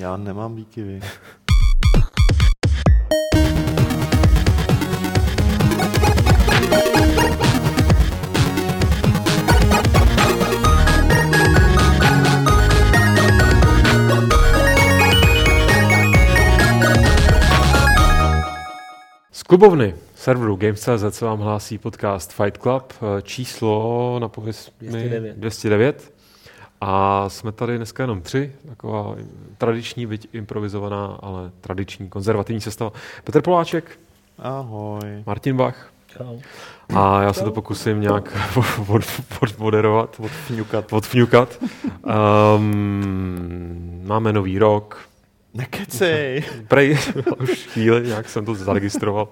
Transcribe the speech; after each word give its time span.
Já 0.00 0.16
nemám 0.16 0.54
výkyvy. 0.54 1.00
Z 19.32 19.42
klubovny 19.42 19.94
serveru 20.14 20.56
Games.cz 20.56 20.88
se 21.10 21.24
vám 21.24 21.38
hlásí 21.40 21.78
podcast 21.78 22.32
Fight 22.32 22.58
Club, 22.58 22.92
eh, 22.92 23.22
číslo 23.22 24.18
na 24.20 24.28
pověz 24.28 24.72
209. 24.80 25.36
209. 25.36 26.19
A 26.80 27.28
jsme 27.28 27.52
tady 27.52 27.76
dneska 27.76 28.02
jenom 28.02 28.20
tři, 28.22 28.52
taková 28.68 29.14
tradiční, 29.58 30.06
byť 30.06 30.28
improvizovaná, 30.32 31.18
ale 31.22 31.50
tradiční, 31.60 32.08
konzervativní 32.08 32.60
sestava. 32.60 32.92
Petr 33.24 33.42
Poláček, 33.42 33.98
Ahoj. 34.38 35.00
Martin 35.26 35.56
Bach 35.56 35.90
Čau. 36.06 36.38
a 36.96 37.22
já 37.22 37.32
se 37.32 37.44
to 37.44 37.50
pokusím 37.50 38.00
nějak 38.00 38.36
od, 38.88 39.04
od, 39.40 39.58
moderovat, 39.58 40.16
Odfňukat. 40.20 40.92
odfňukat. 40.92 41.58
Um, 42.56 44.02
máme 44.06 44.32
nový 44.32 44.58
rok, 44.58 45.09
Nekecej. 45.54 46.44
Prej, 46.68 46.98
už 47.40 47.50
chvíli, 47.66 48.06
nějak 48.06 48.28
jsem 48.28 48.44
to 48.44 48.54
zaregistroval. 48.54 49.28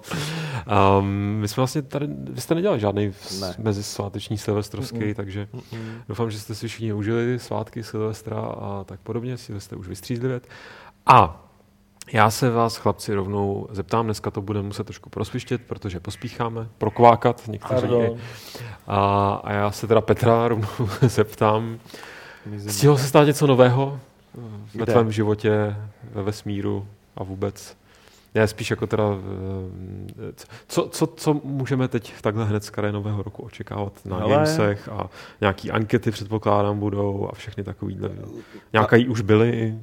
Um, 0.99 1.07
my 1.39 1.47
jsme 1.47 1.61
vlastně 1.61 1.81
tady, 1.81 2.07
vy 2.09 2.41
jste 2.41 2.55
nedělali 2.55 2.79
žádný 2.79 3.13
Ne. 3.41 3.55
mezisváteční 3.57 4.37
silvestrovský, 4.37 4.97
Mm-mm. 4.99 5.15
takže 5.15 5.47
Mm-mm. 5.53 6.01
doufám, 6.09 6.31
že 6.31 6.39
jste 6.39 6.55
si 6.55 6.67
všichni 6.67 6.93
užili 6.93 7.39
svátky 7.39 7.83
Silvestra 7.83 8.37
a 8.39 8.83
tak 8.83 8.99
podobně, 8.99 9.37
si 9.37 9.61
jste 9.61 9.75
už 9.75 9.87
vystřízlivět. 9.87 10.47
A 11.05 11.45
já 12.13 12.31
se 12.31 12.49
vás, 12.49 12.77
chlapci, 12.77 13.13
rovnou 13.13 13.67
zeptám, 13.71 14.05
dneska 14.05 14.31
to 14.31 14.41
budeme 14.41 14.67
muset 14.67 14.83
trošku 14.83 15.09
prosvištět, 15.09 15.61
protože 15.67 15.99
pospícháme, 15.99 16.67
prokvákat 16.77 17.47
někteří. 17.47 17.87
A, 18.87 19.33
a 19.43 19.53
já 19.53 19.71
se 19.71 19.87
teda 19.87 20.01
Petra 20.01 20.47
rovnou 20.47 20.67
zeptám. 21.01 21.79
Stihlo 22.67 22.97
se 22.97 23.07
stát 23.07 23.23
něco 23.27 23.47
nového 23.47 23.99
ve 24.33 24.83
Kde? 24.83 24.85
tvém 24.93 25.11
životě, 25.11 25.75
ve 26.11 26.23
vesmíru 26.23 26.87
a 27.15 27.23
vůbec? 27.23 27.77
Já 28.33 28.47
spíš 28.47 28.69
jako 28.69 28.87
teda, 28.87 29.03
eh, 30.29 30.33
co, 30.67 30.87
co, 30.91 31.07
co 31.07 31.33
můžeme 31.43 31.87
teď 31.87 32.13
takhle 32.21 32.45
hned 32.45 32.63
z 32.63 32.71
nového 32.91 33.23
roku 33.23 33.43
očekávat 33.43 34.05
na 34.05 34.17
Hele. 34.17 34.31
Gamesech 34.31 34.89
a 34.89 35.09
nějaký 35.41 35.71
ankety 35.71 36.11
předpokládám 36.11 36.79
budou 36.79 37.29
a 37.31 37.35
všechny 37.35 37.63
takovýhle. 37.63 38.09
Nějaká 38.73 38.95
jí 38.95 39.07
už 39.07 39.21
byly 39.21 39.75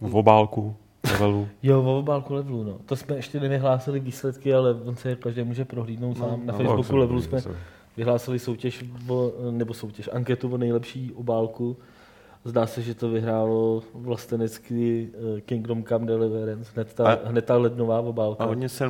v 0.00 0.16
obálku, 0.16 0.76
levelu. 1.12 1.48
Jo, 1.62 1.82
o 1.82 1.98
obálku 1.98 2.34
levelu, 2.34 2.64
no. 2.64 2.76
To 2.86 2.96
jsme 2.96 3.16
ještě 3.16 3.40
nevyhlásili 3.40 4.00
výsledky, 4.00 4.54
ale 4.54 4.74
on 4.74 4.96
se 4.96 5.16
každý 5.16 5.42
může 5.42 5.64
prohlídnout 5.64 6.18
No, 6.18 6.28
sám. 6.28 6.46
Na 6.46 6.52
no, 6.52 6.58
Facebooku 6.58 6.82
jsem- 6.82 6.96
levelu 6.96 7.22
jsme 7.22 7.42
vyhlásili 7.96 8.38
soutěž, 8.38 8.84
o, 9.08 9.32
nebo 9.50 9.74
soutěž, 9.74 10.10
anketu 10.12 10.48
o 10.54 10.56
nejlepší 10.58 11.12
obálku. 11.12 11.76
Zdá 12.44 12.66
se, 12.66 12.82
že 12.82 12.94
to 12.94 13.08
vyhrálo 13.08 13.82
vlastenecký 13.94 15.08
eh, 15.36 15.40
Kingdom 15.40 15.84
Come 15.84 16.06
Deliverance, 16.06 16.70
hned 16.74 16.92
ta, 16.94 17.12
A- 17.12 17.28
hned 17.28 17.44
ta 17.44 17.56
lednová 17.56 18.00
obálka. 18.00 18.44
A 18.44 18.46
hodně 18.46 18.68
se 18.68 18.84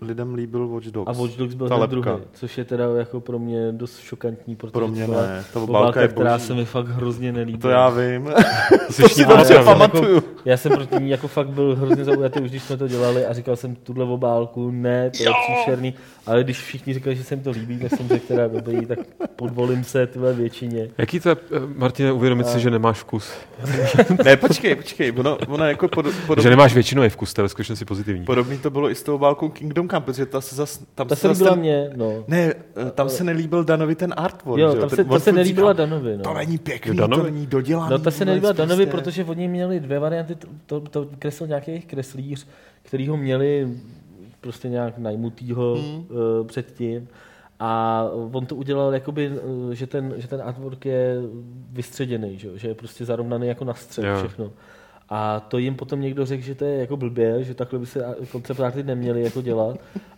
lidem 0.00 0.34
líbil 0.34 0.68
Watch 0.68 0.86
Dogs. 0.86 1.08
A 1.08 1.12
Watch 1.22 1.36
Dogs 1.36 1.54
byl 1.54 1.68
Ta 1.68 1.74
ten 1.74 1.80
lepka. 1.80 1.94
druhý, 2.10 2.22
což 2.32 2.58
je 2.58 2.64
teda 2.64 2.84
jako 2.98 3.20
pro 3.20 3.38
mě 3.38 3.72
dost 3.72 3.98
šokantní, 3.98 4.56
protože 4.56 4.72
Pro 4.72 4.88
mě 4.88 5.06
to 5.06 5.10
byla 5.12 5.26
ne. 5.26 5.44
Ta 5.52 5.60
obálka, 5.60 5.78
obálka 5.80 6.00
je 6.02 6.08
která 6.08 6.32
boží. 6.32 6.44
se 6.46 6.54
mi 6.54 6.64
fakt 6.64 6.86
hrozně 6.88 7.32
nelíbí. 7.32 7.58
To 7.58 7.68
já 7.68 7.88
vím. 7.90 8.30
To 8.96 9.08
si 9.08 9.24
dobře 9.24 9.54
pamatujeme. 9.54 9.64
pamatuju. 9.64 10.22
Já 10.44 10.56
jsem 10.56 10.72
proti 10.72 10.94
ní 11.04 11.10
jako 11.10 11.28
fakt 11.28 11.48
byl 11.48 11.76
hrozně 11.76 12.04
zaujatý, 12.04 12.40
už 12.40 12.50
když 12.50 12.62
jsme 12.62 12.76
to 12.76 12.88
dělali 12.88 13.26
a 13.26 13.32
říkal 13.32 13.56
jsem 13.56 13.74
tuhle 13.74 14.04
obálku, 14.04 14.70
ne, 14.70 15.10
to 15.10 15.22
je 15.22 15.28
příšerný, 15.46 15.94
ale 16.26 16.44
když 16.44 16.60
všichni 16.62 16.94
říkali, 16.94 17.16
že 17.16 17.24
se 17.24 17.34
jim 17.34 17.44
to 17.44 17.50
líbí, 17.50 17.78
tak 17.78 17.90
jsem 17.96 18.08
řekl 18.08 18.26
teda 18.26 18.48
dobrý, 18.48 18.86
tak 18.86 18.98
podvolím 19.36 19.84
se 19.84 20.06
tyhle 20.06 20.32
většině. 20.32 20.88
Jaký 20.98 21.20
to 21.20 21.28
je, 21.28 21.36
eh, 21.56 21.60
Martine, 21.76 22.12
uvědomit 22.12 22.46
si, 22.46 22.54
A- 22.56 22.58
že 22.58 22.70
nemáš 22.70 22.98
vkus? 22.98 23.32
ne, 24.24 24.36
počkej, 24.36 24.74
počkej. 24.74 25.12
Ono, 25.18 25.36
ono 25.48 25.64
jako 25.64 25.88
pod, 25.88 26.06
Že 26.06 26.12
podobný, 26.26 26.50
nemáš 26.50 26.74
většinový 26.74 27.08
vkus, 27.08 27.34
to 27.34 27.40
je 27.40 27.42
ve 27.42 27.48
skutečnosti 27.48 27.84
pozitivní. 27.84 28.24
podobný 28.24 28.58
to 28.58 28.70
bylo 28.70 28.90
i 28.90 28.94
s 28.94 29.02
tou 29.02 29.14
obálkou 29.14 29.48
Kingdom 29.68 29.88
Come, 29.88 30.00
protože 30.00 30.26
ta 30.26 30.40
se 30.40 30.56
zas, 30.56 30.80
tam 30.94 31.08
Ta 31.08 31.14
se 31.14 31.20
se 31.20 31.28
líbila 31.28 31.50
ten- 31.50 31.58
mě, 31.60 31.90
no. 31.96 32.24
Ne, 32.28 32.38
eh, 32.46 32.90
tam 32.94 33.08
se 33.08 33.24
nelíbil 33.24 33.64
Danovi 33.64 33.94
ten 33.94 34.14
artwork. 34.16 34.60
Jo, 34.60 34.72
že 34.74 34.80
tam 34.80 34.88
Ten- 34.88 34.96
se, 34.96 35.02
on 35.02 35.08
ta 35.08 35.18
se 35.20 35.32
nelíbila 35.32 35.72
říkal, 35.72 35.86
Danovi, 35.86 36.16
no. 36.16 36.22
To 36.22 36.34
není 36.34 36.58
pěkný, 36.58 36.96
Danovi? 36.96 37.22
to 37.22 37.30
není 37.30 37.46
dodělaný. 37.46 37.90
No 37.90 37.98
ta 37.98 38.10
se 38.10 38.24
nelíbila 38.24 38.52
vůbec 38.52 38.68
Danovi, 38.68 38.86
prostě. 38.86 39.02
protože 39.04 39.24
oni 39.24 39.48
měli 39.48 39.80
dvě 39.80 39.98
varianty, 39.98 40.34
to, 40.34 40.46
to, 40.66 40.80
to 40.80 41.08
kreslil 41.18 41.48
nějaký 41.48 41.70
jejich 41.70 41.86
kreslíř, 41.86 42.46
který 42.82 43.08
ho 43.08 43.16
měli 43.16 43.68
prostě 44.40 44.68
nějak 44.68 44.98
najmutýho 44.98 45.74
Hmm. 45.74 45.84
mm. 45.94 46.06
uh, 46.40 46.46
předtím. 46.46 47.08
A 47.60 48.02
on 48.32 48.46
to 48.46 48.56
udělal, 48.56 48.94
jakoby, 48.94 49.30
eh, 49.72 49.74
že, 49.74 49.86
ten, 49.86 50.14
že 50.16 50.28
ten 50.28 50.42
artwork 50.42 50.86
je 50.86 51.16
vystředěný, 51.72 52.38
že, 52.38 52.48
jo, 52.48 52.52
že 52.56 52.68
je 52.68 52.74
prostě 52.74 53.04
zarovnaný 53.04 53.46
jako 53.48 53.64
na 53.64 53.74
střed 53.74 54.04
Jo. 54.04 54.16
všechno. 54.18 54.50
A 55.10 55.40
to 55.40 55.58
jim 55.58 55.74
potom 55.74 56.00
někdo 56.00 56.26
řekl, 56.26 56.42
že 56.42 56.54
to 56.54 56.64
je 56.64 56.78
jako 56.80 56.96
blbě, 56.96 57.44
že 57.44 57.54
takhle 57.54 57.78
by 57.78 57.86
se 57.86 58.16
koncept 58.32 58.60
arty 58.60 58.82
neměli 58.82 59.22
jako 59.22 59.42
dělat. 59.42 59.76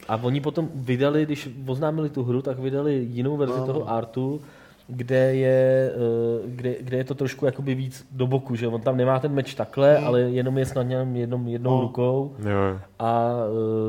A 0.09 0.17
oni 0.17 0.41
potom 0.41 0.69
vydali, 0.75 1.25
když 1.27 1.49
oznámili 1.67 2.11
tu 2.11 2.23
hru, 2.25 2.43
tak 2.43 2.59
vydali 2.59 2.95
jinou 3.11 3.37
verzi 3.37 3.59
No. 3.61 3.67
toho 3.67 3.91
artu, 3.91 4.41
kde 4.89 5.35
je, 5.35 5.93
eh, 5.95 6.43
kde, 6.47 6.75
kde 6.81 6.97
je 6.97 7.05
to 7.05 7.15
trošku 7.15 7.47
jakoby 7.47 7.75
víc 7.75 8.07
do 8.11 8.27
boku, 8.27 8.57
že 8.57 8.69
on 8.69 8.81
tam 8.81 8.97
nemá 8.97 9.19
ten 9.21 9.33
meč 9.33 9.55
takhle, 9.55 9.99
ale 9.99 10.21
jenom 10.21 10.59
je 10.59 10.67
snad 10.67 10.87
jednou, 11.15 11.47
jednou 11.49 11.75
No. 11.75 11.81
rukou 11.81 12.33
Jo, 12.45 12.51
jo. 12.51 12.79
a, 12.99 13.33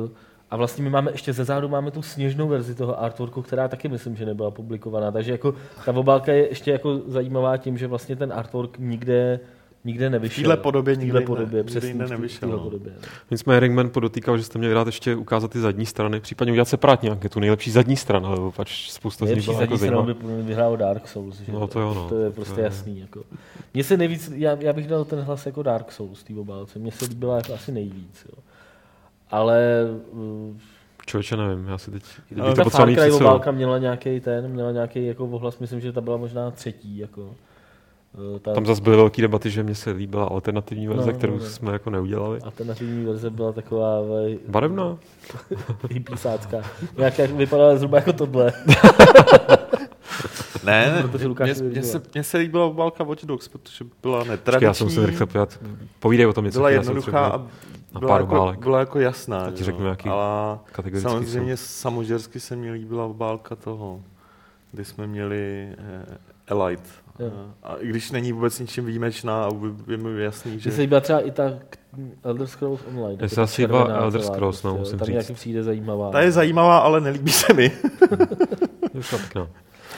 eh, 0.05 0.09
a 0.51 0.57
vlastně 0.57 0.83
my 0.83 0.89
máme 0.89 1.11
ještě 1.11 1.33
ze 1.33 1.45
zádu 1.45 1.69
máme 1.69 1.91
tu 1.91 2.01
sněžnou 2.01 2.47
verzi 2.47 2.75
toho 2.75 3.03
artworku, 3.03 3.41
která 3.41 3.67
taky 3.67 3.87
myslím, 3.87 4.15
že 4.15 4.25
nebyla 4.25 4.51
publikovaná, 4.51 5.11
takže 5.11 5.31
jako 5.31 5.53
ta 5.85 5.95
obálka 5.95 6.31
je 6.33 6.49
ještě 6.49 6.71
jako 6.71 6.97
zajímavá 7.07 7.57
tím, 7.57 7.77
že 7.77 7.87
vlastně 7.87 8.15
ten 8.15 8.33
artwork 8.33 8.79
nikde 8.79 9.39
nikde 9.85 10.09
nevyšel. 10.09 10.41
V 10.41 10.43
téhle 10.43 10.57
podobě 10.57 10.95
v 10.95 10.97
nikdy 10.97 11.11
téhle 11.11 11.19
ne- 11.21 11.25
podobě, 11.25 11.57
nikdy 11.57 11.63
přesně 11.63 11.93
v 11.93 11.97
té- 11.97 12.07
nevyšel, 12.07 12.49
v 12.49 12.51
no. 12.51 12.59
podobě. 12.59 12.93
no. 13.01 13.07
Nicméně 13.31 13.59
Ringman 13.59 13.89
podotýkal, 13.89 14.37
že 14.37 14.43
jste 14.43 14.59
měli 14.59 14.73
rád 14.73 14.87
ještě 14.87 15.15
ukázat 15.15 15.51
ty 15.51 15.59
zadní 15.59 15.85
strany, 15.85 16.19
případně 16.19 16.51
udělat 16.51 16.67
separátní 16.67 17.09
anketu, 17.09 17.39
nejlepší 17.39 17.71
zadní 17.71 17.95
strana, 17.95 18.29
lebo 18.29 18.51
pač 18.51 18.89
spousta 18.91 19.25
z 19.25 19.29
nich 19.29 19.35
Nejlepší 19.47 19.51
byla 19.51 19.61
jako 19.61 19.77
zadní 19.77 19.87
stranou 19.87 20.37
by 20.37 20.43
vyhrálo 20.43 20.75
Dark 20.75 21.07
Souls. 21.07 21.39
Že? 21.39 21.51
No, 21.51 21.67
to 21.67 21.79
jo, 21.79 21.93
no. 21.93 22.09
to 22.09 22.17
je 22.17 22.29
To 22.29 22.35
prostě 22.35 22.61
je- 22.61 22.65
jasný. 22.65 22.99
Jako. 22.99 23.23
Mně 23.73 23.83
se 23.83 23.97
nejvíc, 23.97 24.31
já, 24.35 24.57
já, 24.59 24.73
bych 24.73 24.87
dal 24.87 25.05
ten 25.05 25.19
hlas 25.19 25.45
jako 25.45 25.63
Dark 25.63 25.91
Souls 25.91 26.23
té 26.23 26.33
obálce. 26.33 26.79
Mně 26.79 26.91
se 26.91 27.05
líbila 27.05 27.35
jako 27.35 27.53
asi 27.53 27.71
nejvíc. 27.71 28.25
Jo. 28.29 28.43
Ale 29.31 29.61
uh, 30.11 30.57
Člověče, 31.05 31.37
nevím, 31.37 31.67
já 31.67 31.77
si 31.77 31.91
teď... 31.91 32.03
Ale 32.41 32.55
ta 32.55 32.63
to 32.63 32.69
Far 32.69 32.93
Cry 32.95 33.11
obálka 33.11 33.51
měla 33.51 33.77
nějaký 33.77 34.19
ten, 34.19 34.47
měla 34.47 34.71
nějaký 34.71 35.05
jako 35.05 35.25
ohlas, 35.25 35.59
myslím, 35.59 35.81
že 35.81 35.91
ta 35.91 36.01
byla 36.01 36.17
možná 36.17 36.51
třetí. 36.51 36.97
Jako. 36.97 37.35
Uh, 38.33 38.39
ta 38.39 38.53
Tam 38.53 38.65
zase 38.65 38.81
byly 38.81 38.95
velké 38.95 39.21
debaty, 39.21 39.49
že 39.49 39.63
mně 39.63 39.75
se 39.75 39.91
líbila 39.91 40.25
alternativní 40.25 40.87
verze, 40.87 41.05
No, 41.05 41.11
no, 41.11 41.17
kterou 41.17 41.37
no. 41.37 41.45
jsme 41.45 41.73
jako 41.73 41.89
neudělali. 41.89 42.39
alternativní 42.41 43.05
verze 43.05 43.29
byla 43.29 43.51
taková 43.51 44.01
vej, 44.01 44.39
Barevná? 44.47 44.97
hippiesácká. 45.89 46.61
Nějak 46.97 47.19
jak 47.19 47.31
vypadala 47.31 47.75
zhruba 47.75 47.97
jako 47.97 48.13
tohle. 48.13 48.53
Ne, 50.63 50.91
ne, 50.95 51.07
Protože 51.07 51.27
mně, 51.27 51.53
viděl. 51.53 51.83
se, 51.83 52.01
mně 52.13 52.23
se 52.23 52.37
líbila 52.37 52.65
obálka 52.65 53.03
Watch 53.03 53.23
Dogs, 53.25 53.47
protože 53.47 53.85
byla 54.01 54.17
Počkej, 54.17 54.31
netradiční, 54.31 54.65
já 54.65 54.73
jsem 54.73 54.89
se 54.89 55.05
rychle 55.05 55.25
podívat. 55.25 55.59
Povídej 55.99 56.25
o 56.27 56.33
tom 56.33 56.45
něco. 56.45 56.59
byla 56.59 56.69
jednoduchá 56.69 57.25
a 57.27 57.37
na 57.93 57.99
byla 57.99 58.11
pár 58.11 58.21
jako, 58.21 58.33
obálek. 58.35 58.59
byla 58.59 58.79
jako 58.79 58.99
jasná. 58.99 59.45
Já 59.45 59.51
ti 59.51 59.63
řeknu, 59.63 59.83
jo. 59.85 59.89
jaký 59.89 60.09
Ale 60.09 60.59
kategorický 60.71 61.11
samozřejmě 61.11 61.57
samožersky 61.57 62.39
se 62.39 62.55
mi 62.55 62.71
líbila 62.71 63.05
obálka 63.05 63.55
toho, 63.55 64.01
kdy 64.71 64.85
jsme 64.85 65.07
měli 65.07 65.67
eh, 65.77 66.05
Elite. 66.47 66.89
Jo. 67.21 67.31
A 67.63 67.75
i 67.75 67.87
když 67.87 68.11
není 68.11 68.31
vůbec 68.33 68.59
ničím 68.59 68.85
výjimečná 68.85 69.45
a 69.45 69.49
je 69.87 69.97
mi 69.97 70.23
jasný, 70.23 70.51
Mně 70.51 70.59
že... 70.59 70.71
se 70.71 70.81
líbila 70.81 71.01
třeba 71.01 71.19
i 71.19 71.31
ta 71.31 71.43
Elder 72.23 72.47
Scrolls 72.47 72.79
Online. 72.87 73.17
Mně 73.19 73.29
se 73.29 73.35
ta 73.35 73.43
asi 73.43 73.61
líbila 73.61 73.83
Elder 73.97 74.21
Scrolls, 74.21 74.63
no, 74.63 74.75
prostě, 74.75 74.77
jo. 74.77 74.79
musím 74.79 74.99
Ta 74.99 75.03
mi 75.03 75.05
říct. 75.05 75.13
nějaký 75.13 75.33
přijde 75.33 75.63
zajímavá. 75.63 76.11
Ta 76.11 76.21
je 76.21 76.31
zajímavá, 76.31 76.77
ale 76.77 77.01
nelíbí 77.01 77.31
se 77.31 77.53
mi. 77.53 77.63
Je 78.93 79.01
pěkná. 79.09 79.47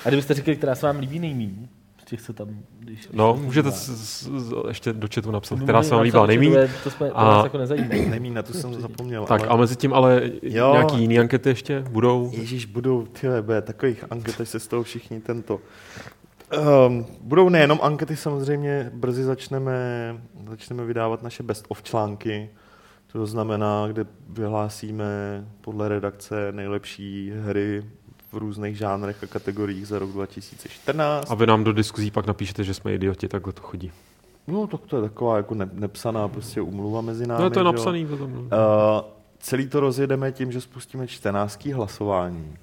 A 0.06 0.08
kdybyste 0.10 0.34
řekli, 0.34 0.56
která 0.56 0.75
se 0.75 0.86
vám 0.86 1.00
líbí 1.00 1.20
nejméně, 1.20 1.70
z 2.02 2.06
těch, 2.06 2.22
co 2.22 2.34
tam, 2.34 2.48
když... 2.80 3.10
No, 3.14 3.34
když 3.34 3.46
můžete 3.46 3.72
s, 3.72 3.90
s, 3.90 4.30
ještě 4.68 4.94
do 4.94 5.08
chatu 5.16 5.31
napsat, 5.31 5.56
No, 5.60 5.64
která 5.64 5.84
se 5.84 5.92
vám 5.96 6.02
líbila 6.04 6.26
nejméně. 6.26 6.52
To, 6.52 6.58
je- 6.60 6.69
to, 6.84 6.90
jsme, 6.92 7.10
to 7.10 7.18
A- 7.18 7.24
nás 7.24 7.44
jako 7.44 7.58
nezajímá. 7.58 7.88
Nemím, 8.10 8.34
na 8.34 8.42
to 8.44 8.54
jsem 8.54 8.74
zapomněl. 8.74 9.26
Tak 9.26 9.42
ale... 9.42 9.50
a 9.50 9.56
mezi 9.56 9.76
tím 9.76 9.94
ale 9.94 10.22
Jo. 10.42 10.72
nějaký 10.72 10.98
jiný 11.02 11.19
ankety 11.19 11.50
ještě 11.50 11.84
budou? 11.90 12.30
Ježíš, 12.34 12.66
budou 12.66 13.06
ty 13.06 13.28
bude 13.42 13.62
takových 13.62 14.04
anket, 14.10 14.42
až 14.42 14.50
se 14.50 14.60
z 14.60 14.68
toho 14.68 14.84
všichni 14.84 15.19
tento. 15.22 15.60
Um, 16.58 17.06
budou 17.22 17.50
nejenom 17.50 17.80
ankety, 17.82 18.16
samozřejmě 18.16 18.92
brzy 18.94 19.24
začneme, 19.24 19.78
začneme 20.50 20.86
vydávat 20.86 21.24
naše 21.24 21.44
best 21.44 21.66
of 21.68 21.84
články, 21.84 22.50
to 23.12 23.26
znamená, 23.26 23.88
kde 23.88 24.06
vyhlásíme 24.30 25.06
podle 25.62 25.90
redakce 25.90 26.52
nejlepší 26.52 27.34
hry 27.36 27.84
v 28.32 28.38
různých 28.38 28.78
žánrech 28.78 29.24
a 29.24 29.28
kategoriích 29.28 29.88
za 29.88 30.00
rok 30.00 30.12
2014. 30.12 31.32
A 31.32 31.36
vy 31.36 31.48
nám 31.48 31.64
do 31.64 31.74
diskuzí 31.74 32.12
pak 32.12 32.28
napíšete, 32.28 32.64
že 32.64 32.74
jsme 32.74 32.94
idioti, 32.94 33.28
takhle 33.28 33.54
to 33.54 33.62
chodí. 33.62 33.92
No, 34.48 34.68
tak 34.68 34.82
to 34.82 34.96
je 34.96 35.02
taková 35.02 35.38
jako 35.38 35.56
ne, 35.56 35.70
nepsaná 35.74 36.28
prostě 36.28 36.62
umluva 36.62 37.02
mezi 37.02 37.28
námi. 37.28 37.44
No, 37.44 37.50
to 37.50 37.60
je 37.60 37.64
napsaný. 37.64 38.06
Uh, 38.06 38.20
celý 39.40 39.68
to 39.68 39.80
rozjedeme 39.80 40.32
tím, 40.32 40.52
že 40.52 40.62
spustíme 40.62 41.08
14. 41.08 41.66
hlasování. 41.66 42.58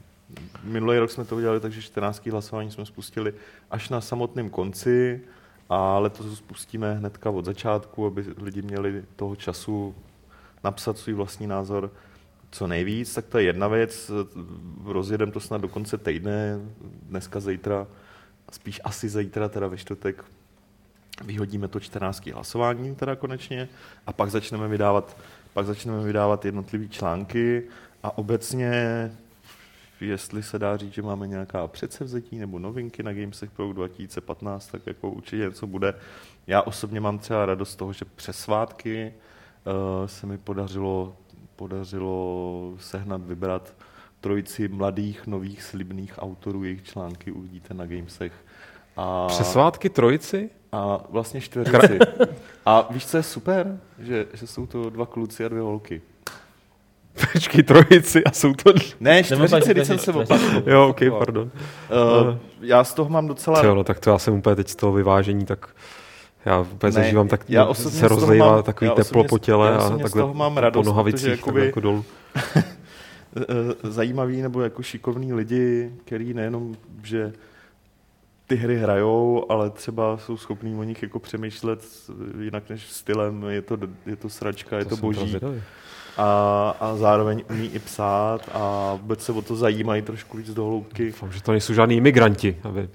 Minulý 0.62 0.99
rok 0.99 1.11
jsme 1.11 1.25
to 1.25 1.37
udělali, 1.37 1.61
takže 1.61 1.82
14. 1.82 2.27
hlasování 2.27 2.71
jsme 2.71 2.87
spustili 2.87 3.35
až 3.71 3.88
na 3.88 4.00
samotném 4.00 4.50
konci 4.50 5.21
a 5.69 5.99
letos 5.99 6.38
spustíme 6.38 6.94
hnedka 6.94 7.31
od 7.31 7.44
začátku, 7.44 8.06
aby 8.06 8.25
lidi 8.37 8.62
měli 8.62 9.05
toho 9.17 9.37
času 9.37 9.94
napsat 10.65 10.99
svůj 10.99 11.15
vlastní 11.15 11.47
názor 11.47 11.91
co 12.50 12.67
nejvíc, 12.67 13.15
tak 13.15 13.27
to 13.27 13.38
je 13.38 13.44
jedna 13.44 13.69
věc. 13.69 14.11
Rozjedeme 14.85 15.32
to 15.32 15.41
snad 15.41 15.61
do 15.61 15.69
konce 15.69 15.99
týdne, 15.99 16.59
dneska, 17.03 17.41
zítra, 17.41 17.87
spíš 18.53 18.81
asi 18.85 19.09
zítra, 19.09 19.49
teda 19.49 19.67
ve 19.67 19.77
čtvrtek, 19.77 20.25
vyhodíme 21.25 21.69
to 21.69 21.81
14. 21.81 22.27
hlasování 22.27 22.94
teda 22.94 23.17
konečně 23.17 23.69
a 24.06 24.12
pak 24.12 24.31
začneme 24.31 24.69
vydávat, 24.69 25.17
pak 25.53 25.67
začneme 25.67 26.05
vydávat 26.05 26.44
jednotlivé 26.44 26.88
články 26.88 27.62
a 28.03 28.19
obecně 28.19 28.73
jestli 30.06 30.43
se 30.43 30.58
dá 30.58 30.76
říct, 30.76 30.93
že 30.94 31.02
máme 31.02 31.26
nějaká 31.26 31.67
předsevzetí 31.67 32.38
nebo 32.38 32.58
novinky 32.58 33.02
na 33.02 33.12
Gamesech 33.12 33.50
Pro 33.50 33.73
2015, 33.73 34.67
tak 34.67 34.87
jako 34.87 35.11
určitě 35.11 35.37
něco 35.43 35.67
bude. 35.67 35.94
Já 36.47 36.62
osobně 36.62 37.00
mám 37.00 37.19
třeba 37.19 37.47
radost 37.47 37.70
z 37.70 37.76
toho, 37.76 37.93
že 37.93 38.05
přes 38.05 38.38
svátky 38.38 39.12
uh, 39.67 40.06
se 40.06 40.26
mi 40.26 40.38
podařilo, 40.38 41.17
podařilo 41.56 42.75
sehnat, 42.79 43.23
vybrat 43.23 43.75
trojici 44.20 44.69
mladých, 44.69 45.26
nových, 45.26 45.62
slibných 45.62 46.14
autorů, 46.19 46.64
jejich 46.64 46.82
články 46.82 47.32
uvidíte 47.32 47.75
na 47.75 47.87
Gamesech. 47.87 48.32
A, 48.96 49.26
Přes 49.26 49.53
svátky 49.53 49.88
trojici? 49.88 50.50
a 50.73 51.00
vlastně 51.08 51.41
čtveřici. 51.41 51.99
A 52.67 52.87
víš, 52.91 53.06
co 53.06 53.17
je 53.17 53.23
super? 53.23 53.81
Že, 53.99 54.26
že 54.32 54.46
jsou 54.46 54.67
to 54.67 54.91
dva 54.91 55.06
kluci 55.06 55.44
a 55.44 55.49
dvě 55.49 55.62
holky. 55.62 56.03
Počkej, 57.32 57.62
trojici 57.62 58.25
a 58.25 58.32
jsou 58.32 58.52
to... 58.55 58.72
Ne, 59.00 59.25
čtveřici, 59.25 59.70
když 59.70 59.87
jsem 59.87 59.99
se 59.99 60.12
pak- 60.12 60.22
opakoval. 60.31 60.62
Jo, 60.67 60.88
ok, 60.88 61.00
pardon. 61.19 61.50
Uh, 62.28 62.37
já 62.61 62.84
z 62.84 62.94
toho 62.94 63.11
mám 63.11 63.26
docela... 63.26 63.64
Jo, 63.64 63.75
no, 63.75 63.84
tak 63.84 64.00
to 64.00 64.11
já 64.11 64.19
jsem 64.19 64.34
úplně 64.34 64.56
teď 64.56 64.69
z 64.69 64.76
toho 64.76 64.93
vyvážení, 64.93 65.46
tak 65.46 65.69
já 66.44 66.61
úplně 66.61 66.88
Ne, 66.88 67.02
zažívám, 67.02 67.28
tak 67.28 67.40
já 67.49 67.75
se 67.75 68.08
rozlejvá 68.08 68.52
mám- 68.52 68.62
takový 68.62 68.88
já 68.88 68.94
teplo 68.94 69.25
po 69.25 69.38
těle 69.38 69.69
já 69.69 69.75
a 69.75 69.78
osobně 69.78 69.99
z 69.99 70.02
takhle 70.02 70.22
toho 70.22 70.34
mám 70.34 70.55
po 70.55 70.61
radost, 70.61 70.87
nohavicích 70.87 71.20
protože 71.20 71.37
takhle 71.37 71.50
jakoby- 71.50 71.67
jako 71.67 71.81
dolů. 71.81 72.05
eh, 72.56 73.44
zajímaví 73.82 74.43
nebo 74.43 74.61
jako 74.61 74.82
šikovní 74.82 75.32
lidi, 75.32 75.90
který 76.05 76.34
nejenom, 76.34 76.76
že 77.02 77.32
ty 78.46 78.56
hry 78.56 78.78
hrajou, 78.78 79.46
ale 79.49 79.70
třeba 79.70 80.19
jsou 80.19 80.37
schopní 80.37 80.75
o 80.75 80.82
nich 80.82 81.02
jako 81.02 81.19
přemýšlet 81.19 81.84
jinak 82.40 82.70
než 82.70 82.90
stylem, 82.90 83.44
je 83.49 83.62
to, 83.62 83.78
je 84.06 84.17
to 84.17 84.28
sračka, 84.28 84.78
je 84.78 84.84
to, 84.84 84.90
to 84.90 84.96
jsem 84.96 85.00
teda 85.11 85.20
boží 85.20 85.31
zvědavý. 85.31 85.62
A, 86.20 86.76
a 86.81 86.96
zároveň 86.96 87.44
umí 87.50 87.70
i 87.75 87.78
psát 87.78 88.40
a 88.52 88.94
vůbec 89.02 89.22
se 89.22 89.32
o 89.32 89.43
to 89.43 89.56
zajímají 89.56 90.02
trošku 90.02 90.37
víc 90.37 90.55
do 90.55 90.64
hloubky. 90.64 91.06
Doufám, 91.06 91.32
že 91.32 91.43
to 91.43 91.52
nejsou 91.52 91.75
žádní 91.75 91.96
imigranti, 91.96 92.56
aby 92.62 92.88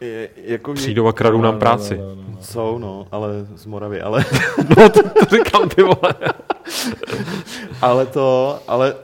Je, 0.00 0.28
jako, 0.36 0.74
přijdou 0.74 1.06
a 1.06 1.12
kradou 1.12 1.40
nám 1.40 1.58
práci. 1.58 1.96
No, 1.98 2.04
no, 2.04 2.14
no, 2.14 2.24
no. 2.28 2.42
Jsou, 2.42 2.78
no, 2.78 3.06
ale 3.12 3.28
z 3.54 3.66
Moravy, 3.66 4.00
ale, 4.00 4.24
No, 4.76 4.88
to, 4.88 5.02
to 5.02 5.36
říkám, 5.36 5.68
ty 5.68 5.82
vole. 5.82 6.14
ale 7.82 8.06
to, 8.06 8.58
ale 8.68 8.94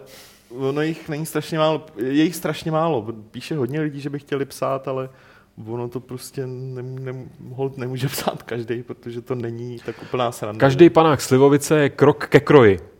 ono 0.58 0.82
jich 0.82 1.08
není 1.08 1.26
strašně 1.26 1.58
málo, 1.58 1.86
je 1.96 2.22
jich 2.22 2.36
strašně 2.36 2.70
málo, 2.70 3.06
píše 3.30 3.56
hodně 3.56 3.80
lidí, 3.80 4.00
že 4.00 4.10
by 4.10 4.18
chtěli 4.18 4.44
psát, 4.44 4.88
ale 4.88 5.08
ono 5.66 5.88
to 5.88 6.00
prostě 6.00 6.46
ne, 6.46 6.82
ne, 6.82 7.14
hold 7.54 7.78
nemůže 7.78 8.08
psát 8.08 8.42
každý, 8.42 8.82
protože 8.82 9.20
to 9.20 9.34
není 9.34 9.78
tak 9.86 10.02
úplná 10.02 10.32
sranda. 10.32 10.60
Každý 10.60 10.90
panák 10.90 11.20
Slivovice 11.20 11.80
je 11.80 11.88
krok 11.88 12.26
ke 12.26 12.40
kroji. 12.40 12.90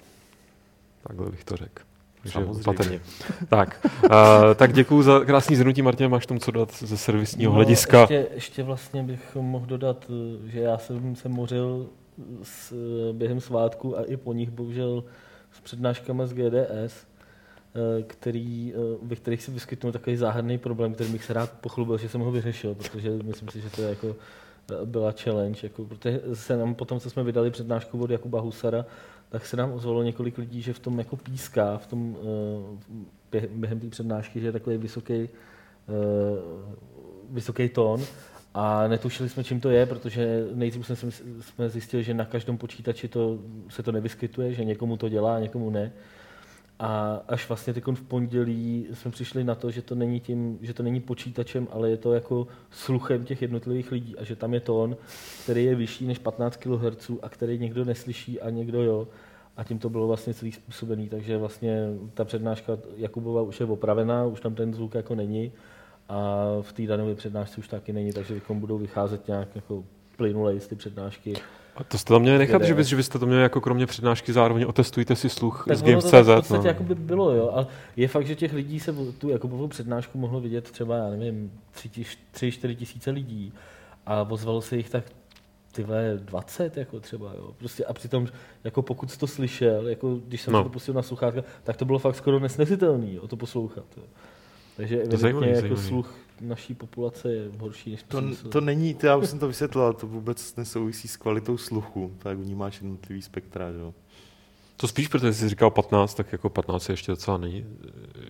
Takhle 1.02 1.30
bych 1.30 1.44
to 1.44 1.56
řekl. 1.56 1.82
Samozřejmě. 2.26 3.00
Tak, 3.48 3.86
uh, 4.04 4.10
tak 4.54 4.72
děkuji 4.72 5.02
za 5.02 5.20
krásný 5.20 5.56
zhrnutí, 5.56 5.82
Martin, 5.82 6.10
máš 6.10 6.26
tomu 6.26 6.40
co 6.40 6.50
dát 6.50 6.74
ze 6.74 6.96
servisního 6.96 7.52
No, 7.52 7.56
hlediska. 7.56 8.00
Ještě, 8.00 8.26
ještě 8.34 8.62
vlastně 8.62 9.02
bych 9.02 9.36
mohl 9.40 9.66
dodat, 9.66 10.06
eh, 10.10 10.50
že 10.50 10.60
já 10.60 10.78
jsem 10.78 11.16
se 11.16 11.28
mořil 11.28 11.86
s, 12.42 12.72
eh, 12.72 13.12
během 13.12 13.40
svátku 13.40 13.98
a 13.98 14.02
i 14.02 14.16
po 14.16 14.32
nich 14.32 14.50
bohužel 14.50 15.04
s 15.52 15.60
přednáškami 15.60 16.22
z 16.26 16.32
GDS, 16.32 17.06
eh, 17.74 18.02
který, 18.02 18.74
ve 19.02 19.16
kterých 19.16 19.42
se 19.42 19.50
vyskytnul 19.50 19.92
takový 19.92 20.16
záhadný 20.16 20.58
problém, 20.58 20.94
který 20.94 21.10
bych 21.10 21.24
se 21.24 21.32
rád 21.32 21.50
pochlubil, 21.50 21.98
že 21.98 22.08
jsem 22.08 22.20
ho 22.20 22.30
vyřešil, 22.30 22.74
protože 22.74 23.10
myslím 23.10 23.48
si, 23.48 23.60
že 23.60 23.70
to 23.70 23.82
je 23.82 23.88
jako 23.88 24.16
byla 24.84 25.12
challenge, 25.12 25.58
jako, 25.62 25.84
protože 25.84 26.20
se 26.34 26.56
nám 26.56 26.74
potom, 26.74 27.00
co 27.00 27.10
jsme 27.10 27.22
vydali 27.22 27.50
přednášku 27.50 28.02
od 28.02 28.10
Jakuba 28.10 28.40
Husara, 28.40 28.84
tak 29.30 29.46
se 29.46 29.56
nám 29.56 29.72
ozvalo 29.72 30.02
několik 30.02 30.38
lidí, 30.38 30.62
že 30.62 30.72
v 30.72 30.78
tom 30.78 30.98
jako 30.98 31.16
píská, 31.16 31.78
v 31.78 31.86
tom, 31.86 32.16
eh, 33.32 33.48
během, 33.52 33.80
té 33.80 33.88
přednášky, 33.88 34.40
že 34.40 34.46
je 34.46 34.52
takový 34.52 34.76
vysoký, 34.76 35.14
eh, 35.14 35.28
vysoký 37.30 37.68
tón 37.68 38.04
a 38.54 38.88
netušili 38.88 39.28
jsme, 39.28 39.44
čím 39.44 39.60
to 39.60 39.70
je, 39.70 39.86
protože 39.86 40.46
nejdřív 40.54 40.86
jsme, 40.86 41.10
jsme 41.40 41.68
zjistili, 41.68 42.04
že 42.04 42.14
na 42.14 42.24
každém 42.24 42.58
počítači 42.58 43.08
to, 43.08 43.38
se 43.68 43.82
to 43.82 43.92
nevyskytuje, 43.92 44.54
že 44.54 44.64
někomu 44.64 44.96
to 44.96 45.08
dělá 45.08 45.40
někomu 45.40 45.70
ne. 45.70 45.92
A 46.82 47.22
až 47.28 47.48
vlastně 47.48 47.72
teď 47.74 47.84
v 47.86 48.02
pondělí 48.02 48.86
jsme 48.92 49.10
přišli 49.10 49.44
na 49.44 49.54
to, 49.54 49.70
že 49.70 49.82
to 49.82 49.94
není 49.94 50.20
tím, 50.20 50.58
že 50.62 50.74
to 50.74 50.82
není 50.82 51.00
počítačem, 51.00 51.68
ale 51.70 51.90
je 51.90 51.96
to 51.96 52.12
jako 52.12 52.46
sluchem 52.70 53.24
těch 53.24 53.42
jednotlivých 53.42 53.92
lidí 53.92 54.16
a 54.18 54.24
že 54.24 54.36
tam 54.36 54.54
je 54.54 54.60
tón, 54.60 54.96
který 55.42 55.64
je 55.64 55.74
vyšší 55.74 56.06
než 56.06 56.18
15 56.18 56.56
kHz 56.56 57.10
a 57.22 57.28
který 57.28 57.58
někdo 57.58 57.84
neslyší 57.84 58.40
a 58.40 58.50
někdo 58.50 58.82
jo. 58.82 59.08
A 59.56 59.64
tím 59.64 59.78
to 59.78 59.90
bylo 59.90 60.06
vlastně 60.06 60.34
celý 60.34 60.52
způsobený, 60.52 61.08
takže 61.08 61.36
vlastně 61.36 61.86
ta 62.14 62.24
přednáška 62.24 62.78
Jakubova 62.96 63.42
už 63.42 63.60
je 63.60 63.66
opravená, 63.66 64.26
už 64.26 64.40
tam 64.40 64.54
ten 64.54 64.74
zvuk 64.74 64.94
jako 64.94 65.14
není 65.14 65.52
a 66.08 66.46
v 66.60 66.72
té 66.72 66.86
dané 66.86 67.14
přednášce 67.14 67.58
už 67.58 67.68
taky 67.68 67.92
není, 67.92 68.12
takže 68.12 68.40
budou 68.52 68.78
vycházet 68.78 69.28
nějak 69.28 69.48
jako 69.54 69.84
plynulej 70.16 70.60
z 70.60 70.66
ty 70.66 70.76
přednášky. 70.76 71.34
A 71.76 71.84
to 71.84 71.98
jste 71.98 72.12
tam 72.14 72.22
měli 72.22 72.38
nechat, 72.38 72.62
že, 72.62 72.74
bys, 72.74 72.86
že 72.86 72.96
byste 72.96 73.18
to 73.18 73.26
měli 73.26 73.42
jako 73.42 73.60
kromě 73.60 73.86
přednášky 73.86 74.32
zároveň 74.32 74.64
otestujte 74.68 75.16
si 75.16 75.28
sluch 75.28 75.64
Tak 75.68 75.76
z 75.76 75.80
to 75.80 75.86
tak 75.86 75.94
v 75.96 76.02
Games.cz. 76.10 76.26
podstatě 76.36 76.62
No. 76.62 76.68
jako 76.68 76.82
by 76.84 76.94
bylo, 76.94 77.32
jo. 77.32 77.50
Ale 77.54 77.66
je 77.96 78.08
fakt, 78.08 78.26
že 78.26 78.34
těch 78.34 78.52
lidí 78.52 78.80
se 78.80 78.92
tu 79.18 79.28
Jakubovou 79.28 79.68
přednášku 79.68 80.18
mohlo 80.18 80.40
vidět 80.40 80.70
třeba, 80.70 80.96
já 80.96 81.10
nevím, 81.10 81.52
tři, 81.70 81.90
tři 82.30 82.52
čtyři 82.52 82.76
tisíce 82.76 83.10
lidí 83.10 83.52
a 84.06 84.22
ozvalo 84.30 84.62
se 84.62 84.76
jich 84.76 84.90
tak 84.90 85.04
ty 85.72 85.82
vole, 85.82 86.18
20 86.24 86.76
jako 86.76 87.00
třeba, 87.00 87.32
jo. 87.36 87.50
Prostě 87.58 87.84
a 87.84 87.92
přitom, 87.92 88.26
jako 88.64 88.82
pokud 88.82 89.10
jsi 89.10 89.18
to 89.18 89.26
slyšel, 89.26 89.88
jako 89.88 90.14
když 90.26 90.40
jsem 90.42 90.52
No. 90.52 90.62
to 90.62 90.68
pustil 90.68 90.94
na 90.94 91.02
sluchátka, 91.02 91.42
tak 91.64 91.76
to 91.76 91.84
bylo 91.84 91.98
fakt 91.98 92.14
skoro 92.16 92.40
nesnesitelný, 92.40 93.14
jo, 93.14 93.28
to 93.28 93.36
poslouchat. 93.36 93.84
Jo. 93.96 94.02
Takže 94.76 94.96
evidentně 95.02 95.48
jako 95.48 95.60
zajímavý. 95.60 95.88
sluch 95.88 96.14
naší 96.40 96.74
populace 96.74 97.32
je 97.32 97.50
horší 97.58 97.90
než 97.90 98.02
To, 98.02 98.22
to 98.48 98.60
není, 98.60 98.94
to 98.94 99.06
já 99.06 99.16
už 99.16 99.28
jsem 99.28 99.38
to 99.38 99.48
vysvětlil, 99.48 99.92
to 99.92 100.06
vůbec 100.06 100.56
nesouvisí 100.56 101.08
s 101.08 101.16
kvalitou 101.16 101.56
sluchu, 101.58 102.12
tak 102.18 102.38
vnímáš 102.38 102.80
jednotlivý 102.80 103.22
spektra, 103.22 103.72
že 103.72 103.78
jo. 103.78 103.94
To 104.76 104.88
spíš, 104.88 105.08
protože 105.08 105.32
jsi 105.32 105.48
říkal 105.48 105.70
15, 105.70 106.14
tak 106.14 106.32
jako 106.32 106.50
15 106.50 106.88
je 106.88 106.92
ještě 106.92 107.12
docela 107.12 107.36
není, 107.36 107.66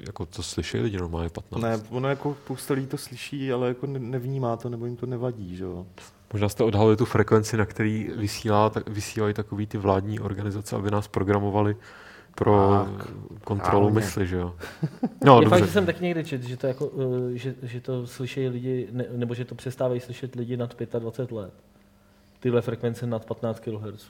jako 0.06 0.26
to 0.26 0.42
slyší 0.42 0.78
lidi 0.78 0.96
normálně 0.96 1.28
15. 1.28 1.62
Ne, 1.62 1.80
ono 1.90 2.08
jako 2.08 2.36
spousta 2.44 2.74
lidí 2.74 2.86
to 2.86 2.98
slyší, 2.98 3.52
ale 3.52 3.68
jako 3.68 3.86
ne- 3.86 3.98
nevnímá 3.98 4.56
to, 4.56 4.68
nebo 4.68 4.86
jim 4.86 4.96
to 4.96 5.06
nevadí, 5.06 5.56
že 5.56 5.64
jo. 5.64 5.86
Možná 6.32 6.48
jste 6.48 6.64
odhalili 6.64 6.96
tu 6.96 7.04
frekvenci, 7.04 7.56
na 7.56 7.66
který 7.66 8.10
vysílá, 8.16 8.70
tak, 8.70 8.88
vysílají 8.88 9.34
takový 9.34 9.66
ty 9.66 9.78
vládní 9.78 10.20
organizace, 10.20 10.76
aby 10.76 10.90
nás 10.90 11.08
programovali 11.08 11.76
pro 12.44 12.87
Tak, 12.99 13.06
kontrolu 13.44 13.88
správně. 13.88 13.94
mysli, 14.06 14.26
že 14.26 14.37
jo? 14.37 14.54
No, 15.25 15.40
je 15.42 15.49
fakt, 15.49 15.59
že 15.59 15.62
dobře. 15.62 15.73
jsem 15.73 15.87
taky 15.87 16.04
někdy 16.04 16.25
čet, 16.25 16.42
že 16.42 16.56
to, 16.56 16.66
jako, 16.66 16.90
eh, 17.35 17.38
že, 17.38 17.54
že 17.62 17.80
to 17.80 18.06
slyší 18.06 18.49
lidi, 18.49 18.88
ne, 18.92 19.04
nebo 19.16 19.35
že 19.35 19.44
to 19.44 19.54
přestávají 19.54 20.00
slyšet 20.00 20.35
lidi 20.35 20.56
nad 20.56 20.76
25 20.99 21.37
let. 21.37 21.54
Tyhle 22.40 22.62
frekvence 22.62 23.06
nad 23.06 23.25
15 23.25 23.61
kHz. 23.61 24.04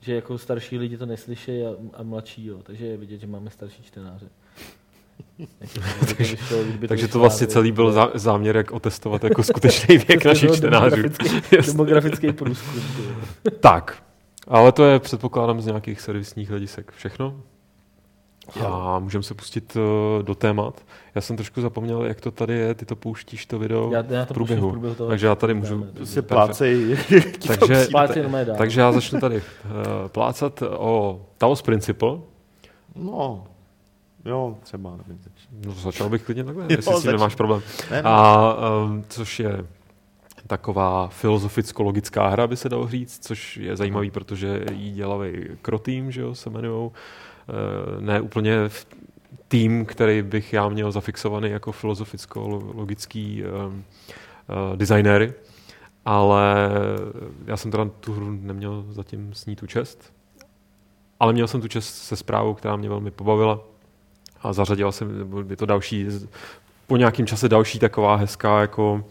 Že 0.00 0.14
jako 0.14 0.38
starší 0.38 0.78
lidi 0.78 0.96
to 0.96 1.06
neslyší 1.06 1.62
a, 1.62 1.68
a 1.94 2.02
mladší, 2.02 2.46
jo. 2.46 2.58
Takže 2.62 2.86
je 2.86 2.96
vidět, 2.96 3.20
že 3.20 3.26
máme 3.26 3.50
starší 3.50 3.82
čtenáře. 3.82 4.26
Kdyby 6.68 6.88
Takže 6.88 7.08
to 7.08 7.18
vlastně 7.18 7.46
celý 7.46 7.72
byl 7.72 7.92
zá, 7.92 8.10
záměr, 8.14 8.56
jak 8.56 8.70
otestovat 8.70 9.24
jako 9.24 9.42
skutečný 9.42 9.98
věk 9.98 10.24
našich 10.24 10.50
čtenářů. 10.56 11.02
demografický- 11.50 12.32
průzkum. 12.32 12.82
Tak, 13.60 14.02
ale 14.48 14.72
to 14.72 14.84
je 14.84 14.98
předpokládám 14.98 15.60
z 15.60 15.66
nějakých 15.66 16.00
servisních 16.00 16.50
hledisek 16.50 16.92
všechno. 16.96 17.34
A 18.66 18.98
můžeme 18.98 19.22
se 19.24 19.34
pustit 19.34 19.76
eh, 19.76 20.22
do 20.22 20.34
témat. 20.34 20.80
Já 21.14 21.20
jsem 21.20 21.36
trošku 21.36 21.60
zapomněl, 21.60 22.02
jak 22.04 22.20
to 22.20 22.30
tady 22.30 22.54
je, 22.54 22.74
ty 22.74 22.84
to 22.86 22.96
pouštíš 22.96 23.46
to 23.46 23.58
video 23.58 23.90
Já, 23.92 24.04
já 24.08 24.24
to 24.26 24.34
v 24.34 24.34
průběhu. 24.34 24.68
v 24.68 24.72
průběhu 24.72 24.94
toho, 24.94 25.08
Takže 25.10 25.26
já 25.26 25.34
tady 25.34 25.54
můžu- 25.54 25.78
dáme. 25.78 25.92
Prostě 25.92 26.22
plácej. 26.22 26.96
Takže- 27.46 27.86
dál. 28.44 28.56
Takže 28.58 28.80
já 28.80 28.92
začnu 28.92 29.20
tady 29.20 29.36
uh, 29.36 29.42
plácat 30.08 30.62
o 30.62 31.20
Taos 31.38 31.62
Principle. 31.62 32.18
No, 32.96 33.44
jo, 34.24 34.56
třeba, 34.62 34.90
nevím. 34.90 35.20
No, 35.66 35.72
začal 35.72 36.08
bych 36.08 36.22
klidně 36.22 36.44
takhle, 36.44 36.64
Jo, 36.64 36.68
jestli 36.70 36.94
s 36.94 37.02
tím 37.02 37.12
nemáš 37.12 37.34
problém. 37.34 37.62
Ne, 37.90 37.96
ne. 37.96 38.10
A 38.10 38.54
um, 38.84 39.04
což 39.08 39.40
je 39.40 39.66
taková 40.46 41.08
filozoficko-logická 41.08 42.28
hra, 42.28 42.46
by 42.46 42.56
se 42.56 42.68
dalo 42.68 42.88
říct, 42.88 43.26
což 43.26 43.56
je 43.56 43.76
zajímavý, 43.76 44.10
protože 44.10 44.64
jí 44.72 44.92
dělali 44.92 45.50
Krotým, 45.62 46.10
že 46.10 46.20
jo, 46.20 46.34
se 46.34 46.50
jmenujou. 46.50 46.92
Eh, 47.48 48.00
ne 48.00 48.20
úplně 48.20 48.56
tým, 49.48 49.86
který 49.86 50.22
bych 50.22 50.52
já 50.52 50.68
měl 50.68 50.92
zafixovaný 50.92 51.50
jako 51.50 51.72
filozoficko-logický 51.72 53.42
um, 53.44 53.84
uh, 54.48 54.76
designéry, 54.76 55.32
ale 56.04 56.70
já 57.46 57.56
jsem 57.56 57.70
teda 57.70 57.84
tu 58.00 58.12
hru 58.12 58.30
neměl 58.30 58.84
zatím 58.88 59.34
s 59.34 59.46
ní 59.46 59.56
tu 59.56 59.66
čest, 59.66 60.12
ale 61.20 61.32
měl 61.32 61.48
jsem 61.48 61.60
tu 61.60 61.68
čest 61.68 61.94
se 61.94 62.16
zprávou, 62.16 62.54
která 62.54 62.76
mě 62.76 62.88
velmi 62.88 63.10
pobavila 63.10 63.60
a 64.42 64.52
zařadila 64.52 64.92
jsem, 64.92 65.08
je 65.50 65.56
to 65.56 65.66
další, 65.66 66.06
po 66.86 66.96
nějakém 66.96 67.26
čase 67.26 67.48
další 67.48 67.78
taková 67.78 68.16
hezká 68.16 68.60
jako 68.60 69.04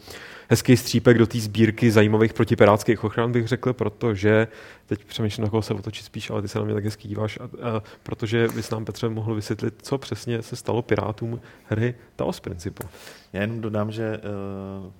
hezký 0.54 0.78
střípek 0.78 1.18
do 1.18 1.28
té 1.28 1.40
sbírky 1.40 1.92
zajímavých 1.92 2.34
protipirátských 2.34 3.04
ochran, 3.04 3.32
bych 3.32 3.48
řekl, 3.48 3.74
protože 3.74 4.48
teď 4.86 5.06
přemýšlím, 5.06 5.44
na 5.44 5.50
koho 5.50 5.62
se 5.62 5.74
otočit 5.74 6.06
spíš, 6.06 6.30
ale 6.30 6.42
ty 6.42 6.48
se 6.48 6.60
na 6.60 6.66
mě 6.66 6.74
tak 6.74 6.86
hezky 6.86 7.08
díváš, 7.08 7.40
a, 7.40 7.44
a, 7.44 7.84
protože 8.04 8.48
bys 8.56 8.70
nám, 8.70 8.86
Petře, 8.86 9.10
mohl 9.10 9.36
vysvětlit, 9.36 9.74
co 9.82 9.98
přesně 9.98 10.42
se 10.42 10.56
stalo 10.56 10.82
pirátům 10.82 11.42
hry 11.66 11.96
Talos 12.16 12.40
Principle. 12.40 12.90
Já 13.34 13.42
jenom 13.42 13.62
dodám, 13.62 13.92
že 13.92 14.18
uh, 14.18 14.92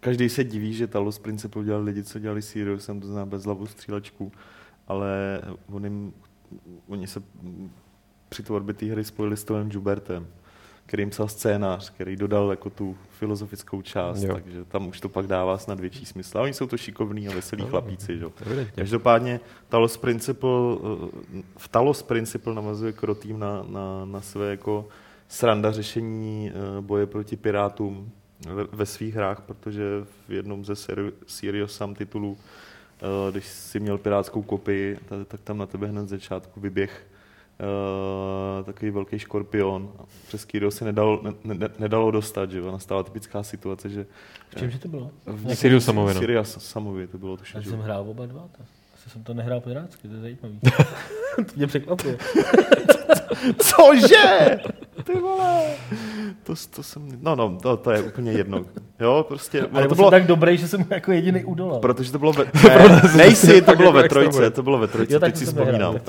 každý 0.00 0.28
se 0.28 0.44
diví, 0.44 0.74
že 0.74 0.86
Talos 0.86 1.18
Principle 1.18 1.64
dělali 1.64 1.84
lidi, 1.84 2.02
co 2.02 2.18
dělali 2.18 2.42
Sirius, 2.42 2.84
jsem 2.84 3.00
to 3.00 3.06
zná 3.06 3.26
bez 3.26 3.44
hlavu 3.44 3.66
střílečku, 3.66 4.32
ale 4.88 5.40
oni, 5.72 6.12
oni 6.88 7.06
se 7.06 7.22
při 8.28 8.42
tvorbě 8.42 8.74
té 8.74 8.86
hry 8.86 9.04
spojili 9.04 9.36
s 9.36 9.44
Tonem 9.44 9.70
Jubertem 9.70 10.26
který 10.86 11.00
jim 11.00 11.10
psal 11.10 11.28
scénář, 11.28 11.90
který 11.90 12.16
dodal 12.16 12.50
jako 12.50 12.70
tu 12.70 12.96
filozofickou 13.10 13.82
část, 13.82 14.22
jo. 14.22 14.34
takže 14.34 14.64
tam 14.64 14.88
už 14.88 15.00
to 15.00 15.08
pak 15.08 15.26
dává 15.26 15.58
snad 15.58 15.80
větší 15.80 16.06
smysl. 16.06 16.38
A 16.38 16.42
oni 16.42 16.54
jsou 16.54 16.66
to 16.66 16.76
šikovní 16.76 17.28
a 17.28 17.34
veselí 17.34 17.62
no, 17.62 17.68
chlapíci. 17.68 18.18
Že? 18.18 18.26
Každopádně 18.74 19.40
Talos 19.68 19.96
Principle, 19.96 20.76
eh, 21.38 21.42
v 21.56 21.68
Talos 21.68 22.02
Principle 22.02 22.54
namazuje 22.54 22.92
Krotým 22.92 23.38
na, 23.38 23.66
na, 23.68 24.04
na 24.04 24.20
své 24.20 24.50
jako 24.50 24.88
sranda 25.28 25.72
řešení 25.72 26.50
eh, 26.50 26.80
boje 26.80 27.06
proti 27.06 27.36
pirátům 27.36 28.10
ve, 28.48 28.64
ve 28.64 28.86
svých 28.86 29.14
hrách, 29.14 29.40
protože 29.40 29.82
v 30.28 30.32
jednom 30.32 30.64
ze 30.64 30.74
Sirius 31.26 31.76
Sam 31.76 31.94
titulů, 31.94 32.38
eh, 32.38 33.32
když 33.32 33.46
si 33.46 33.80
měl 33.80 33.98
pirátskou 33.98 34.42
kopii, 34.42 34.98
tak 35.28 35.40
tam 35.40 35.58
na 35.58 35.66
tebe 35.66 35.86
hned 35.86 36.06
z 36.06 36.10
začátku 36.10 36.60
vyběh 36.60 37.06
uh, 37.60 38.64
takový 38.64 38.90
velký 38.90 39.18
škorpion, 39.18 39.92
přes 40.28 40.44
kterého 40.44 40.70
se 40.70 40.84
nedalo, 40.84 41.22
ne, 41.22 41.54
ne, 41.54 41.68
nedalo 41.78 42.10
dostat, 42.10 42.50
že 42.50 42.58
jo? 42.58 42.72
Nastala 42.72 43.02
typická 43.02 43.42
situace, 43.42 43.88
že... 43.88 44.06
V 44.48 44.54
čem 44.54 44.70
že 44.70 44.78
to 44.78 44.88
bylo? 44.88 45.10
V 45.26 45.54
Sirius 45.54 45.84
Samovi, 45.84 46.14
no. 46.14 46.20
Sirius 46.20 46.56
Samovi 46.60 47.06
to 47.06 47.18
bylo 47.18 47.36
tuším. 47.36 47.60
Já 47.60 47.70
jsem 47.70 47.80
hrál 47.80 48.10
oba 48.10 48.26
dva, 48.26 48.48
tak. 48.52 48.66
Asi 48.94 49.10
jsem 49.10 49.24
to 49.24 49.34
nehrál 49.34 49.60
pirátsky, 49.60 50.08
to 50.08 50.14
je 50.14 50.20
zajímavý. 50.20 50.60
to 51.36 51.52
mě 51.56 51.66
překvapuje. 51.66 52.18
Cože? 53.58 54.58
Ty 55.06 55.20
vole. 55.20 55.62
To, 56.42 56.54
to 56.70 56.82
jsem, 56.82 57.08
no, 57.20 57.36
no, 57.36 57.58
to, 57.62 57.76
to 57.76 57.90
je 57.90 58.02
úplně 58.02 58.32
jedno. 58.32 58.64
Jo, 59.00 59.24
prostě. 59.28 59.68
Ale 59.72 59.88
to 59.88 59.94
bylo 59.94 60.10
tak 60.10 60.26
dobrý, 60.26 60.56
že 60.56 60.68
jsem 60.68 60.84
jako 60.90 61.12
jediný 61.12 61.44
udolal. 61.44 61.80
Protože 61.80 62.12
to 62.12 62.18
bylo 62.18 62.32
ve, 62.32 62.44
ne, 62.68 63.02
nejsi, 63.16 63.62
to 63.62 63.76
bylo 63.76 63.92
ve 63.92 64.08
trojce, 64.08 64.50
to 64.50 64.62
bylo 64.62 64.78
ve 64.78 64.86
trojce, 64.86 65.14
jo, 65.14 65.20
teď 65.20 65.36
si 65.36 65.46
vzpomínám. 65.46 65.94
uh, 65.94 66.00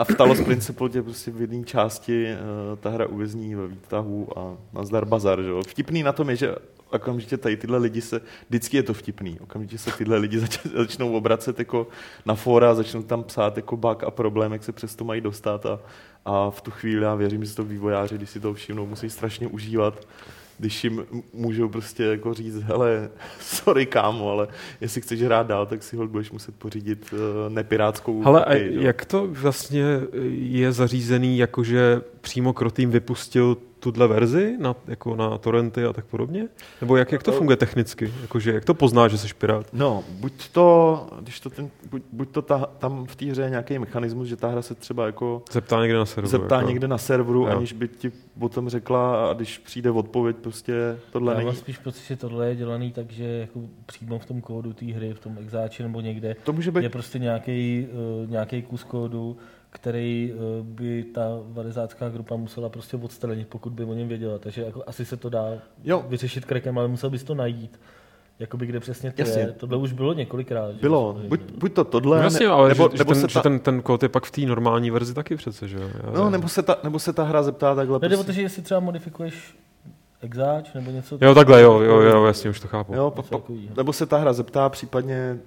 a 0.00 0.04
v 0.04 0.14
Talos 0.16 0.40
Principle 0.40 0.88
tě 0.88 1.02
prostě 1.02 1.30
v 1.30 1.40
jedné 1.40 1.64
části 1.64 2.26
uh, 2.32 2.78
ta 2.78 2.90
hra 2.90 3.06
uvězní 3.06 3.54
ve 3.54 3.66
výtahu 3.66 4.38
a 4.38 4.54
nazdar 4.72 5.04
bazar, 5.04 5.42
že 5.42 5.48
jo. 5.48 5.62
Vtipný 5.66 6.02
na 6.02 6.12
tom 6.12 6.30
je, 6.30 6.36
že 6.36 6.54
okamžitě 6.92 7.36
tady 7.36 7.56
tyhle 7.56 7.78
lidi 7.78 8.00
se, 8.00 8.20
vždycky 8.48 8.76
je 8.76 8.82
to 8.82 8.94
vtipný, 8.94 9.40
okamžitě 9.40 9.78
se 9.78 9.90
tyhle 9.90 10.16
lidi 10.16 10.38
zač, 10.38 10.58
začnou 10.76 11.16
obracet 11.16 11.58
jako 11.58 11.86
na 12.26 12.34
fora, 12.34 12.74
začnou 12.74 13.02
tam 13.02 13.24
psát 13.24 13.56
jako 13.56 13.76
bug 13.76 14.04
a 14.04 14.10
problém, 14.10 14.52
jak 14.52 14.64
se 14.64 14.72
přes 14.72 14.94
to 14.94 15.04
mají 15.04 15.20
dostat 15.20 15.66
a, 15.66 15.78
a 16.24 16.50
v 16.50 16.60
tu 16.60 16.70
chvíli 16.70 17.02
já 17.02 17.14
věřím, 17.14 17.44
že 17.44 17.54
to 17.54 17.64
vývojáři, 17.64 18.14
když 18.14 18.30
si 18.30 18.40
to 18.40 18.54
všimnou, 18.54 18.86
musí 18.86 19.10
strašně 19.10 19.46
užívat, 19.46 20.06
když 20.58 20.84
jim 20.84 21.06
můžou 21.32 21.68
prostě 21.68 22.04
jako 22.04 22.34
říct, 22.34 22.62
hele, 22.62 23.10
sorry 23.40 23.86
kámo, 23.86 24.30
ale 24.30 24.48
jestli 24.80 25.00
chceš 25.00 25.22
hrát 25.22 25.46
dál, 25.46 25.66
tak 25.66 25.82
si 25.82 25.96
ho 25.96 26.06
budeš 26.06 26.30
muset 26.30 26.54
pořídit 26.54 27.12
uh, 27.12 27.18
nepirátskou 27.52 28.26
Ale 28.26 28.44
a 28.44 28.54
jak 28.54 29.04
to 29.04 29.26
vlastně 29.26 29.84
je 30.32 30.72
zařízený, 30.72 31.38
jakože 31.38 32.00
přímo 32.20 32.52
Krotým 32.52 32.90
vypustil 32.90 33.56
tuhle 33.82 34.08
verzi 34.08 34.56
na, 34.58 34.76
jako 34.86 35.16
na 35.16 35.38
torrenty 35.38 35.84
a 35.84 35.92
tak 35.92 36.04
podobně? 36.04 36.48
Nebo 36.80 36.96
jak, 36.96 37.12
jak 37.12 37.22
to 37.22 37.32
funguje 37.32 37.56
technicky? 37.56 38.12
Jakože, 38.22 38.52
jak 38.52 38.64
to 38.64 38.74
pozná, 38.74 39.08
že 39.08 39.18
jsi 39.18 39.34
pirát? 39.38 39.66
No, 39.72 40.04
buď 40.10 40.48
to, 40.48 41.06
když 41.20 41.40
to 41.40 41.50
ten, 41.50 41.70
buď, 41.90 42.02
buď 42.12 42.28
to 42.30 42.42
ta, 42.42 42.66
tam 42.78 43.06
v 43.06 43.16
té 43.16 43.26
hře 43.26 43.42
je 43.42 43.50
nějaký 43.50 43.78
mechanismus, 43.78 44.28
že 44.28 44.36
ta 44.36 44.48
hra 44.48 44.62
se 44.62 44.74
třeba 44.74 45.06
jako... 45.06 45.42
Zeptá 45.52 45.82
někde 45.82 45.98
na 45.98 46.06
serveru. 46.06 46.30
Zeptá 46.30 46.56
jako... 46.56 46.68
někde 46.68 46.88
na 46.88 46.98
serveru, 46.98 47.40
jo. 47.40 47.56
aniž 47.56 47.72
by 47.72 47.88
ti 47.88 48.12
potom 48.38 48.68
řekla 48.68 49.30
a 49.30 49.32
když 49.32 49.58
přijde 49.58 49.90
odpověď, 49.90 50.36
prostě 50.36 50.98
tohle 51.12 51.32
Já 51.32 51.38
není. 51.38 51.50
Já 51.50 51.56
spíš 51.56 51.78
pocit, 51.78 52.04
že 52.06 52.16
tohle 52.16 52.48
je 52.48 52.56
dělaný 52.56 52.92
tak, 52.92 53.10
že 53.10 53.24
jako 53.24 53.60
přímo 53.86 54.18
v 54.18 54.26
tom 54.26 54.40
kódu 54.40 54.72
té 54.72 54.86
hry, 54.86 55.14
v 55.14 55.18
tom 55.18 55.38
exáči 55.40 55.82
nebo 55.82 56.00
někde 56.00 56.36
to 56.44 56.52
může 56.52 56.70
být... 56.70 56.82
je 56.82 56.88
prostě 56.88 57.18
nějaký, 57.18 57.86
uh, 58.22 58.30
nějaký 58.30 58.62
kus 58.62 58.84
kódu, 58.84 59.36
který 59.72 60.32
eh, 60.32 60.62
by 60.62 61.04
ta 61.04 61.28
varizácká 61.44 62.08
grupa 62.08 62.36
musela 62.36 62.68
prostě 62.68 62.96
odstranit, 62.96 63.48
pokud 63.48 63.72
by 63.72 63.84
o 63.84 63.94
něm 63.94 64.08
věděla. 64.08 64.38
Takže 64.38 64.62
jako 64.62 64.84
asi 64.86 65.04
se 65.04 65.16
to 65.16 65.28
dá 65.28 65.48
jo. 65.84 66.04
vyřešit 66.08 66.44
krekem, 66.44 66.78
ale 66.78 66.88
musel 66.88 67.10
bys 67.10 67.24
to 67.24 67.34
najít. 67.34 67.80
Jakoby 68.38 68.66
kde 68.66 68.80
přesně 68.80 69.12
to 69.12 69.22
Jasně. 69.22 69.42
je. 69.42 69.52
Tohle 69.52 69.76
už 69.76 69.92
bylo 69.92 70.12
několikrát. 70.12 70.74
Bylo. 70.74 71.20
Buď, 71.28 71.40
buď 71.58 71.72
to 71.72 71.84
tohle, 71.84 72.16
no 72.18 72.24
jasně, 72.24 72.46
ale 72.46 72.68
nebo, 72.68 72.88
že, 72.92 72.98
nebo 72.98 73.14
že, 73.14 73.20
ten, 73.20 73.28
ta... 73.28 73.32
že 73.32 73.40
ten, 73.40 73.58
ten 73.58 73.82
kód 73.82 74.02
je 74.02 74.08
pak 74.08 74.24
v 74.24 74.30
té 74.30 74.40
normální 74.40 74.90
verzi 74.90 75.14
taky 75.14 75.36
přece, 75.36 75.68
že 75.68 75.76
jo? 75.76 75.88
No, 76.14 76.30
nebo 76.30 76.48
se, 76.48 76.62
ta, 76.62 76.76
nebo 76.84 76.98
se 76.98 77.12
ta 77.12 77.24
hra 77.24 77.42
zeptá 77.42 77.74
takhle. 77.74 77.98
Ne, 78.02 78.08
prostě... 78.08 78.24
protože 78.24 78.42
jestli 78.42 78.62
třeba 78.62 78.80
modifikuješ 78.80 79.56
exáč 80.22 80.72
nebo 80.72 80.90
něco. 80.90 81.18
Jo, 81.20 81.34
takhle, 81.34 81.62
jo, 81.62 81.80
jo, 81.80 82.00
jo, 82.00 82.24
jasně, 82.24 82.50
už 82.50 82.60
to 82.60 82.68
chápu. 82.68 82.94
Jo, 82.94 83.10
pa, 83.10 83.22
pa, 83.22 83.40
nebo 83.76 83.92
se 83.92 84.06
ta 84.06 84.18
hra 84.18 84.32
zeptá, 84.32 84.68
případně 84.68 85.38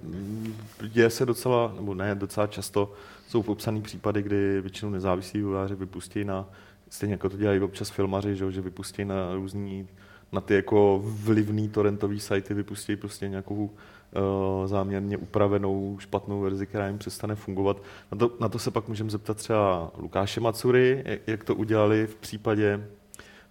děje 0.88 1.10
se 1.10 1.26
docela, 1.26 1.72
nebo 1.76 1.94
ne, 1.94 2.14
docela 2.14 2.46
často, 2.46 2.92
jsou 3.28 3.42
popsané 3.42 3.80
případy, 3.80 4.22
kdy 4.22 4.60
většinou 4.60 4.90
nezávislí 4.90 5.40
vývojáři 5.40 5.74
vypustí 5.74 6.24
na, 6.24 6.48
stejně 6.90 7.14
jako 7.14 7.28
to 7.28 7.36
dělají 7.36 7.60
občas 7.60 7.90
filmaři, 7.90 8.36
že, 8.36 8.52
že 8.52 8.60
vypustí 8.60 9.04
na 9.04 9.34
různý, 9.34 9.88
na 10.32 10.40
ty 10.40 10.54
jako 10.54 11.00
vlivný 11.04 11.68
torrentový 11.68 12.20
sajty, 12.20 12.54
vypustí 12.54 12.96
prostě 12.96 13.28
nějakou 13.28 13.64
uh, 13.64 14.66
záměrně 14.66 15.16
upravenou 15.16 15.96
špatnou 16.00 16.40
verzi, 16.40 16.66
která 16.66 16.88
jim 16.88 16.98
přestane 16.98 17.34
fungovat. 17.34 17.82
Na 18.12 18.18
to, 18.18 18.36
na 18.40 18.48
to 18.48 18.58
se 18.58 18.70
pak 18.70 18.88
můžeme 18.88 19.10
zeptat 19.10 19.36
třeba 19.36 19.90
Lukáše 19.98 20.40
Macury, 20.40 21.04
jak 21.26 21.44
to 21.44 21.54
udělali 21.54 22.06
v 22.06 22.14
případě 22.14 22.86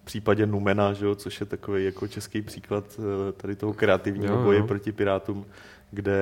v 0.02 0.06
případě 0.06 0.46
Numena, 0.46 0.94
že 0.94 1.06
jo, 1.06 1.16
což 1.16 1.40
je 1.40 1.46
takový 1.46 1.86
jako 1.86 2.08
český 2.08 2.42
příklad 2.42 3.00
eh, 3.00 3.32
tady 3.32 3.56
toho 3.56 3.74
kreativního 3.74 4.36
jo, 4.36 4.44
boje 4.44 4.60
jo. 4.60 4.68
proti 4.68 4.92
pirátům, 4.92 5.46
kde 5.96 6.20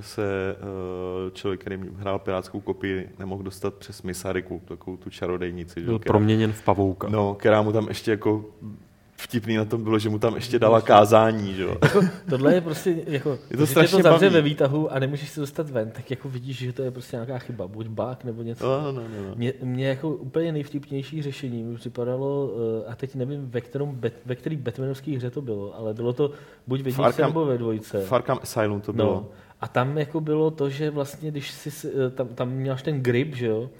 se 0.00 0.56
uh, 0.60 1.30
člověk, 1.32 1.60
který 1.60 1.78
hrál 1.96 2.18
pirátskou 2.18 2.60
kopii, 2.60 3.10
nemohl 3.18 3.42
dostat 3.42 3.74
přes 3.74 4.02
Misariku, 4.02 4.62
takovou 4.64 4.96
tu 4.96 5.10
čarodejnici. 5.10 5.80
Byl 5.80 5.98
která, 5.98 6.12
proměněn 6.12 6.52
v 6.52 6.62
pavouka. 6.64 7.08
No, 7.08 7.34
která 7.34 7.62
mu 7.62 7.72
tam 7.72 7.88
ještě 7.88 8.10
jako 8.10 8.44
vtipný 9.20 9.56
na 9.56 9.64
tom 9.64 9.84
bylo, 9.84 9.98
že 9.98 10.08
mu 10.08 10.18
tam 10.18 10.34
ještě 10.34 10.58
dala 10.58 10.80
kázání, 10.80 11.54
že 11.54 11.62
jo. 11.62 11.76
Jako, 11.82 12.00
tohle 12.30 12.54
je 12.54 12.60
prostě, 12.60 12.96
jako, 13.06 13.38
je 13.50 13.56
to 13.56 13.66
strašně 13.66 13.96
to 13.96 14.02
zavře 14.02 14.30
ve 14.30 14.42
výtahu 14.42 14.92
a 14.92 14.98
nemůžeš 14.98 15.30
se 15.30 15.40
dostat 15.40 15.70
ven, 15.70 15.90
tak 15.90 16.10
jako 16.10 16.28
vidíš, 16.28 16.58
že 16.58 16.72
to 16.72 16.82
je 16.82 16.90
prostě 16.90 17.16
nějaká 17.16 17.38
chyba, 17.38 17.68
buď 17.68 17.86
bug 17.86 18.24
nebo 18.24 18.42
něco. 18.42 18.66
No, 18.66 18.92
no, 18.92 19.02
no, 19.02 19.28
no. 19.28 19.34
Mě, 19.34 19.52
mě 19.62 19.88
jako 19.88 20.10
úplně 20.10 20.52
nejvtipnější 20.52 21.22
řešení 21.22 21.62
mi 21.62 21.76
připadalo, 21.76 22.50
eh, 22.86 22.90
a 22.90 22.94
teď 22.94 23.14
nevím, 23.14 23.50
ve, 23.50 23.60
kterém, 23.60 24.00
ve 24.26 24.34
který 24.34 24.56
Batmanovský 24.56 25.16
hře 25.16 25.30
to 25.30 25.42
bylo, 25.42 25.76
ale 25.76 25.94
bylo 25.94 26.12
to 26.12 26.30
buď 26.66 26.80
ve 26.80 26.90
jedničce 26.90 27.22
nebo 27.22 27.46
ve 27.46 27.58
dvojce. 27.58 28.00
Farkam 28.00 28.38
Asylum 28.42 28.80
to 28.80 28.92
bylo. 28.92 29.14
No. 29.14 29.26
A 29.60 29.68
tam 29.68 29.98
jako 29.98 30.20
bylo 30.20 30.50
to, 30.50 30.70
že 30.70 30.90
vlastně, 30.90 31.30
když 31.30 31.50
jsi, 31.50 31.88
eh, 31.88 32.10
tam, 32.10 32.28
tam 32.28 32.50
měl 32.50 32.76
ten 32.84 33.02
grip, 33.02 33.34
že 33.34 33.46
jo, 33.46 33.70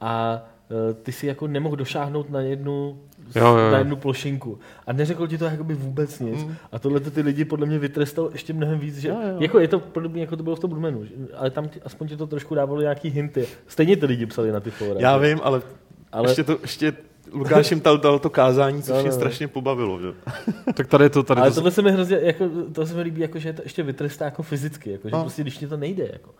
a 0.00 0.42
eh, 0.70 0.94
ty 0.94 1.12
si 1.12 1.26
jako 1.26 1.46
nemohl 1.46 1.76
došáhnout 1.76 2.30
na 2.30 2.40
jednu 2.40 2.98
jo, 3.34 3.46
jo. 3.46 3.70
na 3.70 3.78
jednu 3.78 3.96
plošinku. 3.96 4.58
A 4.86 4.92
neřekl 4.92 5.26
ti 5.26 5.38
to 5.38 5.44
jakoby 5.44 5.74
vůbec 5.74 6.20
nic. 6.20 6.44
Mm. 6.44 6.54
A 6.72 6.78
tohle 6.78 7.00
ty 7.00 7.20
lidi 7.20 7.44
podle 7.44 7.66
mě 7.66 7.78
vytrestal 7.78 8.28
ještě 8.32 8.52
mnohem 8.52 8.78
víc, 8.78 8.98
že 8.98 9.08
jo, 9.08 9.16
jo. 9.28 9.36
jako 9.40 9.58
je 9.58 9.68
to 9.68 9.80
podobně, 9.80 10.20
jako 10.20 10.36
to 10.36 10.42
bylo 10.42 10.56
v 10.56 10.60
tom 10.60 10.70
Brumenu, 10.70 11.04
ale 11.36 11.50
tam 11.50 11.68
ti, 11.68 11.80
aspoň 11.82 12.08
ti 12.08 12.16
to 12.16 12.26
trošku 12.26 12.54
dávalo 12.54 12.80
nějaký 12.80 13.08
hinty. 13.08 13.46
Stejně 13.66 13.96
ty 13.96 14.06
lidi 14.06 14.26
psali 14.26 14.52
na 14.52 14.60
ty 14.60 14.70
fora. 14.70 15.00
Já 15.00 15.16
vím, 15.16 15.40
ale, 15.42 15.62
ale... 16.12 16.30
ještě 16.30 16.44
to, 16.44 16.58
ještě 16.62 16.92
Lukáš 17.32 17.70
jim 17.70 17.80
dal, 17.80 17.98
dal 17.98 18.18
to 18.18 18.30
kázání, 18.30 18.82
což 18.82 18.94
no, 18.94 19.00
no. 19.00 19.06
je 19.06 19.12
strašně 19.12 19.48
pobavilo. 19.48 20.00
Že? 20.00 20.08
tak 20.74 20.86
tady 20.86 21.10
to 21.10 21.22
tady 21.22 21.40
Ale 21.40 21.50
to... 21.50 21.54
tohle 21.54 21.70
se 21.70 21.82
mi 21.82 21.92
hrozně, 21.92 22.18
jako, 22.22 22.48
to 22.72 22.86
se 22.86 22.94
mi 22.94 23.02
líbí, 23.02 23.20
jako, 23.20 23.38
že 23.38 23.52
to 23.52 23.62
ještě 23.62 23.82
vytrestá 23.82 24.24
jako 24.24 24.42
fyzicky, 24.42 24.90
jako, 24.90 25.08
že 25.08 25.16
no. 25.16 25.22
prostě 25.22 25.42
když 25.42 25.58
ti 25.58 25.66
to 25.66 25.76
nejde. 25.76 26.08
Jako, 26.12 26.34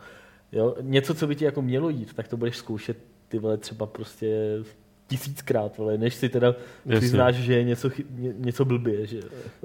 jo, 0.52 0.74
něco, 0.80 1.14
co 1.14 1.26
by 1.26 1.36
ti 1.36 1.44
jako 1.44 1.62
mělo 1.62 1.88
jít, 1.88 2.14
tak 2.14 2.28
to 2.28 2.36
budeš 2.36 2.56
zkoušet 2.56 2.96
ty 3.28 3.38
vole 3.38 3.56
třeba 3.56 3.86
prostě 3.86 4.58
tisíckrát, 5.08 5.76
vole, 5.78 5.98
než 5.98 6.14
si 6.14 6.28
teda 6.28 6.46
Jasně. 6.46 6.96
přiznáš, 6.98 7.34
že 7.34 7.54
je 7.54 7.64
něco, 7.64 7.88
chy- 7.90 8.04
ně, 8.10 8.34
něco 8.38 8.64
blbě. 8.64 9.06
Že... 9.06 9.20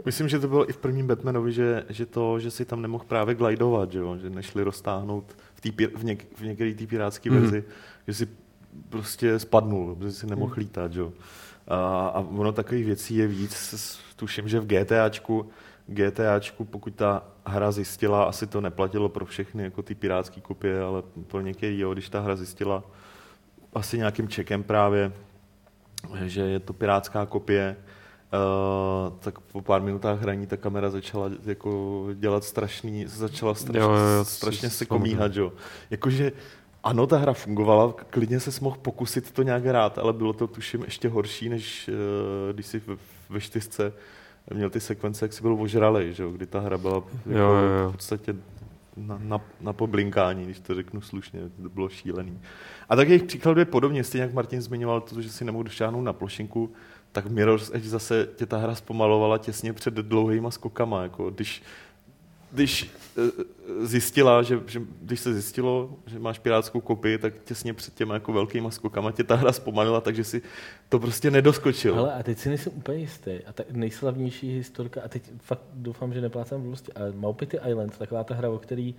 Myslím, 0.05 0.29
že 0.29 0.39
to 0.39 0.47
bylo 0.47 0.69
i 0.69 0.73
v 0.73 0.77
prvním 0.77 1.07
Batmanovi, 1.07 1.51
že, 1.51 1.83
že 1.89 2.05
to, 2.05 2.39
že 2.39 2.51
si 2.51 2.65
tam 2.65 2.81
nemohl 2.81 3.03
právě 3.07 3.35
glidovat, 3.35 3.91
že, 3.91 3.99
jo? 3.99 4.17
že 4.17 4.29
nešli 4.29 4.63
roztáhnout 4.63 5.37
v, 5.53 5.61
tý, 5.61 5.71
v, 5.95 6.03
něk, 6.03 6.25
v 6.37 6.41
některé 6.41 6.73
té 6.73 6.87
pirátské 6.87 7.31
Mhm. 7.31 7.41
verzi, 7.41 7.63
že 8.07 8.13
si 8.13 8.27
prostě 8.89 9.39
spadnul, 9.39 9.95
protože 9.95 10.11
si 10.11 10.27
nemohl 10.27 10.53
lítat. 10.57 10.93
Že? 10.93 10.99
jo. 10.99 11.13
A, 11.67 12.07
a 12.07 12.19
ono 12.19 12.51
takových 12.51 12.85
věcí 12.85 13.15
je 13.15 13.27
víc. 13.27 13.99
Tuším, 14.15 14.47
že 14.49 14.59
v 14.59 14.65
GTAčku, 14.67 15.49
GTAčku, 15.87 16.65
pokud 16.65 16.95
ta 16.95 17.23
hra 17.45 17.71
zjistila, 17.71 18.23
asi 18.23 18.47
to 18.47 18.61
neplatilo 18.61 19.09
pro 19.09 19.25
všechny, 19.25 19.63
jako 19.63 19.81
ty 19.81 19.95
pirátské 19.95 20.41
kopie, 20.41 20.81
ale 20.81 21.03
pro 21.27 21.41
některý, 21.41 21.79
jo, 21.79 21.93
když 21.93 22.09
ta 22.09 22.19
hra 22.19 22.35
zjistila 22.35 22.83
asi 23.73 23.97
nějakým 23.97 24.27
čekem 24.27 24.63
právě, 24.63 25.11
že 26.25 26.41
je 26.41 26.59
to 26.59 26.73
pirátská 26.73 27.25
kopie, 27.25 27.75
Uh, 28.33 29.13
tak 29.19 29.39
po 29.39 29.61
pár 29.61 29.81
minutách 29.81 30.21
hraní 30.21 30.47
ta 30.47 30.57
kamera 30.57 30.89
začala 30.89 31.29
jako 31.45 32.07
dělat 32.13 32.43
strašný, 32.43 33.05
začala 33.07 33.55
strašně, 33.55 33.79
Jo, 33.79 33.91
jo, 33.91 34.17
jo, 34.17 34.25
strašně 34.25 34.69
se 34.69 34.85
komíhat, 34.85 35.35
jo. 35.35 35.53
Jakože 35.89 36.31
ano, 36.83 37.07
ta 37.07 37.17
hra 37.17 37.33
fungovala, 37.33 37.93
klidně 38.09 38.39
se 38.39 38.51
mohl 38.61 38.77
pokusit 38.81 39.31
to 39.31 39.43
nějak 39.43 39.65
hrát, 39.65 39.97
ale 39.97 40.13
bylo 40.13 40.33
to 40.33 40.47
tuším 40.47 40.83
ještě 40.83 41.09
horší, 41.09 41.49
než 41.49 41.89
uh, 41.89 42.53
když 42.53 42.65
si 42.65 42.79
ve, 42.87 42.95
ve 43.29 43.41
čtyřce 43.41 43.93
měl 44.53 44.69
ty 44.69 44.79
sekvence, 44.79 45.25
jak 45.25 45.33
si 45.33 45.41
byl 45.41 45.57
ožralej, 45.61 46.13
že 46.13 46.23
jo, 46.23 46.31
kdy 46.31 46.45
ta 46.45 46.59
hra 46.59 46.77
byla 46.77 46.95
jako 46.95 47.09
Jo, 47.25 47.37
jo, 47.37 47.69
jo. 47.83 47.89
v 47.89 47.91
podstatě 47.91 48.35
na, 48.97 49.19
na, 49.23 49.41
na 49.61 49.73
poblinkání, 49.73 50.43
když 50.43 50.59
to 50.59 50.75
řeknu 50.75 51.01
slušně, 51.01 51.39
to 51.61 51.69
bylo 51.69 51.89
šílený. 51.89 52.39
A 52.89 52.95
tak 52.95 53.09
jejich 53.09 53.23
příkladů 53.23 53.59
je 53.59 53.65
podobně, 53.65 54.03
stejně 54.03 54.23
jak 54.23 54.33
Martin 54.33 54.61
zmiňoval 54.61 55.01
to, 55.01 55.21
že 55.21 55.29
si 55.29 55.45
nemohl 55.45 55.63
došáhnout 55.63 56.03
na 56.03 56.13
plošinku, 56.13 56.73
tak 57.11 57.25
Mirror's 57.25 57.71
Edge 57.73 57.89
zase 57.89 58.27
tě 58.35 58.45
ta 58.45 58.57
hra 58.57 58.75
zpomalovala 58.75 59.37
těsně 59.37 59.73
před 59.73 59.93
dlouhýma 59.93 60.51
skokama. 60.51 61.03
Jako 61.03 61.29
když, 61.29 61.63
když 62.53 62.91
eh, 63.17 63.21
zjistila, 63.85 64.43
že, 64.43 64.59
že, 64.67 64.81
když 65.01 65.19
se 65.19 65.33
zjistilo, 65.33 65.89
že 66.05 66.19
máš 66.19 66.39
pirátskou 66.39 66.81
kopii, 66.81 67.17
tak 67.17 67.33
těsně 67.45 67.73
před 67.73 67.93
těma 67.93 68.13
jako 68.13 68.33
velkýma 68.33 68.71
skokama 68.71 69.11
tě 69.11 69.23
ta 69.23 69.35
hra 69.35 69.51
zpomalila, 69.51 70.01
takže 70.01 70.23
si 70.23 70.41
to 70.89 70.99
prostě 70.99 71.31
nedoskočil. 71.31 71.99
Ale 71.99 72.13
a 72.13 72.23
teď 72.23 72.37
si 72.37 72.49
nejsem 72.49 72.73
úplně 72.75 72.97
jistý. 72.97 73.31
A 73.47 73.53
ta 73.53 73.63
nejslavnější 73.71 74.55
historka, 74.57 75.01
a 75.05 75.07
teď 75.07 75.23
fakt 75.41 75.61
doufám, 75.73 76.13
že 76.13 76.21
neplácám 76.21 76.61
vlosti, 76.63 76.91
ale 76.93 77.11
Maupity 77.15 77.57
Island, 77.69 77.97
taková 77.97 78.23
ta 78.23 78.35
hra, 78.35 78.49
o 78.49 78.57
který 78.57 78.95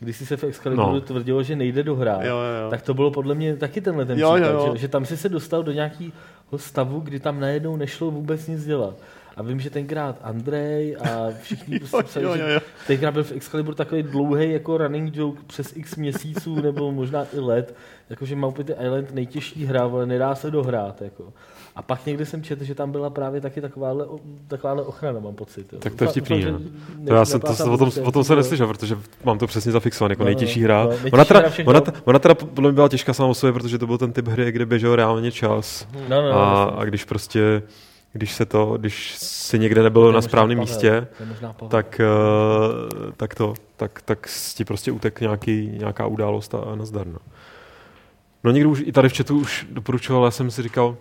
když 0.00 0.16
si 0.16 0.26
se 0.26 0.36
v 0.36 0.44
Excaliburu 0.44 0.92
No. 0.92 1.00
tvrdilo, 1.00 1.42
že 1.42 1.56
nejde 1.56 1.82
dohrát, 1.82 2.22
Jo, 2.22 2.28
jo, 2.36 2.64
jo. 2.64 2.70
tak 2.70 2.82
to 2.82 2.94
bylo 2.94 3.10
podle 3.10 3.34
mě 3.34 3.56
taky 3.56 3.80
tenhle 3.80 4.04
ten 4.06 4.18
Jo, 4.18 4.28
jo, 4.28 4.34
případ, 4.34 4.50
jo. 4.66 4.72
Že, 4.74 4.80
že 4.80 4.88
tam 4.88 5.06
si 5.06 5.16
se 5.16 5.28
dostal 5.28 5.62
do 5.62 5.72
nějakého 5.72 6.12
stavu, 6.56 7.00
kdy 7.00 7.20
tam 7.20 7.40
najednou 7.40 7.76
nešlo 7.76 8.10
vůbec 8.10 8.46
nic 8.46 8.64
dělat. 8.64 8.94
A 9.36 9.42
vím, 9.42 9.60
že 9.60 9.70
tenkrát 9.70 10.16
Andrej 10.22 10.96
a 10.96 11.26
všichni 11.42 11.78
prostě 11.90 11.96
Jo, 11.96 12.02
psali, 12.02 12.24
jo, 12.24 12.36
že 12.36 12.42
jo, 12.42 12.48
jo. 12.48 12.60
tenkrát 12.86 13.10
byl 13.10 13.24
v 13.24 13.32
Excalibur 13.32 13.74
takový 13.74 14.02
dlouhý 14.02 14.52
jako 14.52 14.78
running 14.78 15.16
joke 15.16 15.40
přes 15.46 15.76
x 15.76 15.96
měsíců 15.96 16.54
nebo 16.62 16.92
možná 16.92 17.24
i 17.34 17.40
let, 17.40 17.74
jakože 18.10 18.36
Maupity 18.36 18.72
Island 18.72 19.14
nejtěžší 19.14 19.64
hra, 19.66 19.82
ale 19.82 20.06
nedá 20.06 20.34
se 20.34 20.50
dohrát. 20.50 21.02
Jako. 21.02 21.32
A 21.76 21.82
pak 21.82 22.06
někde 22.06 22.26
jsem 22.26 22.42
četl, 22.42 22.64
že 22.64 22.74
tam 22.74 22.92
byla 22.92 23.10
právě 23.10 23.40
taky 23.40 23.60
takováhle, 23.60 24.06
takováhle 24.48 24.82
ochrana, 24.82 25.20
mám 25.20 25.34
pocit. 25.34 25.72
Jo. 25.72 25.78
Tak 25.78 25.94
to 25.94 26.04
je 26.04 26.08
vtipný, 26.10 26.44
no. 26.44 26.50
ne- 26.98 27.06
To 27.06 27.14
já 27.14 27.24
jsem, 27.24 27.40
to, 27.40 27.72
o, 27.72 27.78
tom, 27.78 27.90
o 28.04 28.12
tom 28.12 28.24
jsem 28.24 28.32
jako- 28.32 28.42
neslyšel, 28.42 28.66
protože 28.66 28.96
mám 29.24 29.38
to 29.38 29.46
přesně 29.46 29.72
zafixované 29.72 30.12
jako 30.12 30.22
No, 30.22 30.24
no, 30.24 30.26
nejtěžší 30.26 30.60
no. 30.60 30.64
hra. 30.64 30.82
No, 30.84 30.90
nejtěžší 30.90 31.12
Ona 31.12 31.24
teda, 31.24 31.40
hra 31.40 31.50
ona, 31.66 31.80
dob. 31.80 31.94
ona 32.04 32.18
teda 32.18 32.34
podle 32.34 32.70
mě 32.70 32.74
byla 32.74 32.88
těžká 32.88 33.12
sama 33.12 33.28
o 33.28 33.34
sobě, 33.34 33.52
protože 33.52 33.78
to 33.78 33.86
byl 33.86 33.98
ten 33.98 34.12
typ 34.12 34.28
hry, 34.28 34.52
kde 34.52 34.66
běžel 34.66 34.96
reálně 34.96 35.32
čas. 35.32 35.88
No, 36.08 36.22
no, 36.22 36.28
a, 36.30 36.64
no, 36.64 36.78
a 36.78 36.84
když 36.84 37.04
prostě, 37.04 37.62
když 38.14 38.32
se 38.32 38.46
to, 38.46 38.78
když 38.78 39.14
si 39.18 39.58
někde 39.58 39.82
nebylo 39.82 40.12
na 40.12 40.22
správném 40.22 40.58
místě, 40.58 41.06
tak, 41.68 42.00
eh, 42.00 43.12
tak 43.16 43.34
to, 43.34 43.54
tak, 43.76 44.02
tak 44.02 44.28
ti 44.54 44.64
prostě 44.64 44.92
utek 44.92 45.20
nějaký, 45.20 45.70
nějaká 45.78 46.06
událost 46.06 46.54
a, 46.54 46.74
nazdar. 46.74 47.06
No. 47.06 47.18
no 48.44 48.50
někdo 48.50 48.70
už 48.70 48.82
i 48.86 48.92
tady 48.92 49.08
v 49.08 49.16
chatu 49.16 49.38
už 49.38 49.66
doporučoval, 49.70 50.24
já 50.24 50.30
jsem 50.30 50.50
si 50.50 50.62
říkal, 50.62 50.96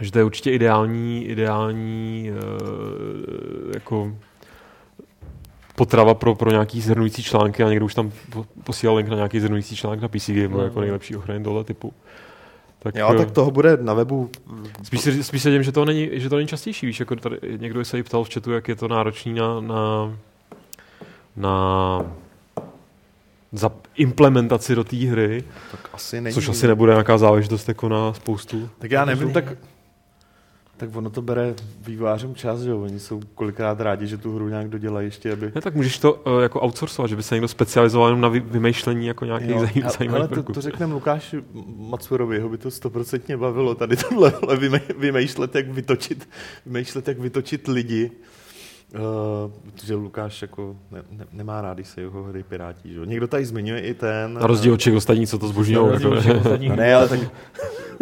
že 0.00 0.12
to 0.12 0.18
je 0.18 0.24
určitě 0.24 0.50
ideální, 0.50 1.24
ideální 1.24 2.30
uh, 2.30 3.74
jako 3.74 4.16
potrava 5.76 6.14
pro, 6.14 6.34
pro 6.34 6.50
nějaký 6.50 6.80
zhrnující 6.80 7.22
články 7.22 7.62
a 7.62 7.68
někdo 7.68 7.84
už 7.84 7.94
tam 7.94 8.12
po- 8.32 8.46
posílal 8.64 8.96
link 8.96 9.08
na 9.08 9.16
nějaký 9.16 9.40
zhrnující 9.40 9.76
článek 9.76 10.00
na 10.00 10.08
PC 10.08 10.28
Gamer 10.28 10.50
No, 10.50 10.62
jako 10.62 10.74
no. 10.74 10.80
nejlepší 10.80 11.16
ochrany 11.16 11.44
tohle 11.44 11.64
typu. 11.64 11.92
Tak, 12.82 12.94
Jo, 12.94 13.14
tak 13.18 13.30
toho 13.30 13.50
bude 13.50 13.76
na 13.80 13.94
webu. 13.94 14.30
Spíš 14.82 15.08
spíš 15.22 15.42
se 15.42 15.50
dím, 15.50 15.62
že 15.62 15.72
to 15.72 15.84
není, 15.84 16.08
že 16.12 16.28
to 16.28 16.36
není 16.36 16.48
častější, 16.48 16.86
víš, 16.86 17.00
jako 17.00 17.16
tady 17.16 17.38
někdo 17.56 17.84
se 17.84 17.96
jí 17.96 18.02
ptal 18.02 18.24
v 18.24 18.34
chatu, 18.34 18.52
jak 18.52 18.68
je 18.68 18.76
to 18.76 18.88
náročný 18.88 19.34
na, 19.34 19.60
na, 19.60 20.12
na 21.36 22.00
za 23.52 23.70
implementaci 23.96 24.74
do 24.74 24.84
té 24.84 24.96
hry, 24.96 25.44
Tak 25.70 25.88
asi 25.92 26.20
není. 26.20 26.34
což 26.34 26.48
asi 26.48 26.66
nebude 26.66 26.92
nějaká 26.92 27.18
záležitost 27.18 27.68
jako 27.68 27.88
na 27.88 28.12
spoustu. 28.12 28.70
Tak 28.78 28.90
já 28.90 29.04
nevím, 29.04 29.32
tak, 29.32 29.44
tak 30.80 30.96
ono 30.96 31.10
to 31.10 31.22
bere 31.22 31.54
vývářům 31.80 32.34
čas, 32.34 32.60
že 32.60 32.70
jo? 32.70 32.80
Oni 32.80 33.00
jsou 33.00 33.20
kolikrát 33.34 33.80
rádi, 33.80 34.06
že 34.06 34.18
tu 34.18 34.34
hru 34.34 34.48
nějak 34.48 34.68
dodělají 34.68 35.06
ještě, 35.06 35.32
aby... 35.32 35.52
Ne, 35.54 35.60
tak 35.60 35.74
můžeš 35.74 35.98
to 35.98 36.12
uh, 36.12 36.42
jako 36.42 36.60
outsourcovat, 36.60 37.10
že 37.10 37.16
by 37.16 37.22
se 37.22 37.34
někdo 37.34 37.48
specializoval 37.48 38.08
jenom 38.08 38.20
na 38.20 38.28
vy, 38.28 38.40
vymýšlení 38.40 39.06
jako 39.06 39.24
nějakých 39.24 39.50
Jo, 39.50 39.66
zajímavých 39.66 40.10
ale 40.10 40.28
to, 40.28 40.34
prvků. 40.34 40.52
to 40.52 40.60
řekneme 40.60 40.94
Lukáši 40.94 41.42
Macurovi, 41.76 42.40
ho 42.40 42.48
by 42.48 42.58
to 42.58 42.70
stoprocentně 42.70 43.36
bavilo 43.36 43.74
tady 43.74 43.96
tohle 43.96 44.32
vymýšlet, 44.98 45.54
jak 45.54 45.68
vytočit, 45.68 46.28
vymýšlet, 46.66 47.08
jak 47.08 47.18
vytočit 47.18 47.68
lidi. 47.68 48.10
Uh, 48.94 49.52
protože 49.64 49.94
Lukáš 49.94 50.42
jako 50.42 50.76
ne, 50.90 51.02
ne, 51.10 51.26
nemá 51.32 51.60
rád, 51.60 51.74
když 51.74 51.88
se 51.88 52.00
jeho 52.00 52.22
hry 52.22 52.42
pirátí. 52.42 52.92
Že? 52.92 52.98
jo. 52.98 53.04
Někdo 53.04 53.28
tady 53.28 53.44
zmiňuje 53.44 53.80
i 53.80 53.94
ten... 53.94 54.34
Na 54.34 54.46
rozdíl 54.46 54.72
od 54.72 54.80
všech 54.80 54.94
ostatních, 54.94 55.28
co 55.28 55.38
to 55.38 55.48
zbožňují. 55.48 55.78
Od 55.78 56.02
No 56.02 56.76
ne, 56.76 56.94
ale 56.94 57.08
tak 57.08 57.20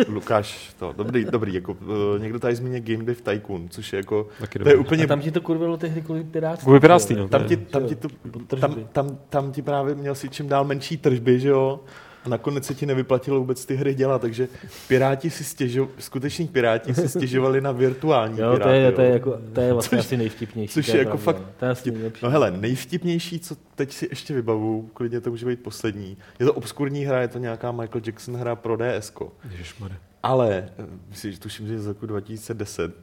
Lukáš, 0.09 0.74
to, 0.79 0.94
dobrý, 0.96 1.24
dobrý, 1.24 1.55
jako, 1.55 1.72
uh, 1.72 2.18
někdo 2.18 2.38
tady 2.38 2.55
zmiňuje 2.55 2.81
Game 2.81 3.05
Dev 3.05 3.20
Tycoon, 3.20 3.68
což 3.68 3.92
je 3.92 3.96
jako, 3.96 4.27
Taky 4.40 4.59
to 4.59 4.68
je 4.68 4.77
úplně 4.77 5.05
A 5.05 5.07
tam 5.07 5.20
ti 5.20 5.31
to 5.31 5.40
kurvilo 5.40 5.77
tehdy 5.77 6.03
kvůli 6.03 6.24
pirátství. 6.24 6.64
Kvůli 6.64 6.81
pirátství, 6.81 7.16
no. 7.16 7.29
tam 7.29 7.44
ti, 7.44 7.57
tam, 7.57 7.87
ti 7.87 7.94
to, 7.94 8.09
Tržby. 8.46 8.61
tam, 8.61 8.74
tam, 8.92 9.18
tam 9.29 9.53
ti 9.53 9.62
právě 9.62 9.94
měl 9.94 10.14
si 10.14 10.29
čím 10.29 10.48
dál 10.48 10.64
menší 10.64 10.96
tržby, 10.96 11.40
že 11.40 11.48
jo? 11.48 11.81
A 12.29 12.31
nakonec 12.31 12.64
se 12.67 12.75
ti 12.75 12.87
nevyplatilo 12.87 13.38
vůbec 13.38 13.67
ty 13.67 13.77
hry 13.77 13.95
dělat, 13.95 14.21
takže 14.21 14.49
piráti 14.88 15.31
si 15.31 15.45
stěžovali, 15.45 15.95
skuteční 15.99 16.49
piráti 16.49 16.95
si 16.95 17.09
stěžovali 17.09 17.61
na 17.61 17.73
virtuální 17.73 18.38
Jo, 18.41 18.53
piráty. 18.53 18.62
to 18.62 18.69
je, 18.71 18.93
to 18.93 19.01
je, 19.03 19.11
jako, 19.11 19.38
to 19.53 19.61
je 19.61 19.73
vlastně 19.73 19.99
Což- 19.99 20.01
asi 20.01 20.17
nejvtipnější. 20.17 20.75
což 20.75 20.87
to 20.87 20.93
je 20.93 20.99
jako 20.99 21.19
pravda, 21.19 21.25
fakt 21.33 21.38
no. 21.47 21.53
To 21.59 21.64
je 21.64 21.71
asi 21.71 21.81
vtip. 21.81 21.95
nejlepší. 21.95 22.25
No 22.25 22.31
hele, 22.31 22.51
nejvtipnější, 22.51 23.41
co 23.41 23.57
teď 23.75 23.93
si 23.93 24.07
ještě 24.11 24.35
vybavu, 24.35 24.91
klidně 24.95 25.21
to 25.21 25.31
může 25.31 25.47
být 25.47 25.62
poslední, 25.62 26.17
je 26.41 26.47
to 26.47 26.53
obskurní 26.53 27.05
hra, 27.05 27.21
je 27.21 27.29
to 27.29 27.38
nějaká 27.38 27.73
Michael 27.73 28.03
Jackson 28.07 28.37
hra 28.37 28.57
pro 28.57 28.77
DS. 28.77 29.12
-ko. 29.14 29.29
Ježišmarja. 29.51 29.97
Ale 30.23 30.47
Ale, 30.47 30.69
eh, 30.79 30.87
myslím, 31.09 31.33
že 31.33 31.41
tuším, 31.41 31.67
že 31.67 31.73
je 31.73 31.79
z 31.81 31.87
roku 31.87 32.07
2010, 32.07 32.95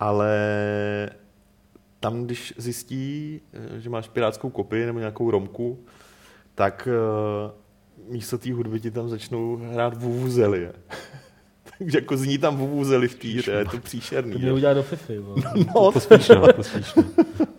ale 0.00 0.30
tam, 2.00 2.24
když 2.24 2.54
zjistí, 2.56 3.40
eh, 3.52 3.80
že 3.80 3.90
máš 3.90 4.08
pirátskou 4.08 4.50
kopii 4.50 4.86
nebo 4.86 4.98
nějakou 4.98 5.30
romku, 5.30 5.78
tak 6.54 6.88
eh, 6.90 7.50
místo 8.10 8.38
té 8.38 8.52
hudby 8.52 8.80
ti 8.80 8.90
tam 8.90 9.08
začnou 9.08 9.56
hrát 9.72 9.96
vuvuzely. 10.02 10.68
Takže 11.78 11.98
jako 11.98 12.16
zní 12.16 12.38
tam 12.38 12.56
vuvuzely 12.56 13.08
v 13.08 13.14
té 13.14 13.28
hře, 13.28 13.52
je 13.52 13.64
to 13.64 13.78
příšerný. 13.78 14.32
To 14.32 14.38
mě 14.38 14.52
udělá 14.52 14.74
do 14.74 14.82
FIFA. 14.82 15.12
No. 15.56 15.64
No, 15.74 15.92
to 15.92 16.00
spíš 16.00 16.28
no, 16.28 16.52
to 16.52 16.62
spíš 16.62 16.94
no. 16.94 17.04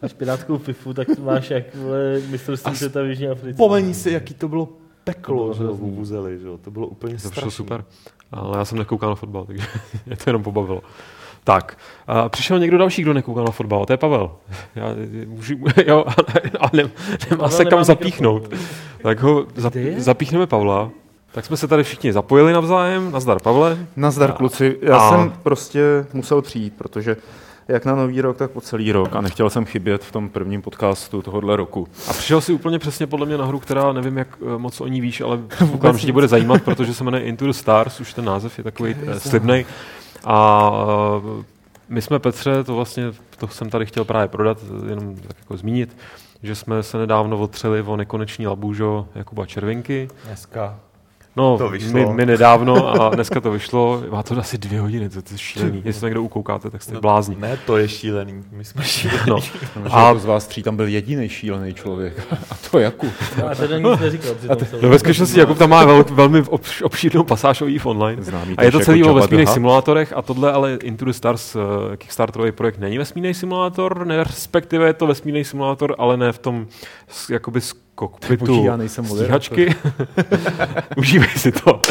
Máš 0.01 0.13
pirátskou 0.13 0.57
FIFU, 0.57 0.93
tak 0.93 1.07
to 1.15 1.21
máš 1.21 1.49
jak 1.49 1.75
vole, 1.75 2.19
mistrovství 2.29 2.75
světa 2.75 3.01
v 3.01 3.05
Jižní 3.05 3.27
Africe. 3.27 3.57
Pomení 3.57 3.93
si, 3.93 4.12
jaký 4.12 4.33
to 4.33 4.47
bylo 4.47 4.65
To 4.65 4.73
peklo, 5.03 5.53
že 5.53 5.63
vuvuzely, 5.63 6.39
že 6.39 6.47
jo. 6.47 6.57
To 6.57 6.71
bylo 6.71 6.88
úplně 6.88 7.13
To 7.13 7.19
strašné. 7.19 7.41
bylo 7.41 7.51
super. 7.51 7.85
Ale 8.31 8.57
já 8.57 8.65
jsem 8.65 8.77
nekoukal 8.77 9.09
na 9.09 9.15
fotbal, 9.15 9.45
takže 9.45 9.63
mě 10.05 10.15
to 10.15 10.29
jenom 10.29 10.43
pobavilo. 10.43 10.81
Tak, 11.43 11.78
a 12.08 12.30
přišel 12.30 12.60
někdo 12.60 12.78
další, 12.78 13.02
kdo 13.02 13.13
nekoukal 13.13 13.45
na 13.45 13.52
fotbal, 13.52 13.86
to 13.86 13.93
je 13.93 13.97
Pavel. 13.97 14.32
Já, 14.75 14.86
můžu, 15.28 15.56
jo, 15.88 16.06
a 16.60 16.69
ne, 16.73 16.84
nemá 16.84 16.89
Pavel 17.43 17.49
se 17.49 17.58
kam 17.58 17.63
mikrofon. 17.65 17.84
zapíchnout. 17.86 18.54
Tak 19.04 19.19
ho 19.19 19.45
zap, 19.56 19.73
zapíchneme 19.97 20.47
Pavla. 20.47 20.89
Tak 21.32 21.45
jsme 21.45 21.58
se 21.58 21.67
tady 21.67 21.84
všichni 21.84 22.13
zapojili 22.13 22.54
navzájem. 22.54 23.12
Nazdar, 23.12 23.41
Pavle. 23.41 23.78
Nazdar, 23.95 24.32
kluci. 24.32 24.78
Já 24.82 24.97
A- 24.97 25.10
jsem 25.10 25.34
prostě 25.43 25.82
musel 26.13 26.41
přijít, 26.41 26.73
protože 26.78 27.17
jak 27.67 27.86
na 27.86 27.95
nový 27.95 28.21
rok, 28.21 28.38
tak 28.38 28.52
po 28.52 28.62
celý 28.62 28.91
rok 28.91 29.15
a 29.15 29.21
nechtěl 29.21 29.49
jsem 29.49 29.65
chybět 29.65 30.04
v 30.04 30.12
tom 30.12 30.30
prvním 30.30 30.62
podcastu 30.62 31.21
tohohle 31.21 31.56
roku. 31.56 31.88
A 32.08 32.13
přišel 32.13 32.41
si 32.41 32.54
úplně 32.54 32.80
přesně 32.80 33.08
podle 33.08 33.25
mě 33.25 33.38
na 33.38 33.45
hru, 33.45 33.60
která 33.60 33.93
nevím, 33.93 34.17
jak 34.17 34.28
eh, 34.41 34.58
moc 34.58 34.82
o 34.82 34.88
ní 34.88 35.02
víš, 35.02 35.21
ale 35.21 35.39
že 35.97 36.06
tě 36.06 36.12
bude 36.13 36.28
zajímat, 36.28 36.62
protože 36.63 36.93
se 36.93 37.04
jmenuje 37.04 37.23
Into 37.23 37.45
the 37.45 37.52
Stars, 37.52 37.99
už 37.99 38.13
ten 38.13 38.25
název 38.25 38.58
je 38.58 38.63
takový 38.63 38.95
eh, 39.08 39.19
slibnej. 39.19 39.65
A 40.25 40.71
eh, 41.39 41.43
my 41.89 42.01
jsme 42.01 42.19
Petře, 42.19 42.63
to 42.63 42.75
vlastně, 42.75 43.03
to 43.38 43.47
jsem 43.47 43.69
tady 43.69 43.86
chtěl 43.86 44.05
právě 44.05 44.27
prodat, 44.27 44.58
jenom 44.89 45.15
tak 45.15 45.38
jako 45.39 45.58
zmínit, 45.58 45.97
že 46.43 46.55
jsme 46.55 46.84
se 46.84 46.97
nedávno 46.97 47.38
otřeli 47.38 47.82
o 47.82 47.97
nekoneční 47.97 48.47
labužo 48.47 49.08
Jakuba 49.15 49.45
Červinky. 49.45 50.08
Dneska. 50.25 50.79
No, 51.36 51.58
To 51.58 51.70
vyšlo. 51.70 51.94
My, 51.94 52.06
my, 52.06 52.26
nedávno 52.26 53.02
a 53.02 53.10
dneska 53.10 53.42
to 53.42 53.52
vyšlo. 53.52 54.04
Má 54.12 54.24
to 54.24 54.39
asi 54.39 54.58
dvě 54.58 54.82
hodiny, 54.82 55.10
to, 55.10 55.22
to 55.22 55.34
je 55.34 55.38
šílený. 55.38 55.82
Jestli 55.86 56.00
to 56.00 56.08
někdo 56.08 56.24
ukoukáte, 56.24 56.70
tak 56.70 56.84
jste 56.84 56.94
no, 56.94 57.02
blázni. 57.02 57.36
Ne, 57.39 57.58
to 57.65 57.78
je 57.78 57.88
šílený, 57.88 58.44
my 58.52 58.65
jsme 58.65 58.84
šílený. 58.84 59.24
No. 59.28 59.39
A 59.92 60.15
z 60.15 60.26
vás 60.26 60.48
tří 60.48 60.63
tam 60.63 60.76
byl 60.76 60.88
jediný 60.88 61.30
šílený 61.30 61.74
člověk. 61.74 62.28
A 62.50 62.56
to 62.72 62.80
Jakub. 62.80 63.13
No 63.38 63.48
a 63.48 63.56
teda 63.56 63.78
nic 63.78 64.00
neříkal. 64.00 64.36
No 64.82 64.89
ve 64.89 65.00
skutečnosti 65.00 65.39
Jakub 65.39 65.58
tam 65.58 65.70
má 65.70 65.86
vel, 65.86 66.06
velmi 66.12 66.42
obš, 66.42 66.82
obšírnou 66.82 67.24
pasáž 67.24 67.62
o 67.62 67.65
EVE 67.65 67.84
Online. 67.84 68.24
Známý 68.24 68.56
A 68.58 68.63
je 68.63 68.72
to 68.72 68.78
tež 68.78 68.86
celý 68.86 69.00
jako 69.00 69.12
o 69.12 69.13
vesmírných 69.13 69.50
simulátorech 69.50 70.13
a 70.15 70.22
tohle 70.22 70.52
ale 70.52 70.78
Into 70.84 71.06
the 71.06 71.12
Stars 71.12 71.56
uh, 71.56 71.62
Kickstarterový 71.96 72.52
projekt 72.52 72.80
není 72.80 72.98
vesmírný 72.98 73.34
simulátor, 73.34 74.06
ne, 74.06 74.24
respektive 74.24 74.88
je 74.88 74.94
to 74.94 75.08
vesmírný 75.08 75.44
simulátor, 75.44 75.96
ale 75.98 76.18
ne 76.18 76.32
v 76.32 76.39
tom 76.39 76.68
jakoby 77.30 77.62
Boží, 78.07 78.38
kokpitu 78.38 78.65
já 78.65 78.77
nejsem 78.77 79.05
moderátor. 79.05 79.41
stíhačky. 79.41 79.75
Užívej 80.97 81.29
si 81.29 81.51
to. 81.51 81.81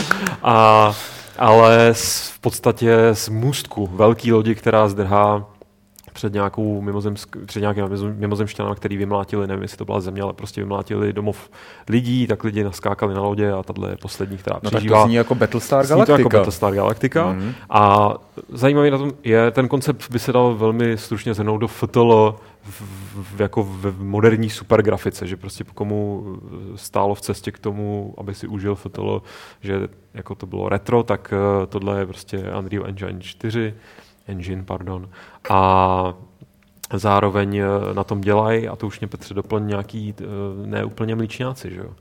A, 0.43 0.95
ale 1.39 1.95
v 2.33 2.39
podstatě 2.39 2.97
z 3.13 3.29
můstku 3.29 3.87
velký 3.87 4.33
lodi, 4.33 4.55
která 4.55 4.89
zdrhá 4.89 5.47
před, 6.19 6.33
nějakou 6.33 6.81
mimozemsk, 6.83 7.37
před 7.47 7.61
nějakým 7.61 7.85
mimozem- 7.85 8.15
mimozemšťanem, 8.19 8.75
který 8.75 8.97
vymlátili, 8.97 9.47
nevím, 9.47 9.63
jestli 9.63 9.77
to 9.79 9.85
byla 9.85 10.01
země, 10.01 10.23
ale 10.23 10.33
prostě 10.33 10.61
vymlátili 10.61 11.13
domov 11.13 11.51
lidí, 11.89 12.27
tak 12.27 12.45
lidi 12.45 12.65
naskákali 12.65 13.15
na 13.15 13.21
lodě 13.21 13.53
a 13.53 13.63
tahle 13.63 13.91
je 13.91 13.97
poslední, 13.97 14.37
která 14.37 14.57
No 14.63 14.71
tak 14.71 14.79
přežívá. 14.81 15.03
to 15.03 15.07
zní 15.07 15.15
jako 15.15 15.35
Battlestar 15.35 15.87
Zní 15.87 15.95
to 15.95 16.01
jako 16.01 16.13
Galactica. 16.13 16.39
Battlestar 16.39 16.75
Galactica. 16.75 17.33
Mhm. 17.33 17.53
A 17.71 18.15
zajímavý 18.53 18.91
na 18.91 18.99
tom 18.99 19.13
je, 19.25 19.51
ten 19.51 19.69
koncept 19.69 20.11
by 20.11 20.19
se 20.19 20.33
dal 20.33 20.55
velmi 20.55 20.97
stručně 20.99 21.35
zhrnout 21.35 21.61
do 21.61 21.69
FTL 21.69 22.37
v, 22.63 22.83
v, 23.37 23.41
jako 23.41 23.63
v 23.63 23.95
moderní 24.03 24.51
supergrafice, 24.51 25.27
že 25.27 25.37
prostě 25.37 25.65
komu 25.75 26.27
stálo 26.75 27.15
v 27.15 27.21
cestě 27.21 27.51
k 27.53 27.59
tomu, 27.59 28.15
aby 28.19 28.35
si 28.35 28.47
užil 28.47 28.75
FTL, 28.75 29.23
že 29.61 29.89
jako 30.15 30.35
to 30.35 30.47
bylo 30.47 30.69
retro, 30.69 31.03
tak 31.03 31.33
eh, 31.63 31.67
tohle 31.67 31.99
je 31.99 32.07
prostě 32.07 32.45
Unreal 32.59 32.87
Engine 32.87 33.21
4, 33.21 33.75
Engine, 34.27 34.63
pardon. 34.65 35.09
A 35.51 36.15
zároveň 36.95 37.57
eh, 37.57 37.95
na 37.95 38.05
tom 38.05 38.21
dělají, 38.21 38.69
a 38.69 38.77
to 38.77 38.87
už 38.87 39.01
mě 39.01 39.09
Petře 39.09 39.35
doplň 39.35 39.67
nějaký 39.67 40.15
eh, 40.21 40.25
neúplně 40.67 41.15
mlíčňáci, 41.15 41.75
že 41.75 41.81
jo? 41.81 41.95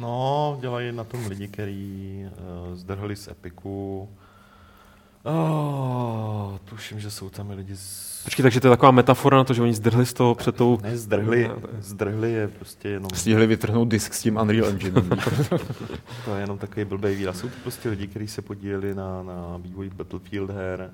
No, 0.00 0.58
dělají 0.60 0.92
na 0.92 1.04
tom 1.04 1.26
lidi, 1.26 1.48
kteří 1.48 2.24
uh, 2.68 2.74
zdrhli 2.74 3.16
z 3.16 3.28
Epiku. 3.28 4.08
Oh, 5.24 6.58
tuším, 6.64 7.00
že 7.00 7.10
jsou 7.10 7.30
tam 7.30 7.50
i 7.50 7.54
lidi 7.54 7.76
z... 7.76 8.20
Počkej, 8.24 8.42
takže 8.42 8.60
to 8.60 8.66
je 8.66 8.70
taková 8.70 8.90
metafora 8.90 9.36
na 9.36 9.44
to, 9.44 9.54
že 9.54 9.62
oni 9.62 9.74
zdrhli 9.74 10.06
z 10.06 10.12
toho 10.12 10.34
před 10.34 10.56
tou... 10.56 10.78
Ne, 10.82 10.96
zdrhli, 10.96 11.50
zdrhli 11.80 12.32
je 12.32 12.48
prostě 12.48 12.88
jenom, 12.88 13.10
Stihli 13.14 13.46
vytrhnout 13.46 13.88
disk 13.88 14.14
s 14.14 14.22
tím 14.22 14.36
Unreal 14.36 14.68
Engine. 14.68 15.02
to 16.24 16.34
je 16.34 16.40
jenom 16.40 16.58
takový 16.58 16.84
blbý 16.84 17.14
výraz. 17.14 17.38
Jsou 17.38 17.48
to 17.48 17.54
prostě 17.62 17.88
lidi, 17.88 18.06
kteří 18.06 18.28
se 18.28 18.42
podíleli 18.42 18.94
na, 18.94 19.22
na 19.22 19.56
vývoji 19.56 19.90
Battlefield 19.90 20.50
her, 20.50 20.90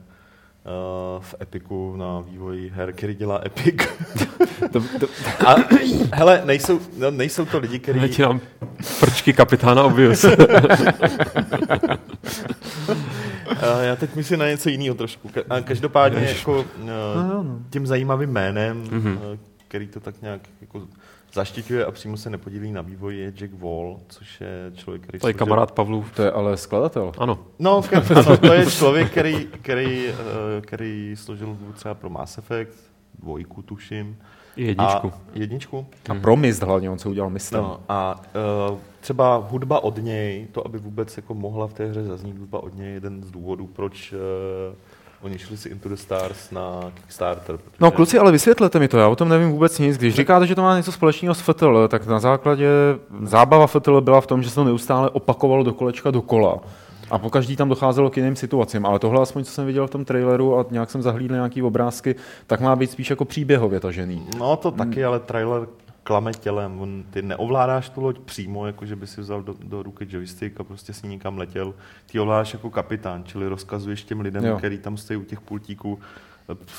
v 1.21 1.35
Epiku 1.41 1.97
na 1.97 2.21
vývoji 2.21 2.71
her, 2.75 2.93
který 2.93 3.15
dělá 3.15 3.41
Epic. 3.47 3.75
to, 4.73 4.81
to, 5.01 5.07
A 5.47 5.55
hele, 6.13 6.43
nejsou, 6.45 6.81
no, 6.99 7.11
nejsou 7.11 7.45
to 7.45 7.59
lidi, 7.59 7.79
kteří... 7.79 8.01
Teď 8.01 8.19
nám 8.19 8.41
prčky 9.01 9.33
kapitána 9.33 9.83
Obvious. 9.85 10.25
Uh, 10.25 10.33
já 13.83 13.97
teď 13.97 14.15
myslím 14.15 14.39
na 14.39 14.49
něco 14.49 14.69
jiného 14.69 14.95
trošku. 14.95 15.31
A 15.51 15.61
každopádně 15.61 16.21
jako 16.25 16.59
uh, 16.61 16.67
tím 17.71 17.87
zajímavým 17.87 18.31
jménem, 18.31 18.85
Mhm. 18.91 19.19
uh, 19.33 19.39
který 19.69 19.87
to 19.89 20.01
tak 20.01 20.23
nějak 20.23 20.41
jako 20.61 20.83
zaštiťuje 21.33 21.85
a 21.85 21.91
přímo 21.91 22.17
se 22.17 22.31
nepodílí 22.31 22.73
na 22.73 22.83
vývoji, 22.83 23.19
je 23.19 23.33
Jack 23.37 23.53
Wall, 23.53 24.01
což 24.09 24.41
je 24.41 24.73
člověk, 24.75 25.03
který... 25.03 25.19
to 25.19 25.29
je 25.29 25.35
složil- 25.35 25.39
kamarád 25.39 25.73
Pavlův. 25.73 26.13
to 26.13 26.23
je 26.23 26.31
ale 26.33 26.57
skladatel. 26.57 27.13
Ano. 27.19 27.39
No, 27.59 27.83
ano, 28.17 28.37
to 28.41 28.53
je 28.53 28.67
člověk, 28.67 29.11
který, 29.11 29.49
který, 29.61 30.09
uh, 30.09 30.15
který 30.61 31.15
složil 31.17 31.57
třeba 31.75 31.95
pro 31.95 32.11
Mass 32.11 32.39
Effect, 32.39 32.93
dvojku 33.19 33.63
tuším. 33.63 34.17
I 34.57 34.65
jedničku. 34.67 35.13
A 35.13 35.21
jedničku. 35.35 35.87
A 36.11 36.15
pro 36.15 36.37
mist 36.37 36.63
hlavně, 36.63 36.91
on 36.91 36.99
se 36.99 37.09
udělal 37.09 37.31
mistem. 37.31 37.61
No, 37.61 37.81
a 37.89 38.21
uh, 38.71 38.79
třeba 39.01 39.37
hudba 39.37 39.85
od 39.85 39.97
něj, 39.97 40.47
to, 40.53 40.67
aby 40.67 40.79
vůbec 40.79 41.17
jako 41.17 41.35
mohla 41.35 41.67
v 41.67 41.73
té 41.73 41.87
hře 41.87 42.05
zaznít 42.05 42.39
hudba 42.39 42.63
od 42.63 42.75
něj, 42.75 42.87
je 42.87 42.93
jeden 42.93 43.25
z 43.25 43.31
důvodů, 43.31 43.67
proč 43.67 44.13
uh, 44.13 44.19
oni 45.23 45.39
šli 45.39 45.57
si 45.57 45.69
Into 45.69 45.89
the 45.89 45.95
Stars 45.95 46.51
na 46.51 46.93
Kickstarter. 46.95 47.57
Protože... 47.57 47.77
No 47.81 47.91
kluci, 47.91 48.19
ale 48.19 48.33
vysvětlete 48.33 48.79
mi 48.79 48.89
to, 48.89 48.99
já 48.99 49.09
o 49.09 49.17
tom 49.17 49.29
nevím 49.29 49.51
vůbec 49.51 49.79
nic. 49.79 49.99
Když 49.99 50.15
říkáte, 50.15 50.47
že 50.47 50.55
to 50.55 50.63
má 50.63 50.77
něco 50.77 50.93
společného 50.93 51.35
s 51.35 51.41
FTL, 51.41 51.89
tak 51.89 52.07
na 52.07 52.21
základě 52.21 52.69
zábava 53.23 53.67
FTL 53.67 54.01
byla 54.01 54.21
v 54.21 54.27
tom, 54.27 54.43
že 54.43 54.49
se 54.49 54.55
to 54.55 54.65
neustále 54.65 55.11
opakovalo 55.11 55.63
do 55.63 55.75
kolečka 55.75 56.11
dokola. 56.11 56.59
A 57.11 57.19
po 57.19 57.31
každý 57.31 57.57
tam 57.57 57.69
docházelo 57.69 58.11
k 58.11 58.17
jiným 58.17 58.37
situacím, 58.37 58.87
ale 58.87 58.99
tohle 58.99 59.23
aspoň, 59.23 59.45
co 59.45 59.51
jsem 59.51 59.67
viděl 59.67 59.87
v 59.87 59.91
tom 59.91 60.05
traileru 60.05 60.59
a 60.59 60.67
nějak 60.71 60.91
jsem 60.91 61.03
zahlídl 61.03 61.35
nějaký 61.35 61.63
obrázky, 61.63 62.15
tak 62.47 62.61
má 62.61 62.77
být 62.77 62.91
spíš 62.91 63.11
jako 63.11 63.25
příběhově 63.25 63.81
tažený. 63.81 64.27
No 64.39 64.57
to 64.57 64.71
taky, 64.71 65.05
ale 65.05 65.21
trailer 65.21 65.67
klame 66.03 66.33
tělem. 66.33 66.81
On, 66.81 67.05
ty 67.11 67.23
neovládáš 67.23 67.89
tu 67.89 68.01
loď 68.01 68.19
přímo, 68.19 68.67
jako 68.67 68.87
že 68.87 68.97
by 68.97 69.07
si 69.07 69.21
vzal 69.21 69.43
do, 69.43 69.55
do 69.65 69.83
ruky 69.83 70.07
joystick 70.11 70.61
a 70.61 70.65
prostě 70.65 70.93
s 70.93 71.03
ní 71.03 71.09
někam 71.09 71.39
letěl. 71.39 71.75
Ty 72.07 72.21
ovládáš 72.21 72.53
jako 72.53 72.71
kapitán, 72.71 73.25
čili 73.25 73.49
rozkazuješ 73.49 74.05
těm 74.05 74.21
lidem, 74.21 74.45
Jo. 74.45 74.59
který 74.59 74.79
tam 74.79 74.97
stojí 74.97 75.17
u 75.17 75.25
těch 75.25 75.41
pultíků, 75.41 75.99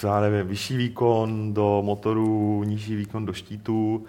eh, 0.04 0.08
já 0.08 0.20
nevím, 0.22 0.48
vyšší 0.48 0.78
výkon 0.78 1.54
do 1.54 1.82
motoru, 1.86 2.64
nižší 2.64 2.96
výkon 2.96 3.26
do 3.26 3.34
štítů, 3.34 4.06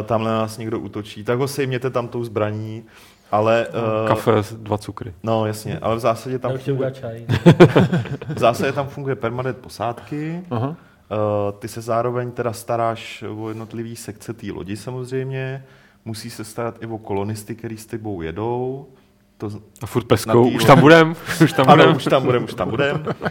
eh, 0.00 0.02
tamhle 0.02 0.30
nás 0.30 0.58
někdo 0.58 0.78
útočí, 0.78 1.24
tak 1.24 1.38
ho 1.38 1.48
sejměte 1.48 1.90
tam 1.90 2.08
tou 2.08 2.24
zbraní, 2.24 2.84
ale... 3.30 3.66
eh, 4.04 4.08
Kafe, 4.08 4.32
dva 4.52 4.78
cukry. 4.78 5.14
No 5.22 5.46
jasně, 5.46 5.78
ale 5.78 5.96
v 5.96 5.98
zásadě 5.98 6.38
tam 6.38 6.58
funguje, 6.58 6.90
čaj. 6.90 7.26
v 8.34 8.38
zásadě 8.38 8.72
tam 8.72 8.86
funguje 8.88 9.16
permanent 9.16 9.58
posádky, 9.58 10.40
Aha. 10.50 10.76
Uh, 11.10 11.58
ty 11.58 11.68
se 11.68 11.80
zároveň 11.80 12.30
teda 12.30 12.52
staráš 12.52 13.24
o 13.36 13.48
jednotlivý 13.48 13.96
sekce 13.96 14.32
té 14.32 14.46
lodi 14.52 14.76
samozřejmě, 14.76 15.64
musí 16.04 16.30
se 16.30 16.44
starat 16.44 16.76
i 16.82 16.86
o 16.86 16.98
kolonisty, 16.98 17.54
který 17.54 17.76
s 17.76 17.86
tebou 17.86 18.22
jedou. 18.22 18.86
To, 19.38 19.50
z- 19.50 19.58
A 19.82 19.86
furt 19.86 20.04
peskou. 20.04 20.48
Už 20.50 20.64
tam 20.64 20.80
budem, 20.80 21.16
už 21.44 21.52
tam 21.52 21.68
ano, 21.70 21.82
budem. 21.84 21.96
už 21.96 22.04
tam 22.04 22.22
budem, 22.24 22.44
už 22.44 22.54
tam 22.54 22.70
budem. 22.70 23.04
Uh, 23.06 23.22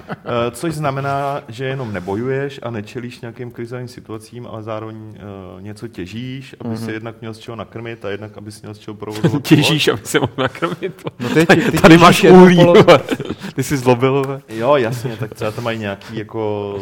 což 0.51 0.73
znamená, 0.73 1.41
že 1.47 1.65
jenom 1.65 1.93
nebojuješ 1.93 2.59
a 2.63 2.69
nečelíš 2.69 3.21
nějakým 3.21 3.51
krizovým 3.51 3.87
situacím, 3.87 4.47
ale 4.47 4.63
zároveň 4.63 4.97
uh, 4.97 5.61
něco 5.61 5.87
těžíš, 5.87 6.55
aby 6.59 6.69
Mhm. 6.69 6.77
se 6.77 6.91
jednak 6.93 7.15
měl 7.21 7.33
z 7.33 7.39
čeho 7.39 7.55
nakrmit 7.55 8.05
a 8.05 8.09
jednak, 8.09 8.37
aby 8.37 8.51
měl 8.61 8.73
z 8.73 8.79
čeho 8.79 8.95
provozovat. 8.97 9.43
Těžíš, 9.47 9.87
aby 9.87 10.01
se 10.05 10.19
mohl 10.19 10.33
nakrmit. 10.37 11.03
No 11.19 11.29
ty, 11.29 11.45
ty, 11.45 11.71
ty 11.71 11.77
Tady 11.77 11.97
máš 11.97 12.23
uhlí. 12.23 12.59
Ty 13.55 13.63
jsi 13.63 13.77
zlobil. 13.77 14.13
vole. 14.23 14.41
Jo, 14.49 14.75
jasně, 14.75 15.17
tak 15.17 15.33
třeba 15.33 15.51
tam 15.51 15.63
mají 15.63 15.79
nějaký 15.79 16.17
jako 16.17 16.75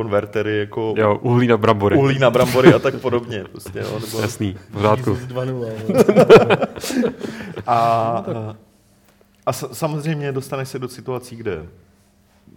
konvertery, 0.00 0.58
jako 0.58 0.94
Jo, 0.96 1.18
uhlí 1.22 1.46
na 1.46 1.56
brambory. 1.56 1.96
uhlí 1.96 2.18
na 2.18 2.30
brambory 2.30 2.74
a 2.74 2.78
tak 2.78 2.94
podobně. 3.00 3.44
Prostě, 3.52 3.78
jo, 3.78 3.98
nebo 4.00 4.20
Jasný, 4.20 4.56
v 4.68 4.72
pořádku. 4.72 5.10
Jesus 5.10 5.28
2.0. 5.28 7.12
A, 7.66 8.24
a 9.46 9.50
sa- 9.52 9.72
samozřejmě 9.74 10.32
dostaneš 10.32 10.68
se 10.68 10.78
do 10.78 10.88
situací, 10.88 11.36
kde 11.36 11.66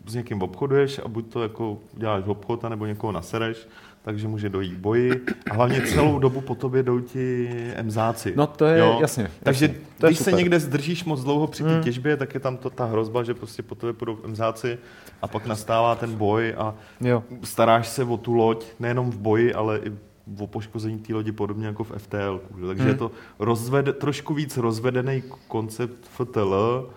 s 0.08 0.15
někým 0.15 0.41
obchoduješ 0.41 0.99
a 1.06 1.08
buď 1.08 1.34
to 1.34 1.43
jako 1.43 1.78
děláš 1.93 2.23
obchod, 2.28 2.63
nebo 2.63 2.86
někoho 2.86 3.12
nasereš, 3.12 3.67
takže 4.01 4.27
může 4.27 4.49
dojít 4.49 4.73
k 4.73 4.77
boji. 4.77 5.25
A 5.51 5.53
hlavně 5.53 5.81
celou 5.81 6.19
dobu 6.19 6.41
po 6.41 6.55
tobě 6.55 6.83
jdou 6.83 6.99
ti 6.99 7.49
emzáci. 7.75 8.33
No 8.35 8.47
to 8.47 8.65
je, 8.65 8.83
jasně. 9.01 9.31
Takže 9.43 9.65
jasně. 9.65 9.79
To 9.97 10.05
je 10.05 10.09
když 10.12 10.19
se 10.19 10.31
někde 10.31 10.59
zdržíš 10.59 11.03
moc 11.05 11.23
dlouho 11.23 11.47
při 11.47 11.63
té 11.63 11.69
Hmm. 11.73 11.83
těžbě, 11.83 12.17
tak 12.17 12.33
je 12.33 12.39
tam 12.39 12.57
to, 12.57 12.69
ta 12.69 12.85
hrozba, 12.85 13.23
že 13.23 13.33
prostě 13.33 13.63
po 13.63 13.75
tobě 13.75 13.93
půjdou 13.93 14.17
emzáci 14.25 14.77
a 15.21 15.27
pak 15.27 15.45
nastává 15.45 15.95
ten 15.95 16.15
boj 16.15 16.53
a 16.57 16.73
Jo. 17.01 17.23
staráš 17.43 17.88
se 17.88 18.03
o 18.03 18.17
tu 18.17 18.33
loď, 18.33 18.65
nejenom 18.79 19.12
v 19.12 19.17
boji, 19.17 19.53
ale 19.53 19.79
i 19.79 19.91
o 20.39 20.47
poškození 20.47 20.99
té 20.99 21.13
lodi, 21.13 21.31
podobně 21.31 21.67
jako 21.67 21.83
v 21.83 21.91
FTL. 21.97 22.41
že? 22.62 22.67
Takže 22.67 22.83
Hmm. 22.83 22.91
je 22.91 22.97
to 22.97 23.12
rozved, 23.39 23.97
trošku 23.97 24.33
víc 24.33 24.57
rozvedený 24.57 25.23
koncept 25.47 26.05
FTL 26.17 26.89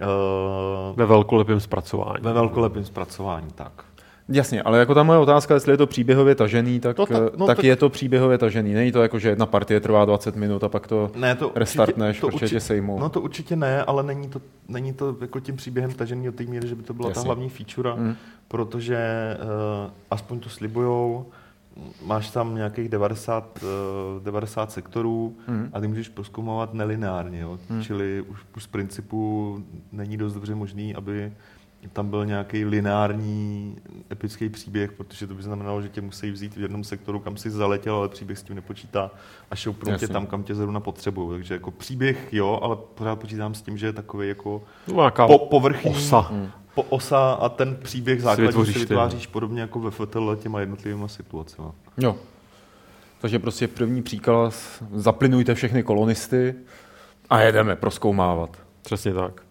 uh, 0.00 0.96
Ve 0.96 1.06
velkolepém 1.06 1.60
zpracování. 1.60 2.18
ve 2.22 2.32
velkolepém 2.32 2.84
zpracování. 2.84 3.48
Tak. 3.54 3.84
Jasně, 4.32 4.62
ale 4.62 4.78
jako 4.78 4.94
ta 4.94 5.02
moje 5.02 5.18
otázka, 5.18 5.54
jestli 5.54 5.72
je 5.72 5.76
to 5.76 5.86
příběhově 5.86 6.34
tažený, 6.34 6.80
tak, 6.80 6.96
To 6.96 7.06
to 7.06 7.12
tak- 7.12 7.22
tak, 7.30 7.36
no 7.38 7.46
tak 7.46 7.56
tak- 7.56 7.64
je 7.64 7.76
to 7.76 7.88
příběhově 7.88 8.38
tažený. 8.38 8.74
Není 8.74 8.92
to 8.92 9.02
jako, 9.02 9.18
že 9.18 9.28
jedna 9.28 9.46
partie 9.46 9.80
trvá 9.80 10.04
20 10.04 10.36
minut 10.36 10.64
a 10.64 10.68
pak 10.68 10.86
to 10.86 11.10
Ne, 11.16 11.34
to 11.34 11.52
restartneš, 11.54 12.20
to 12.20 12.28
protože 12.28 12.48
tě 12.48 12.60
sejmou. 12.60 12.98
No 12.98 13.08
to 13.08 13.20
určitě 13.20 13.56
ne, 13.56 13.84
ale 13.84 14.02
není 14.02 14.28
to, 14.28 14.40
není 14.68 14.92
to 14.92 15.16
jako 15.20 15.40
tím 15.40 15.56
příběhem 15.56 15.92
tažený 15.92 16.24
do 16.26 16.32
té 16.32 16.44
míry, 16.44 16.68
že 16.68 16.74
by 16.74 16.82
to 16.82 16.94
byla 16.94 17.08
Jasně. 17.08 17.22
ta 17.22 17.26
hlavní 17.26 17.48
feature, 17.48 17.90
Mm. 17.96 18.14
protože 18.48 18.98
uh, 19.84 19.90
aspoň 20.10 20.40
to 20.40 20.48
slibujou, 20.48 21.26
máš 22.06 22.30
tam 22.30 22.54
nějakých 22.54 22.88
90, 22.88 23.58
uh, 23.62 24.22
90 24.24 24.72
sektorů 24.72 25.34
Mm. 25.48 25.70
a 25.72 25.80
ty 25.80 25.86
můžeš 25.88 26.08
proskoumovat 26.08 26.74
nelineárně, 26.74 27.40
jo? 27.40 27.58
Mm. 27.70 27.82
čili 27.82 28.20
už, 28.28 28.38
už 28.56 28.62
z 28.62 28.66
principu 28.66 29.58
není 29.92 30.16
dost 30.16 30.34
dobře 30.34 30.54
možný, 30.54 30.94
aby 30.94 31.32
tam 31.88 32.10
byl 32.10 32.26
nějaký 32.26 32.64
lineární 32.64 33.76
epický 34.12 34.48
příběh, 34.48 34.92
protože 34.92 35.26
to 35.26 35.34
by 35.34 35.42
znamenalo, 35.42 35.82
že 35.82 35.88
tě 35.88 36.00
musí 36.00 36.30
vzít 36.30 36.56
v 36.56 36.60
jednom 36.60 36.84
sektoru, 36.84 37.20
kam 37.20 37.36
si 37.36 37.50
zaletěl, 37.50 37.94
ale 37.94 38.08
příběh 38.08 38.38
s 38.38 38.42
tím 38.42 38.56
nepočítá 38.56 39.10
a 39.50 39.56
šoupnou 39.56 39.96
tě 39.96 40.08
tam, 40.08 40.26
kam 40.26 40.42
tě 40.42 40.54
zrovna 40.54 40.80
potřebují. 40.80 41.30
Takže 41.38 41.54
jako 41.54 41.70
příběh 41.70 42.32
jo, 42.32 42.58
ale 42.62 42.76
pořád 42.94 43.16
počítám 43.16 43.54
s 43.54 43.62
tím, 43.62 43.78
že 43.78 43.86
je 43.86 43.92
takový 43.92 44.28
jako 44.28 44.62
No, 44.94 45.10
po, 45.26 45.38
povrchní 45.38 45.90
osa. 45.90 46.32
po 46.74 46.82
osa 46.82 47.32
a 47.32 47.48
ten 47.48 47.76
příběh 47.82 48.22
základní 48.22 48.42
si 48.44 48.46
vytvoříš 48.46 48.74
ty, 48.74 48.80
vytváříš 48.80 49.26
podobně 49.26 49.60
jako 49.60 49.80
ve 49.80 49.90
FTL 49.90 50.36
těma 50.36 50.60
jednotlivými 50.60 51.08
situacemi. 51.08 51.68
Jo. 51.98 52.16
Takže 53.20 53.38
prostě 53.38 53.68
první 53.68 54.02
příklad, 54.02 54.54
zaplynujte 54.92 55.54
všechny 55.54 55.82
kolonisty 55.82 56.54
a 57.30 57.40
jedeme 57.40 57.76
proskoumávat. 57.76 58.56
Přesně 58.82 59.14
tak. 59.14 59.42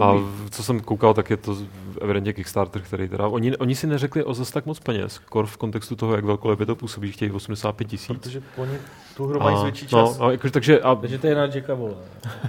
A 0.00 0.14
co 0.50 0.62
jsem 0.62 0.80
koukal, 0.80 1.14
tak 1.14 1.30
je 1.30 1.36
to 1.36 1.56
evidentně 2.00 2.32
Kickstarter, 2.32 2.82
který 2.82 3.08
teda... 3.08 3.26
Oni, 3.28 3.56
oni 3.56 3.74
si 3.74 3.86
neřekli 3.86 4.24
o 4.24 4.34
zas 4.34 4.50
tak 4.50 4.66
moc 4.66 4.80
peněz, 4.80 5.18
kor 5.18 5.46
v 5.46 5.56
kontextu 5.56 5.96
toho, 5.96 6.14
jak 6.14 6.24
velkolepě 6.24 6.66
to 6.66 6.76
působí, 6.76 7.12
chtějí 7.12 7.30
85 7.30 7.88
tisíc. 7.88 8.18
Protože 8.18 8.42
oni 8.56 8.72
tu 9.16 9.26
hru 9.26 9.40
mají 9.40 9.62
větší 9.62 9.86
no, 9.92 10.06
čas. 10.06 10.18
no, 10.18 10.30
jakože, 10.30 10.52
takže, 10.52 10.80
a, 10.80 10.94
Takže 10.94 11.18
to 11.18 11.26
je 11.26 11.34
na 11.34 11.42
Jacka 11.46 11.74
Vola. 11.74 11.94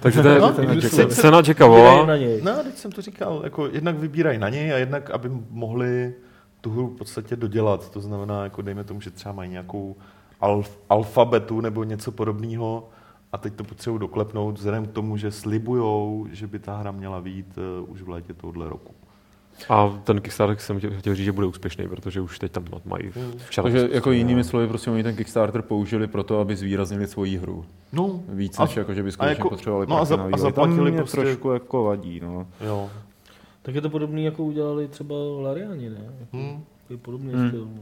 takže 0.01 0.21
to 0.21 0.27
je 0.27 0.39
No, 0.39 0.53
cena 1.07 1.41
Jacka 1.47 1.67
Vola. 1.67 2.05
na 2.05 2.17
něj. 2.17 2.41
No, 2.43 2.63
teď 2.63 2.77
jsem 2.77 2.91
to 2.91 3.01
říkal, 3.01 3.41
jako 3.43 3.67
jednak 3.67 3.95
vybírají 3.95 4.37
na 4.39 4.49
něj 4.49 4.73
a 4.73 4.77
jednak, 4.77 5.09
aby 5.11 5.29
mohli 5.49 6.13
tu 6.61 6.71
hru 6.71 6.87
v 6.87 6.97
podstatě 6.97 7.35
dodělat. 7.35 7.89
To 7.89 8.01
znamená, 8.01 8.43
jako 8.43 8.61
dejme 8.61 8.83
tomu, 8.83 9.01
že 9.01 9.11
třeba 9.11 9.33
mají 9.33 9.51
nějakou 9.51 9.95
alf, 10.41 10.77
alfabetu 10.89 11.61
nebo 11.61 11.83
něco 11.83 12.11
podobného 12.11 12.89
a 13.33 13.37
teď 13.37 13.53
to 13.53 13.63
potřebují 13.63 13.99
doklepnout 13.99 14.57
vzhledem 14.57 14.85
k 14.85 14.91
tomu, 14.91 15.17
že 15.17 15.31
slibujou, 15.31 16.27
že 16.31 16.47
by 16.47 16.59
ta 16.59 16.77
hra 16.77 16.91
měla 16.91 17.21
být 17.21 17.57
uh, 17.81 17.91
už 17.91 18.01
v 18.01 18.09
létě 18.09 18.33
tohohle 18.33 18.69
roku. 18.69 18.93
A 19.69 19.99
ten 20.03 20.21
Kickstarter 20.21 20.57
jsem 20.57 20.79
chtěl, 20.79 21.15
říct, 21.15 21.25
že 21.25 21.31
bude 21.31 21.47
úspěšný, 21.47 21.87
protože 21.87 22.21
už 22.21 22.39
teď 22.39 22.51
tam 22.51 22.65
mají 22.85 23.11
včera. 23.37 23.63
Takže 23.63 23.89
jako 23.91 24.11
jinými 24.11 24.43
slovy, 24.43 24.67
prostě 24.67 24.91
oni 24.91 25.03
ten 25.03 25.15
Kickstarter 25.15 25.61
použili 25.61 26.07
pro 26.07 26.23
to, 26.23 26.39
aby 26.39 26.55
zvýraznili 26.55 27.07
svoji 27.07 27.37
hru. 27.37 27.65
No, 27.93 28.19
Víc 28.27 28.59
A- 28.59 28.63
než 28.63 28.75
jako, 28.77 28.93
že 28.93 29.03
by 29.03 29.11
skutečně 29.11 29.31
jako- 29.41 29.49
potřebovali 29.49 29.87
no 29.89 29.99
a 30.01 30.05
za- 30.05 30.23
a 30.33 30.37
zaplatili 30.37 30.77
Tam 30.77 30.83
mě 30.91 30.97
prostě- 30.97 31.21
trošku 31.21 31.51
jako 31.51 31.83
vadí, 31.83 32.19
no. 32.19 32.47
jo. 32.61 32.89
Tak 33.61 33.75
je 33.75 33.81
to 33.81 33.89
podobný, 33.89 34.23
jako 34.25 34.43
udělali 34.43 34.87
třeba 34.87 35.15
Lariani, 35.41 35.89
ne? 35.89 36.01
Jako, 36.19 36.37
Hmm. 36.37 36.63
je 36.89 36.97
podobný 36.97 37.33
Hmm. 37.33 37.47
styl. 37.47 37.67
No. 37.75 37.81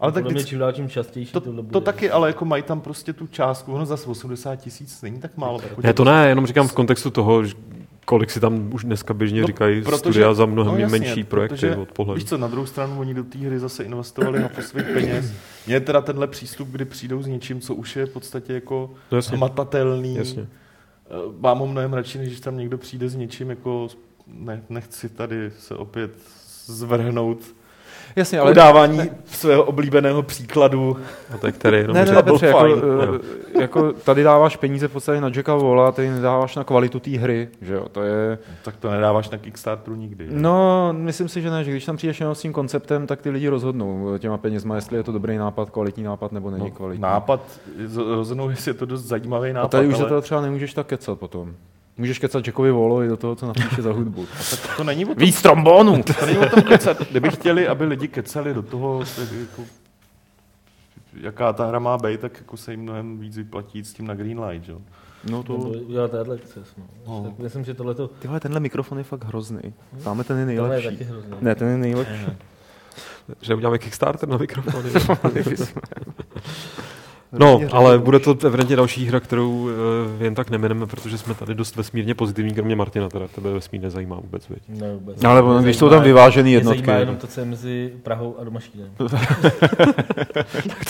Ale 0.00 0.12
tak 0.12 0.24
vždycky, 0.24 0.48
čím 0.48 0.58
dál 0.58 0.72
tím 0.72 0.88
častější 0.88 1.32
to, 1.32 1.40
tohle 1.40 1.62
bude. 1.62 1.72
to 1.72 1.80
taky, 1.80 2.10
ale 2.10 2.28
jako 2.28 2.44
mají 2.44 2.62
tam 2.62 2.80
prostě 2.80 3.12
tu 3.12 3.26
částku, 3.26 3.72
ono 3.72 3.86
zase 3.86 4.06
80 4.10 4.56
tisíc 4.56 5.02
není 5.02 5.20
tak 5.20 5.36
málo. 5.36 5.58
Tak 5.58 5.78
Ne, 5.78 5.92
to 5.94 6.04
ne, 6.04 6.28
jenom 6.28 6.46
říkám 6.46 6.68
v 6.68 6.72
kontextu 6.72 7.10
toho, 7.10 7.44
že 7.44 7.54
kolik 8.04 8.30
si 8.30 8.40
tam 8.40 8.74
už 8.74 8.84
dneska 8.84 9.14
běžně 9.14 9.40
No, 9.40 9.46
říkají 9.46 9.82
protože- 9.82 9.96
studia 9.96 10.34
za 10.34 10.46
mnohem 10.46 10.74
no 10.74 10.78
jasně, 10.80 10.98
menší 10.98 11.24
projekty 11.24 11.56
protože 11.56 11.76
od 11.76 11.92
pohledu. 11.92 12.14
Víš 12.18 12.28
co, 12.28 12.38
na 12.38 12.48
druhou 12.48 12.66
stranu 12.66 13.00
oni 13.00 13.14
do 13.14 13.24
té 13.24 13.38
hry 13.38 13.58
zase 13.58 13.84
investovali 13.84 14.40
na 14.40 14.50
svých 14.60 14.84
peněz. 14.86 15.32
Mně 15.66 15.76
je 15.76 15.80
teda 15.80 16.00
tenhle 16.00 16.26
přístup, 16.26 16.68
kdy 16.68 16.84
přijdou 16.84 17.22
s 17.22 17.26
něčím, 17.26 17.60
co 17.60 17.74
už 17.74 17.96
je 17.96 18.06
v 18.06 18.10
podstatě 18.10 18.52
jako 18.52 18.90
No 19.12 19.18
jasně. 19.18 19.36
hmatatelný. 19.36 20.14
Jasně. 20.16 20.42
Eh, 20.42 21.14
Mám 21.40 21.58
ho 21.58 21.66
mnohem 21.66 21.92
radši, 21.92 22.18
než 22.18 22.28
když 22.28 22.40
tam 22.40 22.56
někdo 22.56 22.78
přijde 22.78 23.08
s 23.08 23.16
něčím, 23.16 23.50
jako 23.50 23.88
ne, 24.26 24.62
nechci 24.68 25.08
tady 25.08 25.50
se 25.58 25.74
opět 25.74 26.10
zvrhnout 26.66 27.38
Jasně, 28.16 28.40
ale 28.40 28.50
udávání 28.50 29.00
svého 29.24 29.64
oblíbeného 29.64 30.22
příkladu. 30.22 30.96
A 31.34 31.38
to 31.38 31.46
je 31.46 31.52
který, 31.52 31.76
jenom 31.78 31.94
ne, 31.94 32.00
ne, 32.00 32.06
že- 32.06 32.14
ne, 32.14 32.22
Petře, 32.22 32.46
jako, 32.46 32.58
fajn. 32.58 32.74
eh, 33.54 33.60
jako, 33.60 33.92
tady 33.92 34.22
dáváš 34.22 34.56
peníze 34.56 34.88
v 34.88 34.92
podstatě 34.92 35.20
na 35.20 35.28
Jacka 35.34 35.54
Vola, 35.54 35.92
tady 35.92 36.10
nedáváš 36.10 36.56
na 36.56 36.64
kvalitu 36.64 37.00
té 37.00 37.10
hry, 37.10 37.48
že 37.62 37.74
jo, 37.74 37.88
to 37.92 38.02
je... 38.02 38.38
Tak 38.64 38.76
to 38.76 38.90
nedáváš 38.90 39.30
na 39.30 39.38
Kickstarteru 39.38 39.96
nikdy. 39.96 40.26
No, 40.30 40.88
myslím 40.92 41.28
si, 41.28 41.42
že 41.42 41.50
ne, 41.50 41.64
že 41.64 41.70
když 41.70 41.84
tam 41.84 41.96
přijdeš 41.96 42.20
jenom 42.20 42.34
s 42.34 42.40
tím 42.40 42.52
konceptem, 42.52 43.06
tak 43.06 43.22
ty 43.22 43.30
lidi 43.30 43.48
rozhodnou 43.48 44.18
těma 44.18 44.38
penězma, 44.38 44.74
jestli 44.74 44.96
je 44.96 45.02
to 45.02 45.12
dobrý 45.12 45.36
nápad, 45.38 45.70
kvalitní 45.70 46.02
nápad, 46.02 46.32
nebo 46.32 46.50
není 46.50 46.70
kvalitní. 46.70 47.02
nápad, 47.02 47.40
rozhodnou, 48.14 48.50
jestli 48.50 48.70
je 48.70 48.74
to 48.74 48.86
dost 48.86 49.02
zajímavý 49.02 49.52
nápad. 49.52 49.66
A 49.66 49.68
tady 49.78 49.88
už 49.88 50.00
ale 50.00 50.08
toho 50.08 50.20
třeba 50.20 50.40
nemůžeš 50.40 50.74
tak 50.74 50.86
kecat 50.86 51.18
potom. 51.18 51.54
Můžeš 51.98 52.18
kecat 52.18 52.46
Jackovi 52.46 52.70
Volovi 52.70 53.08
do 53.08 53.16
toho, 53.16 53.34
co 53.36 53.46
napíše 53.46 53.82
za 53.82 53.92
hudbu. 53.92 54.26
tak 54.50 54.76
to 54.76 54.84
není 54.84 55.04
o 55.04 55.08
tom, 55.08 55.16
Víc 55.16 55.42
trombónů! 55.42 56.02
to 56.02 56.26
není 56.26 56.38
o 56.38 56.48
tom 56.50 56.62
kecat. 56.62 57.08
Kdyby 57.10 57.30
chtěli, 57.30 57.68
aby 57.68 57.84
lidi 57.84 58.08
kecali 58.08 58.54
do 58.54 58.62
toho, 58.62 59.04
tak 59.16 59.28
jako, 59.40 59.62
jaká 61.20 61.52
ta 61.52 61.66
hra 61.66 61.78
má 61.78 61.98
být, 61.98 62.20
tak 62.20 62.32
jako 62.38 62.56
se 62.56 62.70
jim 62.70 62.80
mnohem 62.80 63.18
víc 63.18 63.36
vyplatí 63.36 63.84
s 63.84 63.92
tím 63.92 64.06
na 64.06 64.14
Greenlight. 64.14 64.68
Jo? 64.68 64.78
No 65.30 65.38
Nebo 65.38 65.42
to... 65.42 65.54
udělat 65.68 66.10
tenhle 66.10 66.38
cest, 66.38 66.78
no. 66.78 66.84
No. 67.06 67.24
Tak 67.30 67.38
myslím, 67.38 67.64
že 67.64 67.74
tohleto, 67.74 68.08
Tyhle, 68.08 68.40
tenhle 68.40 68.60
mikrofon 68.60 68.98
je 68.98 69.04
fakt 69.04 69.24
hrozný. 69.24 69.60
Máme 70.04 70.24
ten 70.24 70.50
je 70.50 70.56
tohle 70.56 70.76
je 70.76 70.80
nejlepší. 70.80 70.98
taky 70.98 71.10
hrozný. 71.10 71.32
Ne, 71.40 71.54
ten 71.54 71.68
je 71.68 71.78
nejlepší. 71.78 72.26
že 73.40 73.54
uděláme 73.54 73.78
Kickstarter 73.78 74.28
na 74.28 74.36
mikrofony. 74.36 74.90
No, 77.32 77.60
ale 77.72 77.98
bude 77.98 78.18
to 78.18 78.36
evidentně 78.46 78.76
další 78.76 79.06
hra, 79.06 79.20
kterou 79.20 79.50
uh, 79.50 79.70
jen 80.20 80.34
tak 80.34 80.50
nemineme, 80.50 80.86
protože 80.86 81.18
jsme 81.18 81.34
tady 81.34 81.54
dost 81.54 81.76
vesmírně 81.76 82.14
pozitivní, 82.14 82.54
kromě 82.54 82.76
Martina, 82.76 83.08
teda 83.08 83.28
tebe 83.28 83.52
vesmír 83.52 83.82
nezajímá 83.82 84.16
vůbec, 84.16 84.48
viď? 84.48 84.58
Ne, 84.68 84.92
vůbec. 84.94 85.24
Ale 85.24 85.42
Mě 85.42 85.62
když 85.62 85.76
jsou 85.76 85.88
tam 85.88 86.02
vyvážený 86.02 86.46
mě 86.48 86.56
jednotky. 86.56 86.78
zajímá 86.86 87.00
jenom 87.00 87.16
to, 87.16 87.26
co 87.26 87.40
je 87.40 87.46
mezi 87.46 87.92
Prahou 88.02 88.36
a 88.40 88.44
Domaštínem. 88.44 88.88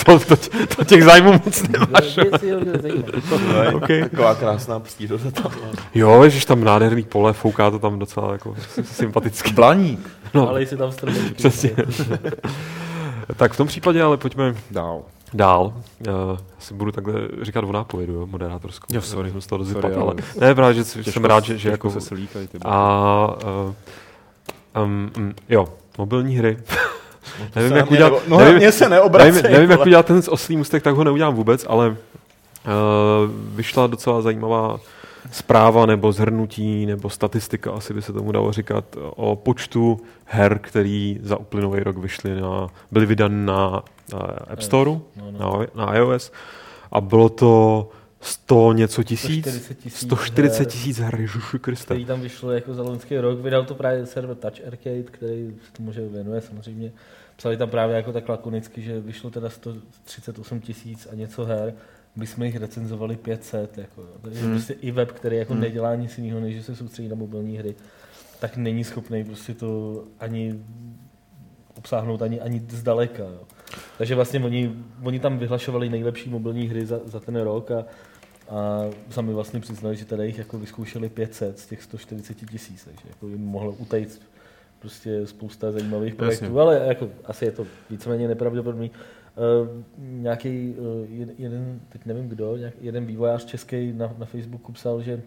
to, 0.05 0.19
to, 0.19 0.35
to, 0.75 0.85
těch 0.85 1.03
zájmů 1.03 1.31
moc 1.31 1.63
nemáš. 1.67 2.19
Okay. 3.73 4.01
taková 4.01 4.35
krásná 4.35 4.79
příroda 4.79 5.31
tam. 5.31 5.51
Jo, 5.95 6.23
ježiš, 6.23 6.45
tam 6.45 6.63
nádherný 6.63 7.03
pole, 7.03 7.33
fouká 7.33 7.71
to 7.71 7.79
tam 7.79 7.99
docela 7.99 8.31
jako 8.31 8.55
sympaticky. 8.83 9.53
Blaník. 9.53 10.09
No, 10.33 10.49
Ale 10.49 10.59
jestli 10.59 10.77
tam 10.77 10.91
stromečky. 10.91 11.33
Přesně. 11.33 11.71
tak 13.37 13.53
v 13.53 13.57
tom 13.57 13.67
případě 13.67 14.03
ale 14.03 14.17
pojďme 14.17 14.55
Dál. 14.71 15.01
Dál. 15.33 15.73
Uh, 16.07 16.13
asi 16.57 16.73
budu 16.73 16.91
takhle 16.91 17.13
říkat 17.41 17.63
o 17.63 17.71
nápovědu, 17.71 18.13
jo, 18.13 18.25
moderátorskou. 18.25 18.95
Jo, 18.95 19.01
sorry. 19.01 19.31
Jsem 19.31 19.41
z 19.41 19.47
toho 19.47 19.65
Sorry, 19.65 19.93
ale 19.93 20.13
ne, 20.39 20.55
právě, 20.55 20.73
že 20.73 20.83
jsem 20.83 21.25
rád, 21.25 21.43
že, 21.43 21.57
že 21.57 21.69
Těžko 21.69 21.87
jako... 21.87 21.99
se 21.99 22.07
slíkají 22.07 22.47
ty 22.47 22.57
A 22.65 23.37
uh, 24.75 24.83
um, 24.83 25.11
um, 25.17 25.33
jo, 25.49 25.67
mobilní 25.97 26.37
hry. 26.37 26.57
nevím, 27.55 27.71
se 27.71 27.77
jak 27.77 27.91
udělat, 27.91 28.09
nebo- 28.09 28.21
no, 28.27 28.37
nevím, 28.37 28.71
se 28.71 28.89
neobracej, 28.89 29.31
nevím, 29.31 29.51
nevím, 29.51 29.71
jak 29.71 29.85
udělat 29.85 30.05
ten 30.05 30.21
oslý 30.29 30.57
můstek, 30.57 30.83
tak 30.83 30.95
ho 30.95 31.03
neudělám 31.03 31.35
vůbec, 31.35 31.65
ale 31.69 31.89
uh, 31.89 31.95
vyšla 33.55 33.87
docela 33.87 34.21
zajímavá 34.21 34.79
zpráva 35.31 35.85
nebo 35.85 36.11
zhrnutí 36.11 36.85
nebo 36.85 37.09
statistika, 37.09 37.71
asi 37.71 37.93
by 37.93 38.01
se 38.01 38.13
tomu 38.13 38.31
dalo 38.31 38.51
říkat, 38.51 38.85
o 39.15 39.35
počtu 39.35 39.99
her, 40.25 40.59
který 40.59 41.19
za 41.23 41.37
uplynulý 41.37 41.79
rok 41.79 41.97
vyšly 41.97 42.41
na, 42.41 42.67
byly 42.91 43.05
vydány 43.05 43.45
na, 43.45 43.83
na 44.13 44.19
App 44.19 44.61
Store, 44.61 44.91
No, 44.91 45.31
no. 45.31 45.65
na, 45.75 45.85
na 45.85 45.95
iOS 45.95 46.31
a 46.91 47.01
bylo 47.01 47.29
to 47.29 47.89
100 48.21 48.73
něco 48.73 49.03
tisíc, 49.03 49.45
140 49.45 49.75
tisíc 49.75 50.05
140 50.05 50.73
her. 51.03 51.19
Ježiši 51.19 51.59
Kriste. 51.59 51.85
který 51.85 52.05
tam 52.05 52.21
vyšlo 52.21 52.51
jako 52.51 52.73
za 52.73 52.83
loňský 52.83 53.17
rok. 53.17 53.39
Vydal 53.39 53.65
to 53.65 53.75
právě 53.75 54.05
server 54.05 54.35
Touch 54.35 54.67
Arcade, 54.67 55.03
který 55.03 55.55
se 55.67 55.73
tomu 55.73 55.91
že 55.91 56.07
věnuje 56.07 56.41
samozřejmě. 56.41 56.91
Psali 57.35 57.57
tam 57.57 57.69
právě 57.69 57.95
jako 57.95 58.11
tak 58.13 58.29
lakonicky, 58.29 58.81
že 58.81 58.99
vyšlo 58.99 59.29
teda 59.29 59.49
138 59.49 60.59
tisíc 60.61 61.07
a 61.11 61.15
něco 61.15 61.45
her. 61.45 61.73
My 62.15 62.27
jsme 62.27 62.45
jich 62.45 62.55
recenzovali 62.55 63.15
500. 63.15 63.77
Jako, 63.77 64.01
jo. 64.01 64.07
Takže 64.21 64.39
Hmm. 64.41 64.51
prostě 64.51 64.73
i 64.73 64.91
web, 64.91 65.11
který 65.11 65.37
jako 65.37 65.53
Hmm. 65.53 65.61
nedělá 65.61 65.95
nic 65.95 66.17
jiného, 66.17 66.39
než 66.39 66.55
že 66.55 66.63
se 66.63 66.75
soustředí 66.75 67.07
na 67.09 67.15
mobilní 67.15 67.57
hry, 67.57 67.75
tak 68.39 68.57
není 68.57 68.83
schopný 68.83 69.23
prostě 69.23 69.53
to 69.53 70.03
ani 70.19 70.59
obsáhnout 71.77 72.21
ani, 72.21 72.41
ani 72.41 72.61
zdaleka. 72.69 73.23
Jo. 73.23 73.39
Takže 73.97 74.15
vlastně 74.15 74.39
oni, 74.39 74.75
oni 75.03 75.19
tam 75.19 75.37
vyhlašovali 75.37 75.89
nejlepší 75.89 76.29
mobilní 76.29 76.67
hry 76.67 76.85
za, 76.85 76.99
za 77.05 77.19
ten 77.19 77.35
rok 77.35 77.71
a, 77.71 77.85
a 78.49 78.83
sami 79.09 79.33
vlastně 79.33 79.59
přiznali, 79.59 79.95
že 79.95 80.05
tady 80.05 80.25
jich 80.25 80.37
jako 80.37 80.59
vyzkoušeli 80.59 81.09
500 81.09 81.59
z 81.59 81.65
těch 81.65 81.83
140 81.83 82.33
tisíc, 82.33 82.85
takže 82.85 83.03
jako 83.09 83.27
jim 83.27 83.45
mohlo 83.45 83.71
utejct 83.71 84.21
prostě 84.79 85.27
spousta 85.27 85.71
zajímavých 85.71 86.13
Jasně. 86.13 86.17
projektů, 86.17 86.59
ale 86.59 86.81
jako 86.87 87.09
asi 87.25 87.45
je 87.45 87.51
to 87.51 87.67
víceméně 87.89 88.27
nepravděpodobný. 88.27 88.91
Uh, 88.91 89.83
nějaký 89.97 90.75
uh, 90.77 91.31
jeden, 91.37 91.79
teď 91.89 92.05
nevím 92.05 92.29
kdo, 92.29 92.57
nějak, 92.57 92.73
jeden 92.81 93.05
vývojář 93.05 93.45
český 93.45 93.93
na, 93.93 94.15
na 94.17 94.25
Facebooku 94.25 94.71
psal, 94.71 95.01
že 95.01 95.21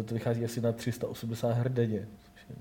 eh, 0.00 0.02
to 0.02 0.14
vychází 0.14 0.44
asi 0.44 0.60
na 0.60 0.72
380 0.72 1.48
her 1.48 1.72
denně. 1.72 2.08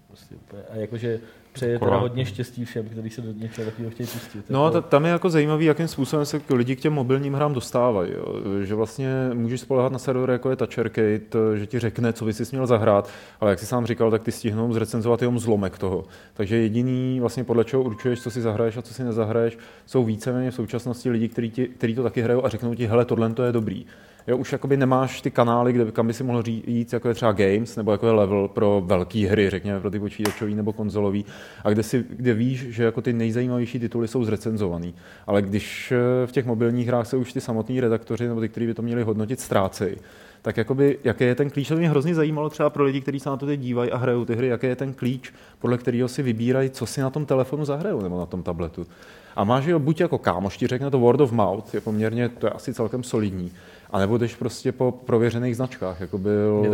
Prostě 0.07 0.35
a 0.69 0.75
jakože 0.75 1.19
přeje 1.53 1.79
teda 1.79 1.97
hodně 1.97 2.25
štěstí 2.25 2.65
všem, 2.65 2.85
kteří 2.85 3.09
se 3.09 3.21
do 3.21 3.31
něčeho 3.31 3.65
takového 3.65 3.91
chtějí 3.91 4.07
pustit. 4.07 4.45
No 4.49 4.61
a 4.63 4.65
jako, 4.65 4.81
ta- 4.81 4.87
tam 4.87 5.05
je 5.05 5.11
jako 5.11 5.29
zajímavý, 5.29 5.65
jakým 5.65 5.87
způsobem 5.87 6.25
se 6.25 6.39
k- 6.39 6.49
lidi 6.49 6.75
k 6.75 6.79
těm 6.79 6.93
mobilním 6.93 7.33
hrám 7.33 7.53
dostávají. 7.53 8.11
Jo. 8.13 8.25
Že 8.63 8.75
vlastně 8.75 9.09
můžeš 9.33 9.61
spolehat 9.61 9.91
na 9.91 9.99
server, 9.99 10.29
jako 10.29 10.49
je 10.49 10.55
Touch 10.55 10.79
Arcade, 10.79 11.19
že 11.55 11.65
ti 11.67 11.79
řekne, 11.79 12.13
co 12.13 12.25
by 12.25 12.33
si 12.33 12.43
měl 12.51 12.67
zahrát, 12.67 13.09
ale 13.39 13.49
jak 13.51 13.59
jsi 13.59 13.65
sám 13.65 13.85
říkal, 13.85 14.11
tak 14.11 14.23
ty 14.23 14.31
stihnou 14.31 14.73
zrecenzovat 14.73 15.21
jenom 15.21 15.39
zlomek 15.39 15.77
toho. 15.77 16.03
Takže 16.33 16.55
jediný, 16.57 17.19
vlastně 17.19 17.43
podle 17.43 17.63
čeho 17.63 17.83
určuješ, 17.83 18.21
co 18.21 18.31
si 18.31 18.41
zahraješ 18.41 18.77
a 18.77 18.81
co 18.81 18.93
si 18.93 19.03
nezahraješ, 19.03 19.57
jsou 19.85 20.03
víceméně 20.03 20.51
v 20.51 20.55
současnosti 20.55 21.09
lidi, 21.09 21.29
kteří 21.77 21.95
to 21.95 22.03
taky 22.03 22.21
hrajou 22.21 22.45
a 22.45 22.49
řeknou 22.49 22.75
ti, 22.75 22.85
hele, 22.87 23.05
tohle 23.05 23.29
to 23.33 23.43
je 23.43 23.51
dobrý. 23.51 23.85
Jo, 24.27 24.37
už 24.37 24.51
jakoby 24.51 24.77
nemáš 24.77 25.21
ty 25.21 25.31
kanály, 25.31 25.73
kde, 25.73 25.91
kam 25.91 26.07
by 26.07 26.13
si 26.13 26.23
mohl 26.23 26.43
jít, 26.45 26.93
jako 26.93 27.07
je 27.07 27.13
třeba 27.13 27.31
Games, 27.31 27.75
nebo 27.75 27.91
jako 27.91 28.07
je 28.07 28.11
Level 28.11 28.47
pro 28.47 28.83
velké 28.85 29.27
hry, 29.27 29.49
řekněme, 29.49 29.79
pro 29.79 29.91
ty 29.91 29.99
počítačové 29.99 30.51
nebo 30.51 30.73
konzolový, 30.73 31.25
a 31.63 31.69
kde, 31.69 31.83
si, 31.83 32.05
kde 32.09 32.33
víš, 32.33 32.59
že 32.59 32.83
jako 32.83 33.01
ty 33.01 33.13
nejzajímavější 33.13 33.79
tituly 33.79 34.07
jsou 34.07 34.23
zrecenzovaný. 34.23 34.93
Ale 35.27 35.41
když 35.41 35.91
eh, 35.91 36.27
v 36.27 36.31
těch 36.31 36.45
mobilních 36.45 36.87
hrách 36.87 37.07
se 37.07 37.17
už 37.17 37.33
ty 37.33 37.41
samotní 37.41 37.81
redaktoři 37.81 38.27
nebo 38.27 38.41
ty, 38.41 38.49
kteří 38.49 38.67
by 38.67 38.73
to 38.73 38.81
měli 38.81 39.03
hodnotit, 39.03 39.39
ztrácejí, 39.39 39.95
tak 40.41 40.57
jakoby, 40.57 40.99
jaký 41.03 41.23
je 41.23 41.35
ten 41.35 41.49
klíč, 41.49 41.67
to 41.67 41.75
mě 41.75 41.89
hrozně 41.89 42.15
zajímalo 42.15 42.49
třeba 42.49 42.69
pro 42.69 42.83
lidi, 42.83 43.01
kteří 43.01 43.19
se 43.19 43.29
na 43.29 43.37
to 43.37 43.45
teď 43.45 43.59
dívají 43.59 43.91
a 43.91 43.97
hrajou 43.97 44.25
ty 44.25 44.35
hry, 44.35 44.47
jaký 44.47 44.67
je 44.67 44.75
ten 44.75 44.93
klíč, 44.93 45.33
podle 45.59 45.77
kterého 45.77 46.07
si 46.07 46.23
vybírají, 46.23 46.69
co 46.69 46.85
si 46.85 47.01
na 47.01 47.09
tom 47.09 47.25
telefonu 47.25 47.65
zahrajou 47.65 48.01
nebo 48.01 48.19
na 48.19 48.25
tom 48.25 48.43
tabletu. 48.43 48.87
A 49.35 49.43
máš 49.43 49.67
ho 49.67 49.79
buď 49.79 50.01
jako 50.01 50.17
kámoš, 50.17 50.57
ti 50.57 50.67
řekne 50.67 50.91
to 50.91 50.99
word 50.99 51.21
of 51.21 51.31
mouth, 51.31 51.73
je 51.73 51.81
poměrně, 51.81 52.29
to 52.29 52.47
je 52.47 52.51
asi 52.51 52.73
celkem 52.73 53.03
solidní, 53.03 53.51
a 53.91 53.99
nebo 53.99 54.17
jdeš 54.17 54.35
prostě 54.35 54.71
po 54.71 54.91
prověřených 54.91 55.55
značkách, 55.55 56.01
jako 56.01 56.17
byl 56.17 56.65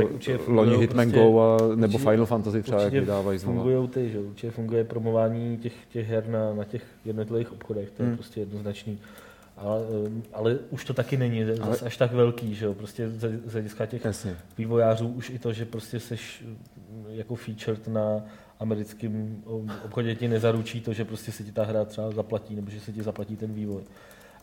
loni 0.47 0.77
Hitman 0.77 1.05
prostě- 1.11 1.19
Go 1.23 1.41
a, 1.41 1.57
nebo 1.75 1.93
určitě- 1.93 2.09
Final 2.11 2.25
Fantasy 2.25 2.63
třeba, 2.63 2.81
jak 2.81 2.93
vydávají 2.93 3.39
znovu. 3.39 3.57
fungují 3.59 3.87
ty, 3.87 4.09
že? 4.09 4.19
určitě 4.19 4.51
funguje 4.51 4.83
promování 4.83 5.57
těch, 5.57 5.73
těch 5.91 6.07
her 6.07 6.27
na, 6.27 6.53
na 6.53 6.63
těch 6.63 6.83
jednotlivých 7.05 7.51
obchodech, 7.51 7.91
to 7.91 8.03
je 8.03 8.07
Hmm. 8.07 8.17
prostě 8.17 8.39
jednoznačný. 8.39 8.99
Ale, 9.57 9.81
eh, 10.07 10.21
ale 10.33 10.57
už 10.69 10.85
to 10.85 10.93
taky 10.93 11.17
není 11.17 11.45
zase 11.45 11.61
Ale- 11.61 11.77
až 11.85 11.97
tak 11.97 12.13
velký, 12.13 12.55
že 12.55 12.65
jo? 12.65 12.73
Prostě 12.73 13.09
z 13.09 13.41
z 13.45 13.51
hlediska 13.53 13.85
těch 13.85 14.05
Jasně. 14.05 14.35
vývojářů 14.57 15.07
už 15.07 15.29
i 15.29 15.39
to, 15.39 15.53
že 15.53 15.65
prostě 15.65 15.99
seš 15.99 16.43
mm, 16.45 16.55
jako 17.09 17.35
featured 17.35 17.87
na 17.87 18.21
americkém 18.59 19.35
obchodě 19.85 20.15
ti 20.15 20.27
nezaručí 20.27 20.81
to, 20.81 20.93
že 20.93 21.05
prostě 21.05 21.31
se 21.31 21.43
ti 21.43 21.51
ta 21.51 21.63
hra 21.63 21.85
třeba 21.85 22.11
zaplatí, 22.11 22.55
nebo 22.55 22.69
že 22.71 22.79
se 22.79 22.91
ti 22.91 23.01
zaplatí 23.03 23.35
ten 23.35 23.53
vývoj. 23.53 23.81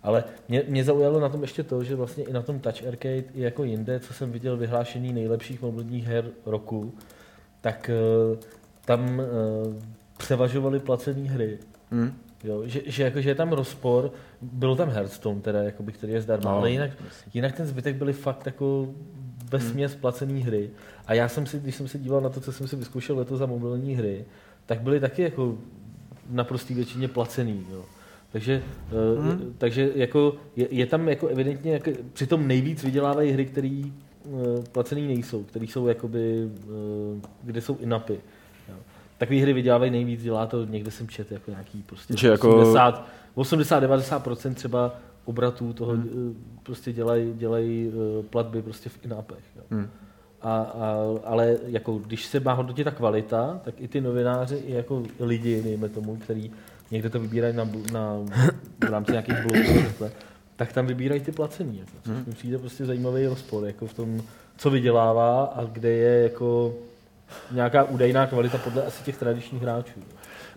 Ale 0.05 0.25
mě, 0.49 0.63
mě 0.69 0.85
zaujalo 0.85 1.21
na 1.21 1.29
tom 1.29 1.43
ještě 1.43 1.63
to, 1.63 1.85
že 1.85 1.95
vlastně 1.95 2.25
i 2.25 2.33
na 2.33 2.43
tom 2.43 2.61
Touch 2.61 2.87
Arcade, 2.89 3.25
i 3.35 3.41
jako 3.41 3.65
jinde, 3.65 4.01
co 4.01 4.15
jsem 4.15 4.33
viděl 4.33 4.57
vyhlášení 4.57 5.13
nejlepších 5.13 5.63
mobilních 5.63 6.07
her 6.07 6.25
roku, 6.47 6.95
tak 7.61 7.91
eh, 7.91 8.37
tam 8.85 9.21
eh, 9.21 9.25
převažovaly 10.17 10.81
placené 10.81 11.31
hry. 11.31 11.59
Hmm? 11.91 12.15
Jo, 12.45 12.63
že, 12.67 12.81
že, 12.87 13.03
jako, 13.03 13.21
že 13.21 13.31
je 13.31 13.35
tam 13.35 13.53
rozpor, 13.53 14.13
bylo 14.43 14.77
tam 14.77 14.89
Hearthstone, 14.89 15.41
teda, 15.41 15.63
jakoby, 15.63 15.93
který 15.93 16.13
je 16.13 16.23
zdarma, 16.23 16.51
No, 16.51 16.57
ale 16.59 16.71
jinak, 16.71 16.91
jinak 17.35 17.57
ten 17.57 17.67
zbytek 17.67 17.97
byly 17.97 18.13
fakt 18.13 18.47
jako 18.47 18.89
ve 19.51 19.61
směs 19.61 19.95
placené 19.95 20.41
hry. 20.41 20.71
A 21.07 21.15
já 21.15 21.29
jsem 21.29 21.47
si, 21.47 21.61
když 21.61 21.75
jsem 21.75 21.89
se 21.89 21.99
díval 21.99 22.21
na 22.21 22.29
to, 22.29 22.41
co 22.41 22.53
jsem 22.53 22.69
si 22.69 22.77
vyzkoušel 22.77 23.19
letos 23.19 23.39
za 23.39 23.47
mobilní 23.47 23.95
hry, 23.95 24.25
tak 24.67 24.81
byly 24.81 25.01
taky 25.01 25.23
jako 25.23 25.59
na 26.31 26.45
prostý 26.45 26.75
většině 26.75 27.09
placený. 27.09 27.67
Jo. 27.71 27.85
Takže, 28.35 28.63
hmm. 29.19 29.29
uh, 29.29 29.39
takže 29.59 29.91
jako 29.95 30.35
je, 30.57 30.69
je, 30.71 30.87
tam 30.87 31.09
jako 31.09 31.27
evidentně, 31.27 31.73
jako, 31.73 31.91
přitom 32.13 32.49
nejvíc 32.49 32.85
vydělávají 32.85 33.33
hry, 33.33 33.47
které 33.47 33.83
uh, 34.25 34.65
placený 34.73 35.07
nejsou, 35.07 35.43
které 35.43 35.67
jsou 35.67 35.87
jakoby, 35.87 36.49
uh, 36.67 37.21
kde 37.43 37.61
jsou 37.61 37.77
inapy. 37.81 38.21
Jo. 38.69 38.75
Takové 39.19 39.41
hry 39.41 39.53
vydělávají 39.53 39.91
nejvíc, 39.91 40.23
dělá 40.23 40.47
to, 40.47 40.65
někde 40.65 40.91
jsem 40.91 41.09
čet, 41.09 41.33
jako 41.33 41.51
nějaký 41.51 41.83
prostě 41.83 42.17
Že 42.17 42.29
jako- 42.29 42.75
80-90% 43.37 44.55
třeba 44.55 44.97
obratů 45.25 45.73
toho 45.73 45.93
hmm. 45.93 46.59
prostě 46.63 46.93
dělají 46.93 47.33
dělaj 47.35 47.93
platby 48.31 48.63
prostě 48.63 48.89
v 48.89 49.05
inapech. 49.05 49.45
Jo. 49.57 49.63
Hmm. 49.71 49.89
A, 50.43 50.57
a, 50.57 50.97
ale 51.25 51.57
jako, 51.67 51.99
když 51.99 52.27
se 52.27 52.41
má 52.41 52.53
hodnotit 52.53 52.85
ta 52.85 52.91
kvalita, 52.91 53.61
tak 53.65 53.75
i 53.79 53.89
ty 53.89 54.01
novináři, 54.01 54.57
i 54.57 54.73
jako 54.73 55.03
lidi, 55.21 55.63
dejme 55.63 55.89
tomu, 55.89 56.17
který 56.17 56.51
někde 56.91 57.11
to 57.11 57.21
vybírají 57.21 57.57
na, 57.57 57.69
na, 57.93 58.17
v 58.87 58.91
rámci 58.91 59.13
nějakých 59.13 59.37
blogů, 59.43 59.85
tak 60.57 60.73
tam 60.73 60.87
vybírají 60.87 61.21
ty 61.21 61.33
placený. 61.33 61.79
Jako, 61.79 61.91
což 62.03 62.13
Hmm. 62.13 62.25
mi 62.27 62.33
přijde 62.33 62.59
prostě 62.59 62.85
zajímavý 62.85 63.27
rozpor 63.27 63.65
jako 63.67 63.87
v 63.87 63.95
tom, 63.95 64.23
co 64.57 64.71
vydělává 64.71 65.45
a 65.45 65.65
kde 65.65 65.91
je 65.91 66.23
jako 66.23 66.75
nějaká 67.53 67.85
údajná 67.85 68.27
kvalita 68.27 68.59
podle 68.59 68.83
asi 68.85 69.05
těch 69.05 69.17
tradičních 69.17 69.63
hráčů. 69.63 70.01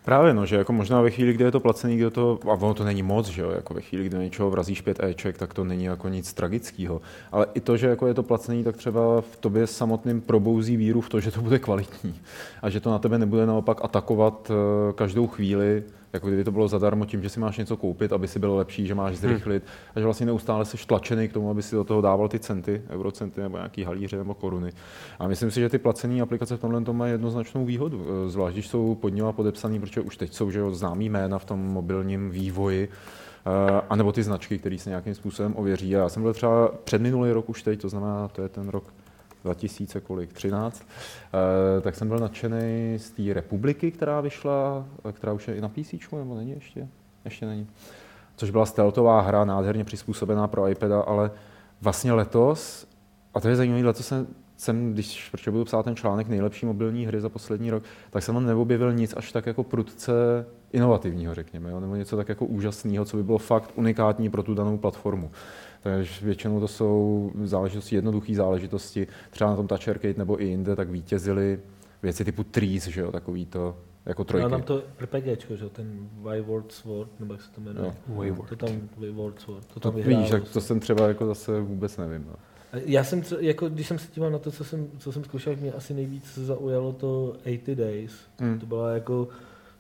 Právě, 0.06 0.34
no, 0.34 0.46
že 0.46 0.56
jako 0.56 0.74
možná 0.74 1.02
ve 1.02 1.10
chvíli, 1.10 1.34
kdy 1.34 1.44
je 1.44 1.52
to 1.52 1.60
placený, 1.60 1.98
kde 1.98 2.10
to, 2.10 2.40
a 2.44 2.54
ono 2.54 2.74
to 2.74 2.84
není 2.84 3.04
moc, 3.04 3.28
že 3.28 3.42
jo, 3.42 3.52
jako 3.52 3.74
ve 3.74 3.82
chvíli, 3.82 4.06
kdy 4.06 4.18
do 4.18 4.24
něčeho 4.24 4.50
vrazíš 4.52 4.82
pět 4.82 5.04
Eček, 5.04 5.38
tak 5.38 5.54
to 5.54 5.64
není 5.64 5.84
jako 5.84 6.10
nic 6.10 6.34
tragického. 6.34 7.02
Ale 7.32 7.48
i 7.54 7.60
to, 7.62 7.78
že 7.78 7.88
jako 7.88 8.08
je 8.08 8.14
to 8.14 8.24
placený, 8.24 8.64
tak 8.64 8.78
třeba 8.78 9.22
v 9.22 9.38
tobě 9.40 9.68
samotným 9.68 10.22
probouzí 10.22 10.78
víru 10.78 11.02
v 11.02 11.10
to, 11.10 11.20
že 11.20 11.32
to 11.32 11.42
bude 11.42 11.60
kvalitní 11.60 12.16
a 12.62 12.70
že 12.70 12.80
to 12.80 12.92
na 12.92 13.00
tebe 13.00 13.18
nebude 13.18 13.46
naopak 13.46 13.78
atakovat 13.84 14.52
eh, 14.52 14.94
každou 14.94 15.28
chvíli, 15.28 15.84
jako 16.18 16.28
kdyby 16.28 16.44
to 16.44 16.52
bylo 16.52 16.68
zadarmo 16.68 17.06
tím, 17.06 17.24
že 17.24 17.30
si 17.30 17.40
máš 17.40 17.58
něco 17.58 17.78
koupit, 17.78 18.14
aby 18.14 18.28
si 18.28 18.40
byl 18.40 18.56
lepší, 18.56 18.88
že 18.88 18.96
máš 18.96 19.16
zrychlit 19.18 19.64
a 19.96 20.00
že 20.00 20.06
vlastně 20.06 20.26
neustále 20.26 20.66
jsi 20.66 20.78
tlačený 20.78 21.28
k 21.28 21.34
tomu, 21.34 21.50
aby 21.50 21.64
si 21.64 21.76
do 21.76 21.84
toho 21.84 22.02
dával 22.02 22.28
ty 22.28 22.40
centy, 22.40 22.82
eurocenty 22.90 23.42
nebo 23.42 23.58
nějaký 23.58 23.84
halíře 23.84 24.18
nebo 24.18 24.34
koruny. 24.34 24.72
A 25.20 25.28
myslím 25.28 25.52
si, 25.52 25.60
že 25.60 25.70
ty 25.70 25.78
placené 25.78 26.22
aplikace 26.22 26.58
v 26.58 26.62
tomhle 26.62 26.82
tom 26.82 26.98
mají 26.98 27.12
jednoznačnou 27.12 27.66
výhodu, 27.66 28.06
eh, 28.06 28.30
zvlášť 28.30 28.56
když 28.56 28.68
jsou 28.68 28.96
pod 28.96 29.10
nimi 29.10 29.28
podepsaný, 29.32 29.80
protože 29.80 30.02
už 30.02 30.18
teď 30.18 30.34
jsou 30.34 30.52
že 30.52 30.60
jo, 30.60 30.72
známý 30.72 31.10
jména 31.10 31.40
v 31.40 31.46
tom 31.46 31.60
mobilním 31.60 32.30
vývoji, 32.30 32.90
eh, 32.90 33.82
a 33.90 33.96
nebo 33.96 34.12
ty 34.12 34.24
značky, 34.24 34.58
které 34.58 34.78
se 34.78 34.90
nějakým 34.90 35.16
způsobem 35.16 35.54
ověří. 35.56 35.96
A 35.96 36.00
já 36.00 36.10
jsem 36.10 36.24
byl 36.24 36.34
třeba 36.34 36.72
před 36.84 37.02
minulý 37.02 37.32
rok 37.32 37.50
už 37.50 37.64
teď, 37.64 37.82
to 37.82 37.90
znamená, 37.90 38.28
to 38.28 38.42
je 38.42 38.50
ten 38.50 38.70
rok 38.70 38.84
2000 39.48 40.02
kolik, 40.02 40.34
13, 40.34 40.84
eh, 41.78 41.82
tak 41.82 41.96
jsem 41.96 42.08
byl 42.08 42.20
nadšený 42.20 42.94
z 42.98 43.10
té 43.10 43.34
republiky, 43.34 43.92
která 43.92 44.22
vyšla, 44.22 44.86
eh, 45.10 45.12
která 45.12 45.34
už 45.34 45.48
je 45.48 45.56
i 45.56 45.62
na 45.62 45.70
PC, 45.70 46.18
nebo 46.18 46.36
není 46.36 46.52
ještě? 46.52 46.88
Ještě 47.26 47.46
není. 47.46 47.68
Což 48.36 48.50
byla 48.50 48.66
stealthová 48.66 49.22
hra, 49.22 49.46
nádherně 49.46 49.84
přizpůsobená 49.84 50.48
pro 50.48 50.68
iPada, 50.68 51.02
ale 51.02 51.32
vlastně 51.82 52.12
letos, 52.12 52.88
a 53.34 53.40
to 53.40 53.48
je 53.48 53.56
zajímavé, 53.56 53.84
letos 53.84 54.08
jsem, 54.08 54.28
jsem, 54.58 54.94
když 54.94 55.30
protože 55.30 55.52
budu 55.52 55.66
psát 55.66 55.84
ten 55.84 55.96
článek 55.96 56.28
nejlepší 56.28 56.66
mobilní 56.66 57.06
hry 57.06 57.22
za 57.22 57.30
poslední 57.30 57.72
rok, 57.72 57.84
tak 58.10 58.24
jsem 58.24 58.36
tam 58.36 58.46
neobjevil 58.46 58.94
nic 58.94 59.14
až 59.18 59.32
tak 59.32 59.46
jako 59.46 59.64
prudce 59.64 60.12
inovativního, 60.72 61.34
řekněme, 61.34 61.72
jo? 61.72 61.80
nebo 61.80 61.96
něco 61.96 62.18
tak 62.18 62.30
jako 62.30 62.46
úžasného, 62.46 63.06
co 63.06 63.18
by 63.18 63.24
bylo 63.24 63.38
fakt 63.38 63.72
unikátní 63.76 64.30
pro 64.30 64.44
tu 64.44 64.54
danou 64.54 64.78
platformu. 64.78 65.32
Takže 65.96 66.26
většinou 66.26 66.60
to 66.60 66.68
jsou 66.68 67.32
záležitosti, 67.44 67.96
jednoduché 67.96 68.36
záležitosti. 68.36 69.08
Třeba 69.30 69.50
na 69.50 69.56
tom 69.56 69.68
Touch 69.68 69.88
Arcade 69.88 70.14
nebo 70.18 70.42
i 70.42 70.46
jinde, 70.46 70.76
tak 70.76 70.90
vítězily 70.90 71.60
věci 72.04 72.26
typu 72.26 72.44
Trees, 72.44 72.88
že 72.88 73.02
jo, 73.02 73.12
takový 73.12 73.46
to, 73.46 73.78
jako 74.06 74.24
trojky. 74.24 74.46
A 74.46 74.50
tam 74.50 74.62
to 74.62 74.84
RPGčko, 75.00 75.56
že 75.56 75.64
jo, 75.64 75.70
ten 75.70 76.10
Wayward 76.22 76.72
Sword, 76.72 77.20
nebo 77.20 77.34
jak 77.34 77.42
se 77.42 77.52
to 77.52 77.62
jmenuje. 77.62 77.86
Jo. 77.88 78.16
Wayward. 78.16 78.50
To 78.50 78.56
tam 78.56 78.90
Wayward 78.98 79.40
Sword, 79.42 79.66
to 79.66 79.74
to 79.74 79.80
tam 79.80 79.96
vyhrálo. 79.96 80.22
víš, 80.22 80.32
tak 80.32 80.50
to 80.50 80.62
jsem 80.62 80.80
třeba 80.80 81.08
jako 81.08 81.26
zase 81.26 81.62
vůbec 81.62 81.98
nevím. 81.98 82.26
No. 82.28 82.36
Já 82.86 83.04
jsem, 83.04 83.22
tře- 83.22 83.40
jako, 83.40 83.70
když 83.70 83.88
jsem 83.88 84.00
se 84.00 84.08
díval 84.16 84.32
na 84.32 84.40
to, 84.40 84.52
co 84.52 84.64
jsem, 84.64 84.88
co 84.98 85.12
jsem 85.12 85.24
zkoušel, 85.24 85.56
mě 85.56 85.72
asi 85.72 85.94
nejvíc 85.94 86.38
zaujalo 86.38 86.94
to 86.94 87.36
80 87.46 87.76
Days. 87.78 88.12
Hmm. 88.40 88.60
To 88.60 88.66
byla 88.66 88.92
jako 88.92 89.28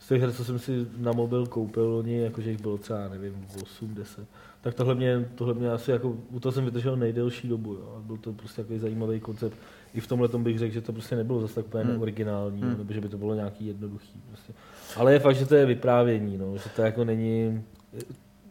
z 0.07 0.09
těch 0.09 0.21
her, 0.21 0.31
co 0.31 0.43
jsem 0.45 0.59
si 0.59 0.87
na 0.97 1.11
mobil 1.11 1.45
koupil, 1.47 1.95
oni, 1.95 2.17
jakože 2.21 2.49
jich 2.51 2.61
bylo 2.61 2.77
třeba, 2.77 3.07
nevím, 3.07 3.45
8, 3.63 3.93
10. 3.95 4.27
Tak 4.61 4.73
tohle 4.73 4.95
mě, 4.95 5.29
tohle 5.35 5.53
mě 5.53 5.71
asi, 5.71 5.91
jako, 5.91 6.15
u 6.31 6.39
toho 6.39 6.53
jsem 6.53 6.65
vydržel 6.65 6.95
nejdelší 6.97 7.47
dobu, 7.47 7.73
jo. 7.73 7.93
A 7.97 8.01
byl 8.01 8.17
to 8.17 8.33
prostě 8.33 8.61
takový 8.61 8.79
zajímavý 8.79 9.19
koncept. 9.19 9.57
I 9.93 9.99
v 9.99 10.07
tomhle 10.07 10.27
bych 10.37 10.59
řekl, 10.59 10.73
že 10.73 10.81
to 10.81 10.93
prostě 10.93 11.15
nebylo 11.15 11.41
zase 11.41 11.55
tak 11.55 11.65
úplně 11.65 11.83
Hmm. 11.83 12.01
originální, 12.01 12.61
Hmm. 12.61 12.77
nebo 12.77 12.93
že 12.93 13.01
by 13.01 13.09
to 13.09 13.17
bylo 13.17 13.33
nějaký 13.35 13.67
jednoduchý. 13.67 14.21
Prostě. 14.27 14.53
Ale 14.97 15.13
je 15.13 15.19
fakt, 15.19 15.35
že 15.35 15.45
to 15.45 15.55
je 15.55 15.65
vyprávění, 15.65 16.37
no, 16.37 16.57
že 16.57 16.69
to 16.75 16.81
jako 16.81 17.05
není... 17.05 17.63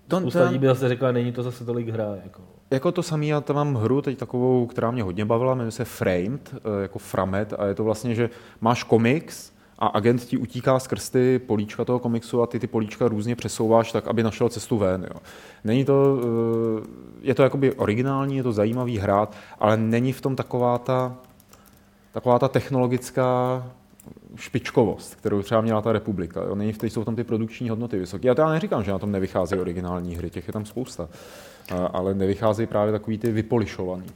To- 0.08 0.20
Spousta 0.20 0.44
lidí 0.44 0.58
by 0.58 0.66
zase 0.66 0.88
řekla, 0.88 1.12
není 1.12 1.32
to 1.32 1.42
zase 1.42 1.64
tolik 1.64 1.88
hra. 1.88 2.16
Jako. 2.24 2.42
Jako 2.70 2.92
to 2.92 3.02
samý, 3.02 3.28
já 3.28 3.40
tam 3.40 3.56
mám 3.56 3.74
hru 3.74 4.02
teď 4.02 4.18
takovou, 4.18 4.66
která 4.66 4.90
mě 4.90 5.02
hodně 5.02 5.24
bavila, 5.24 5.54
jmenuje 5.54 5.70
se 5.70 5.84
Framed, 5.84 6.54
eh, 6.54 6.82
jako 6.82 6.98
Framet, 6.98 7.52
a 7.58 7.66
je 7.66 7.74
to 7.74 7.84
vlastně, 7.84 8.14
že 8.14 8.30
máš 8.60 8.82
komiks 8.82 9.52
a 9.78 9.86
agent 9.86 10.24
ti 10.24 10.36
utíká 10.36 10.78
skrz 10.78 11.10
ty 11.10 11.38
políčka 11.38 11.84
toho 11.84 11.98
komiksu 11.98 12.42
a 12.42 12.46
ty 12.46 12.60
ty 12.60 12.66
políčka 12.66 13.08
různě 13.08 13.36
přesouváš 13.36 13.92
tak, 13.92 14.06
aby 14.06 14.22
našel 14.22 14.48
cestu 14.48 14.78
ven. 14.78 15.06
Jo. 15.14 15.20
Není 15.64 15.84
to, 15.84 16.20
eh, 16.22 16.86
je 17.20 17.34
to 17.34 17.42
jakoby 17.42 17.72
originální, 17.72 18.36
je 18.36 18.42
to 18.42 18.52
zajímavý 18.52 18.98
hrát, 18.98 19.36
ale 19.58 19.76
není 19.76 20.12
v 20.12 20.20
tom 20.20 20.36
taková 20.36 20.78
ta, 20.78 21.16
taková 22.12 22.38
ta 22.38 22.48
technologická 22.48 23.62
špičkovost, 24.36 25.14
kterou 25.14 25.42
třeba 25.42 25.60
měla 25.60 25.82
ta 25.82 25.92
republika. 25.92 26.42
Jo. 26.42 26.54
Není 26.54 26.72
v 26.72 26.78
té, 26.78 26.86
jsou 26.86 27.04
tam 27.04 27.16
ty 27.16 27.24
produkční 27.24 27.68
hodnoty 27.68 27.98
vysoké. 27.98 28.28
Já 28.28 28.34
to 28.34 28.40
já 28.40 28.48
neříkám, 28.48 28.84
že 28.84 28.92
na 28.92 28.98
tom 28.98 29.12
nevycházejí 29.12 29.60
originální 29.60 30.16
hry, 30.16 30.30
těch 30.30 30.46
je 30.46 30.52
tam 30.52 30.64
spousta. 30.64 31.08
Ale 31.92 32.14
nevycházejí 32.14 32.66
právě 32.66 32.92
takový 32.92 33.18
ty 33.18 33.32
vypolišovaný. 33.32 34.06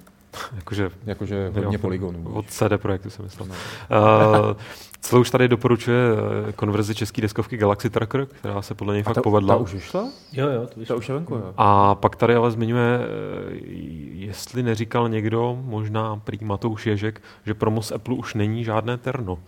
Jakože 0.56 0.90
Jakože 1.06 1.52
hodně 1.54 1.78
poligonů. 1.78 2.30
Od 2.32 2.46
CD 2.46 2.72
Projektu 2.76 3.10
jsem 3.10 3.24
myslel. 3.24 3.48
No. 3.48 3.54
Uh, 4.50 4.56
celou 5.00 5.20
už 5.20 5.30
tady 5.30 5.48
doporučuje 5.48 5.98
eh, 6.48 6.52
konverzi 6.52 6.94
české 6.94 7.22
deskovky 7.22 7.56
Galaxy 7.56 7.90
Tracker, 7.90 8.26
která 8.26 8.62
se 8.62 8.74
podle 8.74 8.94
něj 8.94 9.00
A 9.00 9.04
fakt 9.04 9.14
ta, 9.14 9.22
povedla. 9.22 9.54
ta 9.54 9.60
už 9.60 9.74
vyšla? 9.74 10.08
Jo, 10.32 10.48
jo, 10.48 10.66
to 10.66 10.84
Ta 10.84 10.94
už 10.94 11.08
je 11.08 11.14
venku, 11.14 11.34
jo. 11.34 11.54
A 11.56 11.94
pak 11.94 12.16
tady 12.16 12.34
ale 12.34 12.50
zmiňuje, 12.50 12.98
eh, 13.00 13.56
jestli 14.12 14.62
neříkal 14.62 15.08
někdo, 15.08 15.58
možná 15.64 16.16
prý 16.16 16.38
Matouš 16.42 16.86
Ježek, 16.86 17.22
že 17.46 17.54
promo 17.54 17.82
z 17.82 17.92
Apple 17.92 18.14
už 18.14 18.34
není 18.34 18.64
žádné 18.64 18.96
terno. 18.98 19.38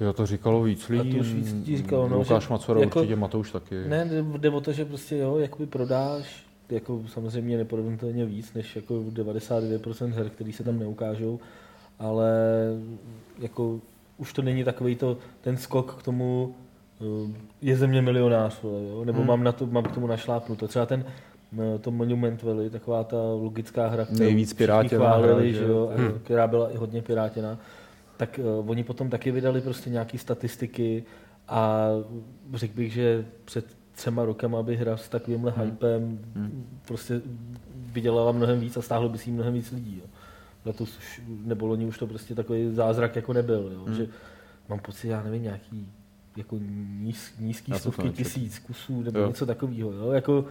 Jo, 0.00 0.12
to 0.12 0.26
říkalo 0.26 0.62
víc 0.62 0.88
lidí. 0.88 1.10
A 1.10 1.14
to 1.14 1.20
už 1.20 1.32
víc 1.32 1.52
lidí 1.52 1.76
říkalo, 1.76 2.08
no, 2.08 2.18
Lukáš 2.18 2.42
že 2.42 2.48
Macora 2.50 2.80
jako- 2.80 2.98
určitě, 2.98 3.16
Matouš 3.16 3.50
taky. 3.50 3.74
Ne, 3.88 4.10
jde- 4.38 4.50
o 4.50 4.60
to, 4.60 4.72
že 4.72 4.84
prostě 4.84 5.16
jo, 5.16 5.38
jakoby 5.38 5.66
prodáš 5.66 6.44
jako 6.70 7.00
samozřejmě 7.06 7.56
neporovnatelně 7.56 8.24
víc, 8.26 8.52
než 8.54 8.76
jako 8.76 8.94
99% 8.94 10.12
her, 10.12 10.30
který 10.30 10.52
se 10.52 10.64
tam 10.64 10.78
neukážou, 10.78 11.40
ale 11.98 12.30
jako 13.38 13.80
už 14.18 14.32
to 14.32 14.42
není 14.42 14.64
takový 14.64 14.96
to, 14.96 15.16
ten 15.40 15.56
skok 15.56 15.94
k 15.94 16.02
tomu, 16.02 16.54
uh, 17.00 17.30
je 17.62 17.76
země 17.76 18.02
milionář, 18.02 18.60
jo? 18.64 19.04
nebo 19.04 19.18
Hmm. 19.18 19.28
mám, 19.28 19.44
na 19.44 19.52
to, 19.52 19.66
mám 19.66 19.84
k 19.84 19.94
tomu 19.94 20.06
našlápnuto. 20.06 20.68
Třeba 20.68 20.86
ten 20.86 21.04
no, 21.52 21.78
to 21.78 21.90
Monument 21.90 22.42
Valley, 22.42 22.70
taková 22.70 23.04
ta 23.04 23.16
logická 23.16 23.88
hra, 23.88 24.04
kterou 24.04 24.18
Nejvíc 24.20 24.52
pirátěná 24.54 25.04
chválili, 25.04 25.52
hra, 25.52 25.58
že 25.60 25.64
jo, 25.64 25.90
Hmm. 25.96 26.06
a 26.08 26.12
která 26.24 26.46
byla 26.46 26.70
i 26.70 26.76
hodně 26.76 27.02
pirátěná, 27.02 27.58
tak 28.16 28.40
uh, 28.60 28.70
oni 28.70 28.84
potom 28.84 29.10
taky 29.10 29.30
vydali 29.30 29.60
prostě 29.60 29.90
nějaký 29.90 30.18
statistiky 30.18 31.04
a 31.48 31.88
řekl 32.54 32.74
bych, 32.76 32.92
že 32.92 33.24
před 33.44 33.64
třema 33.92 34.24
rokama 34.24 34.62
by 34.62 34.76
hra 34.76 34.96
s 34.96 35.08
takovýmhle 35.08 35.50
Hmm. 35.56 35.64
hypem 35.64 36.18
Hmm. 36.34 36.66
prostě 36.86 37.20
vydělala 37.92 38.32
mnohem 38.32 38.60
víc 38.60 38.76
a 38.76 38.82
stáhlo 38.82 39.08
by 39.08 39.18
si 39.18 39.30
mnohem 39.30 39.54
víc 39.54 39.70
lidí. 39.70 40.02
Jo. 40.04 40.10
Letos 40.68 40.98
už, 40.98 41.22
nebo 41.44 41.66
loni 41.66 41.86
už 41.86 41.98
to 41.98 42.06
prostě 42.06 42.34
takový 42.34 42.74
zázrak 42.74 43.16
jako 43.16 43.32
nebyl. 43.32 43.70
Jo. 43.74 43.84
Hmm. 43.84 43.94
Že 43.94 44.06
mám 44.68 44.78
pocit, 44.78 45.08
já 45.08 45.22
nevím, 45.22 45.42
nějaký 45.42 45.88
jako 46.36 46.58
níz, 47.00 47.32
nízký 47.38 47.72
Já 47.72 47.78
to 47.78 47.92
stovky 47.92 48.10
tisíc 48.10 48.58
kusů 48.58 49.02
nebo 49.02 49.18
Jo. 49.18 49.28
něco 49.28 49.46
takového. 49.46 49.92
Jo. 49.92 50.12
Jako, 50.12 50.44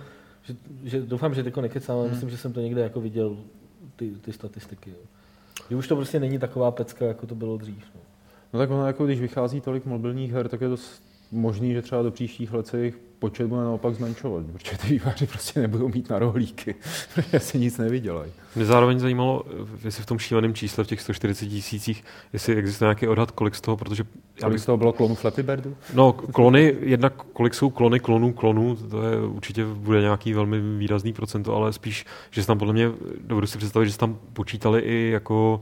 že, 0.44 0.56
že, 0.84 1.02
doufám, 1.02 1.34
že 1.34 1.44
teďko 1.44 1.62
nekecám, 1.62 1.96
ale 1.96 2.06
Hmm. 2.06 2.12
myslím, 2.14 2.30
že 2.30 2.38
jsem 2.38 2.54
to 2.54 2.62
někde 2.62 2.82
jako 2.82 3.02
viděl 3.02 3.38
ty, 3.96 4.10
ty 4.22 4.34
statistiky. 4.34 4.90
Jo. 4.90 4.98
Že 5.70 5.76
už 5.76 5.88
to 5.88 5.96
prostě 5.96 6.20
není 6.20 6.40
taková 6.40 6.72
pecka, 6.72 7.06
jako 7.06 7.28
to 7.28 7.36
bylo 7.36 7.58
dřív. 7.58 7.84
No. 7.96 8.02
No 8.54 8.60
tak 8.60 8.70
ono, 8.70 8.88
jako 8.88 9.06
když 9.06 9.20
vychází 9.22 9.62
tolik 9.62 9.86
mobilních 9.86 10.32
her, 10.32 10.48
tak 10.50 10.62
je 10.62 10.68
dost 10.68 11.04
možný, 11.32 11.74
že 11.74 11.82
třeba 11.82 12.02
do 12.04 12.12
příštích 12.12 12.54
let 12.54 12.68
se 12.68 12.78
jejich 12.80 13.00
počet 13.20 13.48
bude 13.48 13.62
naopak 13.62 13.96
zmenšovat, 13.96 14.46
protože 14.54 14.78
ty 14.78 14.88
výváři 14.88 15.28
prostě 15.28 15.60
nebudou 15.60 15.88
mít 15.88 16.10
na 16.10 16.20
rohlíky, 16.20 16.76
protože 17.16 17.40
si 17.40 17.60
nic 17.60 17.78
nevydělají. 17.78 18.32
Mě 18.56 18.66
zároveň 18.66 19.00
zajímalo, 19.00 19.44
jestli 19.86 20.04
v 20.04 20.06
tom 20.06 20.20
šíleném 20.20 20.54
čísle, 20.54 20.84
v 20.84 20.88
těch 20.88 21.02
140 21.02 21.46
tisících, 21.46 22.04
jestli 22.34 22.56
existuje 22.56 22.88
nějaký 22.88 23.08
odhad, 23.08 23.32
kolik 23.32 23.56
z 23.56 23.62
toho, 23.62 23.78
protože 23.78 24.04
Kolik 24.40 24.54
bych, 24.54 24.62
z 24.62 24.66
toho 24.66 24.78
bylo 24.78 24.94
klonu 24.94 25.16
Flappy 25.16 25.44
Birdu? 25.44 25.76
no, 25.94 26.14
klony, 26.14 26.76
jednak 26.80 27.14
kolik 27.14 27.54
jsou 27.54 27.70
klony 27.70 28.00
klonů 28.00 28.34
klonů, 28.34 28.76
to 28.76 29.04
je 29.04 29.22
určitě 29.22 29.66
bude 29.66 30.02
nějaký 30.02 30.34
velmi 30.34 30.78
výrazný 30.78 31.14
procento, 31.14 31.56
ale 31.56 31.74
spíš, 31.74 32.06
že 32.32 32.42
se 32.42 32.48
tam 32.48 32.58
podle 32.58 32.74
mě, 32.74 32.92
dovedu 33.22 33.48
si 33.48 33.58
představit, 33.58 33.86
že 33.86 33.92
se 33.92 33.98
tam 33.98 34.18
počítali 34.34 34.82
i 34.82 35.10
jako 35.10 35.62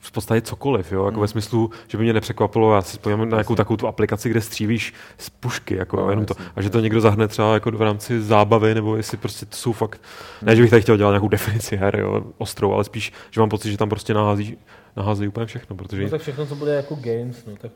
v 0.00 0.12
podstatě 0.12 0.40
cokoliv, 0.40 0.92
jo? 0.92 1.04
jako 1.04 1.10
Hmm. 1.14 1.20
ve 1.20 1.28
smyslu, 1.28 1.70
že 1.88 1.98
by 1.98 2.04
mě 2.04 2.12
nepřekvapilo, 2.12 2.74
já 2.74 2.82
si 2.82 2.94
spomínám 2.94 3.28
na 3.28 3.36
nějakou 3.36 3.54
takovou 3.54 3.76
tu 3.76 3.86
aplikaci, 3.86 4.30
kde 4.30 4.40
střílíš 4.40 4.94
z 5.18 5.30
pušky, 5.30 5.74
jako, 5.76 5.96
No, 5.96 6.02
no, 6.04 6.10
jenom 6.10 6.24
to, 6.26 6.34
a 6.56 6.62
že 6.62 6.70
to 6.70 6.80
někdo 6.80 7.00
zahne 7.00 7.28
třeba 7.28 7.54
jako 7.54 7.70
v 7.70 7.82
rámci 7.82 8.22
zábavy, 8.22 8.74
nebo 8.74 8.96
jestli 8.96 9.16
prostě 9.16 9.46
to 9.46 9.56
jsou 9.56 9.72
fakt, 9.72 10.00
ne, 10.42 10.56
že 10.56 10.62
bych 10.62 10.70
tady 10.70 10.82
chtěl 10.82 10.96
dělat 10.96 11.10
nějakou 11.10 11.28
definici 11.28 11.76
her, 11.76 11.98
jo, 11.98 12.22
ostrou, 12.38 12.72
ale 12.72 12.84
spíš, 12.84 13.12
že 13.30 13.40
mám 13.40 13.48
pocit, 13.48 13.70
že 13.70 13.76
tam 13.76 13.88
prostě 13.88 14.14
nahází, 14.14 14.56
naházejí 14.96 15.28
úplně 15.28 15.46
všechno, 15.46 15.76
protože 15.76 16.02
No 16.04 16.10
tak 16.10 16.20
všechno, 16.20 16.46
co 16.46 16.54
bude 16.54 16.74
jako 16.74 16.94
games, 16.94 17.44
no, 17.46 17.52
tak 17.60 17.70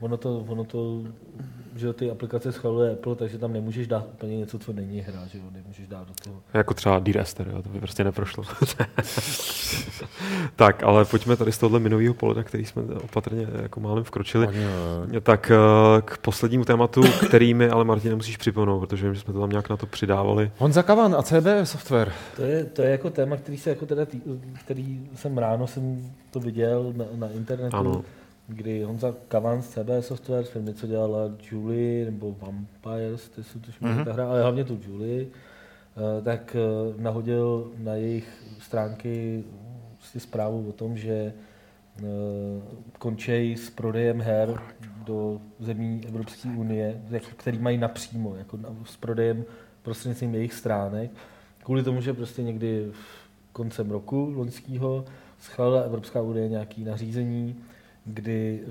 ono 0.00 0.16
to, 0.16 0.44
ono 0.48 0.64
to, 0.64 1.02
že 1.76 1.92
ty 1.92 2.10
aplikace 2.10 2.52
schvaluje 2.52 2.92
Apple, 2.92 3.16
takže 3.16 3.38
tam 3.38 3.52
nemůžeš 3.52 3.86
dát 3.86 4.06
úplně 4.12 4.36
něco, 4.36 4.58
co 4.58 4.72
není 4.72 5.00
hra, 5.00 5.26
že 5.26 5.38
jo, 5.38 5.44
nemůžeš 5.52 5.86
dát 5.88 6.08
do 6.08 6.14
toho. 6.24 6.36
Jako 6.54 6.74
třeba 6.74 6.98
D-Rester, 6.98 7.48
jo, 7.48 7.62
to 7.62 7.68
by 7.68 7.78
prostě 7.78 8.04
neprošlo. 8.04 8.44
tak, 10.56 10.82
ale 10.82 11.04
pojďme 11.04 11.36
tady 11.36 11.52
z 11.52 11.58
tohohle 11.58 11.80
minového 11.80 12.14
pole, 12.14 12.34
na 12.34 12.42
který 12.42 12.64
jsme 12.64 12.82
opatrně 12.82 13.46
jako 13.62 13.80
málem 13.80 14.04
vkročili. 14.04 14.48
Tak 15.22 15.50
eh, 15.50 16.02
k 16.02 16.18
poslednímu 16.18 16.64
tématu, 16.64 17.02
který 17.26 17.54
mi 17.54 17.68
ale 17.68 17.84
Martin 17.84 18.10
nemusíš 18.10 18.36
připomenout, 18.36 18.80
protože 18.80 19.06
vím, 19.06 19.14
že 19.14 19.20
jsme 19.20 19.32
to 19.32 19.40
tam 19.40 19.50
nějak 19.50 19.70
na 19.70 19.76
to 19.76 19.86
přidávali. 19.86 20.50
Honza 20.58 20.82
Kavan 20.82 21.14
a 21.14 21.22
CB 21.22 21.46
Software. 21.64 22.12
To 22.36 22.42
je, 22.42 22.64
to 22.64 22.82
je 22.82 22.90
jako 22.90 23.10
téma, 23.10 23.36
který 23.36 23.58
se 23.58 23.70
jako 23.70 23.86
teda 23.86 24.06
tý, 24.06 24.20
který 24.60 25.08
jsem 25.14 25.38
ráno 25.38 25.66
jsem 25.66 26.10
to 26.30 26.40
viděl 26.40 26.92
na, 26.96 27.04
na 27.14 27.28
internetu, 27.28 27.76
Ano. 27.76 28.02
Kdy 28.48 28.82
Honza 28.82 29.14
Kavan 29.28 29.62
z 29.62 29.68
CB 29.68 29.88
Software, 30.00 30.44
firmy, 30.44 30.74
co 30.74 30.86
dělala 30.86 31.30
Julie 31.50 32.04
nebo 32.04 32.36
Vampires, 32.38 33.28
to 33.28 33.42
jsou 33.42 33.58
tuším 33.58 33.88
Mhm. 33.88 33.98
mm-hmm. 33.98 34.04
ta 34.04 34.12
hra, 34.12 34.28
ale 34.28 34.42
hlavně 34.42 34.64
tu 34.64 34.80
Julie, 34.86 35.26
eh, 35.26 36.22
tak 36.22 36.56
eh, 36.56 37.02
nahodil 37.02 37.72
na 37.78 37.94
jejich 37.94 38.44
stránky 38.58 39.44
si 40.00 40.20
zprávu 40.20 40.68
o 40.68 40.72
tom, 40.72 40.96
že 40.96 41.12
eh, 41.12 42.02
končí 42.98 43.56
s 43.56 43.70
prodejem 43.70 44.20
her 44.20 44.60
do 45.04 45.40
zemí 45.60 46.00
Evropské 46.08 46.48
unie, 46.48 47.02
který 47.36 47.58
mají 47.58 47.78
napřímo, 47.78 48.36
jako 48.36 48.58
s 48.84 48.96
prodejem 48.96 49.44
prostřednictvím 49.82 50.34
jejich 50.34 50.54
stránek, 50.54 51.10
kvůli 51.64 51.82
tomu, 51.82 52.00
že 52.00 52.12
prostě 52.14 52.42
někdy 52.42 52.88
v 52.92 53.28
koncem 53.52 53.90
roku 53.90 54.32
loňského 54.36 55.04
schválila 55.38 55.80
Evropská 55.80 56.22
unie 56.22 56.48
nějaké 56.48 56.80
nařízení, 56.80 57.56
kdy 58.14 58.60
eh, 58.62 58.68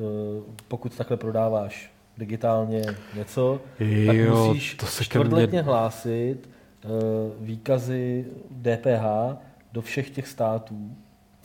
pokud 0.68 0.96
takhle 0.98 1.18
prodáváš 1.18 1.92
digitálně 2.18 2.82
něco, 3.16 3.62
tak 4.08 4.16
Jo, 4.16 4.48
musíš 4.48 4.76
to 4.76 4.86
se 4.86 5.04
čtvrtletně 5.04 5.48
mně... 5.48 5.62
hlásit 5.62 6.38
eh, 6.84 6.88
výkazy 7.40 8.26
DPH 8.62 9.38
do 9.74 9.82
všech 9.82 10.10
těch 10.10 10.28
států, 10.28 10.92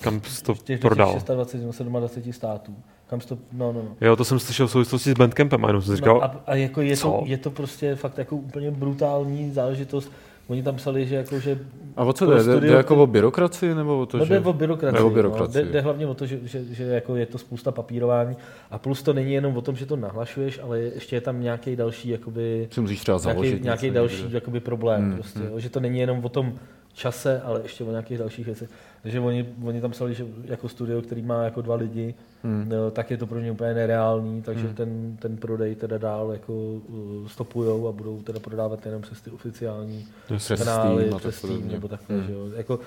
Kam 0.01 0.21
jsi 0.23 0.43
to 0.43 0.55
těch, 0.55 0.81
prodal? 0.81 1.13
těch 1.13 1.23
26 1.23 1.79
nebo 1.81 1.99
27 1.99 2.33
států. 2.33 2.77
Kam 3.07 3.21
to, 3.21 3.39
no, 3.53 3.73
no, 3.73 3.83
no. 3.83 3.97
Jo, 4.01 4.17
to 4.17 4.25
jsem 4.25 4.39
slyšel 4.39 4.67
v 4.67 4.71
souvislosti 4.71 5.11
s 5.11 5.15
Bandcampem, 5.15 5.65
a 5.65 5.69
jenom 5.69 5.83
jsem 5.83 5.97
říkal, 5.97 6.15
No, 6.15 6.25
a, 6.25 6.41
a 6.47 6.55
jako 6.55 6.81
je, 6.83 6.97
to, 6.97 7.03
co? 7.03 7.23
je 7.27 7.39
to 7.39 7.51
prostě 7.51 7.95
fakt 7.95 8.19
jako 8.19 8.37
úplně 8.37 8.71
brutální 8.71 9.51
záležitost. 9.51 10.13
Oni 10.53 10.63
tam 10.63 10.77
psali, 10.77 11.07
že 11.07 11.15
jako, 11.17 11.41
že 11.41 11.59
A 11.97 12.05
o 12.05 12.13
co 12.13 12.27
jde? 12.27 12.35
Jde, 12.35 12.41
studio- 12.43 12.61
jde 12.71 12.77
jako 12.77 12.97
o 12.97 13.07
byrokracii 13.07 13.75
nebo 13.75 13.99
o 14.01 14.07
to, 14.07 14.19
no, 14.19 14.25
že... 14.25 14.35
jde 14.35 14.41
o 14.41 14.53
byrokracii. 14.53 14.97
Jde 14.99 15.01
o 15.05 15.09
No. 15.09 15.15
byrokracii. 15.15 15.65
Jde, 15.65 15.73
jde, 15.73 15.81
hlavně 15.81 16.07
o 16.07 16.15
to, 16.15 16.27
že, 16.27 16.39
že, 16.45 16.65
že 16.71 16.85
jako 16.85 17.17
je 17.17 17.27
to 17.27 17.39
spousta 17.39 17.71
papírování. 17.73 18.37
A 18.71 18.79
plus 18.79 19.03
to 19.03 19.13
není 19.13 19.33
jenom 19.35 19.57
o 19.57 19.61
tom, 19.61 19.77
že 19.77 19.87
to 19.87 19.97
nahlašuješ, 19.97 20.61
ale 20.63 20.79
ještě 20.79 21.17
je 21.17 21.21
tam 21.21 21.41
nějaký 21.43 21.77
další 21.77 22.09
jakoby, 22.09 22.69
Si 22.71 22.81
musíš 22.81 23.01
třeba 23.01 23.19
založit 23.19 23.63
nějaký, 23.65 23.91
další 23.91 24.23
někde. 24.23 24.37
jakoby 24.37 24.61
problém. 24.61 25.03
Hmm, 25.03 25.15
prostě, 25.15 25.39
hmm. 25.39 25.49
jo, 25.49 25.59
že 25.61 25.71
to 25.71 25.81
není 25.81 25.99
jenom 25.99 26.25
o 26.25 26.29
tom 26.29 26.53
čase, 26.93 27.41
ale 27.41 27.61
ještě 27.63 27.85
o 27.85 27.91
nějakých 27.91 28.19
dalších 28.19 28.47
věcech. 28.47 28.71
Takže 29.03 29.21
oni, 29.21 29.55
oni 29.65 29.81
tam 29.81 29.91
psali, 29.91 30.15
že 30.15 30.27
jako 30.45 30.69
studio, 30.69 31.03
který 31.03 31.23
má 31.23 31.43
jako 31.45 31.63
dva 31.63 31.75
lidi, 31.75 32.15
Hmm. 32.45 32.71
tak 32.93 33.11
je 33.11 33.17
to 33.17 33.27
pro 33.27 33.41
ně 33.41 33.53
úplně 33.53 33.75
nereálný, 33.75 34.43
takže 34.43 34.67
Hmm. 34.67 34.75
ten, 34.75 35.17
ten 35.17 35.37
prodej 35.37 35.75
teda 35.75 35.99
dál 35.99 36.33
jako 36.33 36.53
uh, 36.55 37.29
stopujou 37.29 37.89
a 37.89 37.93
budou 37.93 38.23
teda 38.23 38.41
prodávat 38.41 38.87
jenom 38.87 39.03
přes 39.03 39.21
ty 39.21 39.31
oficiální 39.31 40.09
Přes 40.27 40.49
kanály, 40.59 41.05
Steam 41.05 41.19
přes 41.19 41.41
tak 41.41 41.51
Steam 41.51 41.69
nebo 41.69 41.89
takhle, 41.89 42.17
Hmm. 42.17 42.27
že 42.27 42.33
jo. 42.33 42.47
Jako, 42.57 42.81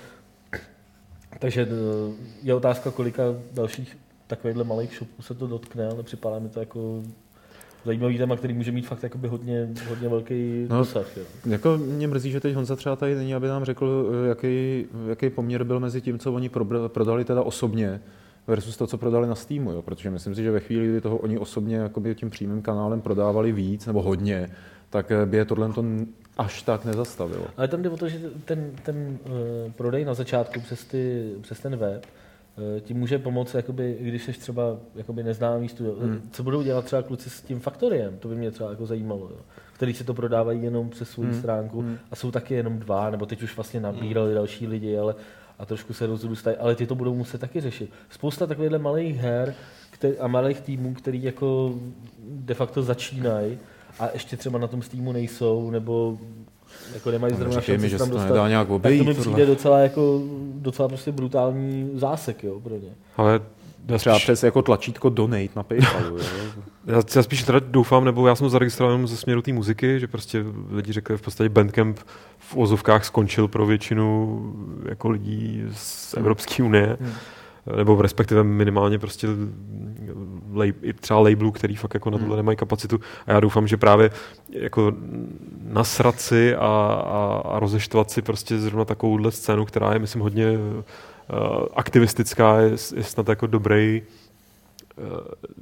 takže 1.38 1.64
uh, 1.66 2.14
je 2.42 2.54
otázka, 2.54 2.90
kolika 2.90 3.22
dalších 3.52 3.98
takovýchhle 4.26 4.64
malých 4.64 4.94
shopů 4.98 5.22
se 5.22 5.34
to 5.34 5.46
dotkne, 5.46 5.88
ale 5.88 6.02
připadá 6.02 6.38
mi 6.38 6.48
to 6.48 6.60
jako 6.60 7.02
zajímavý 7.86 8.18
téma, 8.18 8.36
který 8.36 8.54
může 8.54 8.72
mít 8.72 8.86
fakt 8.86 9.02
jakoby 9.02 9.28
hodně, 9.28 9.68
hodně 9.88 10.08
velký 10.08 10.66
No, 10.70 10.78
dosah. 10.78 11.16
Jo. 11.16 11.22
Jako 11.46 11.76
mě 11.76 12.08
mrzí, 12.08 12.30
že 12.30 12.40
teď 12.40 12.54
Honza 12.54 12.76
třeba 12.76 12.96
tady 12.96 13.14
není, 13.14 13.34
aby 13.34 13.48
nám 13.48 13.64
řekl, 13.64 14.12
jaký, 14.28 14.84
jaký 15.08 15.30
poměr 15.30 15.64
byl 15.64 15.80
mezi 15.80 16.00
tím, 16.00 16.18
co 16.18 16.32
oni 16.32 16.50
prodali 16.88 17.24
teda 17.24 17.42
osobně 17.42 18.00
versus 18.46 18.76
to, 18.76 18.86
co 18.86 18.98
prodali 18.98 19.28
na 19.28 19.34
Steamu, 19.34 19.72
jo? 19.72 19.82
protože 19.82 20.10
myslím 20.10 20.34
si, 20.34 20.42
že 20.42 20.50
ve 20.50 20.60
chvíli, 20.60 20.88
kdy 20.88 21.00
toho 21.00 21.16
oni 21.16 21.38
osobně 21.38 21.76
jakoby 21.76 22.14
tím 22.14 22.30
přímým 22.30 22.62
kanálem 22.62 23.00
prodávali 23.00 23.52
víc 23.52 23.86
nebo 23.86 24.02
hodně, 24.02 24.48
tak 24.90 25.10
eh, 25.10 25.26
by 25.26 25.36
je 25.36 25.44
tohle 25.44 25.72
to 25.72 25.84
až 26.38 26.62
tak 26.62 26.84
nezastavilo. 26.84 27.46
Ale 27.56 27.68
tam 27.68 27.82
jde 27.82 27.90
o 27.90 27.96
to, 27.96 28.08
že 28.08 28.18
ten, 28.44 28.70
ten 28.82 29.18
uh, 29.24 29.72
prodej 29.72 30.04
na 30.04 30.14
začátku 30.14 30.60
přes, 30.60 30.84
ty, 30.84 31.32
přes 31.40 31.60
ten 31.60 31.76
web 31.76 32.06
ti 32.80 32.94
může 32.94 33.18
pomoct, 33.18 33.54
jakoby, 33.54 33.96
když 34.00 34.24
jsi 34.24 34.32
třeba 34.32 34.62
jakoby 34.94 35.22
neznámý 35.22 35.68
studio. 35.68 35.94
Hmm. 35.94 36.10
Hmm. 36.10 36.28
Co 36.32 36.42
budou 36.42 36.62
dělat 36.62 36.84
třeba 36.84 37.02
kluci 37.02 37.30
s 37.30 37.42
tím 37.42 37.60
faktoriem, 37.60 38.18
to 38.18 38.28
by 38.28 38.34
mě 38.34 38.50
třeba 38.50 38.70
jako 38.70 38.86
zajímalo. 38.86 39.28
Jo. 39.30 39.38
Který 39.72 39.94
si 39.94 40.04
to 40.04 40.14
prodávají 40.14 40.62
jenom 40.62 40.90
přes 40.90 41.10
svou 41.10 41.22
Hmm. 41.22 41.32
hmm. 41.32 41.40
stránku 41.40 41.80
Hmm. 41.80 41.98
a 42.10 42.16
jsou 42.16 42.30
taky 42.30 42.54
jenom 42.54 42.78
dva, 42.78 43.10
nebo 43.10 43.26
teď 43.26 43.42
už 43.42 43.56
vlastně 43.56 43.80
nabírali 43.80 44.34
další 44.34 44.66
lidi, 44.66 44.98
ale 44.98 45.14
a 45.58 45.66
trošku 45.66 45.92
se 45.92 46.06
rozrůstají, 46.06 46.56
ale 46.56 46.74
ty 46.74 46.86
to 46.86 46.94
budou 46.94 47.14
muset 47.14 47.40
taky 47.40 47.60
řešit. 47.60 47.90
Spousta 48.10 48.46
takovýchhle 48.46 48.78
malých 48.78 49.16
her 49.16 49.54
který, 49.90 50.18
a 50.18 50.26
malých 50.26 50.60
týmů, 50.60 50.94
který 50.94 51.22
jako 51.22 51.74
de 52.18 52.54
facto 52.54 52.82
začínají 52.82 53.58
a 53.98 54.10
ještě 54.12 54.36
třeba 54.36 54.58
na 54.58 54.66
tom 54.66 54.82
Steamu 54.82 55.12
nejsou, 55.12 55.70
nebo 55.70 56.18
jako 56.96 57.10
nemají 57.10 57.32
No, 57.32 57.38
zrovna 57.38 57.60
šanci 57.60 57.88
že 57.88 57.98
tam 57.98 58.08
to 58.08 58.14
dostat. 58.14 58.28
nedá 58.30 58.48
nějak 58.48 58.62
Tak 58.66 58.68
to 58.68 58.74
obejít. 58.74 59.06
mi 59.06 59.14
tohle. 59.14 59.20
přijde 59.32 59.46
docela 59.46 59.78
jako 59.78 60.22
docela 60.54 60.88
prostě 60.88 61.12
brutální 61.12 61.90
zásek, 61.94 62.44
jo, 62.44 62.60
pro 62.60 62.74
ně. 62.74 62.88
ale 63.16 63.40
já 63.88 63.98
Třeba 63.98 64.14
spíš, 64.14 64.24
přes 64.24 64.42
jako 64.42 64.62
tlačítko 64.62 65.08
donate 65.08 65.48
na 65.56 65.62
Paypalu. 65.62 66.18
Já, 66.86 67.02
já 67.16 67.22
spíš 67.22 67.42
teda 67.42 67.60
doufám, 67.64 68.04
nebo 68.04 68.26
já 68.28 68.34
jsem 68.34 68.48
zaregistroval 68.48 68.92
jenom 68.92 69.06
ze 69.08 69.16
směru 69.16 69.42
té 69.42 69.52
muziky, 69.52 70.00
že 70.00 70.06
prostě 70.06 70.44
lidi 70.70 70.92
řekli 70.92 71.16
v 71.16 71.22
podstatě 71.22 71.48
Bandcamp 71.48 71.98
v 72.38 72.56
ozovkách 72.56 73.04
skončil 73.04 73.48
pro 73.48 73.66
většinu 73.66 74.40
jako 74.88 75.08
lidí 75.08 75.62
z 75.72 76.14
Evropské 76.14 76.62
unie. 76.62 76.96
Hmm. 77.00 77.12
nebo 77.76 78.02
respektive 78.02 78.44
minimálně 78.44 78.98
prostě 78.98 79.28
i 80.64 80.92
třeba 80.92 81.20
labelů, 81.20 81.52
který 81.52 81.76
fakt 81.76 81.94
jako 81.94 82.10
na 82.10 82.18
tohle 82.18 82.36
nemají 82.36 82.56
kapacitu. 82.56 83.00
A 83.26 83.32
já 83.32 83.40
doufám, 83.40 83.68
že 83.68 83.76
právě 83.76 84.10
jako 84.50 84.92
nasrat 85.62 86.20
si 86.20 86.54
a, 86.54 86.66
a, 87.06 87.42
a 87.44 87.58
rozeštvat 87.58 88.10
si 88.10 88.22
prostě 88.22 88.58
zrovna 88.58 88.84
takovouhle 88.84 89.32
scénu, 89.32 89.64
která 89.64 89.92
je, 89.92 89.98
myslím, 89.98 90.22
hodně 90.22 90.50
uh, 90.50 90.58
aktivistická, 91.74 92.60
je, 92.60 92.70
je 92.96 93.02
snad 93.02 93.28
jako 93.28 93.46
dobrý 93.46 94.02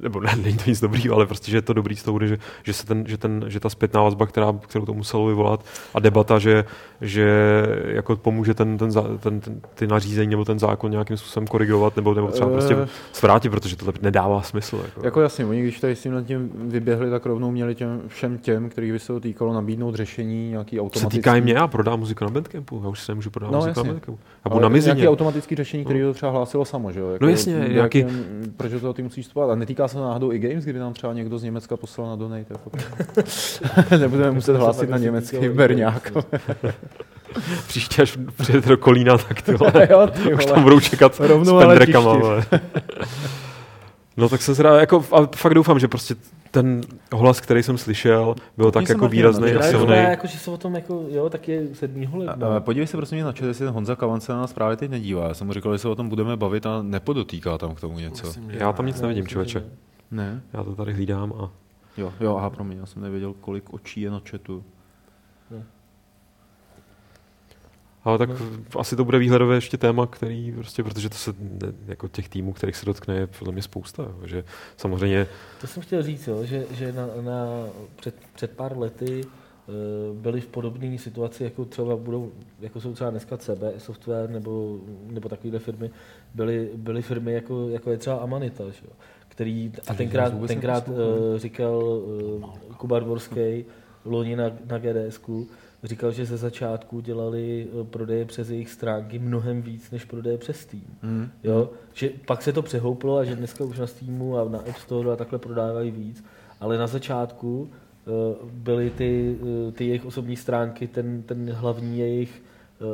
nebo 0.01 0.19
ne, 0.19 0.35
není 0.43 0.57
to 0.57 0.63
nic 0.69 0.81
dobrýho, 0.81 1.15
ale 1.15 1.25
prostě, 1.25 1.51
že 1.51 1.57
je 1.57 1.61
to 1.61 1.73
dobrý 1.73 1.95
z 1.95 2.03
toho, 2.03 2.19
že, 2.27 2.37
že, 2.63 2.73
se 2.73 2.85
ten, 2.85 3.03
že, 3.07 3.17
ten, 3.17 3.45
že 3.47 3.59
ta 3.59 3.69
zpětná 3.69 4.03
vazba, 4.03 4.25
která, 4.25 4.53
kterou 4.67 4.85
to 4.85 4.93
muselo 4.93 5.27
vyvolat 5.27 5.65
a 5.93 5.99
debata, 5.99 6.39
že, 6.39 6.65
že 7.01 7.27
jako 7.85 8.15
pomůže 8.15 8.53
ten, 8.53 8.77
ten, 8.77 8.91
ten, 9.19 9.39
ten, 9.39 9.61
ty 9.75 9.87
nařízení 9.87 10.31
nebo 10.31 10.45
ten 10.45 10.59
zákon 10.59 10.91
nějakým 10.91 11.17
způsobem 11.17 11.47
korigovat 11.47 11.95
nebo, 11.95 12.13
nebo 12.13 12.27
třeba 12.27 12.49
prostě 12.49 12.75
eh. 12.83 12.87
svrátit, 13.13 13.51
protože 13.51 13.75
to 13.75 13.93
nedává 14.01 14.41
smysl. 14.41 14.81
Jako, 14.85 15.05
jako 15.05 15.21
jasně, 15.21 15.45
oni 15.45 15.61
když 15.61 15.79
tady 15.79 15.95
s 15.95 16.01
tím 16.01 16.25
tím 16.25 16.51
vyběhli, 16.55 17.09
tak 17.09 17.25
rovnou 17.25 17.51
měli 17.51 17.75
těm, 17.75 18.01
všem 18.07 18.37
těm, 18.37 18.69
kterých 18.69 18.91
by 18.91 18.99
se 18.99 19.07
to 19.07 19.19
týkalo, 19.19 19.53
nabídnout 19.53 19.95
řešení 19.95 20.49
nějaký 20.49 20.79
automatický. 20.79 21.15
Se 21.15 21.21
týká 21.21 21.35
i 21.35 21.41
mě, 21.41 21.53
já 21.53 21.67
prodám 21.67 21.99
muziku 21.99 22.23
na 22.23 22.31
Bandcampu, 22.31 22.81
já 22.83 22.89
už 22.89 22.99
se 22.99 23.11
nemůžu 23.11 23.29
prodávat 23.29 23.51
no, 23.51 23.57
muziku 23.57 23.79
jasně. 23.79 23.87
na 23.87 23.93
Bandcampu. 23.93 24.19
Budu 24.49 24.61
na 24.61 24.69
mizině. 24.69 24.93
Nějaký 24.93 25.07
automatický 25.07 25.55
řešení, 25.55 25.85
který 25.85 26.01
to 26.01 26.13
třeba 26.13 26.31
hlásilo 26.31 26.65
samo, 26.65 26.91
že 26.91 26.99
jo? 26.99 27.09
Jako, 27.09 27.25
no 27.25 27.31
jasně, 27.31 27.65
nějaký... 27.71 28.05
Proč 28.57 28.71
to 28.81 28.93
ty 28.93 29.03
musíš 29.03 29.24
vstupovat? 29.25 29.51
A 29.51 29.55
netýká 29.55 29.87
se 29.87 29.97
náhodou 29.97 30.31
i 30.31 30.39
Games, 30.39 30.63
kdyby 30.63 30.79
nám 30.79 30.93
třeba 30.93 31.13
někdo 31.13 31.37
z 31.37 31.43
Německa 31.43 31.77
poslal 31.77 32.07
na 32.07 32.15
donate. 32.15 32.45
Jako. 32.53 32.71
Nebudeme 33.99 34.31
muset 34.31 34.55
hlásit 34.57 34.89
na 34.89 34.97
německý 34.97 35.49
berňák. 35.49 36.11
Příště, 37.67 38.01
až 38.01 38.17
přijete 38.37 38.69
do 38.69 38.77
Kolína, 38.77 39.17
tak 39.17 39.41
ty 39.41 39.53
vole, 39.53 39.71
jo, 39.89 40.07
ty 40.07 40.21
vole. 40.23 40.35
už 40.35 40.45
tam 40.45 40.63
budou 40.63 40.79
čekat 40.79 41.19
Rovnou, 41.19 41.59
s 41.59 41.65
pendrekama. 41.65 42.15
No 44.17 44.29
tak 44.29 44.41
se 44.41 44.53
zrá, 44.53 44.79
jako, 44.79 45.05
a 45.11 45.29
fakt 45.35 45.53
doufám, 45.53 45.79
že 45.79 45.87
prostě 45.87 46.15
ten 46.55 46.81
hlas, 47.11 47.41
který 47.41 47.63
jsem 47.63 47.77
slyšel, 47.77 48.35
byl 48.57 48.71
tak 48.71 48.89
jako 48.89 49.07
výrazný 49.07 49.51
a 49.51 49.61
silný. 49.61 49.95
Jako, 49.95 50.27
že 50.27 50.37
se 50.37 50.51
o 50.51 50.57
tom 50.57 50.75
jako, 50.75 51.05
jo, 51.09 51.29
tak 51.29 51.47
je 51.47 51.75
7. 51.75 52.07
ledna. 52.13 52.59
Podívej 52.59 52.87
se 52.87 52.97
prosím 52.97 53.25
na 53.25 53.31
chat, 53.31 53.47
jestli 53.47 53.67
Honza 53.67 53.95
Kavan 53.95 54.21
se 54.21 54.31
na 54.31 54.39
nás 54.39 54.53
právě 54.53 54.77
teď 54.77 54.91
nedívá. 54.91 55.27
Já 55.27 55.33
jsem 55.33 55.47
mu 55.47 55.53
říkal, 55.53 55.73
že 55.73 55.77
se 55.77 55.87
o 55.87 55.95
tom 55.95 56.09
budeme 56.09 56.37
bavit 56.37 56.65
a 56.65 56.81
nepodotýká 56.81 57.57
tam 57.57 57.75
k 57.75 57.81
tomu 57.81 57.99
něco. 57.99 58.27
Myslím, 58.27 58.49
já 58.49 58.73
tam 58.73 58.85
nic 58.85 59.01
nevidím, 59.01 59.27
člověče. 59.27 59.63
Ne? 60.11 60.41
Já 60.53 60.63
to 60.63 60.75
tady 60.75 60.93
hlídám 60.93 61.33
a... 61.33 61.49
Jo, 61.97 62.13
jo, 62.19 62.35
aha, 62.37 62.49
promiň, 62.49 62.77
já 62.77 62.85
jsem 62.85 63.01
nevěděl, 63.01 63.33
kolik 63.41 63.73
očí 63.73 64.01
je 64.01 64.11
na 64.11 64.21
chatu. 64.29 64.63
Ale 68.05 68.17
tak 68.17 68.29
no. 68.29 68.35
asi 68.79 68.95
to 68.95 69.05
bude 69.05 69.19
výhledové 69.19 69.55
ještě 69.55 69.77
téma, 69.77 70.07
který 70.07 70.51
prostě, 70.51 70.83
protože 70.83 71.09
to 71.09 71.15
se 71.15 71.33
jako 71.87 72.07
těch 72.07 72.29
týmů, 72.29 72.53
kterých 72.53 72.75
se 72.75 72.85
dotkne, 72.85 73.15
je 73.15 73.27
podle 73.27 73.53
mě 73.53 73.61
spousta. 73.61 74.03
Jo, 74.03 74.27
že 74.27 74.43
samozřejmě... 74.77 75.27
To 75.61 75.67
jsem 75.67 75.83
chtěl 75.83 76.03
říct, 76.03 76.27
jo, 76.27 76.45
že, 76.45 76.65
že 76.71 76.91
na, 76.91 77.07
na, 77.21 77.67
před, 77.95 78.15
před 78.35 78.51
pár 78.51 78.77
lety 78.77 79.23
uh, 79.23 80.17
byly 80.17 80.41
v 80.41 80.47
podobné 80.47 80.97
situaci, 80.97 81.43
jako 81.43 81.65
třeba 81.65 81.95
budou, 81.95 82.31
jako 82.59 82.81
jsou 82.81 82.93
třeba 82.93 83.09
dneska 83.09 83.37
CB 83.37 83.63
Software 83.77 84.29
nebo, 84.29 84.79
nebo 85.07 85.29
takovéhle 85.29 85.59
firmy, 85.59 85.89
byly, 86.33 86.69
byly 86.75 87.01
firmy, 87.01 87.33
jako, 87.33 87.69
jako 87.69 87.91
je 87.91 87.97
třeba 87.97 88.15
Amanita, 88.15 88.63
že 88.63 88.81
jo, 88.85 88.91
který, 89.27 89.71
a 89.87 89.93
tenkrát, 89.93 90.47
tenkrát 90.47 90.87
uh, 90.87 90.95
říkal 91.37 91.83
uh, 91.83 92.51
Kuba 92.77 92.99
Dvorský, 92.99 93.65
loni 94.05 94.35
na, 94.35 94.51
na 94.65 94.77
GDSku, 94.77 95.47
říkal, 95.85 96.11
že 96.11 96.25
ze 96.25 96.37
začátku 96.37 96.99
dělali 96.99 97.67
eh, 97.67 97.83
prodeje 97.83 98.25
přes 98.25 98.49
jejich 98.49 98.69
stránky 98.69 99.19
mnohem 99.19 99.61
víc 99.61 99.91
než 99.91 100.05
prodeje 100.05 100.37
přes 100.37 100.59
Steam. 100.59 100.83
Mm. 101.03 101.29
Jo? 101.43 101.69
Že 101.93 102.09
pak 102.25 102.41
se 102.41 102.53
to 102.53 102.61
přehouplo 102.61 103.17
a 103.17 103.23
že 103.23 103.35
dneska 103.35 103.63
už 103.63 103.79
na 103.79 103.87
Steamu 103.87 104.37
a 104.37 104.49
na 104.49 104.59
App 104.59 104.77
Store 104.77 105.11
a 105.11 105.15
takhle 105.15 105.39
prodávají 105.39 105.91
víc, 105.91 106.23
ale 106.59 106.77
na 106.77 106.87
začátku 106.87 107.61
uh, 107.61 108.49
byly 108.51 108.89
ty, 108.89 109.37
uh, 109.41 109.71
ty 109.71 109.87
jejich 109.87 110.05
osobní 110.05 110.35
stránky 110.35 110.87
ten, 110.87 111.23
ten 111.23 111.51
hlavní 111.51 111.99
jejich 111.99 112.41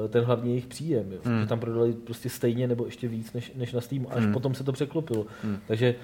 ten 0.10 0.24
hlavní 0.24 0.50
jejich 0.50 0.66
příjem. 0.66 1.12
Jo? 1.12 1.20
Mm. 1.26 1.42
Že 1.42 1.48
tam 1.48 1.60
prodali 1.60 1.94
prostě 1.94 2.30
stejně 2.30 2.68
nebo 2.68 2.86
ještě 2.86 3.08
víc 3.08 3.34
než, 3.34 3.52
než 3.56 3.74
na 3.74 3.82
Steam, 3.82 4.08
až 4.10 4.26
mm. 4.26 4.34
potom 4.34 4.56
se 4.56 4.64
to 4.64 4.72
překlopilo. 4.72 5.26
Mm. 5.44 5.58
Takže 5.68 5.96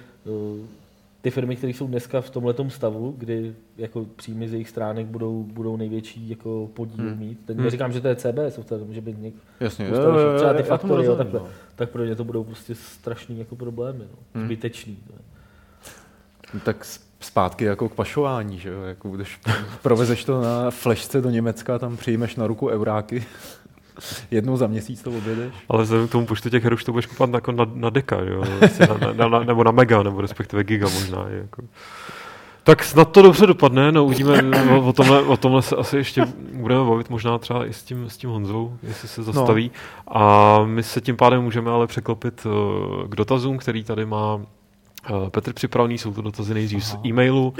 ty 1.28 1.32
firmy, 1.32 1.56
které 1.56 1.72
jsou 1.72 1.86
dneska 1.86 2.20
v 2.20 2.30
tomhle 2.30 2.54
stavu, 2.68 3.14
kdy 3.18 3.54
jako 3.76 4.06
příjmy 4.16 4.48
z 4.48 4.52
jejich 4.52 4.68
stránek 4.68 5.06
budou, 5.06 5.42
budou 5.42 5.76
největší 5.76 6.28
jako 6.28 6.70
podíl 6.74 7.04
hmm. 7.04 7.18
mít. 7.18 7.38
Teď 7.46 7.56
hmm. 7.56 7.64
neříkám, 7.64 7.92
že 7.92 8.00
to 8.00 8.08
je 8.08 8.16
CB 8.16 8.38
software, 8.48 8.84
může 8.84 9.00
být 9.00 9.22
něk, 9.22 9.34
Jasně, 9.60 9.88
jo, 9.88 9.94
jo, 9.94 10.18
jo, 10.18 10.36
třeba 10.36 10.54
ty 10.54 10.62
faktory, 10.62 11.04
jo, 11.04 11.16
takhle, 11.16 11.40
no. 11.40 11.48
tak 11.76 11.90
pro 11.90 12.04
ně 12.04 12.16
to 12.16 12.24
budou 12.24 12.44
prostě 12.44 12.74
strašný 12.74 13.38
jako 13.38 13.56
problémy, 13.56 13.98
no. 13.98 14.18
Hmm. 14.34 14.44
zbytečný. 14.44 14.98
No. 16.54 16.60
Tak 16.60 16.86
zpátky 17.20 17.64
jako 17.64 17.88
k 17.88 17.94
pašování, 17.94 18.58
že 18.58 18.68
jo? 18.68 18.82
Jako 18.82 19.08
když 19.08 19.40
provezeš 19.82 20.24
to 20.24 20.42
na 20.42 20.70
flešce 20.70 21.20
do 21.20 21.30
Německa, 21.30 21.78
tam 21.78 21.96
přijmeš 21.96 22.36
na 22.36 22.46
ruku 22.46 22.66
euráky, 22.68 23.24
Jednou 24.30 24.56
za 24.56 24.66
měsíc 24.66 25.02
to 25.02 25.10
objedeš. 25.10 25.54
Ale 25.68 25.82
vzhledem 25.82 26.08
k 26.08 26.12
tomu 26.12 26.26
počtu 26.26 26.50
těch 26.50 26.64
her 26.64 26.74
už 26.74 26.84
to 26.84 26.92
budeš 26.92 27.06
kupovat 27.06 27.34
jako 27.34 27.52
na, 27.52 27.66
na 27.74 27.90
deka, 27.90 28.20
jo? 28.20 28.44
Na, 29.00 29.12
na, 29.12 29.28
na, 29.28 29.44
nebo 29.44 29.64
na 29.64 29.70
mega, 29.70 30.02
nebo 30.02 30.20
respektive 30.20 30.64
giga 30.64 30.88
možná. 30.88 31.26
Jako. 31.28 31.62
Tak 32.68 32.84
snad 32.84 33.12
to 33.12 33.22
dobře 33.22 33.46
dopadne, 33.46 33.92
no 33.92 34.04
uvidíme, 34.04 34.42
o, 34.70 34.88
o, 34.88 34.92
tomhle, 34.92 35.22
o 35.22 35.36
tomhle 35.36 35.62
se 35.62 35.76
asi 35.76 35.96
ještě 35.96 36.26
budeme 36.52 36.84
bavit 36.84 37.10
možná 37.10 37.38
třeba 37.38 37.66
i 37.66 37.72
s 37.72 37.82
tím, 37.82 38.10
s 38.10 38.16
tím 38.16 38.30
Honzou, 38.30 38.76
jestli 38.82 39.08
se 39.08 39.22
zastaví. 39.22 39.70
No. 40.06 40.22
A 40.22 40.64
my 40.64 40.82
se 40.82 41.00
tím 41.00 41.16
pádem 41.16 41.42
můžeme 41.42 41.70
ale 41.70 41.86
překlopit 41.86 42.46
uh, 42.46 43.08
k 43.08 43.16
dotazům, 43.16 43.58
který 43.58 43.84
tady 43.84 44.06
má 44.06 44.40
Petr 45.30 45.52
připravený, 45.52 45.98
jsou 45.98 46.12
to 46.12 46.22
dotazy 46.22 46.54
nejdřív 46.54 46.84
z 46.84 46.96
e-mailu. 47.06 47.54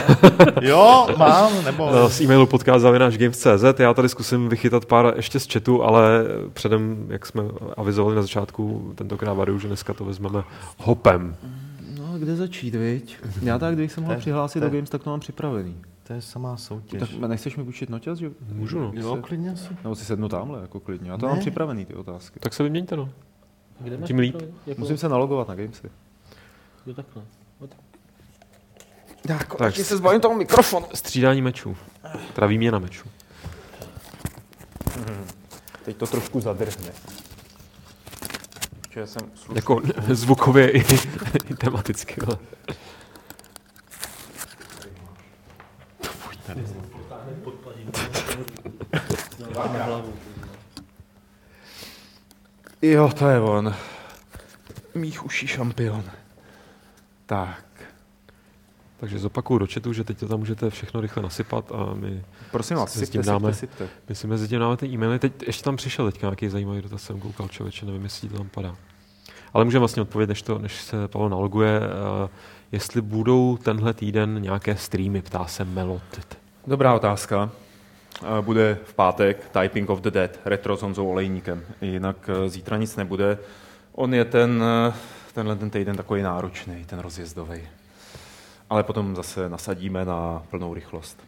jo, 0.60 1.06
mám, 1.18 1.64
nebo... 1.64 1.86
Uh, 1.86 2.08
z 2.08 2.20
e-mailu 2.20 2.46
podcast 2.46 2.84
games.cz. 3.16 3.80
Já 3.80 3.94
tady 3.94 4.08
zkusím 4.08 4.48
vychytat 4.48 4.84
pár 4.84 5.12
ještě 5.16 5.40
z 5.40 5.52
chatu, 5.52 5.82
ale 5.82 6.24
předem, 6.52 7.06
jak 7.08 7.26
jsme 7.26 7.42
avizovali 7.76 8.16
na 8.16 8.22
začátku, 8.22 8.92
tentokrát 8.94 9.32
varuju, 9.32 9.58
že 9.58 9.68
dneska 9.68 9.94
to 9.94 10.04
vezmeme 10.04 10.44
hopem. 10.78 11.36
No, 11.98 12.18
kde 12.18 12.36
začít, 12.36 12.74
viď? 12.74 13.16
Já 13.42 13.58
tak, 13.58 13.74
když 13.76 13.92
jsem 13.92 14.04
mohl 14.04 14.16
přihlásit 14.16 14.60
do 14.60 14.70
Games, 14.70 14.90
tak 14.90 15.02
to 15.02 15.10
mám 15.10 15.20
připravený. 15.20 15.76
To 16.06 16.12
je 16.12 16.20
samá 16.20 16.56
soutěž. 16.56 17.00
Tak 17.00 17.10
nechceš 17.28 17.56
mi 17.56 17.64
půjčit 17.64 17.90
noťaz, 17.90 18.18
že? 18.18 18.30
Můžu, 18.52 18.80
no. 18.80 18.92
Jo, 18.94 19.18
klidně 19.22 19.56
si. 19.56 19.76
Nebo 19.84 19.94
si 19.94 20.04
sednu 20.04 20.28
tamhle, 20.28 20.60
jako 20.60 20.80
klidně. 20.80 21.10
Já 21.10 21.16
to 21.16 21.26
ne. 21.26 21.32
mám 21.32 21.40
připravený, 21.40 21.84
ty 21.84 21.94
otázky. 21.94 22.40
Tak 22.40 22.54
se 22.54 22.62
vyměňte, 22.62 22.96
no. 22.96 23.10
Kde 23.80 23.96
Tím 23.96 24.18
líp. 24.18 24.36
Jako... 24.66 24.80
Musím 24.80 24.96
se 24.96 25.08
nalogovat 25.08 25.48
na 25.48 25.54
Gamesy. 25.54 25.90
Jo, 26.86 26.94
takhle. 26.94 27.22
Tak, 29.26 29.54
tak 29.54 29.76
se 29.76 29.96
zbavím 29.96 30.20
toho 30.20 30.34
mikrofonu. 30.34 30.86
Střídání 30.94 31.42
mečů. 31.42 31.76
Teda 32.34 32.46
výměna 32.46 32.78
mečů. 32.78 33.08
Hmm. 34.96 35.26
Teď 35.84 35.96
to 35.96 36.06
trošku 36.06 36.40
zadrhne. 36.40 36.92
Že 38.90 39.06
jsem 39.06 39.30
Jako 39.54 39.80
zvukově 40.08 40.70
i, 40.70 40.84
i 41.50 41.54
tematicky. 41.54 42.20
Ale. 42.20 42.38
Jo, 52.82 53.10
to 53.18 53.28
je 53.28 53.40
on. 53.40 53.74
Mých 54.94 55.24
uší 55.24 55.46
šampion. 55.46 56.04
Tak. 57.26 57.64
Takže 59.00 59.18
zopakuju 59.18 59.58
do 59.58 59.66
chatu, 59.74 59.92
že 59.92 60.04
teď 60.04 60.18
to 60.18 60.28
tam 60.28 60.38
můžete 60.38 60.70
všechno 60.70 61.00
rychle 61.00 61.22
nasypat 61.22 61.72
a 61.72 61.94
my 61.94 62.24
Prosím 62.50 62.76
vás, 62.76 62.96
s 62.96 63.10
tím 63.10 63.22
dáme, 63.22 63.54
sypte. 63.54 63.88
my 64.08 64.14
si 64.14 64.26
mezi 64.26 64.48
tím 64.48 64.60
dáme 64.60 64.76
ty 64.76 64.86
e-maily. 64.86 65.18
Teď 65.18 65.32
ještě 65.46 65.64
tam 65.64 65.76
přišel 65.76 66.12
teď 66.12 66.22
nějaký 66.22 66.48
zajímavý 66.48 66.82
dotaz, 66.82 67.02
jsem 67.02 67.20
koukal 67.20 67.48
člověče, 67.48 67.86
nevím, 67.86 68.04
jestli 68.04 68.28
to 68.28 68.36
tam 68.36 68.48
padá. 68.48 68.76
Ale 69.52 69.64
můžeme 69.64 69.78
vlastně 69.78 70.02
odpovědět, 70.02 70.28
než, 70.28 70.42
to, 70.42 70.58
než 70.58 70.82
se 70.82 71.08
Pavel 71.08 71.28
naloguje, 71.28 71.80
uh, 71.80 72.28
jestli 72.72 73.00
budou 73.00 73.56
tenhle 73.56 73.94
týden 73.94 74.42
nějaké 74.42 74.76
streamy, 74.76 75.22
ptá 75.22 75.46
se 75.46 75.64
Melot. 75.64 76.02
Dobrá 76.66 76.94
otázka. 76.94 77.50
Uh, 78.22 78.28
bude 78.40 78.78
v 78.84 78.94
pátek 78.94 79.50
Typing 79.60 79.90
of 79.90 80.00
the 80.00 80.10
Dead, 80.10 80.40
retro 80.44 80.76
s 80.76 80.82
Honzou 80.82 81.08
Olejníkem. 81.08 81.62
Jinak 81.80 82.16
uh, 82.28 82.48
zítra 82.48 82.76
nic 82.76 82.96
nebude. 82.96 83.38
On 83.92 84.14
je 84.14 84.24
ten 84.24 84.64
tenhle 85.34 85.56
ten 85.56 85.70
týden 85.70 85.96
takový 85.96 86.22
náročný, 86.22 86.84
ten 86.84 86.98
rozjezdový. 86.98 87.60
Ale 88.70 88.82
potom 88.82 89.16
zase 89.16 89.48
nasadíme 89.48 90.04
na 90.04 90.42
plnou 90.50 90.74
rychlost. 90.74 91.24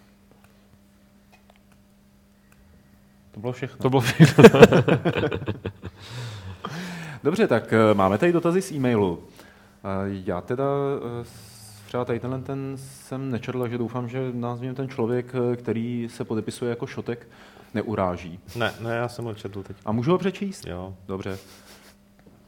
To 3.30 3.40
bylo 3.40 3.52
všechno. 3.52 3.78
To 3.78 3.90
bylo 3.90 4.00
všechno. 4.00 4.44
Dobře, 7.22 7.46
tak 7.46 7.72
eh, 7.72 7.94
máme 7.94 8.18
tady 8.18 8.32
dotazy 8.32 8.62
z 8.62 8.72
e-mailu. 8.72 9.22
Já 10.06 10.40
teda 10.40 10.64
eh, 11.22 11.26
třeba 11.86 12.04
tady 12.04 12.20
tenhle 12.20 12.40
ten 12.40 12.72
jsem 12.76 13.30
nečetl, 13.30 13.68
že 13.68 13.78
doufám, 13.78 14.08
že 14.08 14.30
nás 14.32 14.60
ten 14.74 14.88
člověk, 14.88 15.34
eh, 15.34 15.56
který 15.56 16.08
se 16.10 16.24
podepisuje 16.24 16.70
jako 16.70 16.86
šotek, 16.86 17.28
neuráží. 17.74 18.40
Ne, 18.56 18.74
ne, 18.80 18.96
já 18.96 19.08
jsem 19.08 19.24
ho 19.24 19.34
četl 19.34 19.62
teď. 19.62 19.76
A 19.84 19.92
můžu 19.92 20.10
ho 20.10 20.18
přečíst? 20.18 20.66
Jo. 20.66 20.94
Dobře. 21.08 21.38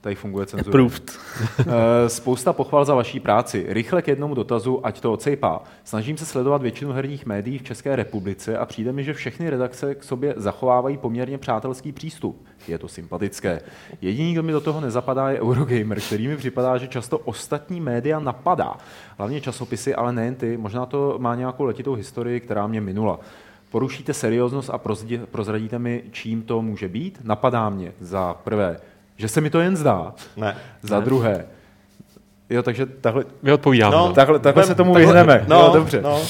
Tady 0.08 0.14
funguje 0.14 0.46
cenzura. 0.46 0.70
Approved. 0.70 1.10
Eh, 1.58 2.08
Spousta 2.08 2.52
pochval 2.52 2.84
za 2.84 2.94
vaší 2.94 3.20
práci. 3.20 3.66
Rychle 3.68 4.02
k 4.02 4.08
jednomu 4.08 4.34
dotazu, 4.34 4.86
ať 4.86 5.00
to 5.00 5.12
ocejpá. 5.12 5.62
Snažím 5.84 6.16
se 6.16 6.26
sledovat 6.26 6.62
většinu 6.62 6.92
herních 6.92 7.26
médií 7.26 7.58
v 7.58 7.62
České 7.62 7.96
republice 7.96 8.58
a 8.58 8.66
přijde 8.66 8.92
mi, 8.92 9.04
že 9.04 9.14
všechny 9.14 9.50
redakce 9.50 9.94
k 9.94 10.04
sobě 10.04 10.34
zachovávají 10.36 10.96
poměrně 10.96 11.38
přátelský 11.38 11.92
přístup. 11.92 12.46
Je 12.68 12.78
to 12.78 12.88
sympatické. 12.88 13.60
Jediný, 14.00 14.32
kdo 14.32 14.42
mi 14.42 14.52
do 14.52 14.60
toho 14.60 14.80
nezapadá, 14.80 15.30
je 15.30 15.40
Eurogamer, 15.40 16.00
který 16.00 16.28
mi 16.28 16.36
připadá, 16.36 16.78
že 16.78 16.88
často 16.88 17.18
ostatní 17.18 17.80
média 17.80 18.20
napadá. 18.20 18.76
Hlavně 19.18 19.40
časopisy, 19.40 19.94
ale 19.94 20.12
nejen 20.12 20.34
ty. 20.34 20.56
Možná 20.56 20.86
to 20.86 21.14
má 21.18 21.34
nějakou 21.34 21.64
letitou 21.64 21.94
historii, 21.94 22.40
která 22.40 22.66
mě 22.66 22.80
minula. 22.80 23.20
Porušíte 23.70 24.14
serióznost 24.14 24.70
a 24.70 24.80
prozradíte 25.30 25.78
mi, 25.78 26.02
čím 26.10 26.42
to 26.42 26.62
může 26.62 26.88
být? 26.88 27.20
Napadá 27.24 27.68
mě 27.68 27.92
za 28.00 28.34
prvé, 28.34 28.80
že 29.18 29.28
se 29.28 29.40
mi 29.40 29.50
to 29.50 29.60
jen 29.60 29.76
zdá. 29.76 30.14
Ne. 30.36 30.56
Za 30.82 31.00
druhé. 31.00 31.46
Jo, 32.50 32.62
takže 32.62 32.86
takhle, 32.86 33.24
My 33.42 33.52
odpovídáme. 33.52 33.96
No, 33.96 34.08
No, 34.08 34.12
takhle, 34.14 34.38
takhle 34.38 34.64
se 34.66 34.74
tomu 34.74 34.94
takhle- 34.94 35.12
vyhneme. 35.12 35.44
No, 35.48 35.56
jo, 35.60 35.70
dobře. 35.74 36.02
No. 36.02 36.22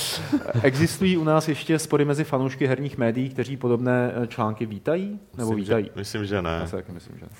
Existují 0.62 1.16
u 1.16 1.24
nás 1.24 1.49
ještě 1.49 1.78
spory 1.78 2.05
mezi 2.05 2.24
fanoušky 2.24 2.66
herních 2.66 2.99
médií, 2.99 3.28
kteří 3.28 3.57
podobné 3.57 4.12
eh, 4.22 4.26
články 4.26 4.66
vítají? 4.66 5.18
Nebo 5.36 5.51
Myslím, 5.51 5.57
vítají? 5.57 5.84
že, 5.84 5.91
myslím, 5.97 6.26
že 6.26 6.43
ne. 6.43 6.57
Já 6.61 6.66
si 6.66 6.72
taky 6.76 6.93
myslím, 6.93 7.18
že 7.18 7.24
ne. 7.24 7.30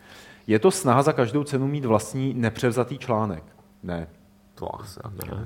Je 0.47 0.59
to 0.59 0.71
snaha 0.71 1.03
za 1.03 1.13
každou 1.13 1.45
cenu 1.45 1.67
mít 1.69 1.85
vlastní 1.85 2.35
nepřevzatý 2.35 2.99
článek? 2.99 3.43
Ne. 3.83 4.07
To 4.55 4.81
asi 4.81 5.01
ne. 5.31 5.45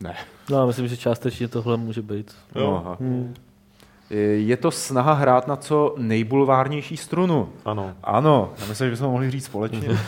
Ne. 0.00 0.14
No, 0.50 0.58
já 0.58 0.66
myslím, 0.66 0.88
že 0.88 0.96
částečně 0.96 1.48
tohle 1.48 1.76
může 1.76 2.02
být. 2.02 2.34
Jo. 2.54 2.60
No, 2.70 2.76
aha. 2.86 2.96
Hmm. 3.00 3.34
Je 4.34 4.56
to 4.56 4.70
snaha 4.70 5.12
hrát 5.12 5.46
na 5.46 5.56
co 5.56 5.94
nejbulvárnější 5.98 6.96
strunu? 6.96 7.48
Ano. 7.64 7.92
Ano, 8.04 8.52
já 8.58 8.66
myslím, 8.66 8.86
že 8.86 8.90
bychom 8.90 9.10
mohli 9.10 9.30
říct 9.30 9.44
společně. 9.44 9.88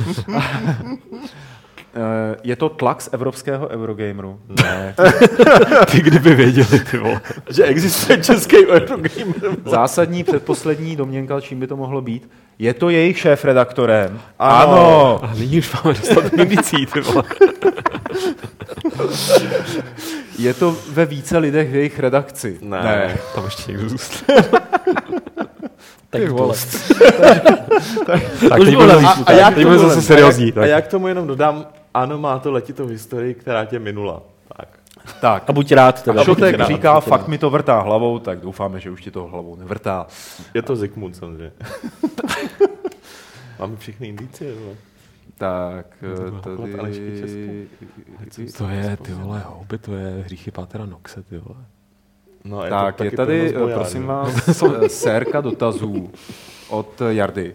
Eh, 1.94 2.36
Je 2.44 2.56
to 2.56 2.68
tlak 2.68 3.02
z 3.02 3.08
evropského 3.12 3.68
Eurogameru? 3.68 4.40
Ne. 4.62 4.94
Ty 5.90 6.00
kdyby 6.00 6.34
věděli, 6.34 6.80
ty 6.90 6.98
vole. 6.98 7.20
Že 7.50 7.64
existuje 7.64 8.18
český 8.24 8.66
Eurogamer. 8.66 9.34
Zásadní 9.66 10.24
předposlední 10.24 10.96
domněnka, 10.96 11.40
čím 11.40 11.60
by 11.60 11.66
to 11.66 11.76
mohlo 11.76 12.00
být. 12.00 12.30
Je 12.58 12.74
to 12.74 12.90
jejich 12.90 13.18
šéf-redaktorem? 13.18 14.20
Ano. 14.38 14.72
ano. 14.72 15.20
A 15.24 15.34
nyní 15.34 15.58
už 15.58 15.72
máme 15.72 15.94
dostatek 15.98 16.32
indicí, 16.32 16.86
ty 16.86 17.00
vole. 17.00 17.24
Je 20.38 20.54
to 20.54 20.76
ve 20.90 21.06
více 21.06 21.38
lidech 21.38 21.70
v 21.70 21.74
jejich 21.74 21.98
redakci? 21.98 22.58
Ne. 22.62 22.82
ne. 22.82 23.16
Tam 23.34 23.44
ještě 23.44 23.72
někdo 23.72 23.88
zůstal. 23.88 24.36
Tak 26.10 26.28
vole. 26.30 26.56
Tak 28.48 28.58
Už 28.60 28.64
teď 28.66 28.74
vole, 28.74 28.86
budeme 28.86 28.94
a- 29.08 29.14
zase- 29.14 29.24
a 29.26 29.32
jak 29.32 29.54
teď 29.54 29.62
to 29.62 29.68
budeme 29.68 29.82
bude? 29.82 29.88
zase 29.94 30.02
seriózní. 30.06 30.44
A 30.44 30.46
jak, 30.46 30.56
a 30.56 30.60
tak. 30.60 30.68
jak 30.70 30.86
tomu 30.86 31.08
jenom 31.08 31.26
dodám, 31.26 31.66
ano, 31.94 32.18
má 32.18 32.38
to 32.38 32.52
letitou 32.52 32.86
historii, 32.86 33.34
která 33.34 33.64
tě 33.64 33.78
minula. 33.78 34.22
Tak. 34.56 34.68
Tak. 35.20 35.44
A 35.46 35.52
buď 35.52 35.72
rád 35.72 36.02
teda. 36.02 36.20
A 36.20 36.24
Šotek 36.24 36.56
rád, 36.56 36.66
říká, 36.66 36.94
buď 36.94 37.04
rád. 37.04 37.10
fakt 37.10 37.28
mi 37.28 37.38
to 37.38 37.50
vrtá 37.50 37.80
hlavou, 37.80 38.18
tak 38.18 38.40
doufáme, 38.40 38.80
že 38.80 38.90
už 38.90 39.00
ti 39.02 39.10
to 39.10 39.24
hlavou 39.24 39.56
nevrtá. 39.56 40.06
Je 40.54 40.62
to 40.62 40.76
Zikmund 40.76 41.16
samozřejmě. 41.16 41.52
Máme 43.58 43.76
všechny 43.76 44.08
indicie. 44.08 44.50
No. 44.66 44.72
Tak, 45.42 45.86
To 46.42 46.56
byl 46.56 46.76
tady... 46.76 46.92
České. 47.20 48.58
To 48.58 48.68
je, 48.68 48.96
ty 48.96 49.12
vole, 49.12 49.42
houby, 49.46 49.78
to 49.78 49.94
je 49.94 50.22
hříchy 50.24 50.50
Pátera 50.50 50.86
Noxe, 50.86 51.22
ty 51.22 51.38
vole. 51.38 51.64
No, 52.44 52.60
a 52.60 52.68
Tak, 52.68 52.96
to 52.96 53.04
je 53.04 53.10
tady, 53.10 53.48
zbojářů. 53.48 53.74
prosím 53.80 54.06
vás, 54.06 54.62
eh, 54.82 54.88
sérka 54.88 55.40
dotazů 55.40 56.10
od 56.68 57.02
Jardy. 57.08 57.54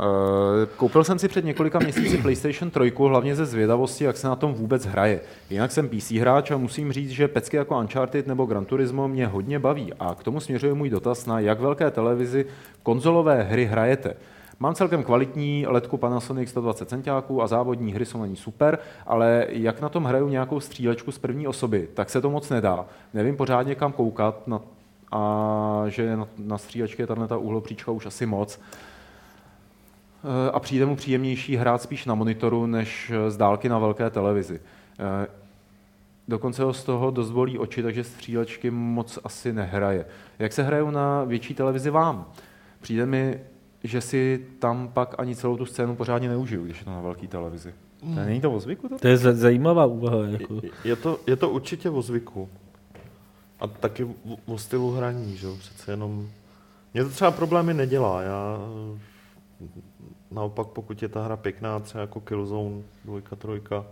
Eh, 0.00 0.66
Koupil 0.76 1.04
jsem 1.04 1.18
si 1.18 1.28
před 1.28 1.44
několika 1.44 1.78
měsíci 1.78 2.18
PlayStation 2.18 2.70
3, 2.70 2.92
hlavně 2.98 3.34
ze 3.34 3.46
zvědavosti, 3.46 4.04
jak 4.04 4.16
se 4.16 4.28
na 4.28 4.36
tom 4.36 4.54
vůbec 4.54 4.86
hraje. 4.86 5.20
Jinak 5.50 5.72
jsem 5.72 5.88
PC 5.88 6.10
hráč 6.10 6.50
a 6.50 6.56
musím 6.56 6.92
říct, 6.92 7.10
že 7.10 7.28
pecky 7.28 7.56
jako 7.56 7.78
Uncharted 7.78 8.26
nebo 8.26 8.44
Gran 8.46 8.64
Turismo 8.64 9.08
mě 9.08 9.26
hodně 9.26 9.58
baví. 9.58 9.92
A 10.00 10.14
k 10.14 10.22
tomu 10.22 10.40
směřuje 10.40 10.74
můj 10.74 10.90
dotaz 10.90 11.26
na 11.26 11.40
jak 11.40 11.60
velké 11.60 11.90
televizi 11.90 12.46
konzolové 12.82 13.42
hry 13.42 13.64
hrajete. 13.64 14.14
Mám 14.62 14.74
celkem 14.74 15.04
kvalitní 15.04 15.64
letku 15.68 15.96
Panasonic 15.96 16.48
120 16.48 16.88
centiáků 16.88 17.42
a 17.42 17.46
závodní 17.46 17.92
hry 17.92 18.06
jsou 18.06 18.20
na 18.20 18.26
ní 18.26 18.36
super, 18.36 18.78
ale 19.06 19.46
jak 19.48 19.80
na 19.80 19.88
tom 19.88 20.04
hraju 20.04 20.28
nějakou 20.28 20.60
střílečku 20.60 21.12
z 21.12 21.18
první 21.18 21.46
osoby, 21.46 21.88
tak 21.94 22.10
se 22.10 22.20
to 22.20 22.30
moc 22.30 22.48
nedá. 22.48 22.86
Nevím 23.14 23.36
pořádně 23.36 23.74
kam 23.74 23.92
koukat 23.92 24.48
na, 24.48 24.60
a 25.12 25.84
že 25.88 26.16
na, 26.16 26.28
na 26.38 26.58
střílečky 26.58 27.02
je 27.02 27.06
ta 27.06 27.36
úhlopříčka 27.36 27.90
už 27.90 28.06
asi 28.06 28.26
moc. 28.26 28.60
Eh, 30.24 30.50
A 30.50 30.60
přijde 30.60 30.86
mu 30.86 30.96
příjemnější 30.96 31.56
hrát 31.56 31.82
spíš 31.82 32.06
na 32.06 32.14
monitoru, 32.14 32.66
než 32.66 33.12
z 33.28 33.36
dálky 33.36 33.68
na 33.68 33.78
velké 33.78 34.10
televizi. 34.10 34.60
Eh, 34.98 35.26
Dokonce 36.28 36.62
ho 36.62 36.72
z 36.72 36.84
toho 36.84 37.10
dost 37.10 37.30
bolí 37.30 37.58
oči, 37.58 37.82
takže 37.82 38.04
střílečky 38.04 38.70
moc 38.70 39.18
asi 39.24 39.52
nehraje. 39.52 40.06
Jak 40.38 40.52
se 40.52 40.62
hrajou 40.62 40.90
na 40.90 41.24
větší 41.24 41.54
televizi 41.54 41.90
vám? 41.90 42.26
Přijde 42.80 43.06
mi, 43.06 43.40
že 43.84 44.00
si 44.00 44.46
tam 44.58 44.88
pak 44.88 45.14
ani 45.18 45.36
celou 45.36 45.56
tu 45.56 45.66
scénu 45.66 45.96
pořádně 45.96 46.28
neužiju, 46.28 46.64
když 46.64 46.78
je 46.78 46.84
to 46.84 46.90
na 46.90 47.00
velké 47.00 47.26
televizi. 47.28 47.74
To 48.00 48.06
není 48.06 48.40
to 48.40 48.52
o 48.52 48.60
zvyku? 48.60 48.88
To? 48.88 48.98
To 48.98 49.08
je 49.08 49.16
za- 49.16 49.32
zajímavá 49.34 49.86
úvaha. 49.86 50.16
Jako. 50.26 50.54
Je, 50.54 50.70
je, 50.84 50.96
to, 50.96 51.20
je 51.26 51.36
to 51.36 51.50
určitě 51.50 51.90
o 51.90 52.02
zvyku. 52.02 52.48
A 53.60 53.66
taky 53.66 54.04
o, 54.04 54.10
o 54.46 54.58
stylu 54.58 54.90
hraní, 54.90 55.36
že 55.36 55.46
jo, 55.46 55.56
přece 55.58 55.92
jenom... 55.92 56.28
Mě 56.94 57.04
to 57.04 57.10
třeba 57.10 57.30
problémy 57.30 57.74
nedělá, 57.74 58.22
já... 58.22 58.58
Naopak, 60.30 60.66
pokud 60.66 61.02
je 61.02 61.08
ta 61.08 61.22
hra 61.24 61.36
pěkná, 61.36 61.80
třeba 61.80 62.00
jako 62.00 62.20
Killzone, 62.20 62.82
dvojka, 63.04 63.36
trojka, 63.36 63.84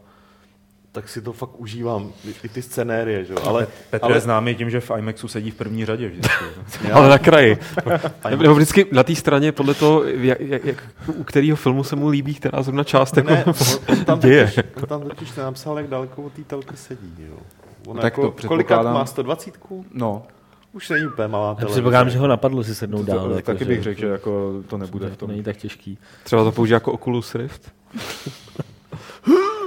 tak 0.93 1.09
si 1.09 1.23
to 1.23 1.33
fakt 1.33 1.61
užívám, 1.61 2.13
i, 2.25 2.35
i 2.45 2.49
ty 2.49 2.63
scenérie, 2.63 3.25
že 3.25 3.33
jo, 3.33 3.39
ale... 3.45 3.67
Petr 3.91 4.05
ale- 4.05 4.17
je 4.17 4.21
známý 4.21 4.55
tím, 4.55 4.71
že 4.71 4.81
v 4.81 4.91
IMAXu 4.99 5.29
sedí 5.29 5.51
v 5.51 5.55
první 5.55 5.85
řadě 5.87 6.09
vždycky. 6.09 6.45
Ale 6.93 7.09
na 7.09 7.19
kraji. 7.19 7.59
Nebo 8.31 8.55
vždycky 8.55 8.87
na 8.93 9.03
té 9.03 9.15
straně 9.15 9.53
podle 9.53 9.75
toho, 9.75 10.05
jak, 10.05 10.41
jak, 10.41 10.65
jak, 10.65 10.83
u 11.17 11.25
kterého 11.25 11.57
filmu 11.57 11.85
se 11.85 11.97
mu 11.97 12.09
líbí, 12.09 12.35
která 12.35 12.63
zrovna 12.63 12.85
část 12.85 13.17
jako 13.17 13.31
Ne, 13.31 13.45
on, 13.45 13.55
on, 13.89 14.05
tam 14.05 14.21
děje. 14.21 14.45
totiž, 14.47 14.65
on 14.77 14.87
tam 14.89 15.01
totiž 15.03 15.35
nenapsal, 15.37 15.77
jak 15.79 15.87
daleko 15.89 16.23
od 16.23 16.33
té 16.33 16.43
telky 16.45 16.77
sedí, 16.77 17.15
jo. 17.29 17.37
Ona 17.87 18.03
Tak 18.03 18.15
to 18.15 18.21
jako, 18.21 18.31
kolikrát 18.49 18.77
předpokládám- 18.79 18.95
má 18.95 19.07
120? 19.07 19.55
No, 19.95 20.23
Už 20.73 20.89
není 20.91 21.07
úplně 21.07 21.29
malá 21.29 21.49
Já 21.49 21.55
televize. 21.55 21.75
předpokládám, 21.75 22.11
že 22.11 22.19
ho 22.19 22.27
napadlo 22.27 22.65
si 22.65 22.75
sednout 22.75 23.05
to, 23.05 23.13
dál. 23.13 23.29
to, 23.29 23.35
jako, 23.35 23.47
taky 23.53 23.59
že- 23.59 23.65
bych 23.65 23.83
řekl, 23.83 24.01
že 24.01 24.07
jako 24.07 24.53
to 24.69 24.79
nebude 24.79 25.07
v 25.07 25.11
to 25.11 25.17
tom. 25.17 25.31
není 25.31 25.43
tak 25.43 25.57
těžký. 25.57 25.99
Třeba 26.25 26.45
to 26.45 26.53
použije 26.53 26.75
jako 26.77 26.93
Oculus 26.93 27.35
Rift. 27.35 27.73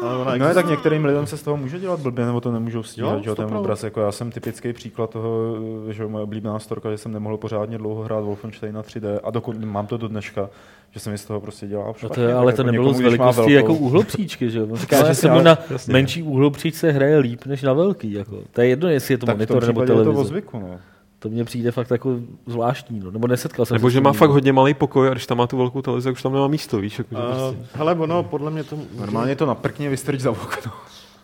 Ale 0.04 0.40
No 0.40 0.54
tak 0.54 0.68
některým 0.70 1.06
lidem 1.06 1.28
se 1.28 1.38
z 1.38 1.44
toho 1.44 1.58
může 1.58 1.80
dělat 1.80 2.00
blbě, 2.00 2.26
nebo 2.26 2.42
to 2.42 2.52
nemůžou 2.52 2.84
stíhat, 2.84 3.26
Jo, 3.26 3.36
ten 3.36 3.58
obraz. 3.58 3.84
Jako 3.84 4.02
já 4.02 4.12
jsem 4.12 4.32
typický 4.32 4.74
příklad 4.74 5.10
toho, 5.10 5.56
že 5.90 6.08
moje 6.08 6.24
oblíbená 6.24 6.60
storka, 6.60 6.92
že 6.92 6.98
jsem 6.98 7.12
nemohl 7.12 7.38
pořádně 7.38 7.78
dlouho 7.78 8.04
hrát 8.04 8.20
Wolfenstein 8.24 8.76
na 8.76 8.82
3D 8.82 9.20
a 9.24 9.32
dokon, 9.32 9.66
mám 9.66 9.88
to 9.88 9.98
do 9.98 10.08
dneška, 10.08 10.50
že 10.92 11.00
se 11.00 11.10
mi 11.10 11.18
z 11.18 11.26
toho 11.26 11.42
prostě 11.42 11.68
dělá 11.68 11.94
No 12.04 12.10
to 12.10 12.22
je, 12.22 12.34
ale 12.34 12.54
to 12.54 12.62
jako 12.62 12.64
nebylo 12.72 12.86
někomu, 12.88 13.00
z 13.00 13.02
velikosti 13.04 13.38
velkou- 13.42 13.52
jako 13.52 13.74
úhlopříčky, 13.74 14.50
že 14.50 14.60
jo? 14.60 14.68
On 14.72 14.78
říká, 14.78 15.00
No 15.02 15.08
že 15.08 15.16
se 15.16 15.28
mu 15.28 15.34
ale- 15.34 15.44
na 15.44 15.58
jasně. 15.70 15.94
menší 15.94 16.24
úhlopříčce 16.24 16.92
hraje 16.92 17.18
líp, 17.18 17.46
než 17.46 17.62
na 17.62 17.74
velký. 17.74 18.12
Jako. 18.14 18.38
To 18.52 18.62
je 18.62 18.68
jedno, 18.68 18.90
jestli 18.90 19.14
je 19.14 19.18
to 19.18 19.26
tak 19.26 19.36
monitor 19.36 19.62
nebo 19.68 19.82
případě 19.82 19.92
je 19.92 19.96
to 19.96 20.02
o 20.02 20.04
televize. 20.04 20.30
zvyku, 20.30 20.60
no. 20.60 20.80
To 21.24 21.30
mně 21.30 21.44
přijde 21.44 21.72
fakt 21.72 21.92
jako 21.92 22.20
zvláštní, 22.46 23.00
no. 23.00 23.12
nebo 23.12 23.28
nesetkal 23.28 23.66
jsem 23.66 23.76
Nebo 23.76 23.90
že 23.90 23.98
tím 23.98 24.04
má 24.04 24.10
nikdy. 24.10 24.20
fakt 24.20 24.30
hodně 24.30 24.54
malý 24.54 24.74
pokoj 24.74 25.08
a 25.08 25.12
když 25.12 25.26
tam 25.26 25.38
má 25.38 25.48
tu 25.48 25.58
velkou 25.58 25.82
televizi, 25.82 26.06
tak 26.06 26.14
už 26.14 26.22
tam 26.22 26.34
nemá 26.34 26.48
místo, 26.48 26.78
víš? 26.78 26.98
Jako, 26.98 27.16
že 27.16 27.22
Uh, 27.22 27.28
prostě. 27.28 27.78
hele, 27.78 27.96
ono, 27.96 28.24
podle 28.24 28.52
mě 28.52 28.64
to... 28.64 28.78
Normálně 29.00 29.36
to 29.36 29.46
naprkně 29.46 29.90
vystrč 29.90 30.20
za 30.20 30.32
okno. 30.32 30.72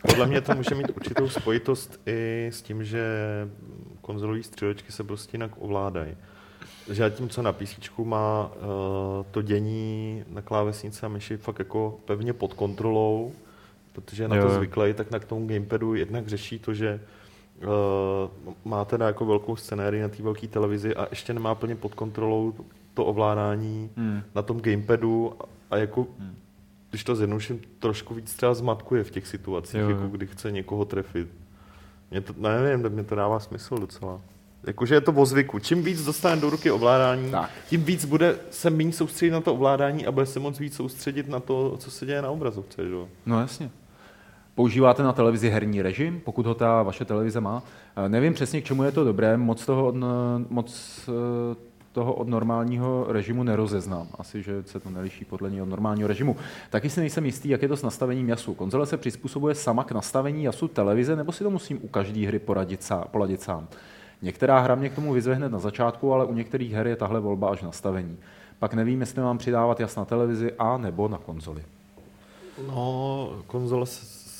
Podle 0.07 0.27
mě 0.27 0.41
to 0.41 0.55
může 0.55 0.75
mít 0.75 0.89
určitou 0.95 1.29
spojitost 1.29 1.99
i 2.05 2.47
s 2.53 2.61
tím, 2.61 2.83
že 2.83 3.03
konzolové 4.01 4.43
střílečky 4.43 4.91
se 4.91 5.03
prostě 5.03 5.35
jinak 5.35 5.51
ovládají. 5.57 6.11
Že 6.91 7.09
tím, 7.09 7.29
co 7.29 7.41
na 7.41 7.51
PC 7.51 7.89
má 8.03 8.51
uh, 8.55 9.25
to 9.31 9.41
dění 9.41 10.23
na 10.29 10.41
klávesnici 10.41 11.05
a 11.05 11.09
myši 11.09 11.37
fakt 11.37 11.59
jako 11.59 11.99
pevně 12.05 12.33
pod 12.33 12.53
kontrolou, 12.53 13.31
protože 13.93 14.23
je 14.23 14.27
na 14.27 14.35
Jo, 14.35 14.43
to 14.43 14.49
zvyklý, 14.49 14.93
tak 14.93 15.11
na 15.11 15.19
k 15.19 15.25
tomu 15.25 15.47
gamepadu 15.47 15.95
jednak 15.95 16.27
řeší 16.27 16.59
to, 16.59 16.73
že 16.73 16.99
má 18.66 18.86
teda 18.86 19.07
jako 19.07 19.26
velkou 19.26 19.55
scenérii 19.55 20.01
na 20.01 20.07
té 20.10 20.24
velké 20.24 20.47
televizi 20.47 20.95
a 20.95 21.07
ještě 21.10 21.34
nemá 21.34 21.55
plně 21.55 21.76
pod 21.76 21.95
kontrolou 21.95 22.53
to 22.93 23.05
ovládání 23.05 23.89
Hmm. 23.97 24.22
na 24.36 24.41
tom 24.41 24.60
gamepadu 24.62 25.34
a 25.72 25.78
jako, 25.78 26.07
když 26.89 27.03
to 27.03 27.16
zjednoduším, 27.16 27.62
trošku 27.80 28.14
víc 28.14 28.34
třeba 28.34 28.53
zmatkuje 28.53 29.03
v 29.03 29.12
těch 29.12 29.28
situacích, 29.28 29.80
Jo, 29.82 29.89
jo. 29.89 29.95
jako 29.95 30.07
kdy 30.07 30.28
chce 30.28 30.51
někoho 30.51 30.86
trefit. 30.86 31.28
Mě 32.12 32.22
to, 32.22 32.34
nevím, 32.38 32.89
mě 32.89 33.03
to 33.03 33.16
dává 33.16 33.39
smysl 33.39 33.78
docela. 33.78 34.22
Jakože 34.68 34.95
je 34.95 35.01
to 35.01 35.12
o 35.12 35.26
zvyku. 35.26 35.60
Čím 35.60 35.84
víc 35.84 36.05
dostane 36.05 36.41
do 36.41 36.49
ruky 36.49 36.72
ovládání, 36.72 37.32
Tak. 37.32 37.49
tím 37.70 37.84
víc 37.84 38.05
bude 38.05 38.36
se 38.49 38.70
méně 38.70 38.91
soustředit 38.93 39.32
na 39.32 39.41
to 39.41 39.53
ovládání 39.53 40.05
a 40.07 40.12
bude 40.12 40.26
se 40.26 40.39
moc 40.39 40.60
víc 40.60 40.76
soustředit 40.76 41.28
na 41.30 41.39
to, 41.39 41.76
co 41.78 41.91
se 41.91 42.05
děje 42.05 42.22
na 42.22 42.30
obrazovce. 42.30 42.84
Že? 42.89 42.95
No 43.26 43.39
jasně. 43.41 43.70
Používáte 44.60 45.03
na 45.03 45.14
televizi 45.14 45.49
herní 45.49 45.82
režim, 45.82 46.22
pokud 46.26 46.45
ho 46.45 46.53
ta 46.55 46.84
vaše 46.84 47.05
televize 47.05 47.41
má. 47.41 47.64
Eh, 48.05 48.10
Nevím 48.10 48.34
přesně, 48.34 48.62
k 48.62 48.66
čemu 48.66 48.84
je 48.84 48.91
to 48.91 49.03
dobré, 49.03 49.38
moc 49.38 49.66
toho, 49.66 49.86
od- 49.88 49.95
moc 50.49 50.99
eh, 51.10 51.55
toho 51.91 52.14
od 52.14 52.28
normálního 52.28 53.05
režimu 53.10 53.43
nerozeznám. 53.43 54.07
Asi, 54.18 54.43
že 54.43 54.64
se 54.64 54.80
to 54.80 54.89
neliší 54.89 55.26
podle 55.26 55.49
něj 55.51 55.62
od 55.62 55.70
normálního 55.70 56.07
režimu. 56.07 56.36
Taky 56.70 56.89
si 56.89 56.99
nejsem 56.99 57.26
jistý, 57.26 57.49
jak 57.49 57.62
je 57.62 57.68
to 57.68 57.78
s 57.78 57.84
nastavením 57.84 58.30
jasu. 58.30 58.53
Konzole 58.53 58.86
se 58.86 58.97
přizpůsobuje 58.97 59.55
sama 59.55 59.84
k 59.84 59.91
nastavení 59.91 60.43
jasu 60.43 60.68
televize, 60.68 61.16
nebo 61.16 61.32
si 61.32 61.43
to 61.43 61.49
musím 61.49 61.80
u 61.82 61.88
každé 61.88 62.28
hry 62.28 62.39
poradit 62.39 62.84
sám, 62.84 63.03
poladit 63.12 63.41
sám. 63.41 63.68
Některá 64.22 64.60
hra 64.60 64.76
mě 64.76 64.89
k 64.89 64.95
tomu 64.95 65.14
vyzve 65.14 65.36
hned 65.36 65.51
na 65.51 65.60
začátku, 65.60 66.14
ale 66.14 66.26
u 66.26 66.34
některých 66.34 66.72
her 66.72 66.88
je 66.88 66.95
tahle 66.95 67.20
volba 67.20 67.49
až 67.49 67.62
nastavení. 67.62 68.18
Pak 68.60 68.74
nevím, 68.74 69.01
jestli 69.01 69.22
mám 69.22 69.38
přidávat 69.38 69.80
jas 69.80 69.95
na 69.95 70.05
televizi 70.05 70.53
a 70.60 70.78
nebo 70.78 71.07
na 71.07 71.18
konzoli. 71.18 71.64
No, 72.68 73.30
konzole 73.47 73.86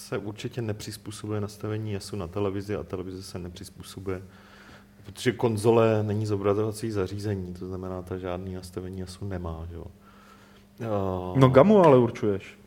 se 0.10 0.18
určitě 0.18 0.62
nepřizpůsobuje 0.62 1.42
nastavení 1.42 1.92
jasu 1.92 2.16
na 2.16 2.28
televizi 2.28 2.76
a 2.76 2.84
televize 2.84 3.24
se 3.24 3.40
nepřizpůsobuje, 3.40 4.22
protože 5.06 5.32
konzole 5.32 6.04
není 6.04 6.26
zobrazovací 6.26 6.92
zařízení, 6.92 7.54
to 7.54 7.68
znamená, 7.68 8.02
ta 8.02 8.18
žádný 8.18 8.54
nastavení 8.54 9.00
jasu 9.00 9.26
nemá. 9.26 9.68
Že 9.70 9.76
jo. 9.76 9.86
Uh, 10.80 11.38
no 11.38 11.50
gamu 11.50 11.86
ale 11.86 11.98
určuješ. 11.98 12.60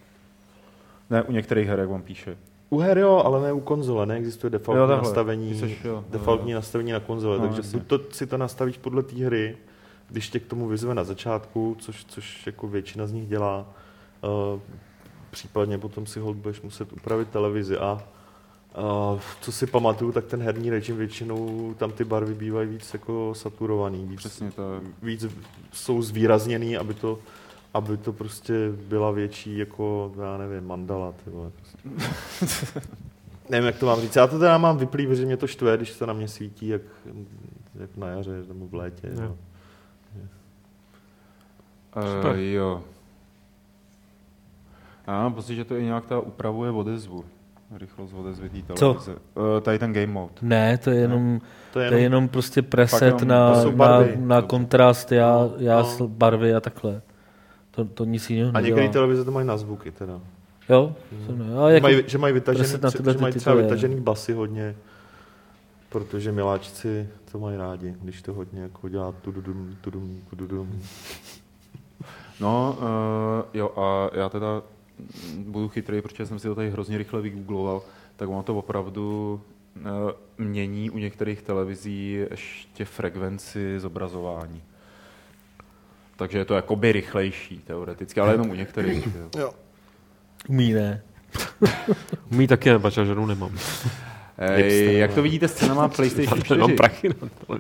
Ne, 1.11 1.23
u 1.23 1.33
některých 1.33 1.69
her, 1.69 1.79
jak 1.79 1.89
vám 1.89 2.03
píše. 2.03 2.37
U 2.71 2.79
her 2.79 2.99
jo, 2.99 3.23
ale 3.25 3.43
ne 3.43 3.53
u 3.53 3.61
konzole, 3.61 4.07
neexistuje 4.07 4.51
defaultní 4.51 4.81
jo, 4.81 5.03
nastavení, 5.03 5.59
jsi, 5.59 5.77
jo, 5.85 6.05
defaultní 6.11 6.51
jo. 6.51 6.59
nastavení 6.59 6.93
na 6.93 7.01
konzole, 7.01 7.39
no, 7.39 7.45
takže 7.45 7.61
jasně. 7.61 7.79
buď 7.79 7.89
to 7.89 8.01
si 8.11 8.27
to 8.27 8.37
nastavíš 8.37 8.79
podle 8.79 9.03
té 9.03 9.17
hry, 9.17 9.57
když 10.09 10.29
tě 10.29 10.41
k 10.41 10.47
tomu 10.47 10.69
vyzve 10.69 10.95
na 10.95 11.05
začátku, 11.05 11.77
což, 11.79 12.05
což 12.05 12.47
jako 12.47 12.69
většina 12.69 13.07
z 13.07 13.13
nich 13.13 13.29
dělá, 13.29 13.67
uh, 14.55 14.61
případně 15.33 15.79
potom 15.79 16.07
si 16.07 16.21
hold 16.21 16.37
budeš 16.37 16.61
muset 16.61 16.93
upravit 16.93 17.29
televizi 17.29 17.79
a 17.79 18.03
Uh, 19.13 19.21
co 19.41 19.53
si 19.53 19.67
pamatuju, 19.67 20.13
tak 20.13 20.25
ten 20.25 20.43
herní 20.43 20.71
režim 20.71 20.97
většinou 20.97 21.75
tam 21.79 21.93
ty 21.93 22.05
barvy 22.05 22.35
bývají 22.35 22.69
víc 22.69 22.93
jako 22.93 23.35
saturovaný, 23.35 24.07
víc, 24.07 24.19
Přesně 24.19 24.51
tak. 24.51 24.83
víc 25.03 25.27
jsou 25.73 26.03
zvýrazněný, 26.03 26.77
aby 26.77 26.95
to, 26.95 27.19
aby 27.75 27.97
to 27.97 28.13
prostě 28.13 28.55
byla 28.89 29.11
větší 29.11 29.59
jako, 29.59 30.13
já 30.21 30.39
nevím, 30.39 30.67
mandala. 30.67 31.13
Ty 31.25 31.31
vole, 31.31 31.51
prostě. 31.51 32.81
nevím, 33.51 33.67
jak 33.67 33.79
to 33.79 33.87
mám 33.87 34.01
říct. 34.01 34.17
Já 34.17 34.27
to 34.27 34.39
teda 34.39 34.59
mám 34.59 34.79
vyplý, 34.79 35.17
že 35.17 35.27
mě 35.27 35.37
to 35.37 35.47
štve, 35.47 35.77
když 35.77 35.97
to 35.97 36.07
na 36.07 36.13
mě 36.13 36.29
svítí, 36.29 36.69
jak, 36.69 36.83
jak 37.75 37.97
na 37.97 38.07
jaře 38.07 38.45
nebo 38.49 38.67
v 38.69 38.75
létě. 38.75 39.11
No. 39.15 39.37
Uh, 41.97 42.39
jo. 42.39 42.83
Já 45.07 45.23
mám 45.23 45.35
pocit, 45.35 45.55
že 45.55 45.65
to 45.65 45.77
i 45.77 45.85
nějak 45.85 46.07
ta 46.07 46.21
upravuje 46.21 46.71
odezvu. 46.71 47.25
Rychlost 47.77 48.13
odezvy 48.13 48.49
té 48.49 48.63
televize. 48.63 49.13
Co? 49.15 49.41
Uh, 49.41 49.61
tady 49.61 49.79
ten 49.79 49.93
game 49.93 50.07
mode. 50.07 50.33
Ne, 50.43 50.79
to 50.79 50.91
je 50.91 50.97
jenom, 50.97 51.41
to 51.73 51.81
je 51.81 51.85
jenom, 51.85 51.93
to 51.93 51.97
je 51.97 52.03
jenom 52.03 52.29
prostě 52.29 52.63
preset 52.63 53.03
jenom, 53.03 53.29
na, 53.29 53.65
na, 53.65 54.05
na 54.17 54.43
kontrast, 54.43 55.13
já, 55.13 55.35
no, 55.35 55.53
já 55.59 55.85
no. 56.01 56.09
barvy 56.09 56.55
a 56.55 56.61
takhle. 56.61 57.03
To, 57.71 57.85
to 57.85 58.05
nic 58.05 58.31
jiného 58.31 58.51
A 58.55 58.61
některé 58.61 58.89
televize 58.89 59.25
to 59.25 59.31
mají 59.31 59.47
na 59.47 59.57
zvuky 59.57 59.91
teda. 59.91 60.21
Jo? 60.69 60.97
Hmm. 61.29 61.59
A 61.59 61.71
jako 61.71 61.83
mají, 61.83 62.03
že 62.07 62.19
mají, 62.19 62.35
vytažený, 62.35 62.69
že 63.13 63.19
mají 63.21 63.35
třeba 63.35 63.57
vytažený 63.57 64.01
basy 64.01 64.33
hodně, 64.33 64.75
protože 65.89 66.33
miláčci 66.33 67.09
to 67.33 67.39
mají 67.39 67.57
rádi, 67.57 67.95
když 68.03 68.23
to 68.23 68.35
hodně 68.35 68.63
jako 68.63 68.89
dělá 68.89 69.13
tududum, 69.13 69.77
tudum, 69.81 70.21
tududum. 70.31 70.83
No, 72.41 72.79
uh, 72.79 72.85
jo, 73.55 73.71
a 73.77 74.11
já 74.15 74.29
teda 74.29 74.63
budu 75.39 75.69
chytrý, 75.69 76.03
protože 76.03 76.27
jsem 76.27 76.39
si 76.39 76.49
to 76.49 76.55
tady 76.55 76.71
hrozně 76.71 76.99
rychle 76.99 77.21
vygoogloval, 77.21 77.83
tak 78.17 78.29
ono 78.29 78.43
to 78.43 78.59
opravdu 78.59 79.41
uh, 79.77 79.85
mění 80.39 80.91
u 80.91 80.99
některých 80.99 81.43
televizí 81.43 82.13
ještě 82.31 82.85
frekvenci 82.85 83.81
zobrazování. 83.81 84.63
Takže 86.17 86.39
je 86.39 86.45
to 86.45 86.55
jakoby 86.55 86.93
rychlejší 86.93 87.59
teoreticky, 87.59 88.21
ale 88.21 88.33
jenom 88.33 88.51
u 88.51 88.55
některých. 88.55 89.07
Jo. 89.07 89.31
jo. 89.39 89.55
Umí 90.49 90.73
ne. 90.73 91.03
Umí 92.33 92.47
taky, 92.47 92.79
bača, 92.79 93.05
ženu 93.05 93.27
nemám. 93.27 93.59
Ej, 94.39 94.99
jak 94.99 95.15
to 95.15 95.23
vidíte 95.23 95.49
s 95.49 95.55
cenama 95.55 95.89
PlayStation 95.97 96.43
4? 96.43 96.61
prachy 96.77 97.09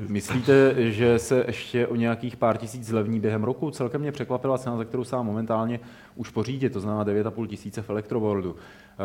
Myslíte, 0.08 0.74
že 0.92 1.18
se 1.18 1.44
ještě 1.46 1.86
o 1.86 1.96
nějakých 1.96 2.36
pár 2.36 2.56
tisíc 2.56 2.86
zlevní 2.86 3.20
během 3.20 3.44
roku? 3.44 3.70
Celkem 3.70 4.00
mě 4.00 4.12
překvapila 4.12 4.58
cena, 4.58 4.76
za 4.76 4.84
kterou 4.84 5.04
sám 5.04 5.26
momentálně 5.26 5.80
už 6.16 6.30
pořídě, 6.30 6.70
to 6.70 6.80
znamená 6.80 7.04
9,5 7.04 7.46
tisíce 7.46 7.82
v 7.82 7.90
Electroworldu. 7.90 8.56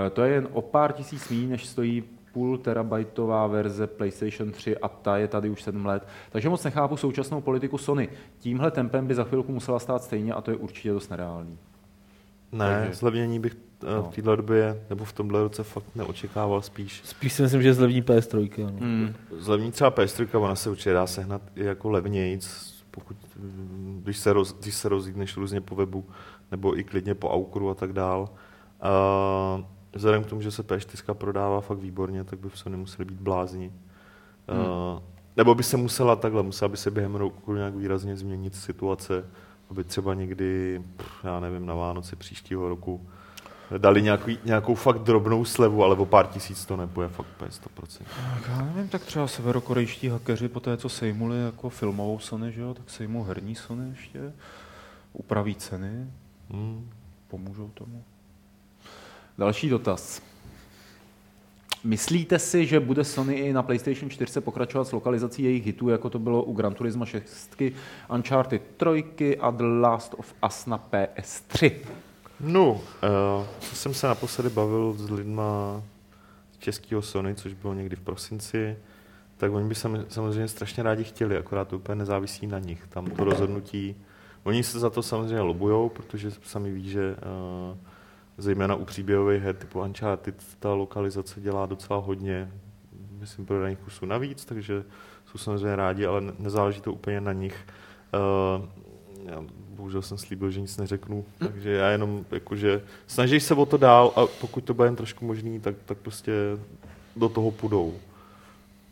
Eh, 0.07 0.09
to 0.09 0.23
je 0.23 0.33
jen 0.33 0.47
o 0.53 0.61
pár 0.61 0.91
tisíc 0.93 1.29
méně, 1.29 1.47
než 1.47 1.65
stojí 1.65 2.03
půl 2.33 2.57
terabajtová 2.57 3.47
verze 3.47 3.87
PlayStation 3.87 4.51
3 4.51 4.77
a 4.77 4.87
ta 4.87 5.17
je 5.17 5.27
tady 5.27 5.49
už 5.49 5.63
7 5.63 5.85
let. 5.85 6.07
Takže 6.29 6.49
moc 6.49 6.63
nechápu 6.63 6.97
současnou 6.97 7.41
politiku 7.41 7.77
Sony. 7.77 8.09
Tímhle 8.39 8.71
tempem 8.71 9.07
by 9.07 9.15
za 9.15 9.23
chvilku 9.23 9.51
musela 9.51 9.79
stát 9.79 10.03
stejně 10.03 10.33
a 10.33 10.41
to 10.41 10.51
je 10.51 10.57
určitě 10.57 10.91
dost 10.91 11.09
nereálný. 11.09 11.57
Ne, 12.51 12.79
Takže... 12.79 12.93
zlevnění 12.93 13.39
bych 13.39 13.53
eh. 13.53 13.66
V 13.81 14.15
téhle 14.15 14.37
době 14.37 14.83
nebo 14.89 15.05
v 15.05 15.13
tomhle 15.13 15.43
roce 15.43 15.63
fakt 15.63 15.95
neočekával 15.95 16.61
spíš. 16.61 17.01
Spíš 17.05 17.33
si 17.33 17.41
myslím, 17.41 17.61
že 17.61 17.73
zlevní 17.73 18.01
PS3. 18.01 18.65
No. 18.65 18.87
Mm. 18.87 19.15
Zlevní 19.31 19.71
třeba 19.71 19.91
PS3, 19.91 20.41
ona 20.41 20.55
se 20.55 20.69
určitě 20.69 20.93
dá 20.93 21.07
sehnat 21.07 21.41
i 21.55 21.63
jako 21.65 21.89
levnějc, 21.89 22.73
pokud, 22.91 23.17
když 24.03 24.17
se, 24.17 24.33
roz, 24.33 24.55
když 24.59 24.75
se 24.75 24.89
rozjídneš 24.89 25.37
různě 25.37 25.61
po 25.61 25.75
webu, 25.75 26.05
nebo 26.51 26.79
i 26.79 26.83
klidně 26.83 27.15
po 27.15 27.29
Aukru 27.29 27.69
a 27.69 27.73
tak 27.73 27.93
dál. 27.93 28.29
Uh, 28.29 29.63
vzhledem 29.93 30.23
k 30.23 30.27
tomu, 30.27 30.41
že 30.41 30.51
se 30.51 30.63
P4 30.63 31.13
prodává 31.13 31.61
fakt 31.61 31.79
výborně, 31.79 32.23
tak 32.23 32.39
by 32.39 32.49
v 32.49 32.57
Sony 32.57 32.77
museli 32.77 33.05
být 33.05 33.19
blázni. 33.19 33.73
Hmm. 34.47 34.59
Uh, 34.59 35.01
nebo 35.37 35.55
by 35.55 35.63
se 35.63 35.77
musela 35.77 36.15
takhle, 36.15 36.43
musela 36.43 36.69
by 36.69 36.77
se 36.77 36.91
během 36.91 37.15
roku 37.15 37.53
nějak 37.53 37.75
výrazně 37.75 38.17
změnit 38.17 38.55
situace, 38.55 39.25
aby 39.69 39.83
třeba 39.83 40.13
někdy, 40.13 40.81
já 41.23 41.39
nevím, 41.39 41.65
na 41.65 41.75
Vánoce 41.75 42.15
příštího 42.15 42.69
roku 42.69 43.07
dali 43.77 44.01
nějakou, 44.01 44.31
nějakou 44.45 44.75
fakt 44.75 44.99
drobnou 44.99 45.45
slevu, 45.45 45.83
ale 45.83 45.95
o 45.95 46.05
pár 46.05 46.27
tisíc 46.27 46.65
to 46.65 46.77
nebude 46.77 47.07
fakt 47.07 47.27
100%. 47.39 48.03
Tak 48.33 48.49
já 48.49 48.61
nevím, 48.61 48.87
tak 48.89 49.01
třeba 49.01 49.27
severokorejští 49.27 50.07
hackeři 50.07 50.47
po 50.47 50.59
té, 50.59 50.77
co 50.77 50.89
sejmuli 50.89 51.41
jako 51.41 51.69
filmovou 51.69 52.19
Sony, 52.19 52.51
že 52.51 52.61
jo, 52.61 52.73
tak 52.73 52.89
sejmou 52.89 53.23
herní 53.23 53.55
Sony 53.55 53.89
ještě, 53.89 54.33
upraví 55.13 55.55
ceny, 55.55 56.07
hmm. 56.49 56.89
pomůžou 57.27 57.69
tomu. 57.73 58.03
Další 59.37 59.69
dotaz. 59.69 60.21
Myslíte 61.83 62.39
si, 62.39 62.65
že 62.65 62.79
bude 62.79 63.03
Sony 63.03 63.33
i 63.33 63.53
na 63.53 63.63
PlayStation 63.63 64.09
4 64.09 64.41
pokračovat 64.41 64.87
s 64.87 64.91
lokalizací 64.91 65.43
jejich 65.43 65.65
hitů, 65.65 65.89
jako 65.89 66.09
to 66.09 66.19
bylo 66.19 66.43
u 66.43 66.53
Gran 66.53 66.73
Turismo 66.73 67.05
6, 67.05 67.61
Uncharted 68.13 68.61
3 68.77 69.37
a 69.37 69.51
The 69.51 69.63
Last 69.63 70.15
of 70.17 70.33
Us 70.45 70.65
na 70.65 70.87
PS3? 70.91 71.71
No, 72.39 72.71
uh, 72.71 72.79
jsem 73.61 73.93
se 73.93 74.07
naposledy 74.07 74.49
bavil 74.49 74.93
s 74.97 75.09
lidma 75.09 75.83
českého 76.59 77.01
Sony, 77.01 77.35
což 77.35 77.53
bylo 77.53 77.73
někdy 77.73 77.95
v 77.95 78.01
prosinci, 78.01 78.77
tak 79.37 79.51
oni 79.51 79.67
by 79.67 79.75
samozřejmě 80.09 80.47
strašně 80.47 80.83
rádi 80.83 81.03
chtěli, 81.03 81.37
akorát 81.37 81.67
to 81.67 81.75
úplně 81.75 81.95
nezávisí 81.95 82.47
na 82.47 82.59
nich. 82.59 82.87
Tam 82.89 83.05
to 83.05 83.23
rozhodnutí, 83.23 83.95
oni 84.43 84.63
se 84.63 84.79
za 84.79 84.89
to 84.89 85.03
samozřejmě 85.03 85.41
lobujou, 85.41 85.89
protože 85.89 86.31
sami 86.31 86.71
ví, 86.71 86.89
že 86.89 87.15
uh, 87.15 87.77
zejména 88.37 88.75
u 88.75 88.85
příběhových 88.85 89.43
her 89.43 89.55
typu 89.55 89.81
Uncharted 89.81 90.43
ta 90.59 90.73
lokalizace 90.73 91.41
dělá 91.41 91.65
docela 91.65 91.99
hodně, 91.99 92.51
myslím, 93.19 93.45
prodaných 93.45 93.79
kusů 93.79 94.05
navíc, 94.05 94.45
takže 94.45 94.83
jsou 95.25 95.37
samozřejmě 95.37 95.75
rádi, 95.75 96.05
ale 96.05 96.21
nezáleží 96.39 96.81
to 96.81 96.93
úplně 96.93 97.21
na 97.21 97.33
nich. 97.33 97.65
Uh, 98.59 99.45
bohužel 99.77 100.01
jsem 100.01 100.17
slíbil, 100.17 100.51
že 100.51 100.61
nic 100.61 100.77
neřeknu, 100.77 101.25
hm. 101.41 101.47
takže 101.47 101.71
já 101.71 101.89
jenom 101.89 102.25
jakože 102.31 102.81
snaží 103.07 103.39
se 103.39 103.53
o 103.53 103.65
to 103.65 103.77
dál 103.77 104.13
a 104.15 104.25
pokud 104.41 104.63
to 104.63 104.73
bude 104.73 104.87
jen 104.87 104.95
trošku 104.95 105.25
možný, 105.25 105.59
tak, 105.59 105.75
tak 105.85 105.97
prostě 105.97 106.31
do 107.15 107.29
toho 107.29 107.51
půjdou. 107.51 107.93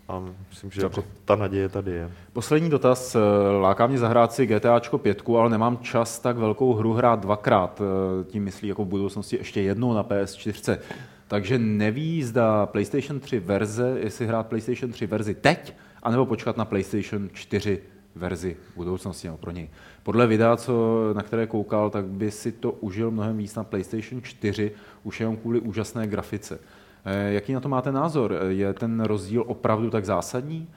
A 0.08 0.24
myslím, 0.50 0.72
že 0.72 0.82
jako 0.82 1.04
ta 1.26 1.36
naděje 1.36 1.70
tady 1.70 1.92
je. 1.92 2.12
Poslední 2.34 2.70
dotaz. 2.70 3.18
Láká 3.62 3.88
mě 3.88 3.98
zahrát 3.98 4.34
si 4.34 4.46
GTAčko 4.46 4.98
5, 4.98 5.22
ale 5.38 5.50
nemám 5.50 5.78
čas 5.78 6.20
tak 6.20 6.38
velkou 6.38 6.74
hru 6.74 6.94
hrát 6.94 7.20
dvakrát. 7.20 7.82
Tím 8.28 8.44
myslí 8.44 8.68
jako 8.68 8.86
v 8.86 8.88
budoucnosti 8.88 9.38
ještě 9.38 9.62
jednou 9.62 9.94
na 9.94 10.04
PS4. 10.04 10.78
Takže 11.28 11.58
neví, 11.58 12.24
zda 12.24 12.66
PlayStation 12.66 13.20
3 13.20 13.40
verze, 13.40 13.98
jestli 14.00 14.28
hrát 14.28 14.48
PlayStation 14.48 14.92
3 14.92 15.08
verzi 15.08 15.36
teď, 15.36 15.74
anebo 16.04 16.26
počkat 16.26 16.58
na 16.58 16.66
PlayStation 16.66 17.30
4 17.34 17.82
verzi 18.16 18.58
budoucnosti 18.76 19.28
no, 19.28 19.38
pro 19.38 19.52
něj. 19.52 19.70
Podle 20.04 20.28
videa, 20.28 20.58
co, 20.58 21.00
na 21.14 21.22
které 21.22 21.48
koukal, 21.48 21.90
tak 21.90 22.06
by 22.06 22.32
si 22.32 22.52
to 22.52 22.72
užil 22.72 23.12
mnohem 23.12 23.38
víc 23.38 23.56
na 23.56 23.64
PlayStation 23.64 24.22
4, 24.22 24.72
už 25.04 25.20
jenom 25.20 25.38
kvůli 25.38 25.60
úžasné 25.60 26.08
grafice. 26.08 26.60
Eh, 27.06 27.34
jaký 27.34 27.54
na 27.54 27.60
to 27.60 27.70
máte 27.70 27.92
názor? 27.92 28.40
Je 28.48 28.74
ten 28.74 29.02
rozdíl 29.02 29.44
opravdu 29.48 29.90
tak 29.90 30.06
zásadní? 30.06 30.68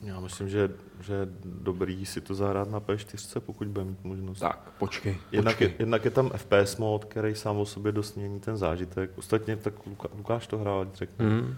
Já 0.00 0.20
myslím, 0.20 0.48
že, 0.48 0.70
že 1.00 1.14
je 1.14 1.28
dobrý 1.44 2.06
si 2.06 2.20
to 2.20 2.34
zahrát 2.34 2.70
na 2.70 2.80
P4, 2.80 3.40
pokud 3.40 3.68
bude 3.68 3.84
mít 3.84 4.04
možnost. 4.04 4.40
Tak, 4.40 4.72
počkej. 4.78 5.16
Jednak, 5.32 5.54
počkej. 5.54 5.68
Je, 5.68 5.74
jednak 5.78 6.04
je 6.04 6.10
tam 6.10 6.30
FPS 6.36 6.76
mod, 6.76 7.04
který 7.04 7.34
sám 7.34 7.56
o 7.56 7.66
sobě 7.66 7.92
dost 7.92 8.16
mění 8.16 8.40
ten 8.40 8.56
zážitek. 8.56 9.10
Ostatně 9.16 9.56
tak 9.56 9.74
Lukáš 10.16 10.46
to 10.46 10.58
hrál, 10.58 10.86
řekne. 10.94 11.26
Mm. 11.26 11.54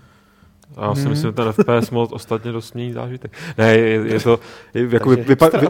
A 0.76 0.84
já 0.84 0.94
si 0.94 1.08
myslím, 1.08 1.28
že 1.28 1.32
ten 1.32 1.52
FPS 1.52 1.90
mod 1.90 2.12
ostatně 2.12 2.52
dost 2.52 2.74
mění 2.74 2.92
zážitek. 2.92 3.32
Ne, 3.58 3.78
je, 3.78 3.88
je 3.88 4.20
to, 4.20 4.40
je, 4.74 4.88
jako 4.90 5.10
vy, 5.10 5.16
vypa, 5.16 5.48
vy, 5.48 5.66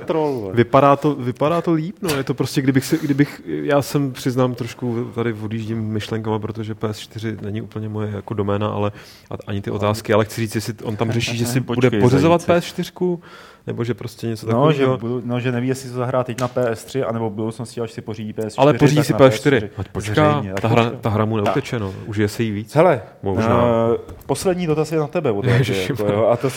vypadá, 0.53 0.96
to, 0.96 1.14
vypadá 1.14 1.61
to 1.62 1.72
líp, 1.72 1.96
no. 2.03 2.16
Je 2.16 2.24
to 2.24 2.34
prostě, 2.34 2.62
kdybych, 2.62 2.84
si, 2.84 2.98
kdybych, 3.03 3.42
já 3.46 3.82
jsem 3.82 4.12
přiznám 4.12 4.55
trošku, 4.55 5.11
tady 5.14 5.32
odjíždím 5.32 5.78
myšlenkama, 5.78 6.38
protože 6.38 6.74
PS4 6.74 7.42
není 7.42 7.62
úplně 7.62 7.88
moje 7.88 8.11
jako 8.14 8.34
doména, 8.34 8.68
ale 8.68 8.92
a, 9.30 9.34
ani 9.46 9.61
ty 9.61 9.70
otázky, 9.70 10.12
ale 10.12 10.24
chci 10.24 10.40
říct, 10.40 10.55
jestli 10.55 10.74
on 10.82 10.96
tam 10.96 11.12
řeší, 11.12 11.36
že 11.36 11.46
si 11.46 11.61
bude 11.61 11.90
pořizovat 11.90 12.40
zajíci. 12.40 12.82
PS4, 12.82 13.18
nebo 13.67 13.85
že 13.85 13.95
prostě 13.95 14.27
něco 14.27 14.47
No 14.53 14.73
že, 14.73 14.79
takového. 14.79 14.99
budu, 14.99 15.23
no, 15.25 15.41
že 15.41 15.53
neví, 15.53 15.69
jestli 15.69 15.91
to 15.91 15.97
zahrá 15.97 16.25
teď 16.25 16.41
na 16.41 16.49
PS3, 16.49 17.05
anebo 17.09 17.31
v 17.31 17.33
budoucnosti, 17.33 17.81
až 17.81 17.93
si 17.93 18.01
pořídí 18.01 18.33
PS4. 18.33 18.55
ale 18.59 18.75
pořídí 18.75 19.05
si 19.05 19.13
na 19.13 19.19
PS4. 19.19 19.69
Ať 19.77 19.89
počká, 19.89 20.33
Zřejmě, 20.41 20.55
ta 20.61 20.69
hra, 20.69 20.83
počká. 20.85 20.99
ta 21.01 21.09
hra 21.11 21.25
mu 21.25 21.37
neuteče, 21.37 21.79
no. 21.79 21.95
Užije 22.07 22.29
se 22.29 22.43
jí 22.43 22.51
víc. 22.51 22.75
Hele, 22.75 23.03
Možná. 23.23 23.65
Uh, 23.89 23.97
poslední 24.27 24.67
dotaz 24.67 24.93
je 24.93 24.99
na 24.99 25.07
tebe. 25.07 25.31
Od 25.31 25.45
jako, 25.89 26.07
jo, 26.13 26.27
a 26.33 26.37
to, 26.37 26.49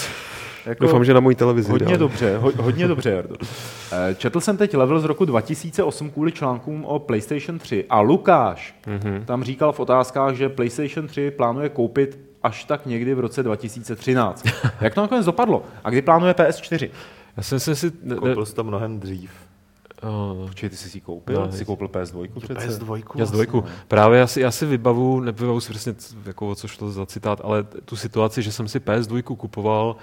jako, 0.65 0.83
Doufám, 0.85 1.05
že 1.05 1.13
na 1.13 1.19
mojí 1.19 1.35
televizi. 1.35 1.71
Hodně 1.71 1.87
dál. 1.87 1.97
dobře, 1.97 2.37
ho, 2.37 2.51
hodně 2.61 2.87
dobře, 2.87 3.09
Jardo. 3.11 3.35
Eh, 3.91 4.15
Četl 4.15 4.39
jsem 4.41 4.57
teď 4.57 4.73
level 4.75 4.99
z 4.99 5.03
roku 5.05 5.25
2008 5.25 6.09
kvůli 6.09 6.31
článkům 6.31 6.85
o 6.85 6.99
PlayStation 6.99 7.59
3 7.59 7.85
a 7.89 7.99
Lukáš 8.01 8.75
Mhm. 8.87 9.21
tam 9.25 9.43
říkal 9.43 9.71
v 9.71 9.79
otázkách, 9.79 10.35
že 10.35 10.49
PlayStation 10.49 11.07
3 11.07 11.31
plánuje 11.31 11.69
koupit 11.69 12.19
až 12.45 12.63
tak 12.63 12.85
někdy 12.85 13.13
v 13.13 13.19
roce 13.19 13.43
2013. 13.43 14.45
Jak 14.81 14.93
to 14.93 15.01
nakonec 15.01 15.25
dopadlo? 15.25 15.63
A 15.83 15.89
kdy 15.89 16.01
plánuje 16.01 16.33
PS4? 16.33 16.89
Já 17.37 17.43
jsem 17.43 17.59
si... 17.59 17.75
si 17.75 17.91
Koupil 17.91 18.45
jsi 18.45 18.55
to 18.55 18.63
mnohem 18.63 18.99
dřív. 18.99 19.31
uh, 20.03 20.47
Počkej, 20.47 20.69
ty 20.69 20.75
jsi 20.75 20.89
si 20.89 20.97
ji 20.97 21.01
koupil? 21.01 21.35
No, 21.45 21.51
jsi 21.51 21.65
koupil 21.65 21.87
PS2 21.87 22.39
přece? 22.39 22.67
PS2. 22.67 23.03
Já 23.15 23.25
z 23.25 23.31
dvojku. 23.31 23.63
Právě 23.87 24.19
já 24.19 24.27
si, 24.27 24.41
já 24.41 24.51
si 24.51 24.65
vybavu, 24.65 25.19
nevybavu 25.19 25.59
si 25.59 25.69
přesně, 25.69 25.95
jako, 26.25 26.55
co 26.55 26.67
šlo 26.67 26.91
za 26.91 27.05
citát, 27.05 27.41
ale 27.43 27.63
tu 27.63 27.95
situaci, 27.95 28.41
že 28.41 28.51
jsem 28.51 28.67
si 28.67 28.79
PS2 28.79 29.35
kupoval 29.35 29.95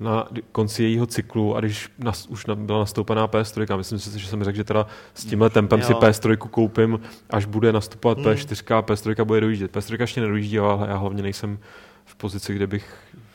na 0.00 0.28
konci 0.52 0.82
jejího 0.82 1.06
cyklu 1.06 1.56
a 1.56 1.60
když 1.60 1.90
nas, 1.98 2.26
už 2.26 2.46
na, 2.46 2.54
byla 2.54 2.78
nastoupená 2.78 3.28
PS3, 3.28 3.76
myslím 3.76 3.98
si, 3.98 4.18
že 4.18 4.28
jsem 4.28 4.44
řekl, 4.44 4.56
že 4.56 4.64
teda 4.64 4.86
s 5.14 5.24
tímhle 5.24 5.50
tempem 5.50 5.82
si 5.82 5.92
Jo. 5.92 6.00
PS3 6.00 6.36
koupím, 6.36 7.00
až 7.30 7.44
bude 7.44 7.72
nastupovat 7.72 8.18
PS4 8.18 8.76
a 8.76 8.82
PS3 8.82 9.24
bude 9.24 9.40
dojíždět. 9.40 9.76
PS3 9.76 10.00
ještě 10.00 10.20
nedojíždí, 10.20 10.58
ale 10.58 10.88
já 10.88 10.96
hlavně 10.96 11.22
nejsem 11.22 11.58
v 12.04 12.14
pozici, 12.14 12.54
kde 12.54 12.66
bych 12.66 12.94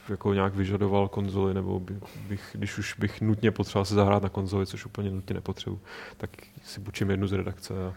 jako 0.09 0.33
nějak 0.33 0.55
vyžadoval 0.55 1.07
konzoli, 1.07 1.53
nebo 1.53 1.79
by, 1.79 1.95
bych, 2.27 2.49
když 2.53 2.77
už 2.77 2.95
bych 2.99 3.21
nutně 3.21 3.51
potřeboval 3.51 3.85
se 3.85 3.95
zahrát 3.95 4.23
na 4.23 4.29
konzoli, 4.29 4.65
což 4.65 4.85
úplně 4.85 5.11
nutně 5.11 5.33
nepotřebuji, 5.33 5.79
tak 6.17 6.29
si 6.63 6.79
bučím 6.79 7.09
jednu 7.09 7.27
z 7.27 7.33
redakce. 7.33 7.73
A 7.73 7.93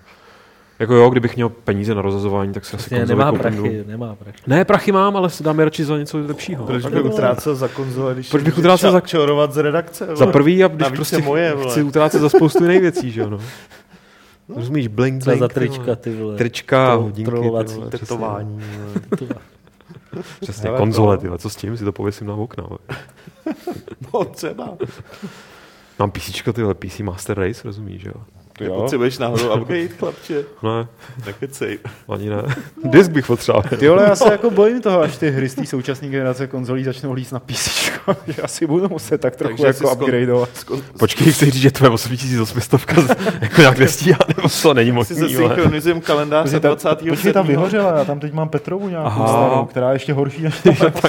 jako 0.78 0.94
jo, 0.94 1.10
kdybych 1.10 1.36
měl 1.36 1.48
peníze 1.48 1.94
na 1.94 2.02
rozazování, 2.02 2.52
tak 2.52 2.64
si 2.64 2.68
asi 2.68 2.76
Prostě 2.76 2.96
konzoli 2.96 3.18
nemá 3.18 3.30
koupím. 3.30 3.40
prachy, 3.42 3.78
no. 3.78 3.84
nemá 3.90 4.14
prachy. 4.14 4.38
Ne, 4.46 4.64
prachy 4.64 4.92
mám, 4.92 5.16
ale 5.16 5.28
dáme 5.40 5.64
radši 5.64 5.84
za 5.84 5.98
něco 5.98 6.18
lepšího. 6.18 6.64
Proč 6.66 6.84
bych 6.84 6.94
jo. 6.94 7.02
utrácel 7.04 7.54
za 7.54 7.68
konzole, 7.68 8.14
když 8.14 8.28
Proč 8.30 8.42
bych 8.42 8.58
utrácel 8.58 8.92
za- 8.92 9.00
čorovat 9.00 9.52
z 9.52 9.56
redakce? 9.56 10.06
Za 10.06 10.14
vole? 10.14 10.32
prvý, 10.32 10.64
a 10.64 10.68
když 10.68 10.80
Navíc 10.80 10.96
prostě 10.96 11.16
je 11.16 11.22
moje, 11.22 11.54
vole. 11.54 11.70
chci 11.70 11.82
utrácet 11.82 12.20
za 12.20 12.28
spoustu 12.28 12.64
jiných 12.64 12.80
věcí, 12.80 13.10
že 13.10 13.20
jo, 13.20 13.30
no. 13.30 13.38
Rozumíš, 14.56 14.86
blink, 14.88 15.22
Co 15.22 15.30
blink, 15.30 15.40
za 15.40 15.48
trička, 15.48 15.96
ty 15.96 16.16
vole. 16.16 16.36
Trička, 16.36 16.96
To 16.96 17.02
hodinky, 17.02 17.30
ty 17.30 17.36
vole, 17.48 17.64
přesně, 17.64 17.84
Tetování. 17.86 18.60
vole. 19.20 19.34
Přesně, 20.40 20.70
konzole, 20.76 21.18
ty 21.18 21.26
vole, 21.26 21.38
co 21.38 21.50
s 21.50 21.56
tím, 21.56 21.76
si 21.76 21.84
to 21.84 21.92
pověsím 21.92 22.26
na 22.26 22.34
okna. 22.34 22.64
vole. 22.68 22.78
No 24.14 24.24
třeba. 24.24 24.76
Mám 25.98 26.10
PC, 26.10 26.42
ty 26.52 26.62
vole, 26.62 26.74
PC 26.74 27.00
Master 27.00 27.38
Race, 27.38 27.60
rozumíš, 27.64 28.02
že 28.02 28.10
jo? 28.60 28.74
Jo. 28.74 28.80
Potřebuješ 28.80 29.18
náhodou 29.18 29.54
upgrade, 29.54 29.88
chlapče? 29.88 30.34
Ne, 30.62 30.86
Nekecej. 31.26 31.78
ani 32.08 32.30
ne. 32.30 32.42
Disk 32.84 33.10
bych 33.10 33.26
potřeboval. 33.26 33.64
Ty 33.78 33.88
vole, 33.88 34.02
já 34.08 34.16
se 34.16 34.32
jako 34.32 34.50
bojím 34.50 34.80
toho, 34.82 35.00
až 35.00 35.16
ty 35.16 35.30
hry 35.30 35.48
z 35.48 35.54
té 35.54 35.66
současné 35.66 36.08
generace 36.08 36.46
konzolí 36.46 36.84
začnou 36.84 37.12
líst 37.12 37.32
na 37.32 37.40
PC, 37.40 37.90
že 38.26 38.42
asi 38.42 38.66
budu 38.66 38.88
muset 38.88 39.20
tak 39.20 39.36
trochu 39.36 39.62
Takže 39.62 39.72
si 39.78 39.84
jako 39.86 39.94
upgradeovat. 39.96 40.48
Skon- 40.54 40.82
Počkej, 40.98 41.32
chci 41.32 41.44
říct, 41.50 41.62
že 41.62 41.70
tvoje 41.70 41.90
8800 41.90 42.80
jako 43.40 43.60
nějak 43.60 43.78
nestíhá, 43.78 44.18
nebo 44.36 44.48
to 44.62 44.74
není 44.74 44.90
si 44.90 44.94
možný, 44.94 45.14
se 45.16 45.38
vole. 45.40 45.54
synchronizujem 45.54 46.00
kalendář 46.00 46.42
Počkej, 46.42 46.56
a 46.56 46.60
ta, 46.60 46.68
20. 46.94 47.08
počkej, 47.08 47.32
ta 47.32 47.42
vyhořela, 47.42 47.98
já 47.98 48.04
tam 48.04 48.20
teď 48.20 48.32
mám 48.32 48.48
Petrovu 48.48 48.88
nějakou 48.88 49.06
Aha. 49.08 49.26
starou, 49.48 49.64
která 49.64 49.90
je 49.90 49.94
ještě 49.94 50.12
horší 50.12 50.42
než 50.42 50.54
ta 50.64 51.08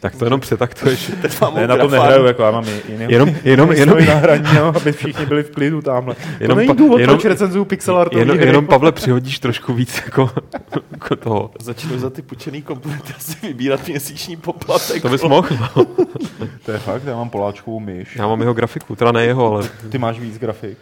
Tak 0.00 0.16
to 0.16 0.24
jenom 0.24 0.40
přetaktuješ. 0.40 1.10
Ne, 1.54 1.66
na 1.66 1.76
to 1.76 1.88
grafánu. 1.88 1.90
nehraju, 2.02 2.24
jako 2.26 2.42
já 2.42 2.50
mám 2.50 2.64
jiný, 2.88 3.04
Jenom, 3.08 3.34
jenom, 3.44 3.72
jenom, 3.72 4.06
na 4.06 4.14
hraní, 4.14 4.44
no, 4.54 4.72
aby 4.76 4.92
všichni 4.92 5.26
byli 5.26 5.42
v 5.42 5.50
klidu 5.50 5.82
tamhle. 5.82 6.14
To 6.42 6.44
Jenom 6.44 6.58
není 6.58 6.66
pa- 6.68 6.74
důvod, 6.74 6.98
jenom- 6.98 7.16
proč 7.16 7.24
recenzuju 7.24 7.64
pixel 7.64 7.96
artový 7.98 8.20
jenom, 8.20 8.36
hry. 8.36 8.46
jenom 8.46 8.66
Pavle 8.66 8.92
přihodíš 8.92 9.38
trošku 9.38 9.72
víc 9.74 10.02
jako, 10.04 10.30
jako 10.90 11.16
toho. 11.16 11.50
Začnu 11.60 11.98
za 11.98 12.10
ty 12.10 12.22
půjčený 12.22 12.62
komponenty 12.62 13.12
asi 13.16 13.36
vybírat 13.46 13.88
měsíční 13.88 14.36
poplatek. 14.36 15.02
To 15.02 15.08
bys 15.08 15.22
mohl. 15.22 15.48
No. 15.76 15.84
To 16.64 16.72
je 16.72 16.78
fakt, 16.78 17.02
já 17.04 17.16
mám 17.16 17.30
poláčkovou 17.30 17.80
myš. 17.80 18.16
Já 18.16 18.26
mám 18.26 18.40
jeho 18.40 18.54
grafiku, 18.54 18.96
teda 18.96 19.12
ne 19.12 19.24
jeho, 19.24 19.46
ale 19.46 19.68
Ty 19.90 19.98
máš 19.98 20.18
víc 20.20 20.38
grafik. 20.38 20.78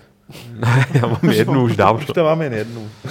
já 0.95 1.07
mám 1.07 1.31
jednu 1.31 1.63
už 1.65 1.77
dávno. 1.77 2.01
Už 2.01 2.07
to 2.07 2.25
mám 2.25 2.43
jen 2.43 2.53
jednu. 2.53 2.89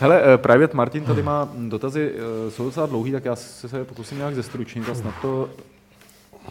Hele, 0.00 0.22
eh, 0.34 0.38
Private 0.38 0.76
Martin 0.76 1.04
tady 1.04 1.22
má 1.22 1.48
dotazy, 1.68 2.12
eh, 2.14 2.50
jsou 2.50 2.64
docela 2.64 2.86
dlouhý, 2.86 3.12
tak 3.12 3.24
já 3.24 3.36
se 3.36 3.84
pokusím 3.84 4.18
nějak 4.18 4.34
zestručnit 4.34 4.88
a 4.88 4.94
snad 4.94 5.14
to 5.22 5.48
eh, 6.48 6.50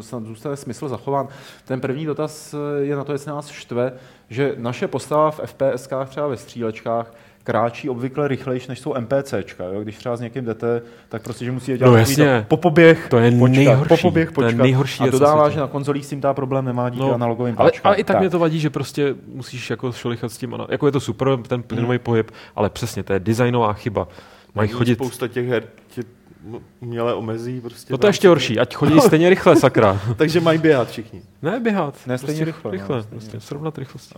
snad 0.00 0.24
zůstane 0.26 0.56
smysl 0.56 0.88
zachován. 0.88 1.28
Ten 1.64 1.80
první 1.80 2.06
dotaz 2.06 2.54
eh, 2.54 2.84
je 2.84 2.96
na 2.96 3.04
to, 3.04 3.12
jestli 3.12 3.30
nás 3.30 3.48
štve, 3.48 3.92
že 4.30 4.54
naše 4.58 4.88
postava 4.88 5.30
v 5.30 5.40
FPSkách, 5.46 6.08
třeba 6.08 6.26
ve 6.26 6.36
střílečkách, 6.36 7.14
kráčí 7.44 7.88
obvykle 7.88 8.28
rychlejš, 8.28 8.66
než 8.66 8.80
jsou 8.80 8.94
NPCčka. 8.94 9.64
Jo? 9.64 9.80
Když 9.82 9.96
třeba 9.96 10.16
s 10.16 10.20
někým 10.20 10.44
jdete, 10.44 10.82
tak 11.08 11.22
prostě, 11.22 11.44
že 11.44 11.52
musí 11.52 11.78
dělat 11.78 11.90
No 11.90 11.96
jasně. 11.96 12.40
to 12.40 12.44
popoběh, 12.48 13.06
To 13.08 13.18
je 13.18 13.30
počkat, 13.30 13.56
nejhorší. 13.56 13.88
popoběh, 13.88 14.32
To 14.32 14.42
je 14.42 14.46
počkat. 14.48 14.62
nejhorší 14.62 15.02
a 15.02 15.06
dodává, 15.10 15.48
že 15.48 15.60
na 15.60 15.66
konzolích 15.66 16.06
s 16.06 16.08
tím 16.08 16.20
ta 16.20 16.34
problém 16.34 16.64
nemá 16.64 16.88
díky 16.88 17.02
No, 17.02 17.14
analogovým 17.14 17.54
ale, 17.58 17.70
páčkám. 17.70 17.88
ale 17.88 17.96
i 17.96 18.04
tak, 18.04 18.20
mě 18.20 18.30
to 18.30 18.38
vadí, 18.38 18.60
že 18.60 18.70
prostě 18.70 19.14
musíš 19.34 19.70
jako 19.70 19.92
šolichat 19.92 20.32
s 20.32 20.38
tím. 20.38 20.56
Jako 20.68 20.86
je 20.86 20.92
to 20.92 21.00
super, 21.00 21.28
ten 21.48 21.62
plynový 21.62 21.98
pohyb, 21.98 22.30
ale 22.56 22.70
přesně, 22.70 23.02
to 23.02 23.12
je 23.12 23.20
designová 23.20 23.72
chyba. 23.72 24.08
Mají 24.54 24.68
chodit. 24.68 24.94
Spousta 24.94 25.28
těch 25.28 25.48
her 25.48 25.62
tě 25.88 26.02
uměle 26.80 27.14
omezí. 27.14 27.60
Prostě 27.60 27.92
No 27.92 27.98
to 27.98 28.06
je 28.06 28.08
ještě 28.08 28.28
horší, 28.28 28.58
ať 28.58 28.74
chodí 28.74 29.00
stejně 29.00 29.30
rychle, 29.30 29.56
sakra. 29.56 30.00
Takže 30.16 30.40
mají 30.40 30.58
běhat 30.58 30.88
všichni. 30.88 31.22
Ne 31.42 31.60
běhat. 31.60 32.06
Ne, 32.06 32.18
stejně 32.18 32.44
prostě 32.44 32.44
rychle, 32.44 32.68
no, 32.68 32.70
rychle 32.70 33.02
stejně 33.02 33.20
prostě 33.20 33.40
srovnat 33.40 33.78
rychlost. 33.78 34.14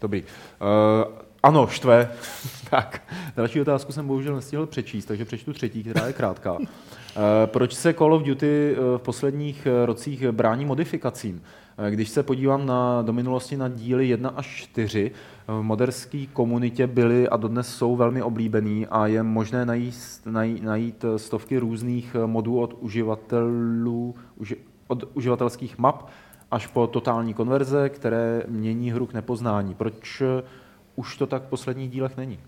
Dobrý. 0.00 0.22
Uh, 0.22 1.12
ano, 1.42 1.66
štve. 1.66 2.08
tak, 2.70 3.02
další 3.36 3.60
otázku 3.60 3.92
jsem 3.92 4.06
bohužel 4.06 4.34
nestihl 4.34 4.66
přečíst, 4.66 5.04
takže 5.04 5.24
přečtu 5.24 5.52
třetí, 5.52 5.82
která 5.82 6.06
je 6.06 6.12
krátká. 6.12 6.52
Uh, 6.52 6.66
proč 7.46 7.74
se 7.74 7.94
Call 7.94 8.14
of 8.14 8.22
Duty 8.22 8.76
uh, 8.76 8.98
v 8.98 9.02
posledních 9.02 9.66
uh, 9.66 9.86
rocích 9.86 10.28
brání 10.30 10.64
modifikacím? 10.64 11.42
Když 11.90 12.08
se 12.08 12.22
podívám 12.22 12.66
na, 12.66 13.02
do 13.02 13.12
minulosti 13.12 13.56
na 13.56 13.68
díly 13.68 14.08
1 14.08 14.28
až 14.28 14.46
4, 14.46 15.10
v 15.48 15.62
moderské 15.62 16.26
komunitě 16.32 16.86
byly 16.86 17.28
a 17.28 17.36
dodnes 17.36 17.68
jsou 17.68 17.96
velmi 17.96 18.22
oblíbený 18.22 18.86
a 18.86 19.06
je 19.06 19.22
možné 19.22 19.66
najít, 19.66 19.94
najít, 20.26 20.62
najít 20.62 21.04
eh, 21.04 21.18
stovky 21.18 21.58
různých 21.58 22.16
eh, 22.18 22.26
modů 22.26 22.60
od 22.60 22.76
uživatelů, 22.80 24.14
uži, 24.36 24.56
od 24.88 25.04
uživatelských 25.14 25.78
map 25.78 26.08
až 26.50 26.66
po 26.66 26.86
totální 26.86 27.34
konverze, 27.34 27.88
které 27.88 28.42
mění 28.48 28.92
hru 28.92 29.06
k 29.06 29.12
nepoznání. 29.12 29.74
Proč 29.74 30.20
eh, 30.20 30.42
už 30.96 31.16
to 31.16 31.26
tak 31.26 31.42
v 31.42 31.48
posledních 31.48 31.90
dílech 31.90 32.16
není? 32.16 32.38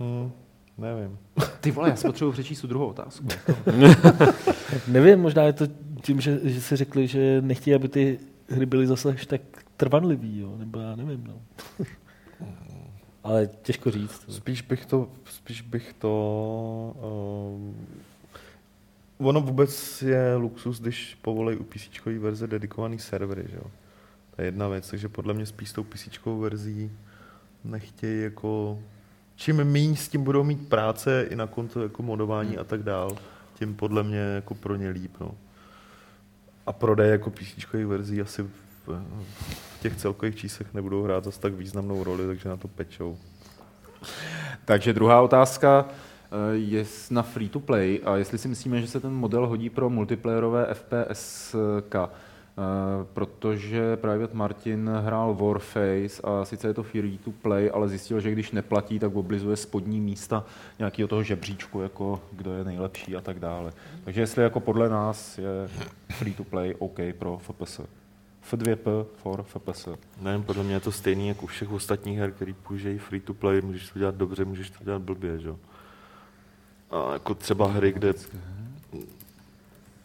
Hmm, 0.00 0.32
nevím. 0.78 1.18
Ty 1.60 1.70
vole, 1.70 1.88
já 1.88 1.96
si 1.96 2.06
potřebuji 2.06 2.32
přečíst 2.32 2.60
tu 2.60 2.66
druhou 2.66 2.86
otázku. 2.86 3.26
Nevím, 4.88 5.20
možná 5.20 5.42
je 5.42 5.52
to 5.52 5.66
tím, 6.02 6.20
že, 6.20 6.40
že 6.42 6.60
si 6.60 6.76
řekli, 6.76 7.06
že 7.06 7.40
nechtějí, 7.40 7.74
aby 7.74 7.88
ty 7.88 8.18
hry 8.48 8.66
byly 8.66 8.86
zase 8.86 9.08
až 9.08 9.26
tak 9.26 9.40
trvanlivý, 9.76 10.38
jo? 10.38 10.54
nebo 10.58 10.78
já 10.78 10.96
nevím. 10.96 11.24
No. 11.26 11.34
Ale 13.24 13.46
těžko 13.62 13.90
říct. 13.90 14.24
Spíš 14.28 14.62
bych 14.62 14.86
to, 14.86 15.08
spíš 15.24 15.62
bych 15.62 15.92
to... 15.92 16.94
Um, 17.56 17.76
ono 19.18 19.40
vůbec 19.40 20.02
je 20.02 20.36
luxus, 20.36 20.80
když 20.80 21.18
povolej 21.22 21.56
u 21.56 21.64
PC 21.64 22.06
verze 22.18 22.46
dedikovaný 22.46 22.98
servery, 22.98 23.44
že 23.50 23.56
jo. 23.56 23.70
To 24.36 24.42
je 24.42 24.46
jedna 24.46 24.68
věc, 24.68 24.90
takže 24.90 25.08
podle 25.08 25.34
mě 25.34 25.46
spíš 25.46 25.68
s 25.68 25.72
tou 25.72 25.84
PC 25.84 26.08
verzí 26.40 26.90
nechtějí 27.64 28.22
jako... 28.22 28.78
Čím 29.36 29.64
méně 29.64 29.96
s 29.96 30.08
tím 30.08 30.24
budou 30.24 30.44
mít 30.44 30.68
práce 30.68 31.26
i 31.30 31.36
na 31.36 31.46
konto 31.46 31.82
jako 31.82 32.02
modování 32.02 32.58
a 32.58 32.64
tak 32.64 32.82
dál, 32.82 33.16
tím 33.54 33.74
podle 33.74 34.02
mě 34.02 34.18
jako 34.18 34.54
pro 34.54 34.76
ně 34.76 34.88
líp, 34.88 35.14
no. 35.20 35.34
A 36.66 36.72
prodej 36.72 37.10
jako 37.10 37.30
PC 37.30 37.74
verzí 37.86 38.20
asi 38.20 38.42
v, 38.42 38.48
v 38.86 39.80
těch 39.80 39.96
celkových 39.96 40.36
číslech 40.36 40.74
nebudou 40.74 41.02
hrát 41.02 41.24
zase 41.24 41.40
tak 41.40 41.54
významnou 41.54 42.04
roli, 42.04 42.26
takže 42.26 42.48
na 42.48 42.56
to 42.56 42.68
pečou. 42.68 43.18
Takže 44.64 44.92
druhá 44.92 45.20
otázka 45.20 45.86
eh, 45.88 46.56
je 46.56 46.84
na 47.10 47.22
free 47.22 47.48
to 47.48 47.60
play 47.60 48.00
a 48.04 48.16
jestli 48.16 48.38
si 48.38 48.48
myslíme, 48.48 48.80
že 48.80 48.86
se 48.86 49.00
ten 49.00 49.12
model 49.12 49.46
hodí 49.46 49.70
pro 49.70 49.90
multiplayerové 49.90 50.66
FPSK. 50.74 51.94
Uh, 52.62 53.06
protože 53.14 53.96
Private 53.96 54.34
Martin 54.34 54.90
hrál 55.04 55.34
Warface 55.34 56.22
a 56.24 56.44
sice 56.44 56.68
je 56.68 56.74
to 56.74 56.82
free 56.82 57.18
to 57.18 57.30
play, 57.30 57.70
ale 57.74 57.88
zjistil, 57.88 58.20
že 58.20 58.30
když 58.30 58.50
neplatí, 58.50 58.98
tak 58.98 59.14
oblizuje 59.14 59.56
spodní 59.56 60.00
místa 60.00 60.44
nějakého 60.78 61.08
toho 61.08 61.22
žebříčku, 61.22 61.80
jako 61.80 62.20
kdo 62.32 62.54
je 62.54 62.64
nejlepší 62.64 63.16
a 63.16 63.20
tak 63.20 63.38
dále. 63.38 63.72
Takže 64.04 64.20
jestli 64.20 64.42
jako 64.42 64.60
podle 64.60 64.88
nás 64.88 65.38
je 65.38 65.68
free 66.10 66.34
to 66.34 66.44
play 66.44 66.74
OK 66.78 66.98
pro 67.18 67.38
FPS. 67.38 67.80
F2P 68.50 69.06
for 69.16 69.42
FPS. 69.42 69.88
Nevím, 70.20 70.42
podle 70.42 70.64
mě 70.64 70.74
je 70.74 70.80
to 70.80 70.92
stejný 70.92 71.28
jako 71.28 71.42
u 71.42 71.46
všech 71.46 71.72
ostatních 71.72 72.18
her, 72.18 72.32
který 72.32 72.52
použijí 72.52 72.98
free 72.98 73.20
to 73.20 73.34
play, 73.34 73.60
můžeš 73.60 73.90
to 73.90 73.98
dělat 73.98 74.14
dobře, 74.14 74.44
můžeš 74.44 74.70
to 74.70 74.84
dělat 74.84 75.02
blbě, 75.02 75.38
že? 75.38 75.48
jo. 75.48 75.58
A 76.90 77.12
jako 77.12 77.34
třeba 77.34 77.66
hry, 77.66 77.92
kde 77.92 78.14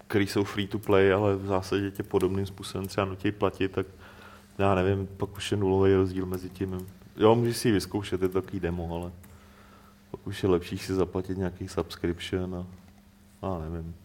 který 0.07 0.27
jsou 0.27 0.43
free 0.43 0.67
to 0.67 0.79
play, 0.79 1.13
ale 1.13 1.35
v 1.35 1.45
zásadě 1.45 1.91
tě 1.91 2.03
podobným 2.03 2.45
způsobem 2.45 2.87
třeba 2.87 3.05
nutí 3.05 3.31
platit, 3.31 3.71
tak 3.71 3.85
já 4.57 4.75
nevím, 4.75 5.07
pak 5.07 5.37
už 5.37 5.51
je 5.51 5.57
nulový 5.57 5.93
rozdíl 5.95 6.25
mezi 6.25 6.49
tím. 6.49 6.87
Jo, 7.17 7.35
můžeš 7.35 7.57
si 7.57 7.67
ji 7.67 7.71
vyzkoušet, 7.71 8.21
je 8.21 8.27
to 8.29 8.41
takový 8.41 8.59
demo, 8.59 8.95
ale 9.01 9.11
pak 10.11 10.27
už 10.27 10.43
je 10.43 10.49
lepší 10.49 10.77
si 10.77 10.93
zaplatit 10.93 11.37
nějaký 11.37 11.67
subscription 11.67 12.55
a, 12.55 12.65
a 13.47 13.59
nevím. 13.59 13.95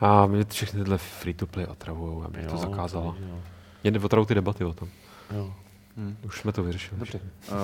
A 0.00 0.26
mě 0.26 0.44
všechny 0.44 0.80
tyhle 0.80 0.98
free-to-play 0.98 1.66
otravujou, 1.66 2.22
aby 2.24 2.46
to 2.50 2.56
zakázala. 2.56 3.16
Jo, 3.28 3.38
Mě 3.84 4.00
otravují 4.00 4.26
ty 4.26 4.34
debaty 4.34 4.64
o 4.64 4.72
tom. 4.72 4.88
jo. 5.36 5.54
Hmm. 5.96 6.16
Už 6.24 6.40
jsme 6.40 6.52
to 6.52 6.62
vyřešili. 6.62 6.98
Dobře. 6.98 7.20
Uh, 7.50 7.56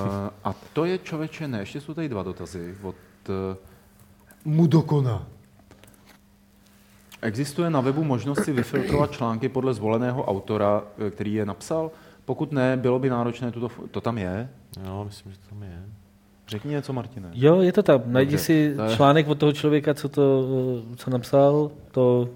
a 0.45 0.55
to 0.73 0.85
je 0.85 0.99
člověče, 0.99 1.49
ne, 1.49 1.59
ještě 1.59 1.81
jsou 1.81 1.95
tady 1.95 2.09
dva 2.09 2.23
dotazy 2.23 2.77
od 2.83 2.97
uh, 3.29 3.57
Mudokona. 4.45 5.27
Existuje 7.23 7.71
na 7.71 7.81
webu 7.81 8.05
možnost 8.05 8.45
si 8.45 8.53
vyfiltrovat 8.53 9.13
články 9.13 9.49
podle 9.49 9.75
zvoleného 9.75 10.25
autora, 10.25 10.83
eh, 11.07 11.11
který 11.11 11.35
je 11.35 11.47
napsal? 11.47 11.91
Pokud 12.25 12.53
ne, 12.53 12.77
bylo 12.77 12.99
by 12.99 13.11
náročné 13.11 13.51
tuto... 13.53 13.69
To 13.91 14.01
tam 14.01 14.19
je? 14.19 14.49
Jo, 14.87 15.05
myslím, 15.05 15.33
že 15.33 15.39
tam 15.51 15.63
je. 15.63 15.83
Řekni 16.49 16.71
něco, 16.71 16.93
Martine. 16.93 17.29
Jo, 17.35 17.61
je 17.61 17.73
to 17.73 17.83
tam. 17.83 18.03
Najdi 18.07 18.31
Dobře, 18.33 18.45
si 18.45 18.73
to 18.77 18.83
je- 18.83 18.97
článek 18.97 19.29
od 19.29 19.39
toho 19.39 19.53
člověka, 19.53 19.95
co 19.95 20.09
to 20.09 20.45
co 20.97 21.11
napsal, 21.11 21.71
to, 21.91 22.29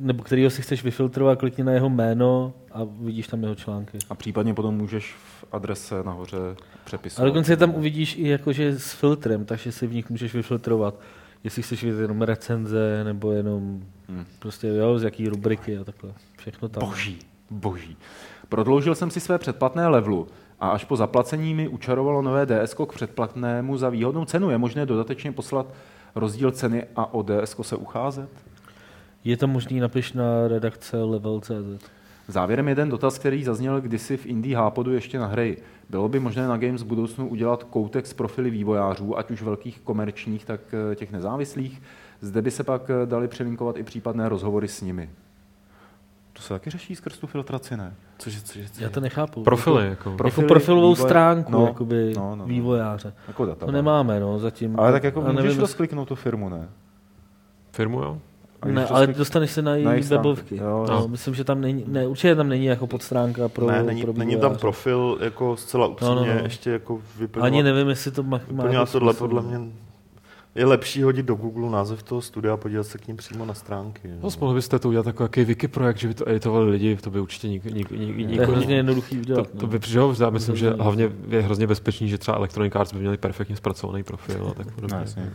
nebo 0.00 0.22
kterýho 0.22 0.50
si 0.50 0.62
chceš 0.62 0.84
vyfiltrovat, 0.84 1.38
klikni 1.38 1.64
na 1.64 1.72
jeho 1.72 1.88
jméno 1.90 2.52
a 2.72 2.80
vidíš 3.00 3.26
tam 3.26 3.42
jeho 3.42 3.54
články. 3.54 3.98
A 4.10 4.14
případně 4.14 4.54
potom 4.54 4.74
můžeš 4.74 5.14
v 5.14 5.44
adrese 5.52 6.02
nahoře 6.04 6.36
A 6.38 6.78
přepisovat. 6.84 7.26
dokonce 7.26 7.56
tam 7.56 7.74
uvidíš 7.74 8.16
i 8.18 8.28
jakože 8.28 8.78
s 8.78 8.92
filtrem, 8.92 9.44
takže 9.44 9.72
si 9.72 9.86
v 9.86 9.94
nich 9.94 10.10
můžeš 10.10 10.34
vyfiltrovat, 10.34 10.94
jestli 11.44 11.62
chceš 11.62 11.84
vidět 11.84 12.00
jenom 12.00 12.22
recenze, 12.22 13.04
nebo 13.04 13.32
jenom 13.32 13.82
Hmm. 14.08 14.24
prostě 14.38 14.68
jo, 14.68 14.98
z 14.98 15.02
jaký 15.02 15.28
rubriky 15.28 15.78
a 15.78 15.84
takhle. 15.84 16.10
Všechno 16.38 16.68
tam. 16.68 16.88
Boží, 16.88 17.18
boží. 17.50 17.96
Prodloužil 18.48 18.94
jsem 18.94 19.10
si 19.10 19.20
své 19.20 19.38
předplatné 19.38 19.88
levelu 19.88 20.28
a 20.60 20.68
až 20.68 20.84
po 20.84 20.96
zaplacení 20.96 21.54
mi 21.54 21.68
učarovalo 21.68 22.22
nové 22.22 22.46
DSK 22.46 22.76
k 22.88 22.92
předplatnému 22.92 23.76
za 23.76 23.88
výhodnou 23.88 24.24
cenu. 24.24 24.50
Je 24.50 24.58
možné 24.58 24.86
dodatečně 24.86 25.32
poslat 25.32 25.66
rozdíl 26.14 26.50
ceny 26.50 26.84
a 26.96 27.14
o 27.14 27.22
DSK 27.22 27.64
se 27.64 27.76
ucházet? 27.76 28.28
Je 29.24 29.36
to 29.36 29.46
možný, 29.46 29.80
napiš 29.80 30.12
na 30.12 30.48
redakce 30.48 31.02
level.cz. 31.02 31.84
Závěrem 32.28 32.68
jeden 32.68 32.88
dotaz, 32.88 33.18
který 33.18 33.44
zazněl 33.44 33.80
kdysi 33.80 34.16
v 34.16 34.26
Indie 34.26 34.56
Hápodu 34.56 34.92
ještě 34.92 35.18
na 35.18 35.26
hry. 35.26 35.56
Bylo 35.90 36.08
by 36.08 36.20
možné 36.20 36.48
na 36.48 36.56
Games 36.56 36.82
v 36.82 36.86
budoucnu 36.86 37.28
udělat 37.28 37.64
koutek 37.64 38.06
s 38.06 38.12
profily 38.12 38.50
vývojářů, 38.50 39.18
ať 39.18 39.30
už 39.30 39.42
velkých 39.42 39.80
komerčních, 39.80 40.44
tak 40.44 40.60
eh, 40.92 40.94
těch 40.94 41.12
nezávislých. 41.12 41.82
Zde 42.20 42.42
by 42.42 42.50
se 42.50 42.64
pak 42.64 42.90
eh, 42.90 43.06
dali 43.06 43.28
přelinkovat 43.28 43.76
i 43.76 43.82
případné 43.82 44.28
rozhovory 44.28 44.68
s 44.68 44.80
nimi. 44.80 45.10
To 46.32 46.42
se 46.42 46.48
taky 46.48 46.70
řeší 46.70 46.96
skrz 46.96 47.18
tu 47.18 47.26
filtraci, 47.26 47.76
ne? 47.76 47.94
Cože, 48.18 48.40
cože, 48.40 48.68
cože? 48.68 48.84
Já 48.84 48.90
to 48.90 49.00
nechápu. 49.00 49.42
Profily, 49.42 49.76
Jako, 49.88 49.90
jako. 49.90 50.08
Jako 50.10 50.16
Profily 50.16 50.46
profilovou 50.48 50.94
vývoje- 50.94 51.08
stránku 51.08 51.52
no, 51.52 51.66
jakoby 51.66 52.12
no, 52.16 52.22
no, 52.30 52.36
no. 52.36 52.46
vývojáře. 52.46 53.12
Jako 53.28 53.46
data. 53.46 53.66
To 53.66 53.72
nemáme, 53.72 54.20
no, 54.20 54.38
zatím. 54.38 54.80
Ale 54.80 54.92
tak 54.92 55.04
jako 55.04 55.20
A 55.20 55.32
můžeš 55.32 55.44
nevím, 55.44 55.60
rozkliknout 55.60 56.08
tu 56.08 56.14
firmu, 56.14 56.48
ne? 56.48 56.68
Firmu, 57.72 58.02
jo? 58.02 58.18
Ne, 58.64 58.86
to 58.86 58.94
ale 58.94 59.06
dostaneš 59.06 59.50
se 59.50 59.62
na 59.62 59.70
na 59.70 59.76
její 59.76 59.86
jejich 59.86 60.04
stránku. 60.04 60.28
webovky. 60.28 60.56
Jo, 60.56 60.86
No, 60.88 60.94
jo. 60.94 61.08
myslím, 61.08 61.34
že 61.34 61.44
tam 61.44 61.60
není, 61.60 61.84
ne, 61.86 62.06
určitě 62.06 62.34
tam 62.34 62.48
není 62.48 62.64
jako 62.64 62.86
podstránka 62.86 63.48
pro 63.48 63.66
ne, 63.66 63.82
není, 63.82 64.02
pro 64.02 64.12
není 64.12 64.36
tam 64.36 64.56
profil 64.56 65.18
jako 65.20 65.56
zcela 65.56 65.86
upřímně, 65.86 66.14
No, 66.14 66.24
no, 66.24 66.34
no. 66.34 66.40
ještě 66.42 66.70
jako 66.70 67.00
vyplňovat. 67.18 67.46
Ani 67.46 67.62
nevím, 67.62 67.88
jestli 67.88 68.10
to 68.10 68.22
má, 68.22 68.36
jako 68.38 68.86
tohle 68.92 69.12
smysl. 69.12 69.18
podle 69.18 69.42
mě 69.42 69.60
je 70.54 70.66
lepší 70.66 71.02
hodit 71.02 71.26
do 71.26 71.34
Google 71.34 71.70
název 71.70 72.02
toho 72.02 72.22
studia 72.22 72.54
a 72.54 72.56
podívat 72.56 72.86
se 72.86 72.98
k 72.98 73.06
ním 73.08 73.16
přímo 73.16 73.44
na 73.44 73.54
stránky. 73.54 74.10
No, 74.22 74.28
mohli 74.40 74.54
byste 74.54 74.78
to 74.78 74.88
udělat 74.88 75.06
jako 75.06 75.22
jaký 75.22 75.44
wiki 75.44 75.68
projekt, 75.68 75.96
že 75.96 76.08
by 76.08 76.14
to 76.14 76.28
editovali 76.28 76.70
lidi, 76.70 76.96
to 76.96 77.10
by 77.10 77.20
určitě 77.20 77.48
nik, 77.48 77.64
nik, 77.64 77.90
nik, 77.90 78.16
nik, 78.16 78.40
To 78.40 78.46
hrozně 78.52 78.76
jednoduchý 78.76 79.16
to, 79.16 79.20
udělat. 79.22 79.50
to 79.50 79.66
no. 79.66 79.66
by, 79.66 79.78
jo, 79.90 80.14
já 80.20 80.30
myslím, 80.30 80.56
že 80.56 80.70
hlavně 80.70 81.10
je 81.28 81.40
hrozně 81.42 81.66
bezpečný, 81.66 82.08
že 82.08 82.18
třeba 82.18 82.36
Electronic 82.36 82.76
Arts 82.76 82.92
by 82.92 82.98
měli 83.00 83.16
perfektně 83.16 83.56
zpracovaný 83.56 84.02
profil 84.02 84.46
a 84.50 84.54
tak 84.54 84.74
podobně. 84.74 84.94
No, 84.96 85.00
jasně. 85.00 85.32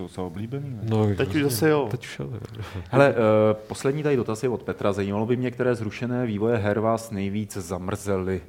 Jsou 0.00 0.04
docela 0.04 0.26
oblíbený, 0.26 0.70
ne? 0.70 0.80
No, 0.82 1.14
Teď 1.14 1.34
už 1.34 1.42
zase 1.42 1.68
jo. 1.68 1.88
Teď 1.90 2.04
už 2.04 2.18
jo. 2.18 2.30
Hele, 2.90 3.10
uh, 3.10 3.16
poslední 3.52 4.02
tady 4.02 4.16
dotaz 4.16 4.42
je 4.42 4.48
od 4.48 4.62
Petra. 4.62 4.92
Zajímalo 4.92 5.26
by 5.26 5.36
mě, 5.36 5.50
které 5.50 5.74
zrušené 5.74 6.26
vývoje 6.26 6.56
her 6.56 6.80
vás 6.80 7.10
nejvíc 7.10 7.56
zamrzely. 7.56 8.40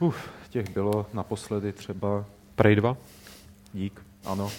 Uf, 0.00 0.30
těch 0.50 0.70
bylo 0.70 1.06
naposledy 1.12 1.72
třeba... 1.72 2.24
Prey 2.54 2.76
2? 2.76 2.96
Dík, 3.72 4.02
ano. 4.24 4.50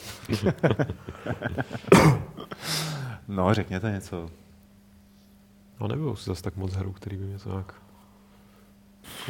no, 3.27 3.53
řekněte 3.53 3.91
něco. 3.91 4.29
No 5.79 5.87
nebylo 5.87 6.15
si 6.15 6.25
zase 6.25 6.43
tak 6.43 6.55
moc 6.55 6.73
herů, 6.73 6.91
který 6.91 7.17
by 7.17 7.25
mě 7.25 7.39
to 7.39 7.49
nějak 7.49 7.73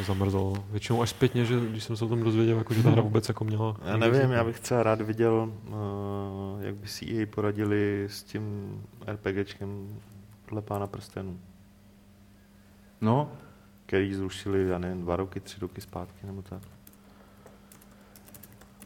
zamrzlo. 0.06 0.64
Většinou 0.70 1.02
až 1.02 1.10
zpětně, 1.10 1.44
že 1.44 1.60
když 1.60 1.84
jsem 1.84 1.96
se 1.96 2.04
o 2.04 2.08
tom 2.08 2.22
dozvěděl, 2.22 2.58
jako, 2.58 2.74
že 2.74 2.82
ta 2.82 2.90
hra 2.90 3.02
vůbec 3.02 3.28
jako 3.28 3.44
měla... 3.44 3.76
Já 3.84 3.96
nevím, 3.96 4.30
já 4.30 4.44
bych 4.44 4.60
třeba 4.60 4.82
rád 4.82 5.00
viděl, 5.00 5.52
uh, 5.68 6.62
jak 6.64 6.74
by 6.74 6.88
si 6.88 7.04
jej 7.04 7.26
poradili 7.26 8.04
s 8.10 8.22
tím 8.22 8.74
RPGčkem 9.06 10.00
podle 10.46 10.62
Pána 10.62 10.86
prstenů, 10.86 11.40
No, 13.00 13.32
který 13.86 14.14
zrušili, 14.14 14.68
já 14.68 14.78
nevím, 14.78 15.02
dva 15.02 15.16
roky, 15.16 15.40
tři 15.40 15.60
roky 15.60 15.80
zpátky 15.80 16.26
nebo 16.26 16.42
tak. 16.42 16.62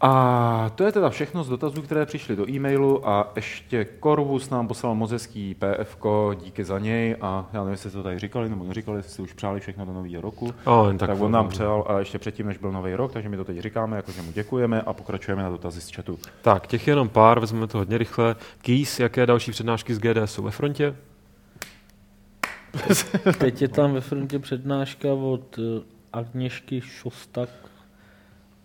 A 0.01 0.71
to 0.75 0.85
je 0.85 0.93
teda 0.93 1.11
všechno 1.11 1.45
z 1.45 1.49
dotazů, 1.49 1.83
které 1.83 2.07
přišly 2.07 2.37
do 2.37 2.51
e-mailu 2.51 3.09
a 3.09 3.33
ještě 3.37 3.87
Corvus 4.03 4.51
nám 4.51 4.69
poslal 4.69 4.95
moc 4.95 5.11
hezký 5.11 5.55
PF, 5.55 5.97
díky 6.35 6.65
za 6.65 6.79
něj 6.79 7.17
a 7.21 7.49
já 7.53 7.61
nevím, 7.61 7.73
jestli 7.73 7.91
jste 7.91 7.99
to 7.99 8.03
tady 8.03 8.19
říkali 8.19 8.49
nebo 8.49 8.65
neříkali, 8.65 8.99
jestli 8.99 9.13
si 9.13 9.23
už 9.23 9.33
přáli 9.33 9.61
všechno 9.61 9.85
do 9.85 9.93
nového 9.93 10.23
roku. 10.23 10.55
Oh, 10.65 10.97
Tak, 10.97 11.11
tak, 11.11 11.21
on 11.21 11.33
nám 11.33 11.49
přál 11.49 11.85
a 11.89 11.99
ještě 11.99 12.19
předtím, 12.19 12.47
než 12.47 12.59
byl 12.59 12.73
nový 12.73 12.95
rok, 12.95 13.13
takže 13.13 13.29
my 13.29 13.37
to 13.37 13.45
teď 13.45 13.59
říkáme, 13.59 13.97
jakože 13.97 14.23
mu 14.23 14.33
děkujeme 14.33 14.83
a 14.83 14.93
pokračujeme 14.93 15.43
na 15.43 15.51
dotazy 15.51 15.81
z 15.81 15.91
chatu. 15.91 16.19
Tak, 16.43 16.67
těch 16.67 16.87
je 16.87 16.93
jenom 16.93 17.09
pár, 17.09 17.41
vezmeme 17.41 17.67
to 17.67 17.79
hodně 17.79 17.99
rychle. 17.99 18.37
Keys, 18.63 19.01
jaké 19.01 19.27
další 19.27 19.51
přednášky 19.51 19.95
z 19.95 19.99
GD 19.99 20.17
jsou 20.25 20.43
ve 20.43 20.51
frontě? 20.51 20.97
Teď 23.39 23.63
je 23.63 23.69
tam 23.69 23.93
ve 23.93 24.01
frontě 24.01 24.39
přednáška 24.39 25.13
od 25.13 25.59
eh, 25.59 25.83
Agněšky 26.13 26.81
Šostak 26.81 27.49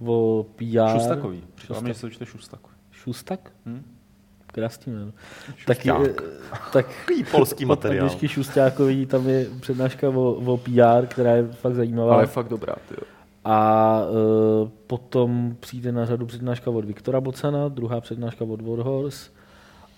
o 0.06 0.46
PR. 0.56 0.94
Šustakový. 0.94 1.44
Připadá 1.56 1.80
mi, 1.80 1.90
Šustak. 1.90 2.10
že 2.10 2.10
se 2.10 2.16
čte 2.16 2.26
Šustak. 2.26 2.60
Šustak? 2.92 3.52
Hm? 3.66 3.84
Krásný 4.48 4.94
jméno. 4.94 5.12
Tak, 5.68 5.78
Šusták. 5.82 6.22
tak 6.74 6.86
polský 7.32 7.66
od 7.66 7.70
materiál. 7.70 8.06
Agněšky 8.06 8.28
Šustákový 8.28 9.06
tam 9.06 9.28
je 9.30 9.46
přednáška 9.62 10.10
o, 10.10 10.32
o 10.32 10.58
PR, 10.58 11.06
která 11.08 11.32
je 11.36 11.48
fakt 11.48 11.76
zajímavá. 11.76 12.14
Ale 12.14 12.24
je 12.24 12.28
fakt 12.28 12.50
dobrá, 12.50 12.76
ty 12.90 12.96
jo. 12.98 13.04
A 13.46 14.02
e, 14.02 14.70
potom 14.88 15.56
přijde 15.60 15.92
na 15.92 16.06
řadu 16.06 16.26
přednáška 16.26 16.72
od 16.72 16.86
Viktora 16.86 17.22
Bocana, 17.22 17.68
druhá 17.68 18.02
přednáška 18.02 18.46
od 18.46 18.62
Warhorse 18.62 19.30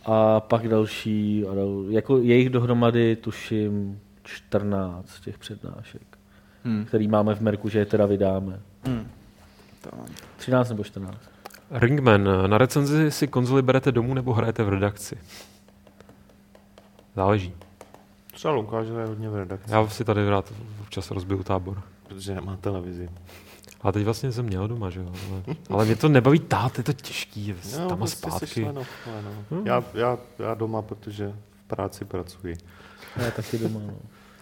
a 0.06 0.39
pak 0.39 0.68
další, 0.68 1.45
a 1.52 1.56
dal, 1.56 1.86
jako 1.89 2.18
jejich 2.18 2.49
dohromady 2.49 3.16
tuším 3.16 3.99
14 4.24 5.20
těch 5.20 5.38
přednášek, 5.38 6.02
Hm. 6.66 6.86
který 6.86 7.08
máme 7.08 7.36
v 7.36 7.41
Merku, 7.41 7.70
že 7.70 7.80
je 7.80 7.86
teda 7.86 8.06
vydáme. 8.06 8.60
Hm. 9.95 10.05
13 10.38 10.69
nebo 10.69 10.84
14. 10.84 11.17
Ringman, 11.71 12.49
na 12.49 12.57
recenzi 12.57 13.11
si 13.11 13.27
konzoli 13.27 13.61
berete 13.61 13.91
domů 13.91 14.13
nebo 14.13 14.34
hrajete 14.34 14.63
v 14.63 14.69
redakci? 14.69 15.17
Záleží. 17.15 17.53
Třeba 18.34 18.53
Lukáš 18.53 18.88
je 18.88 19.05
hodně 19.05 19.29
v 19.29 19.36
redakci, 19.36 19.71
Já 19.71 19.88
si 19.88 20.05
tady 20.05 20.29
rád 20.29 20.53
občas 20.82 21.11
rozbiju 21.11 21.43
tábor. 21.43 21.82
protože 22.07 22.36
nemá 22.36 22.57
televizi. 22.57 23.09
A 23.82 23.91
teď 23.91 24.03
vlastně 24.05 24.32
jsem 24.32 24.45
měl 24.45 24.67
doma, 24.67 24.89
že 24.89 24.99
jo? 24.99 25.11
Ale, 25.32 25.55
ale 25.69 25.86
mě 25.86 25.95
to 25.95 26.09
nebaví 26.09 26.39
tát, 26.39 26.77
je 26.77 26.84
to 26.84 26.93
těžký, 26.93 27.47
je 27.47 27.55
No, 27.79 27.89
tam 27.89 27.91
a 27.91 27.95
prostě 27.95 28.29
zpátky. 28.29 28.63
ale 28.65 28.73
no. 28.73 28.84
Hmm. 29.51 29.67
já, 29.67 29.84
já, 29.93 30.17
já 30.39 30.53
doma, 30.53 30.82
protože 30.82 31.34
v 31.65 31.67
práci 31.67 32.05
pracuji. 32.05 32.57
Já 33.17 33.32
taky 33.32 33.57
doma. 33.57 33.79
No. 33.88 33.93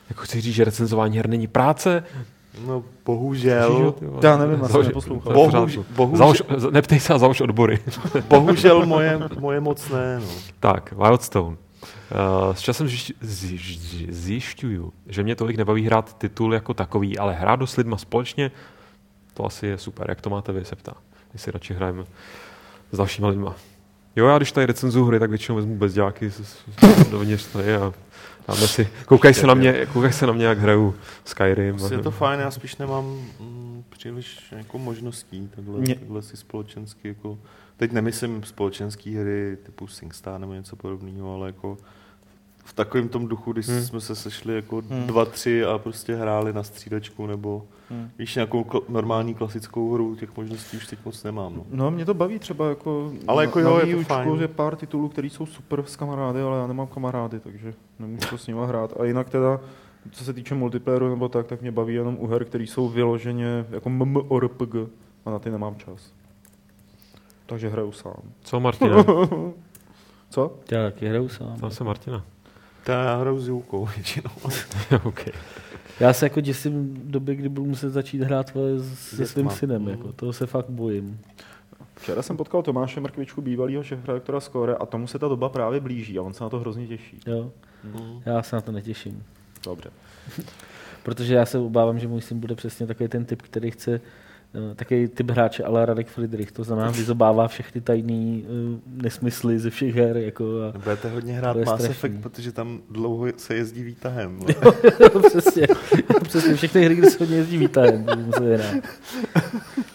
Jako 0.09 0.21
chci 0.21 0.41
říct, 0.41 0.55
že 0.55 0.63
recenzování 0.63 1.17
her 1.17 1.29
není 1.29 1.47
práce. 1.47 2.03
No, 2.67 2.83
bohužel, 3.05 3.95
vole. 4.01 4.19
Já 4.23 4.37
nevím, 4.37 4.63
asi 4.63 4.73
Založ- 4.73 4.85
neposlouchal. 4.85 5.33
to 5.33 5.39
je 5.39 5.47
v 5.47 5.51
Bohuž- 5.51 5.51
pořádku. 5.65 5.85
bohužel- 5.95 6.17
Založ, 6.17 6.41
neptej 6.71 6.99
se 6.99 7.13
a 7.13 7.17
založ 7.17 7.41
odbory. 7.41 7.79
bohužel 8.29 8.85
moje, 8.85 9.19
moje 9.39 9.59
moc 9.59 9.89
ne, 9.89 10.19
no. 10.19 10.27
tak, 10.59 10.93
Wildstone. 10.93 11.57
Uh, 11.57 12.53
s 12.55 12.59
časem 12.59 12.87
zjišť- 12.87 13.13
zjišť- 13.21 14.07
zjišťuju, 14.11 14.93
že 15.07 15.23
mě 15.23 15.35
tolik 15.35 15.57
nebaví 15.57 15.85
hrát 15.85 16.17
titul 16.17 16.53
jako 16.53 16.73
takový, 16.73 17.17
ale 17.17 17.33
hrát 17.33 17.59
s 17.65 17.77
lidma 17.77 17.97
společně, 17.97 18.51
to 19.33 19.45
asi 19.45 19.67
je 19.67 19.77
super. 19.77 20.09
Jak 20.09 20.21
to 20.21 20.29
máte 20.29 20.51
vy, 20.51 20.65
se 20.65 20.75
ptá. 20.75 20.93
Jestli 21.33 21.51
radši 21.51 21.73
hrajeme 21.73 22.03
s 22.91 22.97
dalšíma 22.97 23.27
lidma. 23.27 23.55
Jo, 24.15 24.25
já 24.27 24.37
když 24.37 24.51
tady 24.51 24.65
recenzu 24.65 25.05
hry, 25.05 25.19
tak 25.19 25.29
většinou 25.29 25.55
vezmu 25.55 25.75
bezďáky 25.77 26.31
dovnitř 27.11 27.45
tady 27.45 27.75
a 27.75 27.93
dáme 28.47 28.67
si, 28.67 28.87
koukají 29.05 29.33
se 29.33 29.47
na 29.47 29.53
mě, 29.53 29.85
koukají 29.93 30.13
se 30.13 30.27
na 30.27 30.33
mě, 30.33 30.45
jak 30.45 30.57
hraju 30.59 30.95
Skyrim. 31.25 31.77
Je 31.91 31.97
to 31.97 32.11
fajn, 32.11 32.39
já 32.39 32.51
spíš 32.51 32.77
nemám 32.77 33.05
mm, 33.39 33.83
příliš 33.89 34.51
jako 34.57 34.77
možností 34.77 35.49
takhle, 35.55 35.79
Mě- 35.79 35.95
takhle 35.95 36.21
si 36.21 36.37
společensky 36.37 37.07
jako, 37.07 37.37
teď 37.77 37.91
nemyslím 37.91 38.43
společenské 38.43 39.09
hry 39.09 39.57
typu 39.63 39.87
SingStar 39.87 40.39
nebo 40.39 40.53
něco 40.53 40.75
podobného, 40.75 41.33
ale 41.33 41.47
jako 41.47 41.77
v 42.69 42.73
takovém 42.73 43.09
tom 43.09 43.27
duchu, 43.27 43.51
když 43.53 43.67
Hmm. 43.67 43.81
jsme 43.81 44.01
se 44.01 44.15
sešli 44.15 44.55
jako 44.55 44.81
Hmm. 44.89 45.07
dva, 45.07 45.25
tři 45.25 45.65
a 45.65 45.77
prostě 45.77 46.15
hráli 46.15 46.53
na 46.53 46.63
střídačku 46.63 47.27
nebo 47.27 47.63
Hmm. 47.89 48.09
víš, 48.19 48.35
nějakou 48.35 48.63
kl- 48.63 48.83
normální 48.89 49.33
klasickou 49.33 49.93
hru, 49.93 50.15
těch 50.15 50.37
možností 50.37 50.77
už 50.77 50.87
teď 50.87 50.99
moc 51.05 51.23
nemám. 51.23 51.53
No. 51.55 51.65
No, 51.71 51.91
mě 51.91 52.05
to 52.05 52.13
baví 52.13 52.39
třeba 52.39 52.69
jako... 52.69 53.11
Ale 53.27 53.43
jako 53.45 53.59
na, 53.59 53.69
jo, 53.69 53.75
na 53.79 53.81
je 53.87 53.95
to 53.95 54.03
fajn. 54.03 54.41
je 54.41 54.47
pár 54.47 54.75
titulů, 54.75 55.09
který 55.09 55.29
jsou 55.29 55.45
super 55.45 55.83
s 55.87 55.95
kamarády, 55.95 56.41
ale 56.41 56.59
já 56.59 56.67
nemám 56.67 56.87
kamarády, 56.87 57.39
takže 57.39 57.73
nemůžu 57.99 58.27
to 58.29 58.37
s 58.37 58.47
nima 58.47 58.65
hrát. 58.65 58.93
A 59.01 59.05
jinak 59.05 59.29
teda, 59.29 59.59
co 60.11 60.23
se 60.23 60.33
týče 60.33 60.55
multiplayeru 60.55 61.09
nebo 61.09 61.29
tak, 61.29 61.47
tak 61.47 61.61
mě 61.61 61.71
baví 61.71 61.93
jenom 61.93 62.17
u 62.19 62.27
her, 62.27 62.45
které 62.45 62.63
jsou 62.63 62.89
vyloženě 62.89 63.65
jako 63.69 63.89
MMORPG 63.89 64.75
a 65.25 65.29
na 65.31 65.39
ty 65.39 65.49
nemám 65.51 65.75
čas. 65.75 66.11
Takže 67.45 67.69
hraju 67.69 67.91
sám. 67.91 68.13
Co, 68.41 68.59
Martina? 68.59 69.03
Co? 70.29 70.53
Já 70.71 70.83
taky 70.83 71.07
hraju 71.07 71.29
sám. 71.29 71.57
Tam 71.59 71.71
se 71.71 71.83
Martina. 71.83 72.25
To 72.83 72.91
já 72.91 73.15
hraju 73.15 73.39
s 73.39 73.47
Joukou 73.47 73.85
většinou. 73.85 74.31
OK. 75.03 75.25
Já 75.99 76.13
se 76.13 76.25
jako 76.25 76.41
děsím 76.41 77.01
doby, 77.05 77.35
kdy 77.35 77.49
budu 77.49 77.67
muset 77.67 77.89
začít 77.89 78.21
hrát 78.21 78.47
se 78.93 79.15
Dětma. 79.15 79.25
svým 79.25 79.49
synem. 79.49 79.81
Mm. 79.81 79.89
Jako. 79.89 80.13
Toho 80.13 80.33
se 80.33 80.47
fakt 80.47 80.69
bojím. 80.69 81.19
Včera 81.95 82.21
jsem 82.21 82.37
potkal 82.37 82.63
Tomáše 82.63 82.99
Mrkvičku, 82.99 83.41
bývalého 83.41 83.83
šéfredaktora 83.83 84.39
Score 84.39 84.75
a 84.75 84.85
tomu 84.85 85.07
se 85.07 85.19
ta 85.19 85.27
doba 85.27 85.49
právě 85.49 85.79
blíží 85.79 86.19
a 86.19 86.21
on 86.21 86.33
se 86.33 86.43
na 86.43 86.49
to 86.49 86.59
hrozně 86.59 86.87
těší. 86.87 87.19
Jo? 87.27 87.51
Mm. 87.83 88.21
Já 88.25 88.43
se 88.43 88.55
na 88.55 88.61
to 88.61 88.71
netěším. 88.71 89.23
Dobře. 89.63 89.89
Protože 91.03 91.35
já 91.35 91.45
se 91.45 91.57
obávám, 91.57 91.99
že 91.99 92.07
můj 92.07 92.21
syn 92.21 92.39
bude 92.39 92.55
přesně 92.55 92.87
takový 92.87 93.09
ten 93.09 93.25
typ, 93.25 93.41
který 93.41 93.71
chce 93.71 94.01
eh, 94.71 94.75
takový 94.75 95.07
typ 95.07 95.31
hráče 95.31 95.63
ale 95.63 95.85
Radek 95.85 96.07
Friedrich, 96.07 96.51
to 96.51 96.63
znamená, 96.63 96.91
vyzobává 96.91 97.47
všechny 97.47 97.81
tajný 97.81 98.45
uh, 98.47 98.79
nesmysly 99.03 99.59
ze 99.59 99.69
všech 99.69 99.95
her. 99.95 100.17
Jako 100.17 100.45
a, 100.75 100.77
Budete 100.77 101.09
hodně 101.09 101.33
hrát 101.33 101.57
Mass 101.57 101.67
strašný. 101.67 101.85
Effect, 101.85 102.21
protože 102.21 102.51
tam 102.51 102.81
dlouho 102.89 103.27
se 103.37 103.55
jezdí 103.55 103.83
výtahem. 103.83 104.39
přesně, 105.27 105.67
přesně 106.23 106.55
všechny 106.55 106.85
hry, 106.85 106.95
kde 106.95 107.09
se 107.09 107.17
hodně 107.19 107.37
jezdí 107.37 107.57
výtahem, 107.57 108.05
muset 108.25 108.43
hrát. 108.43 108.83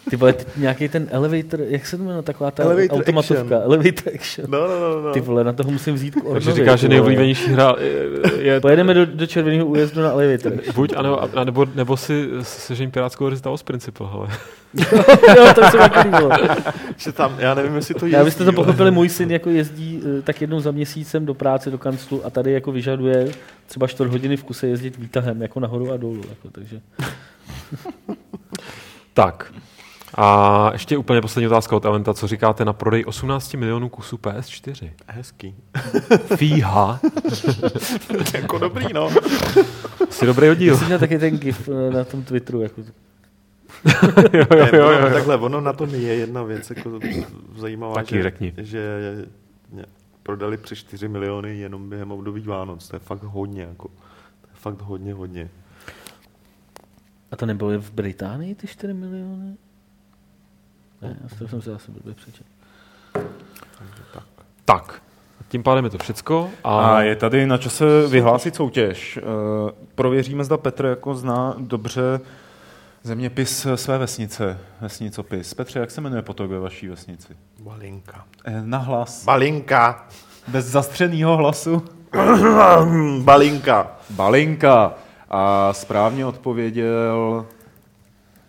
Ty 0.09 0.15
vole, 0.15 0.33
ty- 0.33 0.45
nějaký 0.57 0.89
ten 0.89 1.07
elevator, 1.11 1.59
jak 1.67 1.85
se 1.85 1.97
to 1.97 2.03
jmenuje, 2.03 2.21
taková 2.23 2.51
ta 2.51 2.63
Elevator 2.63 2.99
automatovka, 2.99 3.41
action. 3.41 3.61
elevator 3.63 4.13
action. 4.15 4.47
No, 4.51 4.67
no, 4.67 4.79
no, 4.79 5.01
no. 5.01 5.11
Ty 5.11 5.19
vole, 5.19 5.43
na 5.43 5.53
toho 5.53 5.71
musím 5.71 5.95
vzít 5.95 6.15
k 6.15 6.33
Takže 6.33 6.51
říkáš, 6.53 6.79
že 6.79 6.89
nejoblíbenější 6.89 7.47
hra 7.47 7.73
je, 7.79 8.09
je 8.45 8.59
Pojedeme 8.61 8.93
do, 8.93 9.05
do 9.05 9.27
červeného 9.27 9.65
újezdu 9.65 10.01
na 10.01 10.09
elevator. 10.09 10.53
buď, 10.75 10.93
anebo, 10.97 11.21
a 11.37 11.43
nebo, 11.43 11.65
nebo 11.75 11.97
si 11.97 12.29
sežení 12.41 12.91
pirátskou 12.91 13.23
verzi 13.25 13.41
Taos 13.41 13.63
Principle, 13.63 14.07
hele. 14.11 14.27
jo, 15.37 15.53
to 15.55 15.63
se 15.63 15.77
taky. 15.77 16.09
Že 16.97 17.11
tam, 17.11 17.35
já 17.39 17.53
nevím, 17.53 17.75
jestli 17.75 17.93
to 17.95 18.05
jezdí. 18.05 18.17
Já 18.17 18.23
byste 18.23 18.45
to 18.45 18.53
pochopili, 18.53 18.91
můj 18.91 19.09
syn 19.09 19.31
jako 19.31 19.49
jezdí 19.49 20.01
eh, 20.19 20.21
tak 20.21 20.41
jednou 20.41 20.59
za 20.59 20.71
měsícem 20.71 21.25
do 21.25 21.33
práce, 21.33 21.71
do 21.71 21.77
kanclu 21.77 22.25
a 22.25 22.29
tady 22.29 22.51
jako 22.51 22.71
vyžaduje 22.71 23.27
třeba 23.67 23.87
čtvrt 23.87 24.09
hodiny 24.11 24.37
v 24.37 24.43
kuse 24.43 24.67
jezdit 24.67 24.97
výtahem 24.97 25.41
jako 25.41 25.59
nahoru 25.59 25.91
a 25.91 25.97
dolů. 25.97 26.21
Jako, 26.29 26.49
takže. 26.51 26.81
Tak. 29.13 29.53
A 30.17 30.69
ještě 30.73 30.97
úplně 30.97 31.21
poslední 31.21 31.47
otázka 31.47 31.75
od 31.75 31.85
Aventa. 31.85 32.13
Co 32.13 32.27
říkáte 32.27 32.65
na 32.65 32.73
prodej 32.73 33.03
18 33.07 33.53
milionů 33.53 33.89
kusů 33.89 34.17
PS4? 34.17 34.91
Hezký. 35.07 35.55
Fíha. 36.35 36.99
jako 38.33 38.57
dobrý, 38.57 38.93
no. 38.93 39.09
Jsi 40.09 40.25
dobrý 40.25 40.45
Já 40.45 40.51
oddíl. 40.51 40.77
jsem 40.77 40.85
měl 40.87 40.99
taky 40.99 41.19
ten 41.19 41.37
gif 41.37 41.69
eh, 41.69 41.91
na 41.93 42.03
tom 42.03 42.23
Twitteru. 42.23 42.61
Jako, 42.61 42.81
jo, 44.33 44.45
jo, 44.57 44.67
jo, 44.73 44.91
jo. 44.91 45.09
takhle, 45.13 45.37
ono 45.37 45.61
na 45.61 45.73
tom 45.73 45.89
je 45.89 46.15
jedna 46.15 46.43
věc 46.43 46.69
jako 46.69 46.99
zajímavá, 47.57 47.93
Taky 47.95 48.15
že, 48.15 48.23
řekni. 48.23 48.53
že 48.57 48.99
prodali 50.23 50.57
přes 50.57 50.77
4 50.77 51.07
miliony 51.07 51.57
jenom 51.57 51.89
během 51.89 52.11
období 52.11 52.41
Vánoc. 52.41 52.87
To 52.87 52.95
je 52.95 52.99
fakt 52.99 53.23
hodně, 53.23 53.61
jako. 53.61 53.87
To 54.41 54.47
je 54.47 54.53
fakt 54.53 54.81
hodně, 54.81 55.13
hodně. 55.13 55.49
a 57.31 57.35
to 57.35 57.45
nebylo 57.45 57.79
v 57.81 57.91
Británii 57.91 58.55
ty 58.55 58.67
4 58.67 58.93
miliony? 58.93 59.55
Ne, 61.07 61.17
já 61.23 61.37
to 61.39 61.47
jsem 61.47 61.61
se 61.61 61.73
asi 61.73 61.91
blbě 61.91 62.13
přečetl. 62.13 62.49
Tak. 64.65 65.01
Tím 65.47 65.63
pádem 65.63 65.85
je 65.85 65.91
to 65.91 65.97
všecko. 65.97 66.49
A, 66.63 66.95
A 66.95 67.01
je 67.01 67.15
tady 67.15 67.47
na 67.47 67.57
čase 67.57 68.07
vyhlásit 68.07 68.55
soutěž. 68.55 69.17
Eh, 69.17 69.21
Prověříme, 69.95 70.43
zda 70.43 70.57
Petr 70.57 70.85
jako 70.85 71.15
zná 71.15 71.55
dobře 71.57 72.19
zeměpis 73.03 73.67
své 73.75 73.97
vesnice, 73.97 74.57
vesnicopis. 74.81 75.53
Petře, 75.53 75.79
jak 75.79 75.91
se 75.91 76.01
jmenuje 76.01 76.21
potok 76.21 76.49
ve 76.49 76.59
vaší 76.59 76.87
vesnici? 76.87 77.33
Balinka. 77.59 78.25
Eh, 78.45 78.61
Na 78.65 78.77
hlas. 78.77 79.25
Balinka. 79.25 80.07
Bez 80.47 80.65
zastřeného 80.65 81.37
hlasu. 81.37 81.83
Balinka. 83.23 83.91
Balinka. 84.09 84.93
A 85.29 85.73
správně 85.73 86.25
odpověděl, 86.25 87.45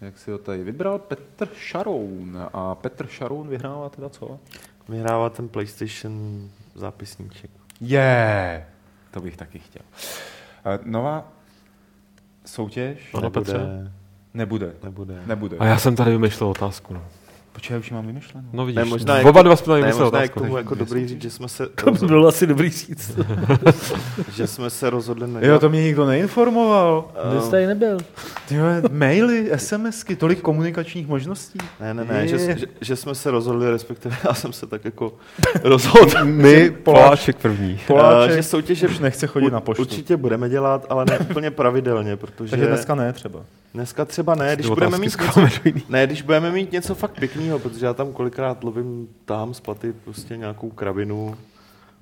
jak 0.00 0.18
si 0.18 0.30
ho 0.30 0.38
tady 0.38 0.62
vybral, 0.62 0.98
Petr 0.98 1.48
Šaroun. 1.54 2.38
A 2.52 2.74
Petr 2.74 3.06
Šaroun 3.06 3.48
vyhrává 3.48 3.88
teda 3.88 4.08
co? 4.08 4.38
Vyhrává 4.88 5.30
ten 5.30 5.48
PlayStation 5.48 6.48
zápisníček. 6.74 7.50
Je, 7.80 7.98
yeah. 7.98 8.62
to 9.10 9.20
bych 9.20 9.36
taky 9.36 9.58
chtěl. 9.58 9.82
Eh, 10.64 10.78
Nová 10.84 11.32
soutěž 12.46 13.14
Ano, 13.14 13.30
Petře. 13.30 13.92
nebude. 14.34 14.72
Nebude. 14.84 15.22
Nebude. 15.26 15.56
a 15.58 15.64
já 15.66 15.78
jsem 15.78 15.96
tady 15.96 16.10
vymýšlel 16.10 16.50
otázku. 16.50 16.98
Počkej, 17.56 17.74
já 17.74 17.78
už 17.80 17.90
mám 17.90 18.06
vymyšlenou. 18.06 18.48
No 18.52 18.66
vidíš, 18.66 18.76
Ne, 18.78 18.84
možná 18.84 19.14
oba 19.14 19.26
jako- 19.28 19.42
dva 19.42 19.56
jsme 19.56 19.74
Ne, 19.80 19.86
možná 19.86 19.98
je 20.00 20.04
otázku. 20.08 20.40
k 20.40 20.42
tomu 20.42 20.56
jako 20.56 20.74
dobrý 20.74 21.08
říct, 21.08 21.22
že 21.22 21.30
jsme 21.30 21.48
se, 21.48 21.66
To 21.84 21.90
by 21.90 22.06
bylo 22.06 22.28
asi 22.28 22.46
dobrý 22.46 22.70
říct. 22.70 23.18
že 24.34 24.46
jsme 24.46 24.70
se 24.70 24.90
rozhodli 24.90 25.24
Jo, 25.28 25.34
nedělat, 25.34 25.58
to 25.60 25.68
mě 25.68 25.82
nikdo 25.82 26.06
neinformoval. 26.06 27.04
Ty 27.36 27.44
jsi 27.44 27.50
tady 27.50 27.66
nebyl. 27.66 27.98
Ty 28.48 28.58
vole, 28.58 28.82
maily, 28.92 29.50
SMSky, 29.56 30.16
tolik 30.16 30.40
komunikačních 30.40 31.06
možností. 31.08 31.58
Ne, 31.80 31.94
ne, 31.94 32.04
ne, 32.04 32.28
že, 32.28 32.38
že, 32.38 32.66
že 32.80 32.96
jsme 32.96 33.14
se 33.14 33.30
rozhodli, 33.30 33.70
respektive 33.70 34.16
já 34.24 34.34
jsem 34.34 34.52
se 34.52 34.66
tak 34.66 34.84
jako 34.84 35.12
rozhodl. 35.62 36.24
My, 36.24 36.70
Poláček 36.70 37.36
první. 37.36 37.80
Poláček, 37.86 38.32
Eh, 38.32 38.36
že 38.36 38.42
soutěže 38.42 38.88
už 38.88 38.98
nechce 38.98 39.26
chodit 39.26 39.46
u- 39.46 39.50
na 39.52 39.60
poštu. 39.60 39.82
Určitě 39.82 40.16
budeme 40.16 40.48
dělat, 40.48 40.86
ale 40.88 41.04
ne 41.10 41.18
úplně 41.18 41.50
pravidelně, 41.50 42.16
protože 42.16 42.50
Takže 42.50 42.66
dneska 42.66 42.94
ne 42.94 43.12
třeba. 43.12 43.40
Dneska 43.76 44.04
třeba 44.04 44.34
ne, 44.34 44.54
když 44.54 44.68
budeme 44.68 44.98
mít 44.98 45.20
něco, 45.20 45.40
ne, 45.88 46.06
když 46.06 46.22
budeme 46.22 46.50
mít 46.50 46.72
něco 46.72 46.94
fakt 46.94 47.18
pěkného, 47.18 47.58
protože 47.58 47.86
já 47.86 47.94
tam 47.94 48.12
kolikrát 48.12 48.64
lovím 48.64 49.08
tam 49.24 49.54
z 49.54 49.60
paty 49.60 49.92
prostě 49.92 50.36
nějakou 50.36 50.70
kravinu 50.70 51.36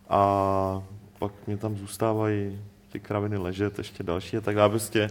a 0.09 0.83
pak 1.19 1.33
mě 1.47 1.57
tam 1.57 1.77
zůstávají 1.77 2.61
ty 2.93 3.01
kraviny 3.01 3.37
ležet, 3.37 3.79
ještě 3.79 4.03
další 4.03 4.37
a 4.37 4.41
tak 4.41 4.57
dále. 4.57 4.69
Prostě 4.69 5.11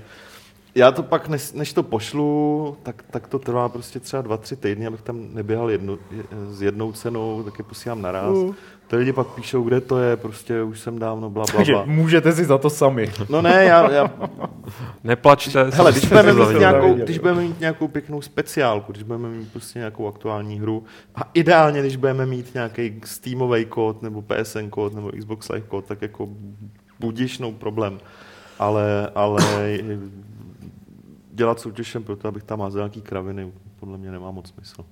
já 0.75 0.91
to 0.91 1.03
pak, 1.03 1.27
než, 1.27 1.51
než 1.51 1.73
to 1.73 1.83
pošlu, 1.83 2.77
tak, 2.83 3.03
tak 3.11 3.27
to 3.27 3.39
trvá 3.39 3.69
prostě 3.69 3.99
třeba 3.99 4.21
dva, 4.21 4.37
tři 4.37 4.55
týdny, 4.55 4.87
abych 4.87 5.01
tam 5.01 5.27
neběhal 5.33 5.71
jednu, 5.71 5.99
je- 6.11 6.23
s 6.49 6.61
jednou 6.61 6.91
cenou, 6.91 7.43
tak 7.43 7.59
je 7.59 7.65
posílám 7.65 8.01
naraz. 8.01 8.35
Uh. 8.37 8.55
Ty 8.87 8.95
lidi 8.95 9.13
pak 9.13 9.27
píšou, 9.27 9.63
kde 9.63 9.81
to 9.81 9.99
je, 9.99 10.17
prostě 10.17 10.63
už 10.63 10.79
jsem 10.79 10.99
dávno, 10.99 11.29
bla, 11.29 11.43
bla, 11.45 11.55
Takže 11.55 11.73
bla. 11.73 11.83
můžete 11.85 12.31
si 12.31 12.45
za 12.45 12.57
to 12.57 12.69
sami. 12.69 13.11
No 13.29 13.41
ne, 13.41 13.65
já, 13.65 13.91
já 13.91 14.11
Neplačte. 15.03 15.63
Hele, 15.63 15.91
když 15.91 16.05
budeme, 16.05 16.33
mít 16.33 16.59
nějakou, 16.59 16.93
když 16.93 17.17
budeme 17.19 17.41
mít 17.41 17.59
nějakou 17.59 17.87
pěknou 17.87 18.21
speciálku, 18.21 18.91
když 18.91 19.03
budeme 19.03 19.29
mít 19.29 19.51
prostě 19.51 19.79
nějakou 19.79 20.07
aktuální 20.07 20.59
hru 20.59 20.83
a 21.15 21.29
ideálně, 21.33 21.79
když 21.79 21.95
budeme 21.95 22.25
mít 22.25 22.53
nějaký 22.53 23.01
Steamový 23.05 23.65
kód 23.65 24.01
nebo 24.01 24.21
PSN 24.21 24.69
kód 24.69 24.93
nebo 24.95 25.11
Xbox 25.19 25.49
Live 25.49 25.67
kód, 25.67 25.85
tak 25.85 26.01
jako 26.01 26.29
budiš 26.99 27.39
no 27.39 27.51
problém. 27.51 27.99
Ale, 28.59 29.09
ale 29.15 29.41
dělat 31.33 31.59
soutěžem 31.59 32.03
proto, 32.03 32.27
abych 32.27 32.43
tam 32.43 32.59
házel 32.61 32.81
nějaký 32.81 33.01
kraviny, 33.01 33.51
podle 33.79 33.97
mě 33.97 34.11
nemá 34.11 34.31
moc 34.31 34.49
smysl. 34.49 34.85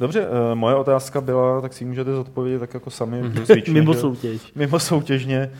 Dobře, 0.00 0.20
eh, 0.26 0.54
moje 0.54 0.74
otázka 0.74 1.20
byla, 1.20 1.60
tak 1.60 1.72
si 1.72 1.84
ji 1.84 1.88
můžete 1.88 2.14
zodpovědět 2.14 2.58
tak 2.58 2.74
jako 2.74 2.90
sami. 2.90 3.22
zvyčně, 3.44 3.72
Mimo 3.74 3.92
že? 3.94 4.00
soutěž. 4.00 4.52
Mimo 4.54 4.78
soutěžně. 4.78 5.50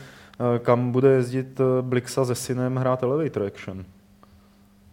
Eh, 0.55 0.59
Kam 0.59 0.91
bude 0.91 1.09
jezdit 1.09 1.59
eh, 1.59 1.81
Blixa 1.81 2.25
se 2.25 2.35
synem 2.35 2.75
hrát 2.75 3.03
Elevator 3.03 3.43
Action? 3.43 3.85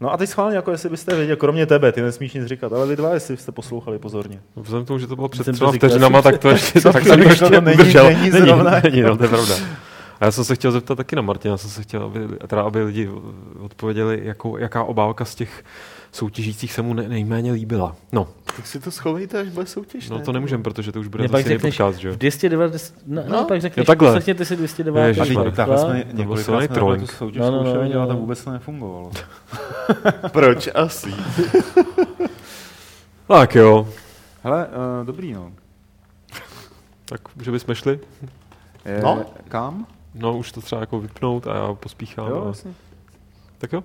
No 0.01 0.13
a 0.13 0.17
teď 0.17 0.29
schválně, 0.29 0.57
jako 0.57 0.71
jestli 0.71 0.89
byste 0.89 1.17
věděli, 1.17 1.37
kromě 1.39 1.67
tebe, 1.67 1.93
ty 1.93 2.03
nesmíš 2.03 2.35
nic 2.35 2.47
říkat, 2.47 2.73
ale 2.73 2.87
vy 2.87 2.97
dva, 2.97 3.15
jestli 3.15 3.37
jste 3.37 3.53
poslouchali 3.53 3.99
pozorně. 3.99 4.41
Vzhledem 4.57 4.85
k 4.85 4.89
tomu, 4.89 4.99
že 4.99 5.07
to 5.07 5.17
bylo 5.17 5.29
před 5.29 5.43
třema 5.43 5.73
říkal, 5.73 5.89
vteřinama, 5.89 6.23
tak 6.23 6.39
to 6.39 6.49
ještě, 6.51 6.81
tak 6.93 7.03
jsem 7.07 7.23
to 7.23 7.29
říkal, 7.29 7.31
ještě 7.31 7.45
to 7.45 7.61
není- 7.61 8.17
není 8.19 8.31
zrovna. 8.47 8.71
Není, 8.71 8.83
není, 8.97 9.03
no, 9.03 9.17
to 9.17 9.23
je 9.23 9.29
pravda. 9.29 9.55
A 10.21 10.25
já 10.25 10.31
jsem 10.31 10.45
se 10.45 10.55
chtěl 10.55 10.73
zeptat 10.73 10.95
taky 10.95 11.17
na 11.17 11.23
Martina, 11.23 11.57
jsem 11.57 11.71
se 11.71 11.83
chtěl, 11.83 12.03
aby, 12.05 12.21
teda, 12.47 12.63
aby 12.63 12.83
lidi 12.83 13.11
odpověděli, 13.61 14.21
jakou, 14.25 14.57
jaká 14.57 14.85
obálka 14.85 15.25
z 15.25 15.35
těch 15.35 15.65
soutěžících 16.13 16.73
se 16.73 16.83
mu 16.83 16.95
ne, 16.95 17.09
nejméně 17.09 17.53
líbila. 17.53 17.97
No, 18.13 18.29
Tak 18.57 18.67
si 18.67 18.81
to 18.81 18.91
schovejte, 18.91 19.41
až 19.41 19.49
bude 19.49 19.67
soutěž, 19.67 20.11
no 20.11 20.19
to 20.19 20.33
nemůžeme, 20.33 20.63
protože 20.63 20.93
to 20.93 21.01
už 21.01 21.07
bude 21.09 21.29
zase 21.29 21.53
jiný 21.53 21.59
podcast, 21.59 21.99
že 21.99 22.09
jo? 22.09 22.15
v 22.15 22.17
290, 22.19 22.95
no, 23.07 23.23
no, 23.29 23.33
No, 23.33 23.45
pak 23.45 23.61
řekneš, 23.61 23.77
jo, 23.77 23.85
takhle. 23.87 24.09
poslechněte 24.09 24.45
si 24.45 24.57
290. 24.57 25.21
Ježiš, 25.25 25.37
takhle 25.57 25.79
jsme 25.79 26.05
byl 26.05 26.15
několikrát 26.15 26.59
jsme 26.59 26.69
tu 26.69 26.75
trolling. 26.75 27.13
soutěž 27.13 27.41
No, 27.41 27.51
no, 27.51 27.57
no, 27.57 27.63
zkoušeli 27.63 27.85
no, 27.85 27.91
dělat, 27.93 28.05
no. 28.05 28.09
tak 28.09 28.19
vůbec 28.19 28.45
to 28.45 28.51
nefungovalo. 28.51 29.11
Proč 30.33 30.69
asi? 30.75 31.15
Tak 33.29 33.55
jo, 33.55 33.89
Hele, 34.45 34.67
uh, 35.01 35.07
dobrý 35.07 35.33
no. 35.33 35.53
tak 37.05 37.21
že 37.43 37.51
bychom 37.51 37.75
šli? 37.75 38.01
Je, 38.85 39.01
No. 39.03 39.25
Kam? 39.49 39.87
No, 40.19 40.37
už 40.39 40.53
to 40.53 40.61
třeba 40.61 40.81
jako 40.81 41.01
vypnout 41.01 41.47
a 41.47 41.55
já 41.55 41.75
pospíchám. 41.75 42.29
Jo, 42.29 42.37
a... 42.37 42.41
vlastně. 42.41 42.75
Tak 43.59 43.73
jo? 43.73 43.85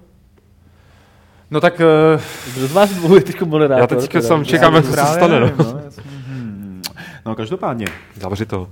No 1.51 1.61
tak... 1.61 1.81
Uh, 2.15 2.21
Kdo 2.55 2.67
z 2.67 2.71
vás 2.71 2.89
dvou 2.89 3.15
je 3.15 3.21
teď 3.21 3.41
moderátor? 3.41 3.81
Já 3.81 3.87
teďka 4.01 4.19
teda? 4.19 4.27
sám 4.27 4.45
čekám, 4.45 4.75
jak 4.75 4.85
to 4.85 4.89
se 4.89 4.95
právě 4.95 5.13
stane. 5.13 5.39
No. 5.39 5.45
nevím, 5.45 5.57
no. 5.57 5.81
Hmm. 6.27 6.81
no 7.25 7.35
každopádně, 7.35 7.85
Zavři 8.15 8.45
to. 8.45 8.69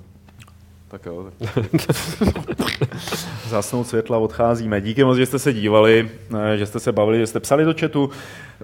Tak 0.87 1.05
jo. 1.05 1.31
Tak. 1.39 2.89
Zasnout 3.49 3.87
světla, 3.87 4.17
odcházíme. 4.17 4.81
Díky 4.81 5.03
moc, 5.03 5.17
že 5.17 5.25
jste 5.25 5.39
se 5.39 5.53
dívali, 5.53 6.09
eh, 6.53 6.57
že 6.57 6.65
jste 6.65 6.79
se 6.79 6.91
bavili, 6.91 7.19
že 7.19 7.27
jste 7.27 7.39
psali 7.39 7.65
do 7.65 7.73
chatu. 7.79 8.09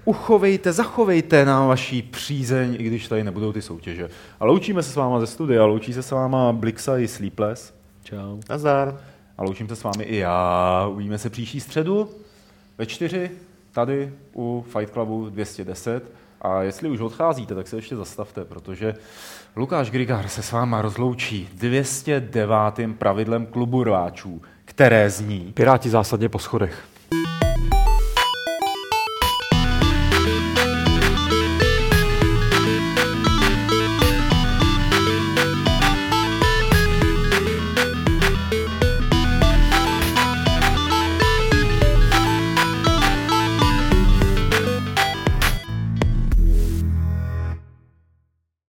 Uchovejte, 0.05 0.73
zachovejte 0.73 1.45
na 1.45 1.65
vaší 1.65 2.01
přízeň, 2.01 2.75
i 2.79 2.83
když 2.83 3.07
tady 3.07 3.23
nebudou 3.23 3.53
ty 3.53 3.61
soutěže. 3.61 4.09
A 4.39 4.45
loučíme 4.45 4.83
se 4.83 4.91
s 4.91 4.95
váma 4.95 5.19
ze 5.19 5.27
studia, 5.27 5.65
loučí 5.65 5.93
se 5.93 6.03
s 6.03 6.11
váma 6.11 6.53
Blixa 6.53 6.97
i 6.97 7.07
Sleepless. 7.07 7.76
Čau. 8.09 8.39
Nazar. 8.49 9.01
A 9.37 9.43
loučím 9.43 9.67
se 9.67 9.75
s 9.75 9.83
vámi 9.83 10.03
i 10.03 10.17
já. 10.17 10.87
Uvidíme 10.91 11.17
se 11.17 11.29
příští 11.29 11.59
středu 11.59 12.09
ve 12.77 12.85
čtyři, 12.85 13.31
tady 13.71 14.13
u 14.35 14.65
Fight 14.67 14.93
Clubu 14.93 15.29
210. 15.29 16.11
A 16.41 16.61
jestli 16.61 16.89
už 16.89 16.99
odcházíte, 16.99 17.55
tak 17.55 17.67
se 17.67 17.75
ještě 17.75 17.95
zastavte, 17.95 18.45
protože 18.45 18.95
Lukáš 19.55 19.91
Grigar 19.91 20.27
se 20.27 20.43
s 20.43 20.51
váma 20.51 20.81
rozloučí 20.81 21.49
209. 21.53 22.55
pravidlem 22.97 23.45
klubu 23.45 23.83
rváčů, 23.83 24.41
které 24.65 25.09
zní 25.09 25.51
Piráti 25.53 25.89
zásadně 25.89 26.29
po 26.29 26.39
schodech. 26.39 26.83